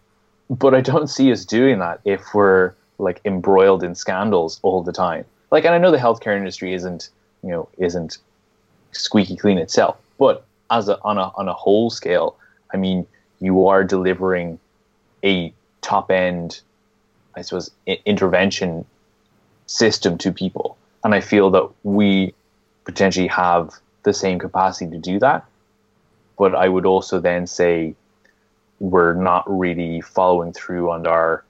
But 0.50 0.74
i 0.74 0.80
don't 0.80 1.08
see 1.08 1.32
us 1.32 1.44
doing 1.44 1.78
that 1.78 2.00
if 2.04 2.34
we're 2.34 2.74
like 2.98 3.20
embroiled 3.24 3.82
in 3.82 3.94
scandals 3.94 4.60
all 4.62 4.82
the 4.82 4.92
time. 4.92 5.24
Like 5.50 5.64
and 5.64 5.74
i 5.74 5.78
know 5.78 5.90
the 5.90 5.98
healthcare 5.98 6.36
industry 6.36 6.74
isn't 6.74 7.10
you 7.42 7.50
know 7.50 7.68
isn't 7.78 8.18
squeaky 8.92 9.36
clean 9.36 9.58
itself 9.58 9.96
but 10.18 10.44
as 10.70 10.88
a 10.88 10.98
on 11.02 11.18
a 11.18 11.30
on 11.36 11.48
a 11.48 11.52
whole 11.52 11.90
scale, 11.90 12.36
I 12.72 12.76
mean, 12.76 13.06
you 13.40 13.66
are 13.66 13.84
delivering 13.84 14.58
a 15.24 15.52
top 15.80 16.10
end, 16.10 16.60
I 17.34 17.42
suppose, 17.42 17.70
I- 17.88 18.00
intervention 18.04 18.84
system 19.66 20.18
to 20.18 20.32
people, 20.32 20.76
and 21.02 21.14
I 21.14 21.20
feel 21.20 21.50
that 21.50 21.68
we 21.82 22.34
potentially 22.84 23.28
have 23.28 23.74
the 24.04 24.14
same 24.14 24.38
capacity 24.38 24.90
to 24.90 24.98
do 24.98 25.18
that. 25.18 25.44
But 26.38 26.54
I 26.54 26.68
would 26.68 26.86
also 26.86 27.20
then 27.20 27.46
say 27.46 27.94
we're 28.80 29.14
not 29.14 29.44
really 29.46 30.00
following 30.00 30.52
through 30.52 30.90
on 30.90 31.06
our 31.06 31.44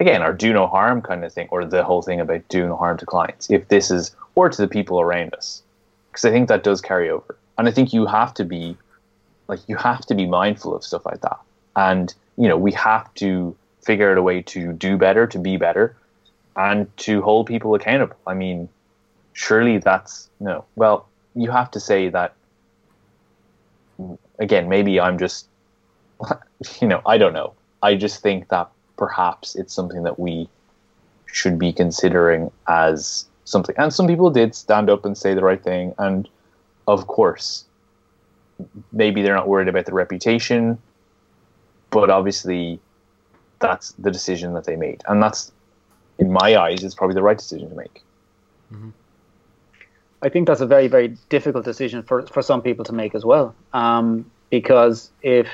again 0.00 0.22
our 0.22 0.32
do 0.32 0.52
no 0.52 0.66
harm 0.66 1.00
kind 1.00 1.24
of 1.24 1.32
thing 1.32 1.48
or 1.50 1.64
the 1.64 1.84
whole 1.84 2.02
thing 2.02 2.20
about 2.20 2.46
do 2.48 2.66
no 2.66 2.76
harm 2.76 2.98
to 2.98 3.06
clients 3.06 3.50
if 3.50 3.68
this 3.68 3.90
is 3.90 4.14
or 4.34 4.48
to 4.48 4.62
the 4.62 4.68
people 4.68 5.00
around 5.00 5.34
us. 5.34 5.62
Because 6.10 6.24
i 6.24 6.30
think 6.30 6.48
that 6.48 6.64
does 6.64 6.80
carry 6.80 7.08
over. 7.08 7.36
And 7.58 7.68
i 7.68 7.70
think 7.70 7.92
you 7.92 8.06
have 8.06 8.34
to 8.34 8.44
be 8.44 8.76
like 9.48 9.60
you 9.68 9.76
have 9.76 10.04
to 10.06 10.14
be 10.14 10.26
mindful 10.26 10.74
of 10.74 10.84
stuff 10.84 11.06
like 11.06 11.20
that. 11.22 11.38
And 11.76 12.14
you 12.36 12.48
know 12.48 12.56
we 12.56 12.72
have 12.72 13.12
to 13.14 13.56
figure 13.82 14.10
out 14.10 14.18
a 14.18 14.22
way 14.22 14.42
to 14.42 14.72
do 14.72 14.96
better 14.96 15.26
to 15.26 15.38
be 15.38 15.56
better 15.56 15.96
and 16.56 16.94
to 16.98 17.22
hold 17.22 17.46
people 17.46 17.74
accountable. 17.74 18.16
I 18.26 18.34
mean 18.34 18.68
surely 19.32 19.78
that's 19.78 20.28
no. 20.40 20.64
Well 20.74 21.06
you 21.34 21.50
have 21.50 21.70
to 21.70 21.80
say 21.80 22.08
that 22.08 22.34
again 24.38 24.68
maybe 24.68 25.00
i'm 25.00 25.18
just 25.18 25.48
you 26.80 26.88
know 26.88 27.00
i 27.06 27.18
don't 27.18 27.32
know. 27.32 27.54
I 27.82 27.94
just 27.94 28.22
think 28.22 28.48
that 28.48 28.70
perhaps 28.96 29.56
it's 29.56 29.72
something 29.72 30.02
that 30.02 30.18
we 30.18 30.48
should 31.26 31.58
be 31.58 31.72
considering 31.72 32.50
as 32.66 33.26
something. 33.44 33.74
And 33.78 33.92
some 33.92 34.06
people 34.06 34.30
did 34.30 34.54
stand 34.54 34.90
up 34.90 35.04
and 35.04 35.16
say 35.16 35.34
the 35.34 35.42
right 35.42 35.62
thing. 35.62 35.94
And 35.98 36.28
of 36.86 37.06
course 37.06 37.64
maybe 38.92 39.22
they're 39.22 39.34
not 39.34 39.48
worried 39.48 39.68
about 39.68 39.86
the 39.86 39.94
reputation 39.94 40.76
but 41.88 42.10
obviously 42.10 42.78
that's 43.58 43.92
the 43.92 44.10
decision 44.10 44.52
that 44.52 44.64
they 44.64 44.76
made. 44.76 45.02
And 45.08 45.22
that's 45.22 45.50
in 46.18 46.30
my 46.30 46.56
eyes 46.56 46.84
it's 46.84 46.94
probably 46.94 47.14
the 47.14 47.22
right 47.22 47.38
decision 47.38 47.70
to 47.70 47.74
make 47.74 48.02
mm-hmm. 48.72 48.90
I 50.22 50.28
think 50.28 50.46
that's 50.46 50.60
a 50.60 50.66
very, 50.66 50.88
very 50.88 51.16
difficult 51.28 51.64
decision 51.64 52.02
for, 52.02 52.26
for 52.26 52.42
some 52.42 52.62
people 52.62 52.84
to 52.84 52.92
make 52.92 53.14
as 53.14 53.24
well. 53.24 53.54
Um, 53.72 54.30
because 54.50 55.10
if, 55.22 55.48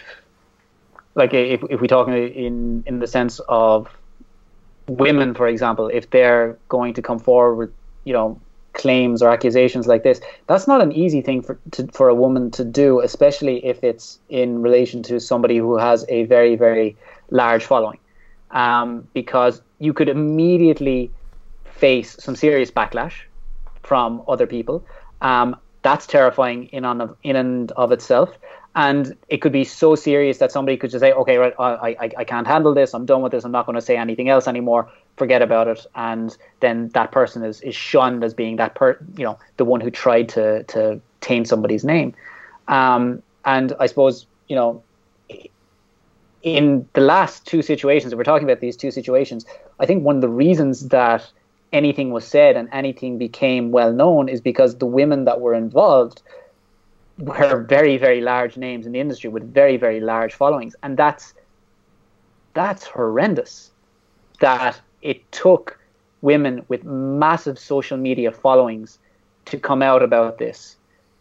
like, 1.14 1.32
if, 1.34 1.62
if 1.70 1.80
we 1.80 1.88
talk 1.88 2.08
in, 2.08 2.82
in 2.86 2.98
the 2.98 3.06
sense 3.06 3.40
of 3.48 3.88
women, 4.88 5.34
for 5.34 5.46
example, 5.46 5.88
if 5.88 6.10
they're 6.10 6.58
going 6.68 6.94
to 6.94 7.02
come 7.02 7.18
forward 7.18 7.54
with, 7.56 7.74
you 8.04 8.12
know, 8.12 8.40
claims 8.72 9.22
or 9.22 9.30
accusations 9.30 9.86
like 9.86 10.02
this, 10.02 10.20
that's 10.46 10.66
not 10.66 10.82
an 10.82 10.92
easy 10.92 11.22
thing 11.22 11.42
for, 11.42 11.58
to, 11.70 11.86
for 11.88 12.08
a 12.08 12.14
woman 12.14 12.50
to 12.50 12.64
do, 12.64 13.00
especially 13.00 13.64
if 13.64 13.82
it's 13.82 14.18
in 14.28 14.62
relation 14.62 15.02
to 15.02 15.20
somebody 15.20 15.56
who 15.56 15.78
has 15.78 16.04
a 16.08 16.24
very, 16.24 16.56
very 16.56 16.96
large 17.30 17.64
following. 17.64 17.98
Um, 18.50 19.06
because 19.12 19.62
you 19.78 19.92
could 19.92 20.08
immediately 20.08 21.10
face 21.64 22.16
some 22.18 22.36
serious 22.36 22.70
backlash 22.70 23.14
from 23.86 24.22
other 24.26 24.46
people. 24.46 24.84
Um, 25.20 25.56
that's 25.82 26.06
terrifying 26.06 26.64
in 26.66 26.84
on 26.84 27.16
in 27.22 27.36
and 27.36 27.70
of 27.72 27.92
itself, 27.92 28.30
and 28.74 29.16
it 29.28 29.38
could 29.38 29.52
be 29.52 29.62
so 29.62 29.94
serious 29.94 30.38
that 30.38 30.50
somebody 30.50 30.76
could 30.76 30.90
just 30.90 31.00
say, 31.00 31.12
"Okay, 31.12 31.36
right, 31.38 31.54
I 31.58 31.96
I, 32.04 32.10
I 32.18 32.24
can't 32.24 32.46
handle 32.46 32.74
this. 32.74 32.92
I'm 32.92 33.06
done 33.06 33.22
with 33.22 33.32
this. 33.32 33.44
I'm 33.44 33.52
not 33.52 33.66
going 33.66 33.76
to 33.76 33.86
say 33.90 33.96
anything 33.96 34.28
else 34.28 34.48
anymore. 34.48 34.90
Forget 35.16 35.42
about 35.42 35.68
it." 35.68 35.86
And 35.94 36.36
then 36.60 36.88
that 36.94 37.12
person 37.12 37.44
is 37.44 37.60
is 37.60 37.76
shunned 37.76 38.24
as 38.24 38.34
being 38.34 38.56
that 38.56 38.74
per 38.74 38.98
you 39.16 39.24
know 39.24 39.38
the 39.58 39.64
one 39.64 39.80
who 39.80 39.90
tried 39.90 40.28
to 40.30 40.64
to 40.64 41.00
taint 41.20 41.46
somebody's 41.46 41.84
name. 41.84 42.14
Um, 42.66 43.22
and 43.44 43.72
I 43.78 43.86
suppose 43.86 44.26
you 44.48 44.56
know 44.56 44.82
in 46.42 46.88
the 46.92 47.00
last 47.00 47.46
two 47.46 47.62
situations, 47.62 48.14
we're 48.14 48.24
talking 48.24 48.48
about 48.48 48.60
these 48.60 48.76
two 48.76 48.90
situations. 48.90 49.46
I 49.80 49.86
think 49.86 50.04
one 50.04 50.16
of 50.16 50.22
the 50.22 50.28
reasons 50.28 50.88
that 50.88 51.28
anything 51.76 52.10
was 52.10 52.26
said 52.26 52.56
and 52.56 52.68
anything 52.72 53.18
became 53.18 53.70
well 53.70 53.92
known 53.92 54.28
is 54.28 54.40
because 54.40 54.76
the 54.76 54.86
women 54.86 55.24
that 55.26 55.40
were 55.40 55.54
involved 55.54 56.22
were 57.18 57.64
very 57.68 57.96
very 57.98 58.20
large 58.20 58.56
names 58.56 58.86
in 58.86 58.92
the 58.92 59.00
industry 59.00 59.28
with 59.28 59.44
very 59.52 59.76
very 59.76 60.00
large 60.00 60.34
followings. 60.34 60.74
And 60.82 60.96
that's 60.96 61.34
that's 62.54 62.84
horrendous 62.86 63.70
that 64.40 64.80
it 65.02 65.30
took 65.32 65.78
women 66.22 66.64
with 66.68 66.82
massive 66.84 67.58
social 67.58 67.98
media 67.98 68.32
followings 68.32 68.98
to 69.44 69.58
come 69.58 69.82
out 69.82 70.02
about 70.02 70.38
this 70.38 70.76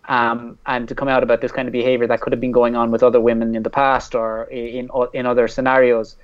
um, 0.07 0.57
and 0.65 0.88
to 0.88 0.95
come 0.95 1.10
out 1.10 1.22
about 1.22 1.41
this 1.41 1.52
kind 1.52 1.68
of 1.68 1.73
behavior 1.73 2.07
that 2.07 2.22
could 2.22 2.32
have 2.32 2.40
been 2.40 2.53
going 2.53 2.76
on 2.76 2.91
with 2.91 3.03
other 3.03 3.19
women 3.19 3.56
in 3.56 3.64
the 3.64 3.69
past 3.69 4.15
or 4.15 4.45
in 4.45 4.90
in 5.14 5.26
other 5.26 5.48
scenarios. 5.48 6.15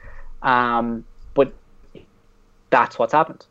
Um, 0.41 1.05
but 1.33 1.53
that's 2.69 2.97
what's 2.97 3.13
happened 3.13 3.45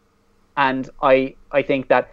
and 0.56 0.88
I 1.02 1.34
I 1.52 1.62
think 1.62 1.88
that 1.88 2.10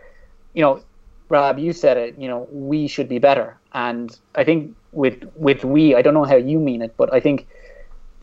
you 0.53 0.61
know 0.61 0.81
Rob 1.29 1.59
you 1.59 1.73
said 1.73 1.97
it 1.97 2.17
you 2.17 2.27
know 2.27 2.47
we 2.51 2.87
should 2.87 3.09
be 3.09 3.19
better. 3.19 3.57
And 3.73 4.17
I 4.35 4.43
think 4.43 4.75
with 4.91 5.29
with 5.35 5.63
we 5.63 5.95
I 5.95 6.01
don't 6.01 6.13
know 6.13 6.23
how 6.23 6.35
you 6.35 6.59
mean 6.59 6.81
it 6.81 6.95
but 6.97 7.13
I 7.13 7.19
think 7.19 7.47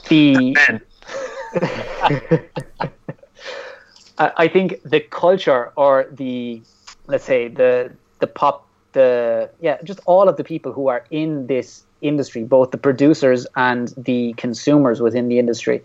the 0.08 0.56
I, 4.18 4.32
I 4.36 4.48
think 4.48 4.82
the 4.84 5.00
culture 5.00 5.72
or 5.76 6.06
the 6.10 6.62
let's 7.06 7.24
say 7.24 7.48
the 7.48 7.92
the 8.20 8.26
pop 8.26 8.66
the 8.92 9.50
yeah 9.60 9.76
just 9.82 10.00
all 10.06 10.28
of 10.28 10.36
the 10.36 10.44
people 10.44 10.72
who 10.72 10.88
are 10.88 11.04
in 11.10 11.46
this 11.46 11.84
industry 12.00 12.44
both 12.44 12.70
the 12.70 12.78
producers 12.78 13.46
and 13.56 13.94
the 13.96 14.34
consumers 14.36 15.00
within 15.00 15.28
the 15.28 15.38
industry 15.38 15.82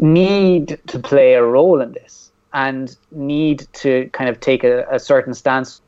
need 0.00 0.78
to 0.86 0.98
play 0.98 1.34
a 1.34 1.42
role 1.42 1.80
in 1.80 1.92
this 1.92 2.27
and 2.52 2.96
need 3.10 3.66
to 3.74 4.08
kind 4.12 4.30
of 4.30 4.40
take 4.40 4.64
a, 4.64 4.86
a 4.90 4.98
certain 4.98 5.34
stance 5.34 5.82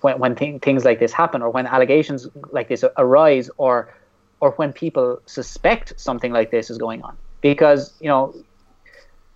when, 0.00 0.18
when 0.18 0.34
th- 0.34 0.62
things 0.62 0.84
like 0.84 1.00
this 1.00 1.12
happen 1.12 1.42
or 1.42 1.50
when 1.50 1.66
allegations 1.66 2.28
like 2.50 2.68
this 2.68 2.84
arise 2.96 3.50
or 3.58 3.94
or 4.40 4.50
when 4.52 4.72
people 4.72 5.20
suspect 5.26 5.92
something 6.00 6.32
like 6.32 6.50
this 6.50 6.68
is 6.68 6.78
going 6.78 7.02
on. 7.02 7.16
Because 7.40 7.94
you 8.00 8.08
know 8.08 8.34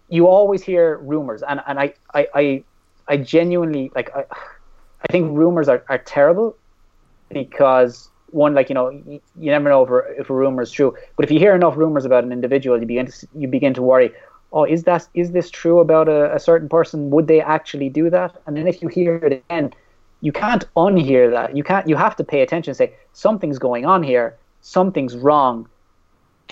you 0.09 0.27
always 0.27 0.62
hear 0.62 0.99
rumors 0.99 1.43
and, 1.43 1.61
and 1.66 1.81
I, 1.81 1.95
I, 2.15 2.27
I, 2.35 2.65
I 3.09 3.16
genuinely 3.16 3.91
like 3.95 4.15
I, 4.15 4.24
I 4.31 5.12
think 5.12 5.37
rumors 5.37 5.69
are, 5.69 5.85
are 5.89 5.99
terrible 5.99 6.57
because 7.31 8.09
one 8.31 8.55
like 8.55 8.69
you 8.69 8.74
know 8.74 8.91
you, 8.91 9.20
you 9.39 9.51
never 9.51 9.69
know 9.69 9.85
if 9.85 10.20
if 10.20 10.31
a 10.31 10.35
rumor 10.35 10.62
is 10.62 10.70
true 10.70 10.97
but 11.16 11.24
if 11.24 11.31
you 11.31 11.39
hear 11.39 11.55
enough 11.55 11.77
rumors 11.77 12.05
about 12.05 12.24
an 12.24 12.33
individual 12.33 12.78
you 12.78 12.87
begin 12.87 13.07
to 13.07 13.28
you 13.35 13.49
begin 13.49 13.74
to 13.74 13.83
worry 13.83 14.12
oh, 14.52 14.64
is 14.64 14.85
that 14.85 15.09
is 15.14 15.32
this 15.32 15.51
true 15.51 15.81
about 15.81 16.09
a, 16.09 16.35
a, 16.35 16.39
certain 16.39 16.68
person? 16.68 17.10
Would 17.10 17.27
they 17.27 17.40
actually 17.40 17.89
do 17.89 18.10
that? 18.10 18.36
And 18.47 18.56
then 18.56 18.66
if 18.66 18.82
you 18.82 18.89
hear 18.89 19.16
it 19.16 19.32
again, 19.32 19.73
you 20.20 20.32
can't 20.32 20.64
unhear 20.77 21.31
that. 21.31 21.56
You 21.56 21.62
can't. 21.62 21.89
You 21.89 21.97
have 21.97 22.16
to 22.16 22.24
pay 22.24 22.40
attention. 22.40 22.70
and 22.70 22.77
Say 22.77 22.93
something's 23.12 23.59
going 23.59 23.85
on 23.86 24.02
here. 24.02 24.36
Something's 24.60 25.16
wrong. 25.16 25.68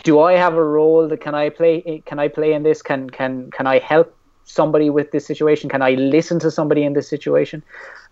Do 0.02 0.20
I 0.20 0.34
have 0.34 0.54
a 0.54 0.64
role 0.64 1.08
that 1.08 1.20
can 1.20 1.34
I 1.34 1.48
play? 1.48 2.02
Can 2.04 2.18
I 2.18 2.28
play 2.28 2.52
in 2.52 2.62
this? 2.62 2.82
Can 2.82 3.10
can 3.10 3.50
can 3.50 3.66
I 3.66 3.78
help 3.78 4.14
somebody 4.44 4.90
with 4.90 5.10
this 5.10 5.26
situation? 5.26 5.70
Can 5.70 5.82
I 5.82 5.92
listen 5.92 6.38
to 6.40 6.50
somebody 6.50 6.84
in 6.84 6.92
this 6.92 7.08
situation? 7.08 7.62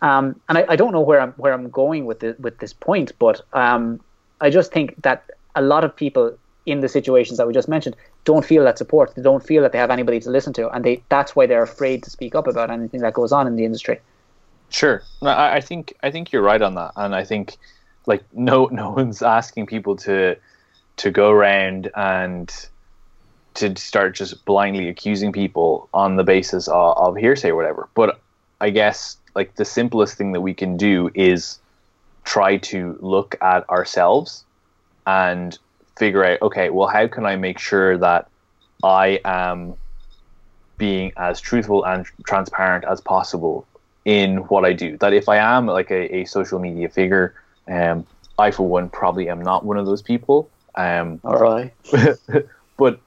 Um, 0.01 0.41
and 0.49 0.59
I, 0.59 0.65
I, 0.71 0.77
don't 0.77 0.93
know 0.93 1.01
where 1.01 1.21
I'm 1.21 1.33
where 1.33 1.53
I'm 1.53 1.69
going 1.71 2.07
with 2.07 2.21
the, 2.21 2.35
with 2.39 2.59
this 2.59 2.73
point, 2.73 3.13
but 3.19 3.43
um, 3.53 4.01
I 4.41 4.51
just 4.51 4.73
think 4.73 5.01
that 5.03 5.31
a 5.55 5.63
lot 5.63 5.85
of 5.85 5.95
people 5.95 6.37
in 6.67 6.81
the 6.81 6.89
situations 6.89 7.39
that 7.39 7.47
we 7.47 7.53
just 7.53 7.69
mentioned 7.69 7.97
don't 8.25 8.45
feel 8.45 8.65
that 8.65 8.79
support. 8.79 9.15
They 9.15 9.23
don't 9.23 9.45
feel 9.45 9.63
that 9.63 9.73
they 9.73 9.79
have 9.79 9.91
anybody 9.91 10.21
to 10.21 10.31
listen 10.31 10.53
to, 10.55 10.69
and 10.71 10.85
they 10.85 11.03
that's 11.09 11.35
why 11.35 11.47
they're 11.47 11.63
afraid 11.63 12.03
to 12.05 12.11
speak 12.11 12.35
up 12.35 12.47
about 12.47 12.71
anything 12.71 13.01
that 13.01 13.15
goes 13.15 13.33
on 13.33 13.47
in 13.47 13.57
the 13.57 13.65
industry. 13.65 14.01
Sure, 14.71 15.03
I, 15.23 15.57
I 15.57 15.61
think 15.61 15.95
I 16.03 16.11
think 16.11 16.33
you're 16.33 16.43
right 16.43 16.63
on 16.63 16.75
that, 16.77 16.93
and 16.97 17.15
I 17.15 17.25
think 17.25 17.57
like 18.07 18.25
no 18.33 18.67
no 18.73 18.91
one's 18.91 19.23
asking 19.23 19.67
people 19.67 19.97
to 19.97 20.37
to 20.97 21.11
go 21.11 21.31
around 21.31 21.91
and 21.97 22.53
to 23.55 23.77
start 23.77 24.15
just 24.15 24.45
blindly 24.45 24.89
accusing 24.89 25.33
people 25.33 25.89
on 25.93 26.17
the 26.17 26.25
basis 26.25 26.69
of, 26.69 26.97
of 26.97 27.17
hearsay 27.17 27.51
or 27.51 27.57
whatever. 27.57 27.89
But 27.95 28.21
I 28.61 28.71
guess 28.71 29.17
like 29.35 29.57
the 29.57 29.65
simplest 29.65 30.17
thing 30.17 30.33
that 30.33 30.41
we 30.41 30.55
can 30.55 30.77
do 30.77 31.11
is 31.15 31.59
try 32.25 32.57
to 32.57 32.97
look 33.01 33.35
at 33.43 33.69
ourselves 33.69 34.45
and 35.07 35.59
figure 35.97 36.25
out 36.25 36.41
okay 36.43 36.71
well 36.71 36.89
how 36.89 37.07
can 37.07 37.27
i 37.27 37.37
make 37.37 37.59
sure 37.59 37.99
that 37.99 38.29
i 38.83 39.21
am 39.25 39.75
being 40.79 41.13
as 41.17 41.41
truthful 41.41 41.85
and 41.85 42.07
transparent 42.27 42.85
as 42.85 43.01
possible 43.01 43.67
in 44.05 44.39
what 44.49 44.65
i 44.65 44.73
do? 44.73 44.97
That 44.99 45.13
if 45.13 45.29
i 45.29 45.37
am 45.37 45.67
like 45.67 45.91
a, 45.91 46.17
a 46.17 46.25
social 46.25 46.59
media 46.59 46.89
figure 46.89 47.35
um, 47.69 48.07
i 48.39 48.51
for 48.51 48.67
one 48.67 48.89
probably 48.89 49.29
am 49.29 49.41
not 49.43 49.65
one 49.65 49.77
of 49.77 49.87
those 49.87 50.03
people 50.03 50.51
um, 50.75 51.21
all 51.25 51.39
right. 51.39 51.73
but 52.77 53.01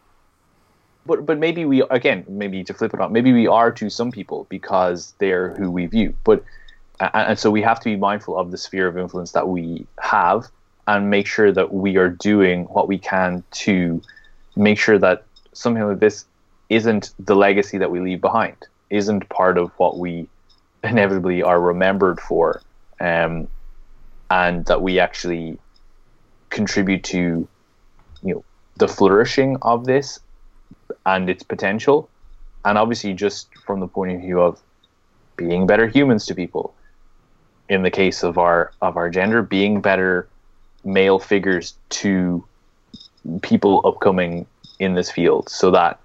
but 1.06 1.26
but 1.26 1.38
maybe 1.38 1.66
we 1.66 1.82
again 1.84 2.26
maybe 2.28 2.64
to 2.64 2.74
flip 2.74 2.94
it 2.94 3.00
on 3.00 3.12
maybe 3.12 3.34
we 3.34 3.48
are 3.48 3.72
to 3.72 3.90
some 3.90 4.12
people 4.12 4.48
because 4.50 5.14
they're 5.20 5.54
who 5.56 5.72
we 5.72 5.86
view. 5.86 6.14
But 6.24 6.44
and, 7.00 7.12
and 7.14 7.40
so 7.40 7.52
we 7.52 7.62
have 7.62 7.80
to 7.82 7.86
be 7.86 7.96
mindful 7.96 8.38
of 8.38 8.52
the 8.52 8.58
sphere 8.58 8.88
of 8.88 8.98
influence 8.98 9.32
that 9.32 9.48
we 9.48 9.86
have 10.00 10.50
and 10.88 11.10
make 11.10 11.28
sure 11.28 11.52
that 11.52 11.74
we 11.74 11.98
are 11.98 12.10
doing 12.10 12.66
what 12.66 12.88
we 12.88 12.98
can 12.98 13.44
to 13.52 14.02
make 14.56 14.78
sure 14.78 15.00
that 15.00 15.24
something 15.54 15.84
like 15.84 16.00
this 16.00 16.26
isn't 16.70 17.14
the 17.20 17.36
legacy 17.36 17.78
that 17.78 17.92
we 17.92 18.00
leave 18.00 18.22
behind, 18.22 18.56
isn't 18.90 19.28
part 19.30 19.58
of 19.58 19.72
what 19.78 19.98
we 19.98 20.28
inevitably 20.84 21.42
are 21.42 21.60
remembered 21.60 22.20
for, 22.20 22.62
um, 23.00 23.48
and 24.30 24.66
that 24.66 24.82
we 24.82 25.00
actually 25.00 25.58
contribute 26.50 27.04
to, 27.04 27.48
you 28.24 28.36
know, 28.36 28.44
the 28.78 28.88
flourishing 28.88 29.58
of 29.62 29.86
this 29.86 30.20
and 31.06 31.30
its 31.30 31.44
potential, 31.44 32.10
and 32.64 32.78
obviously 32.78 33.14
just 33.14 33.48
from 33.66 33.80
the 33.80 33.88
point 33.88 34.12
of 34.12 34.22
view 34.22 34.40
of 34.42 34.60
being 35.38 35.68
better 35.68 35.88
humans 35.88 36.26
to 36.26 36.36
people. 36.36 36.74
In 37.68 37.82
the 37.82 37.90
case 37.90 38.22
of 38.22 38.38
our 38.38 38.72
of 38.82 38.96
our 38.96 39.10
gender, 39.10 39.42
being 39.42 39.82
better 39.82 40.28
male 40.86 41.20
figures 41.20 41.74
to 41.90 42.46
people 43.42 43.82
upcoming 43.84 44.46
in 44.80 44.94
this 44.94 45.12
field, 45.12 45.50
so 45.50 45.72
that 45.72 46.00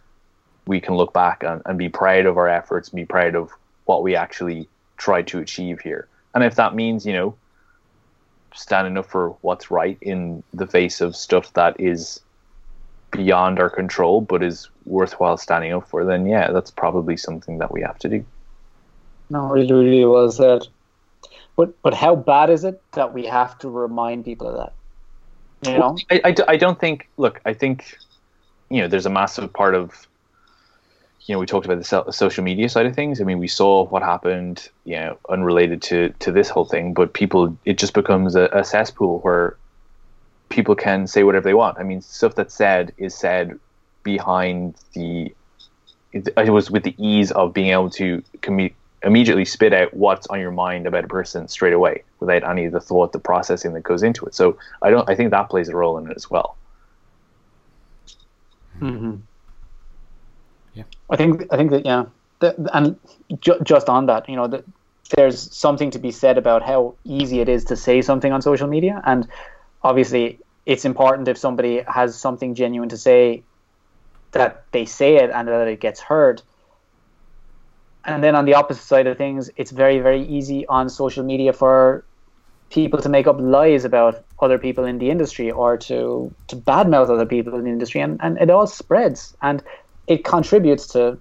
we 0.67 0.81
can 0.81 0.95
look 0.95 1.13
back 1.13 1.43
and, 1.43 1.63
and 1.67 1.79
be 1.79 1.89
proud 1.89 2.27
of 2.27 2.37
our 2.37 2.49
efforts, 2.49 2.89
be 2.89 3.05
proud 3.05 3.35
of 3.35 3.51
what 3.85 4.03
we 4.03 4.17
actually 4.17 4.69
tried 4.97 5.27
to 5.27 5.39
achieve 5.39 5.81
here. 5.81 6.09
And 6.35 6.45
if 6.45 6.55
that 6.57 6.75
means, 6.75 7.05
you 7.05 7.13
know, 7.13 7.35
standing 8.55 8.97
up 8.97 9.07
for 9.07 9.31
what's 9.43 9.71
right 9.71 9.99
in 10.01 10.43
the 10.55 10.67
face 10.67 11.01
of 11.01 11.15
stuff 11.15 11.53
that 11.55 11.79
is 11.81 12.21
beyond 13.11 13.59
our 13.59 13.71
control 13.71 14.21
but 14.21 14.43
is 14.43 14.69
worthwhile 14.87 15.37
standing 15.37 15.73
up 15.73 15.89
for, 15.89 16.05
then 16.05 16.27
yeah, 16.27 16.53
that's 16.53 16.71
probably 16.71 17.17
something 17.17 17.59
that 17.59 17.73
we 17.73 17.81
have 17.83 17.99
to 17.99 18.09
do. 18.09 18.25
No, 19.31 19.49
really, 19.49 19.73
really 19.73 20.05
well 20.05 20.31
said. 20.31 20.67
But 21.61 21.83
but 21.83 21.93
how 21.93 22.17
bad 22.17 22.49
is 22.49 22.65
it 22.65 22.81
that 22.93 23.13
we 23.13 23.27
have 23.27 23.59
to 23.59 23.69
remind 23.69 24.25
people 24.25 24.49
of 24.49 24.57
that? 24.57 24.73
You 25.71 25.79
know, 25.79 25.95
I, 26.11 26.21
I, 26.25 26.35
I 26.49 26.57
don't 26.57 26.81
think. 26.81 27.11
Look, 27.19 27.39
I 27.45 27.53
think 27.53 27.99
you 28.71 28.81
know 28.81 28.89
there's 28.89 29.05
a 29.05 29.11
massive 29.11 29.53
part 29.53 29.75
of 29.75 30.09
you 31.27 31.35
know 31.35 31.39
we 31.39 31.45
talked 31.45 31.67
about 31.67 31.79
the 31.85 32.13
social 32.13 32.43
media 32.43 32.71
side 32.71 32.87
of 32.87 32.95
things. 32.95 33.21
I 33.21 33.25
mean, 33.25 33.39
we 33.39 33.47
saw 33.47 33.85
what 33.85 34.03
happened, 34.03 34.71
you 34.87 34.97
know, 34.97 35.19
unrelated 35.29 35.83
to 35.83 36.15
to 36.21 36.33
this 36.33 36.49
whole 36.49 36.65
thing, 36.65 36.95
but 36.95 37.13
people 37.13 37.55
it 37.67 37.77
just 37.77 37.93
becomes 37.93 38.37
a, 38.37 38.45
a 38.55 38.65
cesspool 38.65 39.19
where 39.19 39.55
people 40.49 40.75
can 40.75 41.07
say 41.07 41.25
whatever 41.25 41.45
they 41.45 41.53
want. 41.53 41.77
I 41.79 41.83
mean, 41.83 42.01
stuff 42.01 42.37
that's 42.37 42.55
said 42.55 42.95
is 42.97 43.15
said 43.15 43.61
behind 44.03 44.77
the 44.95 45.35
it 46.15 46.51
was 46.51 46.71
with 46.71 46.85
the 46.85 46.95
ease 46.97 47.33
of 47.33 47.53
being 47.53 47.71
able 47.71 47.91
to 47.91 48.23
commu- 48.39 48.73
immediately 49.03 49.45
spit 49.45 49.73
out 49.73 49.93
what's 49.95 50.27
on 50.27 50.41
your 50.41 50.51
mind 50.51 50.87
about 50.87 51.05
a 51.05 51.09
person 51.09 51.49
straight 51.49 51.73
away 51.73 52.03
without 52.21 52.45
any 52.49 52.67
of 52.67 52.73
the 52.73 52.81
thought, 52.81 53.13
the 53.13 53.19
processing 53.19 53.73
that 53.73 53.83
goes 53.83 54.03
into 54.03 54.25
it. 54.27 54.35
So 54.35 54.59
I 54.83 54.91
don't. 54.91 55.09
I 55.09 55.15
think 55.15 55.31
that 55.31 55.49
plays 55.49 55.69
a 55.69 55.77
role 55.77 55.99
in 55.99 56.11
it 56.11 56.17
as 56.17 56.31
well. 56.31 56.57
Mm-hmm. 58.81 59.17
Yeah, 60.75 60.85
I 61.09 61.17
think. 61.17 61.47
I 61.51 61.57
think 61.57 61.71
that 61.71 61.87
yeah, 61.87 62.05
the, 62.41 62.69
and 62.73 62.99
ju- 63.41 63.61
just 63.63 63.89
on 63.89 64.07
that, 64.07 64.29
you 64.29 64.37
know, 64.37 64.47
that 64.49 64.65
there's 65.17 65.55
something 65.55 65.91
to 65.93 65.99
be 65.99 66.11
said 66.11 66.39
about 66.39 66.63
how 66.63 66.95
easy 67.05 67.41
it 67.41 67.49
is 67.49 67.65
to 67.67 67.77
say 67.77 68.03
something 68.03 68.33
on 68.33 68.43
social 68.43 68.69
media, 68.69 69.01
and 69.05 69.27
obviously 69.83 70.39
it's 70.67 70.85
important 70.85 71.27
if 71.27 71.39
somebody 71.39 71.83
has 71.89 72.19
something 72.19 72.55
genuine 72.55 72.89
to 72.91 72.97
say 72.97 73.43
that 74.33 74.65
they 74.73 74.85
say 74.85 75.17
it 75.17 75.31
and 75.31 75.49
that 75.49 75.67
it 75.67 75.81
gets 75.81 76.01
heard 76.01 76.43
and 78.11 78.25
then 78.25 78.35
on 78.35 78.45
the 78.45 78.55
opposite 78.55 78.83
side 78.83 79.07
of 79.07 79.17
things, 79.17 79.51
it's 79.57 79.71
very, 79.71 79.99
very 80.01 80.23
easy 80.27 80.67
on 80.67 80.89
social 80.89 81.25
media 81.25 81.53
for 81.53 82.05
people 82.71 83.01
to 83.01 83.09
make 83.09 83.27
up 83.27 83.37
lies 83.41 83.85
about 83.85 84.25
other 84.41 84.59
people 84.59 84.85
in 84.85 84.99
the 84.99 85.11
industry 85.11 85.51
or 85.51 85.77
to, 85.77 86.33
to 86.49 86.57
badmouth 86.57 87.11
other 87.11 87.27
people 87.27 87.55
in 87.55 87.65
the 87.65 87.71
industry. 87.71 88.01
And, 88.01 88.19
and 88.23 88.39
it 88.39 88.49
all 88.51 88.67
spreads 88.67 89.37
and 89.43 89.63
it 90.07 90.25
contributes 90.25 90.87
to 90.89 91.21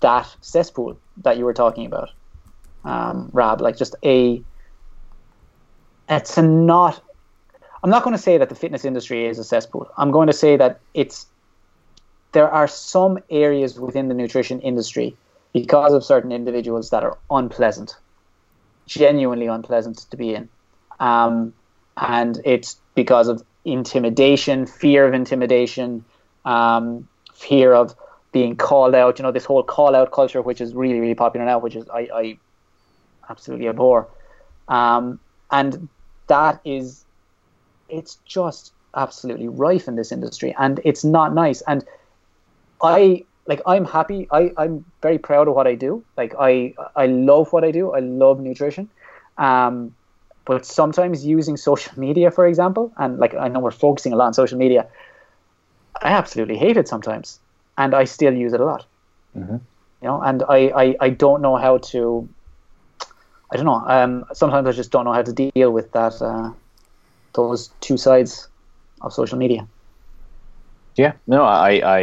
that 0.00 0.34
cesspool 0.40 0.96
that 1.18 1.36
you 1.36 1.44
were 1.44 1.54
talking 1.54 1.86
about, 1.86 2.10
um, 2.84 3.30
Rab. 3.32 3.60
Like 3.60 3.76
just 3.76 3.96
a, 4.04 4.42
it's 6.08 6.38
a 6.38 6.42
not, 6.42 7.02
I'm 7.82 7.90
not 7.90 8.02
going 8.02 8.16
to 8.16 8.22
say 8.22 8.38
that 8.38 8.48
the 8.48 8.54
fitness 8.54 8.84
industry 8.84 9.26
is 9.26 9.38
a 9.38 9.44
cesspool. 9.44 9.90
I'm 9.96 10.10
going 10.10 10.26
to 10.26 10.32
say 10.32 10.56
that 10.56 10.80
it's, 10.94 11.26
there 12.32 12.48
are 12.48 12.68
some 12.68 13.18
areas 13.30 13.80
within 13.80 14.08
the 14.08 14.14
nutrition 14.14 14.60
industry 14.60 15.16
because 15.52 15.92
of 15.92 16.04
certain 16.04 16.32
individuals 16.32 16.90
that 16.90 17.02
are 17.02 17.18
unpleasant, 17.30 17.96
genuinely 18.86 19.46
unpleasant 19.46 19.98
to 20.10 20.16
be 20.16 20.34
in. 20.34 20.48
Um, 20.98 21.54
and 21.96 22.40
it's 22.44 22.80
because 22.94 23.28
of 23.28 23.42
intimidation, 23.64 24.66
fear 24.66 25.06
of 25.06 25.14
intimidation, 25.14 26.04
um, 26.44 27.08
fear 27.34 27.72
of 27.72 27.94
being 28.32 28.56
called 28.56 28.94
out. 28.94 29.18
You 29.18 29.24
know, 29.24 29.32
this 29.32 29.44
whole 29.44 29.62
call 29.62 29.94
out 29.94 30.12
culture, 30.12 30.40
which 30.42 30.60
is 30.60 30.74
really, 30.74 31.00
really 31.00 31.14
popular 31.14 31.44
now, 31.46 31.58
which 31.58 31.76
is 31.76 31.88
I, 31.88 32.08
I 32.14 32.38
absolutely 33.28 33.68
abhor. 33.68 34.08
Um, 34.68 35.18
and 35.50 35.88
that 36.28 36.60
is, 36.64 37.04
it's 37.88 38.18
just 38.24 38.72
absolutely 38.94 39.48
rife 39.48 39.88
in 39.88 39.96
this 39.96 40.12
industry, 40.12 40.54
and 40.58 40.80
it's 40.84 41.04
not 41.04 41.34
nice. 41.34 41.60
And 41.62 41.84
I 42.82 43.24
like 43.50 43.60
I'm 43.66 43.84
happy. 43.84 44.28
I 44.30 44.52
I'm 44.56 44.84
very 45.02 45.18
proud 45.18 45.48
of 45.48 45.54
what 45.54 45.66
I 45.66 45.74
do. 45.74 46.04
Like 46.16 46.34
I 46.38 46.72
I 46.94 47.06
love 47.06 47.52
what 47.52 47.64
I 47.64 47.72
do. 47.72 47.90
I 47.90 47.98
love 47.98 48.38
nutrition. 48.40 48.88
Um, 49.38 49.92
but 50.44 50.64
sometimes 50.64 51.26
using 51.26 51.56
social 51.56 51.92
media, 51.98 52.30
for 52.30 52.46
example, 52.46 52.92
and 52.96 53.18
like 53.18 53.34
I 53.34 53.48
know 53.48 53.58
we're 53.58 53.72
focusing 53.72 54.12
a 54.12 54.16
lot 54.16 54.26
on 54.26 54.34
social 54.34 54.56
media, 54.56 54.86
I 56.00 56.10
absolutely 56.20 56.58
hate 56.58 56.76
it 56.76 56.86
sometimes, 56.86 57.40
and 57.76 57.92
I 57.92 58.04
still 58.04 58.32
use 58.44 58.52
it 58.52 58.60
a 58.60 58.64
lot. 58.64 58.86
Mm-hmm. 59.36 59.58
You 60.02 60.08
know, 60.08 60.20
and 60.22 60.44
I, 60.48 60.60
I 60.82 60.96
I 61.06 61.10
don't 61.10 61.42
know 61.42 61.56
how 61.56 61.78
to. 61.90 62.28
I 63.52 63.56
don't 63.56 63.66
know. 63.66 63.82
Um, 63.96 64.24
sometimes 64.32 64.68
I 64.68 64.72
just 64.72 64.92
don't 64.92 65.04
know 65.04 65.12
how 65.12 65.22
to 65.22 65.32
deal 65.32 65.72
with 65.72 65.90
that. 65.98 66.22
Uh, 66.22 66.52
those 67.32 67.70
two 67.80 67.96
sides 67.96 68.48
of 69.00 69.12
social 69.12 69.38
media. 69.38 69.66
Yeah, 70.94 71.14
no, 71.26 71.42
I 71.42 71.72
I 71.98 72.00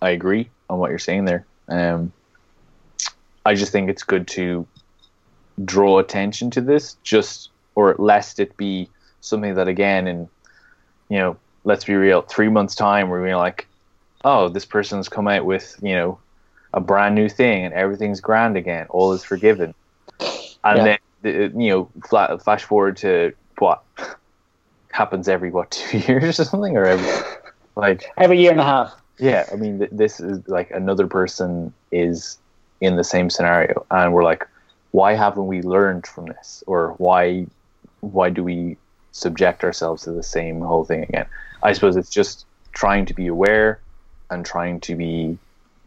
I 0.00 0.10
agree 0.10 0.48
on 0.70 0.78
what 0.78 0.90
you're 0.90 0.98
saying 0.98 1.24
there. 1.24 1.44
Um, 1.68 2.12
I 3.44 3.54
just 3.54 3.72
think 3.72 3.90
it's 3.90 4.02
good 4.02 4.26
to 4.28 4.66
draw 5.64 5.98
attention 5.98 6.50
to 6.52 6.60
this, 6.60 6.96
just 7.02 7.50
or 7.74 7.94
lest 7.98 8.38
it 8.40 8.56
be 8.56 8.88
something 9.20 9.54
that 9.54 9.68
again, 9.68 10.06
in 10.06 10.28
you 11.08 11.18
know, 11.18 11.36
let's 11.64 11.84
be 11.84 11.94
real, 11.94 12.22
three 12.22 12.48
months 12.48 12.74
time, 12.74 13.08
we're 13.08 13.22
being 13.22 13.36
like, 13.36 13.66
oh, 14.24 14.48
this 14.48 14.64
person's 14.64 15.08
come 15.08 15.28
out 15.28 15.44
with 15.44 15.76
you 15.82 15.94
know 15.94 16.18
a 16.72 16.80
brand 16.80 17.14
new 17.14 17.28
thing 17.28 17.64
and 17.64 17.74
everything's 17.74 18.20
grand 18.20 18.56
again, 18.56 18.86
all 18.90 19.12
is 19.12 19.24
forgiven, 19.24 19.74
and 20.64 20.78
yeah. 20.78 20.96
then 21.22 21.60
you 21.60 21.70
know, 21.70 22.38
flash 22.38 22.64
forward 22.64 22.96
to 22.98 23.32
what 23.58 23.82
happens 24.92 25.28
every 25.28 25.50
what 25.50 25.70
two 25.72 25.98
years 25.98 26.38
or 26.38 26.44
something, 26.44 26.76
or 26.76 26.84
every 26.84 27.28
like 27.74 28.04
every 28.16 28.40
year 28.40 28.52
and 28.52 28.60
a 28.60 28.64
half. 28.64 28.99
Yeah, 29.20 29.46
I 29.52 29.56
mean, 29.56 29.78
th- 29.78 29.90
this 29.92 30.20
is 30.20 30.46
like 30.48 30.70
another 30.70 31.06
person 31.06 31.72
is 31.90 32.38
in 32.80 32.96
the 32.96 33.04
same 33.04 33.30
scenario, 33.30 33.84
and 33.90 34.12
we're 34.12 34.24
like, 34.24 34.46
why 34.92 35.14
haven't 35.14 35.46
we 35.46 35.62
learned 35.62 36.06
from 36.06 36.26
this, 36.26 36.64
or 36.66 36.94
why 36.98 37.46
why 38.00 38.30
do 38.30 38.42
we 38.42 38.76
subject 39.12 39.62
ourselves 39.64 40.04
to 40.04 40.12
the 40.12 40.22
same 40.22 40.60
whole 40.60 40.84
thing 40.84 41.02
again? 41.02 41.26
I 41.62 41.72
suppose 41.72 41.96
it's 41.96 42.10
just 42.10 42.46
trying 42.72 43.04
to 43.06 43.14
be 43.14 43.26
aware 43.26 43.80
and 44.30 44.44
trying 44.44 44.80
to 44.80 44.94
be, 44.94 45.38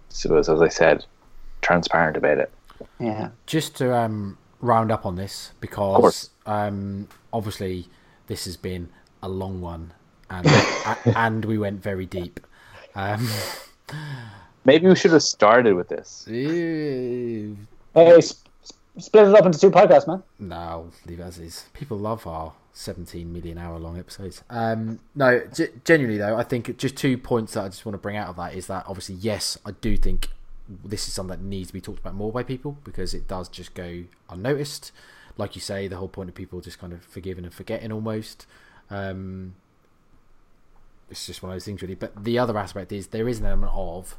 suppose, 0.09 0.49
as 0.49 0.61
I 0.61 0.67
said, 0.67 1.05
transparent 1.61 2.17
about 2.17 2.37
it. 2.37 2.51
Yeah. 2.99 3.29
Just 3.45 3.75
to 3.77 3.95
um, 3.95 4.37
round 4.59 4.91
up 4.91 5.05
on 5.05 5.15
this, 5.15 5.53
because 5.59 6.29
um, 6.45 7.07
obviously 7.31 7.87
this 8.27 8.45
has 8.45 8.57
been 8.57 8.89
a 9.21 9.29
long 9.29 9.61
one, 9.61 9.93
and 10.29 10.47
and 11.15 11.45
we 11.45 11.57
went 11.57 11.81
very 11.81 12.05
deep. 12.05 12.39
Um, 12.95 13.27
Maybe 14.65 14.87
we 14.87 14.95
should 14.95 15.11
have 15.11 15.23
started 15.23 15.73
with 15.75 15.89
this. 15.89 16.25
Hey, 16.27 18.21
sp- 18.23 18.47
split 18.97 19.27
it 19.27 19.35
up 19.35 19.45
into 19.45 19.59
two 19.59 19.71
podcasts, 19.71 20.07
man. 20.07 20.23
No, 20.39 20.89
leave 21.05 21.19
it 21.19 21.23
as 21.23 21.37
is. 21.37 21.65
People 21.73 21.97
love 21.97 22.25
our 22.25 22.53
17 22.71 23.31
million 23.31 23.57
hour 23.57 23.77
long 23.77 23.99
episodes. 23.99 24.41
Um, 24.49 24.99
no, 25.15 25.41
g- 25.53 25.67
genuinely 25.83 26.17
though, 26.17 26.37
I 26.37 26.43
think 26.43 26.77
just 26.77 26.95
two 26.95 27.17
points 27.17 27.53
that 27.53 27.65
I 27.65 27.69
just 27.69 27.85
want 27.85 27.93
to 27.95 27.99
bring 27.99 28.15
out 28.15 28.29
of 28.29 28.35
that 28.37 28.53
is 28.55 28.67
that 28.67 28.85
obviously, 28.87 29.15
yes, 29.15 29.57
I 29.65 29.71
do 29.71 29.97
think 29.97 30.29
this 30.69 31.07
is 31.07 31.13
something 31.13 31.37
that 31.39 31.43
needs 31.45 31.67
to 31.67 31.73
be 31.73 31.81
talked 31.81 31.99
about 31.99 32.15
more 32.15 32.31
by 32.31 32.43
people 32.43 32.77
because 32.85 33.13
it 33.13 33.27
does 33.27 33.49
just 33.49 33.73
go 33.73 34.05
unnoticed. 34.29 34.91
Like 35.35 35.55
you 35.55 35.61
say, 35.61 35.87
the 35.89 35.97
whole 35.97 36.07
point 36.07 36.29
of 36.29 36.35
people 36.35 36.61
just 36.61 36.79
kind 36.79 36.93
of 36.93 37.03
forgiving 37.03 37.43
and 37.43 37.53
forgetting 37.53 37.91
almost. 37.91 38.45
Um, 38.89 39.55
it's 41.13 41.27
just 41.27 41.41
one 41.41 41.51
of 41.51 41.55
those 41.55 41.65
things 41.65 41.81
really. 41.81 41.95
But 41.95 42.23
the 42.23 42.37
other 42.37 42.57
aspect 42.57 42.91
is 42.91 43.07
there 43.07 43.27
is 43.29 43.39
an 43.39 43.45
element 43.45 43.71
of 43.73 44.17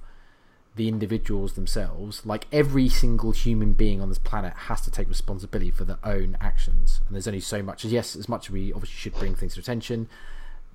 the 0.76 0.88
individuals 0.88 1.52
themselves, 1.52 2.26
like 2.26 2.46
every 2.50 2.88
single 2.88 3.30
human 3.30 3.74
being 3.74 4.00
on 4.00 4.08
this 4.08 4.18
planet 4.18 4.52
has 4.54 4.80
to 4.80 4.90
take 4.90 5.08
responsibility 5.08 5.70
for 5.70 5.84
their 5.84 5.98
own 6.02 6.36
actions. 6.40 7.00
And 7.06 7.14
there's 7.14 7.28
only 7.28 7.40
so 7.40 7.62
much. 7.62 7.84
Yes, 7.84 8.16
as 8.16 8.28
much 8.28 8.46
as 8.46 8.50
we 8.50 8.72
obviously 8.72 8.96
should 8.96 9.14
bring 9.14 9.36
things 9.36 9.54
to 9.54 9.60
attention, 9.60 10.08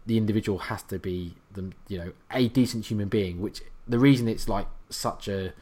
the 0.05 0.17
individual 0.17 0.57
has 0.59 0.83
to 0.83 0.99
be 0.99 1.35
the 1.51 1.71
you 1.87 1.97
know 1.97 2.11
a 2.31 2.47
decent 2.47 2.85
human 2.85 3.09
being. 3.09 3.41
Which 3.41 3.61
the 3.87 3.99
reason 3.99 4.27
it's 4.27 4.47
like 4.47 4.67
such 4.89 5.27
a 5.27 5.53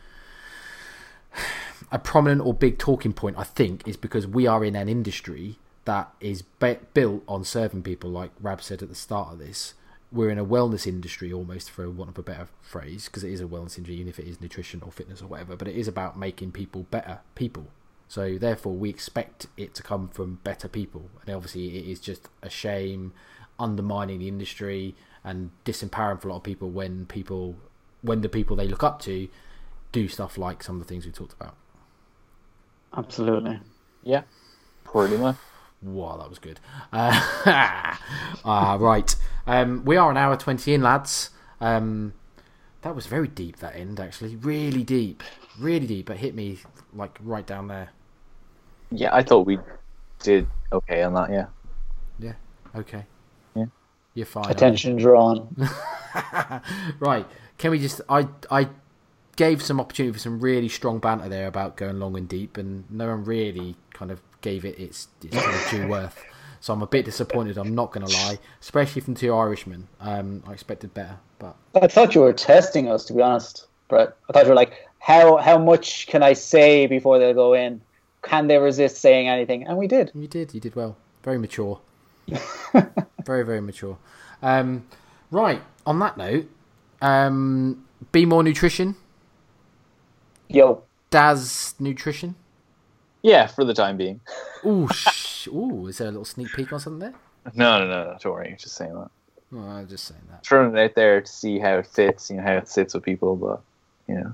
a 1.92 2.00
prominent 2.00 2.42
or 2.42 2.54
big 2.54 2.78
talking 2.78 3.14
point, 3.14 3.38
I 3.38 3.44
think, 3.44 3.88
is 3.88 3.98
because 3.98 4.28
we 4.28 4.46
are 4.46 4.64
in 4.64 4.76
an 4.76 4.90
industry 4.90 5.58
that 5.86 6.12
is 6.20 6.42
built 6.42 7.24
on 7.28 7.44
serving 7.44 7.84
people, 7.84 8.10
like 8.10 8.32
Rab 8.42 8.62
said 8.62 8.84
at 8.84 8.90
the 8.90 8.96
start 8.96 9.34
of 9.34 9.40
this. 9.40 9.74
We're 10.12 10.30
in 10.30 10.38
a 10.38 10.46
wellness 10.46 10.88
industry 10.88 11.34
almost, 11.34 11.70
for 11.70 11.90
want 11.90 12.12
of 12.12 12.18
a 12.18 12.24
better 12.24 12.48
phrase, 12.62 13.06
because 13.06 13.24
it 13.24 13.32
is 13.32 13.42
a 13.42 13.46
wellness 13.46 13.78
industry, 13.78 13.96
even 13.96 14.08
if 14.08 14.20
it 14.20 14.28
is 14.28 14.40
nutrition 14.40 14.82
or 14.86 14.92
fitness 14.92 15.22
or 15.22 15.28
whatever. 15.28 15.56
But 15.56 15.68
it 15.68 15.76
is 15.76 15.88
about 15.88 16.18
making 16.18 16.54
people 16.54 16.84
better 16.90 17.20
people. 17.36 17.68
So 18.08 18.38
therefore, 18.38 18.74
we 18.74 18.90
expect 18.90 19.48
it 19.58 19.74
to 19.76 19.84
come 19.84 20.08
from 20.08 20.40
better 20.44 20.70
people, 20.70 21.10
and 21.26 21.36
obviously, 21.36 21.78
it 21.78 21.86
is 21.86 22.00
just 22.00 22.30
a 22.42 22.50
shame 22.50 23.14
undermining 23.60 24.20
the 24.20 24.28
industry 24.28 24.96
and 25.24 25.52
disempowering 25.66 26.22
for 26.22 26.30
a 26.30 26.32
lot 26.32 26.38
of 26.38 26.44
people 26.44 26.70
when 26.70 27.06
people, 27.08 27.56
when 28.02 28.22
the 28.22 28.30
people 28.30 28.56
they 28.56 28.68
look 28.68 28.84
up 28.84 29.02
to, 29.02 29.28
do 29.92 30.08
stuff 30.08 30.38
like 30.38 30.64
some 30.64 30.76
of 30.76 30.82
the 30.82 30.88
things 30.88 31.06
we 31.06 31.12
talked 31.12 31.34
about. 31.34 31.56
Absolutely. 32.96 33.60
Yeah, 34.04 34.22
pretty 34.86 35.18
much. 35.18 35.36
Wow, 35.82 36.18
that 36.18 36.30
was 36.30 36.40
good. 36.40 36.60
Uh, 36.91 37.98
uh, 38.44 38.78
right. 38.80 39.16
Um, 39.45 39.86
we 39.86 39.95
are 39.95 40.10
an 40.10 40.18
hour 40.18 40.36
20 40.36 40.74
in, 40.74 40.82
lads. 40.82 41.30
Um, 41.62 42.14
that 42.82 42.95
was 42.95 43.06
very 43.06 43.28
deep, 43.28 43.58
that 43.58 43.76
end, 43.76 43.99
actually. 43.99 44.36
Really 44.36 44.84
deep. 44.84 45.24
Really 45.60 45.88
deep. 45.88 46.10
It 46.10 46.18
hit 46.18 46.36
me, 46.36 46.60
like, 46.94 47.18
right 47.22 47.45
down 47.45 47.68
there. 47.68 47.90
Yeah, 48.91 49.14
I 49.14 49.22
thought 49.22 49.45
we 49.45 49.60
did 50.20 50.48
okay 50.72 51.04
on 51.04 51.14
that, 51.14 51.30
yeah. 51.30 51.48
Yeah. 52.20 52.34
Okay. 52.76 53.06
Yeah. 53.56 53.66
You're 54.14 54.26
fine. 54.26 54.49
Attention 54.49 54.95
drawn. 54.98 55.56
right. 56.99 57.26
Can 57.58 57.72
we 57.72 57.80
just. 57.80 58.02
I, 58.10 58.28
I 58.49 58.70
gave 59.36 59.62
some 59.62 59.80
opportunity 59.80 60.14
for 60.14 60.20
some 60.20 60.40
really 60.40 60.70
strong 60.70 60.99
banter 60.99 61.30
there 61.30 61.48
about 61.48 61.78
going 61.78 61.99
long 61.99 62.18
and 62.18 62.28
deep, 62.28 62.58
and 62.58 62.86
no 62.90 63.08
one 63.08 63.24
really 63.26 63.76
kind 63.94 64.12
of 64.12 64.22
gave 64.42 64.66
it 64.66 64.80
its, 64.80 65.08
its 65.24 65.36
kind 65.36 65.56
of 65.56 65.70
due 65.70 65.88
worth. 65.88 66.24
So 66.60 66.74
I'm 66.74 66.82
a 66.82 66.88
bit 66.88 67.06
disappointed. 67.06 67.58
I'm 67.58 67.76
not 67.76 67.92
going 67.92 68.06
to 68.06 68.14
lie, 68.14 68.40
especially 68.62 69.02
from 69.02 69.16
two 69.16 69.34
Irishmen. 69.34 69.88
Um, 70.00 70.44
I 70.48 70.54
expected 70.54 70.94
better, 70.94 71.18
but 71.40 71.56
I 71.82 71.88
thought 71.88 72.16
you 72.16 72.22
were 72.22 72.34
testing 72.34 72.90
us, 72.90 73.06
to 73.06 73.14
be 73.14 73.22
honest, 73.22 73.68
Brett. 73.88 74.16
I 74.30 74.34
thought 74.34 74.44
you 74.44 74.50
were 74.50 74.56
like, 74.56 74.88
how 75.00 75.38
how 75.38 75.58
much 75.58 76.08
can 76.08 76.24
I 76.24 76.34
say 76.34 76.88
before 76.88 77.20
they 77.20 77.34
go 77.34 77.54
in? 77.54 77.82
Can 78.24 78.48
they 78.48 78.58
resist 78.58 78.98
saying 78.98 79.30
anything? 79.30 79.68
And 79.68 79.78
we 79.78 79.88
did. 79.88 80.12
you 80.16 80.28
did. 80.28 80.54
You 80.54 80.60
did 80.60 80.76
well. 80.76 80.98
Very 81.24 81.38
mature. 81.38 81.80
very 83.26 83.46
very 83.46 83.62
mature. 83.62 83.98
Um, 84.42 84.86
right. 85.32 85.62
On 85.86 86.00
that 86.00 86.18
note, 86.18 86.50
um, 87.02 87.86
be 88.12 88.26
more 88.26 88.44
nutrition. 88.44 88.96
Yo, 90.50 90.84
Daz 91.10 91.76
nutrition. 91.80 92.36
Yeah, 93.28 93.48
for 93.48 93.66
the 93.66 93.74
time 93.74 93.98
being. 93.98 94.22
Ooh, 94.66 94.88
sh- 94.88 95.48
ooh. 95.48 95.88
Is 95.88 95.98
there 95.98 96.08
a 96.08 96.12
little 96.12 96.26
sneak 96.26 96.54
peek 96.54 96.72
on 96.72 96.80
something 96.80 96.99
there? 96.99 97.14
No, 97.54 97.80
no, 97.80 97.88
no, 97.88 98.04
no 98.12 98.18
don't 98.22 98.34
worry. 98.34 98.56
Just 98.58 98.76
saying 98.76 98.94
that. 98.94 99.10
Oh, 99.54 99.60
I'm 99.60 99.88
just 99.88 100.06
saying 100.06 100.22
that. 100.32 100.45
Throwing 100.45 100.76
it 100.76 100.82
out 100.82 100.95
there 100.95 101.22
to 101.22 101.32
see 101.32 101.60
how 101.60 101.78
it 101.78 101.88
fits, 101.88 102.30
you 102.30 102.38
know, 102.38 102.44
how 102.44 102.54
it 102.54 102.68
sits 102.68 102.94
with 102.94 103.04
people, 103.04 103.36
but, 103.36 103.62
you 104.08 104.16
know. 104.16 104.34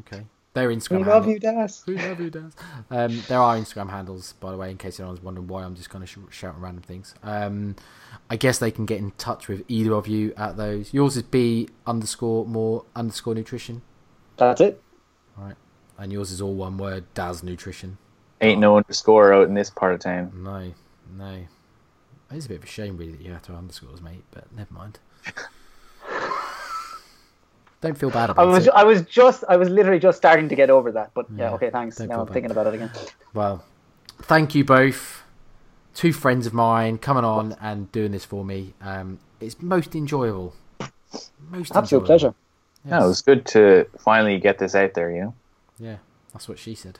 Okay. 0.00 0.24
Their 0.54 0.68
Instagram. 0.68 0.98
we 0.98 1.04
love 1.04 1.24
handle- 1.24 1.32
you, 1.32 1.38
Daz. 1.40 1.82
We 1.86 1.96
love 1.96 2.20
you, 2.20 2.30
Daz. 2.30 2.52
Um, 2.90 3.22
there 3.28 3.38
are 3.38 3.56
Instagram 3.56 3.90
handles, 3.90 4.34
by 4.34 4.50
the 4.50 4.56
way, 4.56 4.70
in 4.70 4.76
case 4.78 5.00
anyone's 5.00 5.22
wondering 5.22 5.46
why 5.48 5.64
I'm 5.64 5.74
just 5.74 5.90
kind 5.90 6.04
of 6.04 6.10
sh- 6.10 6.18
shouting 6.30 6.60
random 6.60 6.82
things. 6.82 7.14
Um, 7.22 7.74
I 8.30 8.36
guess 8.36 8.58
they 8.58 8.70
can 8.70 8.84
get 8.84 8.98
in 8.98 9.12
touch 9.12 9.48
with 9.48 9.64
either 9.68 9.94
of 9.94 10.06
you 10.06 10.32
at 10.36 10.56
those. 10.56 10.92
Yours 10.92 11.16
is 11.16 11.22
B 11.24 11.68
underscore 11.86 12.44
more 12.46 12.84
underscore 12.94 13.34
nutrition, 13.34 13.82
That's 14.36 14.60
it. 14.60 14.80
All 15.38 15.44
right. 15.44 15.56
And 15.98 16.12
yours 16.12 16.30
is 16.32 16.40
all 16.40 16.54
one 16.54 16.76
word, 16.78 17.04
Daz 17.14 17.42
nutrition. 17.44 17.96
Ain't 18.42 18.60
no 18.60 18.76
underscore 18.76 19.32
out 19.32 19.46
in 19.48 19.54
this 19.54 19.70
part 19.70 19.94
of 19.94 20.00
town. 20.00 20.32
No, 20.42 20.72
no. 21.16 21.46
It 22.30 22.36
is 22.36 22.46
a 22.46 22.48
bit 22.48 22.58
of 22.58 22.64
a 22.64 22.66
shame, 22.66 22.96
really, 22.96 23.12
that 23.12 23.20
you 23.22 23.32
have 23.32 23.42
to 23.42 23.52
have 23.52 23.58
underscores, 23.60 24.00
mate. 24.02 24.24
But 24.32 24.52
never 24.54 24.72
mind. 24.74 24.98
Don't 27.80 27.98
feel 27.98 28.10
bad 28.10 28.30
I 28.30 28.32
about 28.32 28.48
was 28.48 28.66
it. 28.68 28.72
I 28.74 28.84
was 28.84 29.02
just 29.02 29.42
I 29.48 29.56
was 29.56 29.68
literally 29.68 29.98
just 29.98 30.16
starting 30.16 30.48
to 30.48 30.54
get 30.54 30.70
over 30.70 30.92
that. 30.92 31.10
But 31.14 31.26
yeah, 31.30 31.48
Yeah, 31.48 31.54
okay, 31.54 31.70
thanks. 31.70 31.98
Now 31.98 32.20
I'm 32.20 32.26
bad. 32.26 32.32
thinking 32.32 32.50
about 32.52 32.68
it 32.68 32.74
again. 32.74 32.90
Well, 33.34 33.64
thank 34.22 34.54
you 34.54 34.64
both. 34.64 35.22
Two 35.94 36.12
friends 36.12 36.46
of 36.46 36.54
mine 36.54 36.98
coming 36.98 37.24
on 37.24 37.56
and 37.60 37.90
doing 37.92 38.12
this 38.12 38.24
for 38.24 38.44
me. 38.44 38.74
Um, 38.80 39.18
it's 39.40 39.60
most 39.60 39.94
enjoyable. 39.96 40.54
Most 41.50 41.74
Absolute 41.74 41.82
enjoyable. 42.02 42.06
pleasure. 42.06 42.34
Yes. 42.84 42.90
No, 42.92 43.04
it 43.04 43.08
was 43.08 43.20
good 43.22 43.46
to 43.46 43.86
finally 43.98 44.38
get 44.38 44.58
this 44.58 44.74
out 44.76 44.94
there, 44.94 45.10
you 45.10 45.20
know. 45.20 45.34
Yeah, 45.78 45.96
that's 46.32 46.48
what 46.48 46.58
she 46.58 46.74
said. 46.74 46.98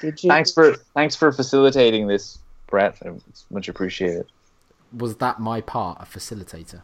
Did 0.00 0.22
you? 0.22 0.30
Thanks 0.30 0.52
for 0.52 0.74
thanks 0.94 1.16
for 1.16 1.32
facilitating 1.32 2.06
this, 2.06 2.38
Brett. 2.66 2.98
It's 3.28 3.46
much 3.50 3.68
appreciated. 3.68 4.26
Was 4.96 5.16
that 5.16 5.40
my 5.40 5.60
part, 5.60 5.98
a 6.00 6.04
facilitator? 6.04 6.82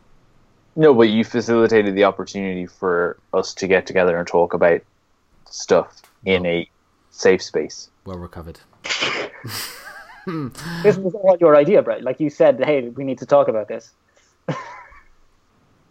No, 0.74 0.94
but 0.94 1.08
you 1.10 1.24
facilitated 1.24 1.94
the 1.94 2.04
opportunity 2.04 2.66
for 2.66 3.18
us 3.32 3.54
to 3.54 3.66
get 3.66 3.86
together 3.86 4.16
and 4.18 4.26
talk 4.26 4.54
about 4.54 4.80
stuff 5.48 6.02
in 6.24 6.46
a 6.46 6.68
safe 7.10 7.42
space. 7.42 7.90
Well 8.04 8.18
recovered. 8.18 8.60
This 10.24 10.96
was 10.96 11.14
all 11.14 11.36
your 11.40 11.56
idea, 11.56 11.82
Brett. 11.82 12.02
Like 12.02 12.20
you 12.20 12.30
said, 12.30 12.62
hey, 12.64 12.88
we 12.88 13.04
need 13.04 13.18
to 13.18 13.26
talk 13.26 13.48
about 13.48 13.68
this. 13.68 13.90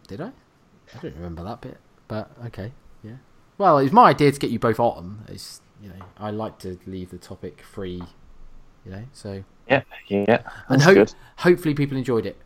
Did 0.08 0.20
I? 0.20 0.26
I 0.26 0.98
don't 1.02 1.14
remember 1.16 1.44
that 1.44 1.60
bit. 1.60 1.78
But 2.08 2.30
okay, 2.46 2.72
yeah. 3.02 3.16
Well, 3.58 3.78
it 3.78 3.84
was 3.84 3.92
my 3.92 4.10
idea 4.10 4.32
to 4.32 4.38
get 4.38 4.50
you 4.50 4.58
both 4.58 4.80
on. 4.80 5.24
It's 5.28 5.60
you 5.82 5.88
know 5.88 6.04
I 6.18 6.30
like 6.30 6.58
to 6.60 6.78
leave 6.86 7.10
the 7.10 7.18
topic 7.18 7.62
free. 7.62 8.02
You 8.84 8.90
know, 8.90 9.04
so 9.12 9.44
Yeah, 9.68 9.82
yeah. 10.08 10.42
and 10.68 10.82
hope 10.82 10.94
good. 10.94 11.14
hopefully 11.36 11.74
people 11.74 11.96
enjoyed 11.96 12.26
it. 12.26 12.36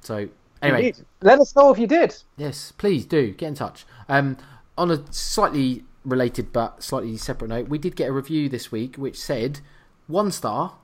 So 0.00 0.28
anyway, 0.62 0.86
Indeed. 0.88 1.04
Let 1.22 1.38
us 1.40 1.54
know 1.54 1.70
if 1.72 1.78
you 1.78 1.86
did. 1.86 2.14
Yes, 2.36 2.72
please 2.72 3.04
do 3.04 3.32
get 3.32 3.48
in 3.48 3.54
touch. 3.54 3.84
Um, 4.08 4.36
on 4.76 4.90
a 4.90 5.00
slightly 5.12 5.84
related 6.04 6.52
but 6.52 6.82
slightly 6.82 7.16
separate 7.16 7.48
note, 7.48 7.68
we 7.68 7.78
did 7.78 7.94
get 7.94 8.08
a 8.08 8.12
review 8.12 8.48
this 8.48 8.72
week 8.72 8.96
which 8.96 9.18
said 9.18 9.60
one 10.06 10.32
star, 10.32 10.74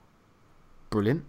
brilliant, 0.89 1.25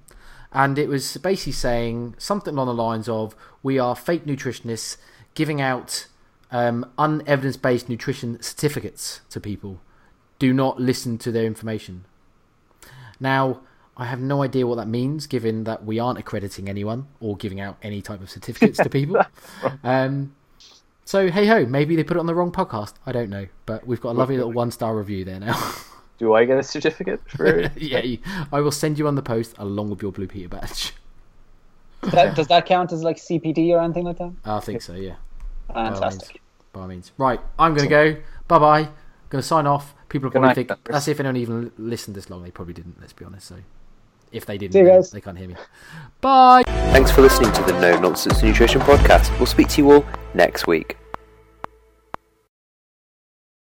and 0.52 0.78
it 0.78 0.89
was 0.89 1.16
basically 1.16 1.52
saying 1.52 2.14
something 2.18 2.55
along 2.55 2.66
the 2.68 2.74
lines 2.82 3.09
of 3.09 3.35
"We 3.62 3.78
are 3.78 3.97
fake 3.97 4.24
nutritionists 4.24 4.98
giving 5.35 5.60
out 5.60 6.06
um, 6.51 6.90
unevidence-based 6.97 7.89
nutrition 7.89 8.40
certificates 8.40 9.20
to 9.30 9.40
people. 9.40 9.80
Do 10.39 10.52
not 10.52 10.81
listen 10.81 11.19
to 11.19 11.32
their 11.32 11.44
information." 11.44 12.05
Now. 13.20 13.60
I 14.01 14.05
have 14.05 14.20
no 14.20 14.44
idea 14.44 14.65
what 14.65 14.77
that 14.77 14.86
means, 14.86 15.27
given 15.27 15.65
that 15.65 15.85
we 15.85 15.98
aren't 15.98 16.20
accrediting 16.20 16.69
anyone 16.69 17.09
or 17.19 17.36
giving 17.36 17.59
out 17.59 17.78
any 17.82 18.01
type 18.01 18.23
of 18.23 18.31
certificates 18.31 18.78
to 18.78 18.89
people. 18.89 19.20
Um, 19.82 20.36
so 21.09 21.31
hey 21.31 21.47
ho, 21.47 21.65
maybe 21.65 21.97
they 21.97 22.05
put 22.05 22.19
it 22.19 22.20
on 22.20 22.27
the 22.27 22.35
wrong 22.35 22.52
podcast. 22.52 22.93
I 23.06 23.12
don't 23.12 23.31
know, 23.31 23.47
but 23.65 23.86
we've 23.86 23.98
got 23.98 24.10
a 24.10 24.19
lovely 24.19 24.36
little 24.36 24.52
one 24.52 24.70
star 24.70 24.94
review 24.94 25.24
there 25.24 25.40
now. 25.40 25.59
Do 26.19 26.35
I 26.35 26.44
get 26.44 26.59
a 26.59 26.62
certificate 26.62 27.23
for 27.31 27.60
yeah, 27.77 28.01
you, 28.01 28.19
I 28.52 28.60
will 28.60 28.70
send 28.70 28.98
you 28.98 29.09
on 29.09 29.15
the 29.15 29.23
post 29.23 29.55
along 29.56 29.89
with 29.89 30.02
your 30.02 30.12
Blue 30.12 30.27
Peter 30.27 30.51
badge. 30.51 30.93
That, 32.02 32.36
does 32.36 32.48
that 32.48 32.66
count 32.66 32.93
as 32.93 33.02
like 33.02 33.16
CPD 33.16 33.70
or 33.70 33.81
anything 33.81 34.05
like 34.05 34.19
that? 34.19 34.35
I 34.44 34.60
think 34.60 34.82
so. 34.82 34.93
Yeah, 34.93 35.15
by 35.69 35.74
all 35.74 35.85
means. 35.85 35.98
Fantastic. 35.98 36.40
By 36.74 36.81
all 36.81 36.89
means. 36.89 37.12
Right, 37.16 37.40
I'm 37.59 37.73
going 37.73 37.89
to 37.89 37.90
go. 37.90 38.16
Bye 38.47 38.59
bye. 38.59 38.89
Going 39.30 39.42
to 39.42 39.46
sign 39.46 39.66
off. 39.66 39.94
People 40.09 40.26
will 40.26 40.30
Good 40.30 40.38
probably 40.38 40.48
night, 40.48 40.55
think 40.55 40.68
Doctor. 40.68 40.92
that's 40.92 41.09
if 41.09 41.20
anyone 41.20 41.36
even 41.36 41.72
listened 41.78 42.16
this 42.16 42.30
long. 42.30 42.42
They 42.42 42.50
probably 42.50 42.74
didn't. 42.74 42.96
Let's 43.00 43.12
be 43.12 43.24
honest. 43.24 43.46
So 43.48 43.56
if 44.32 44.46
they 44.46 44.56
didn't, 44.59 44.72
See 44.72 44.84
guys. 44.84 45.10
they 45.10 45.20
can't 45.20 45.36
hear 45.36 45.48
me. 45.48 45.56
Bye. 46.20 46.62
Thanks 46.66 47.10
for 47.10 47.20
listening 47.20 47.52
to 47.52 47.62
the 47.62 47.78
No 47.80 47.98
Nonsense 48.00 48.42
Nutrition 48.42 48.80
Podcast. 48.80 49.36
We'll 49.38 49.46
speak 49.46 49.68
to 49.68 49.82
you 49.82 49.92
all 49.92 50.06
next 50.34 50.66
week. 50.66 50.96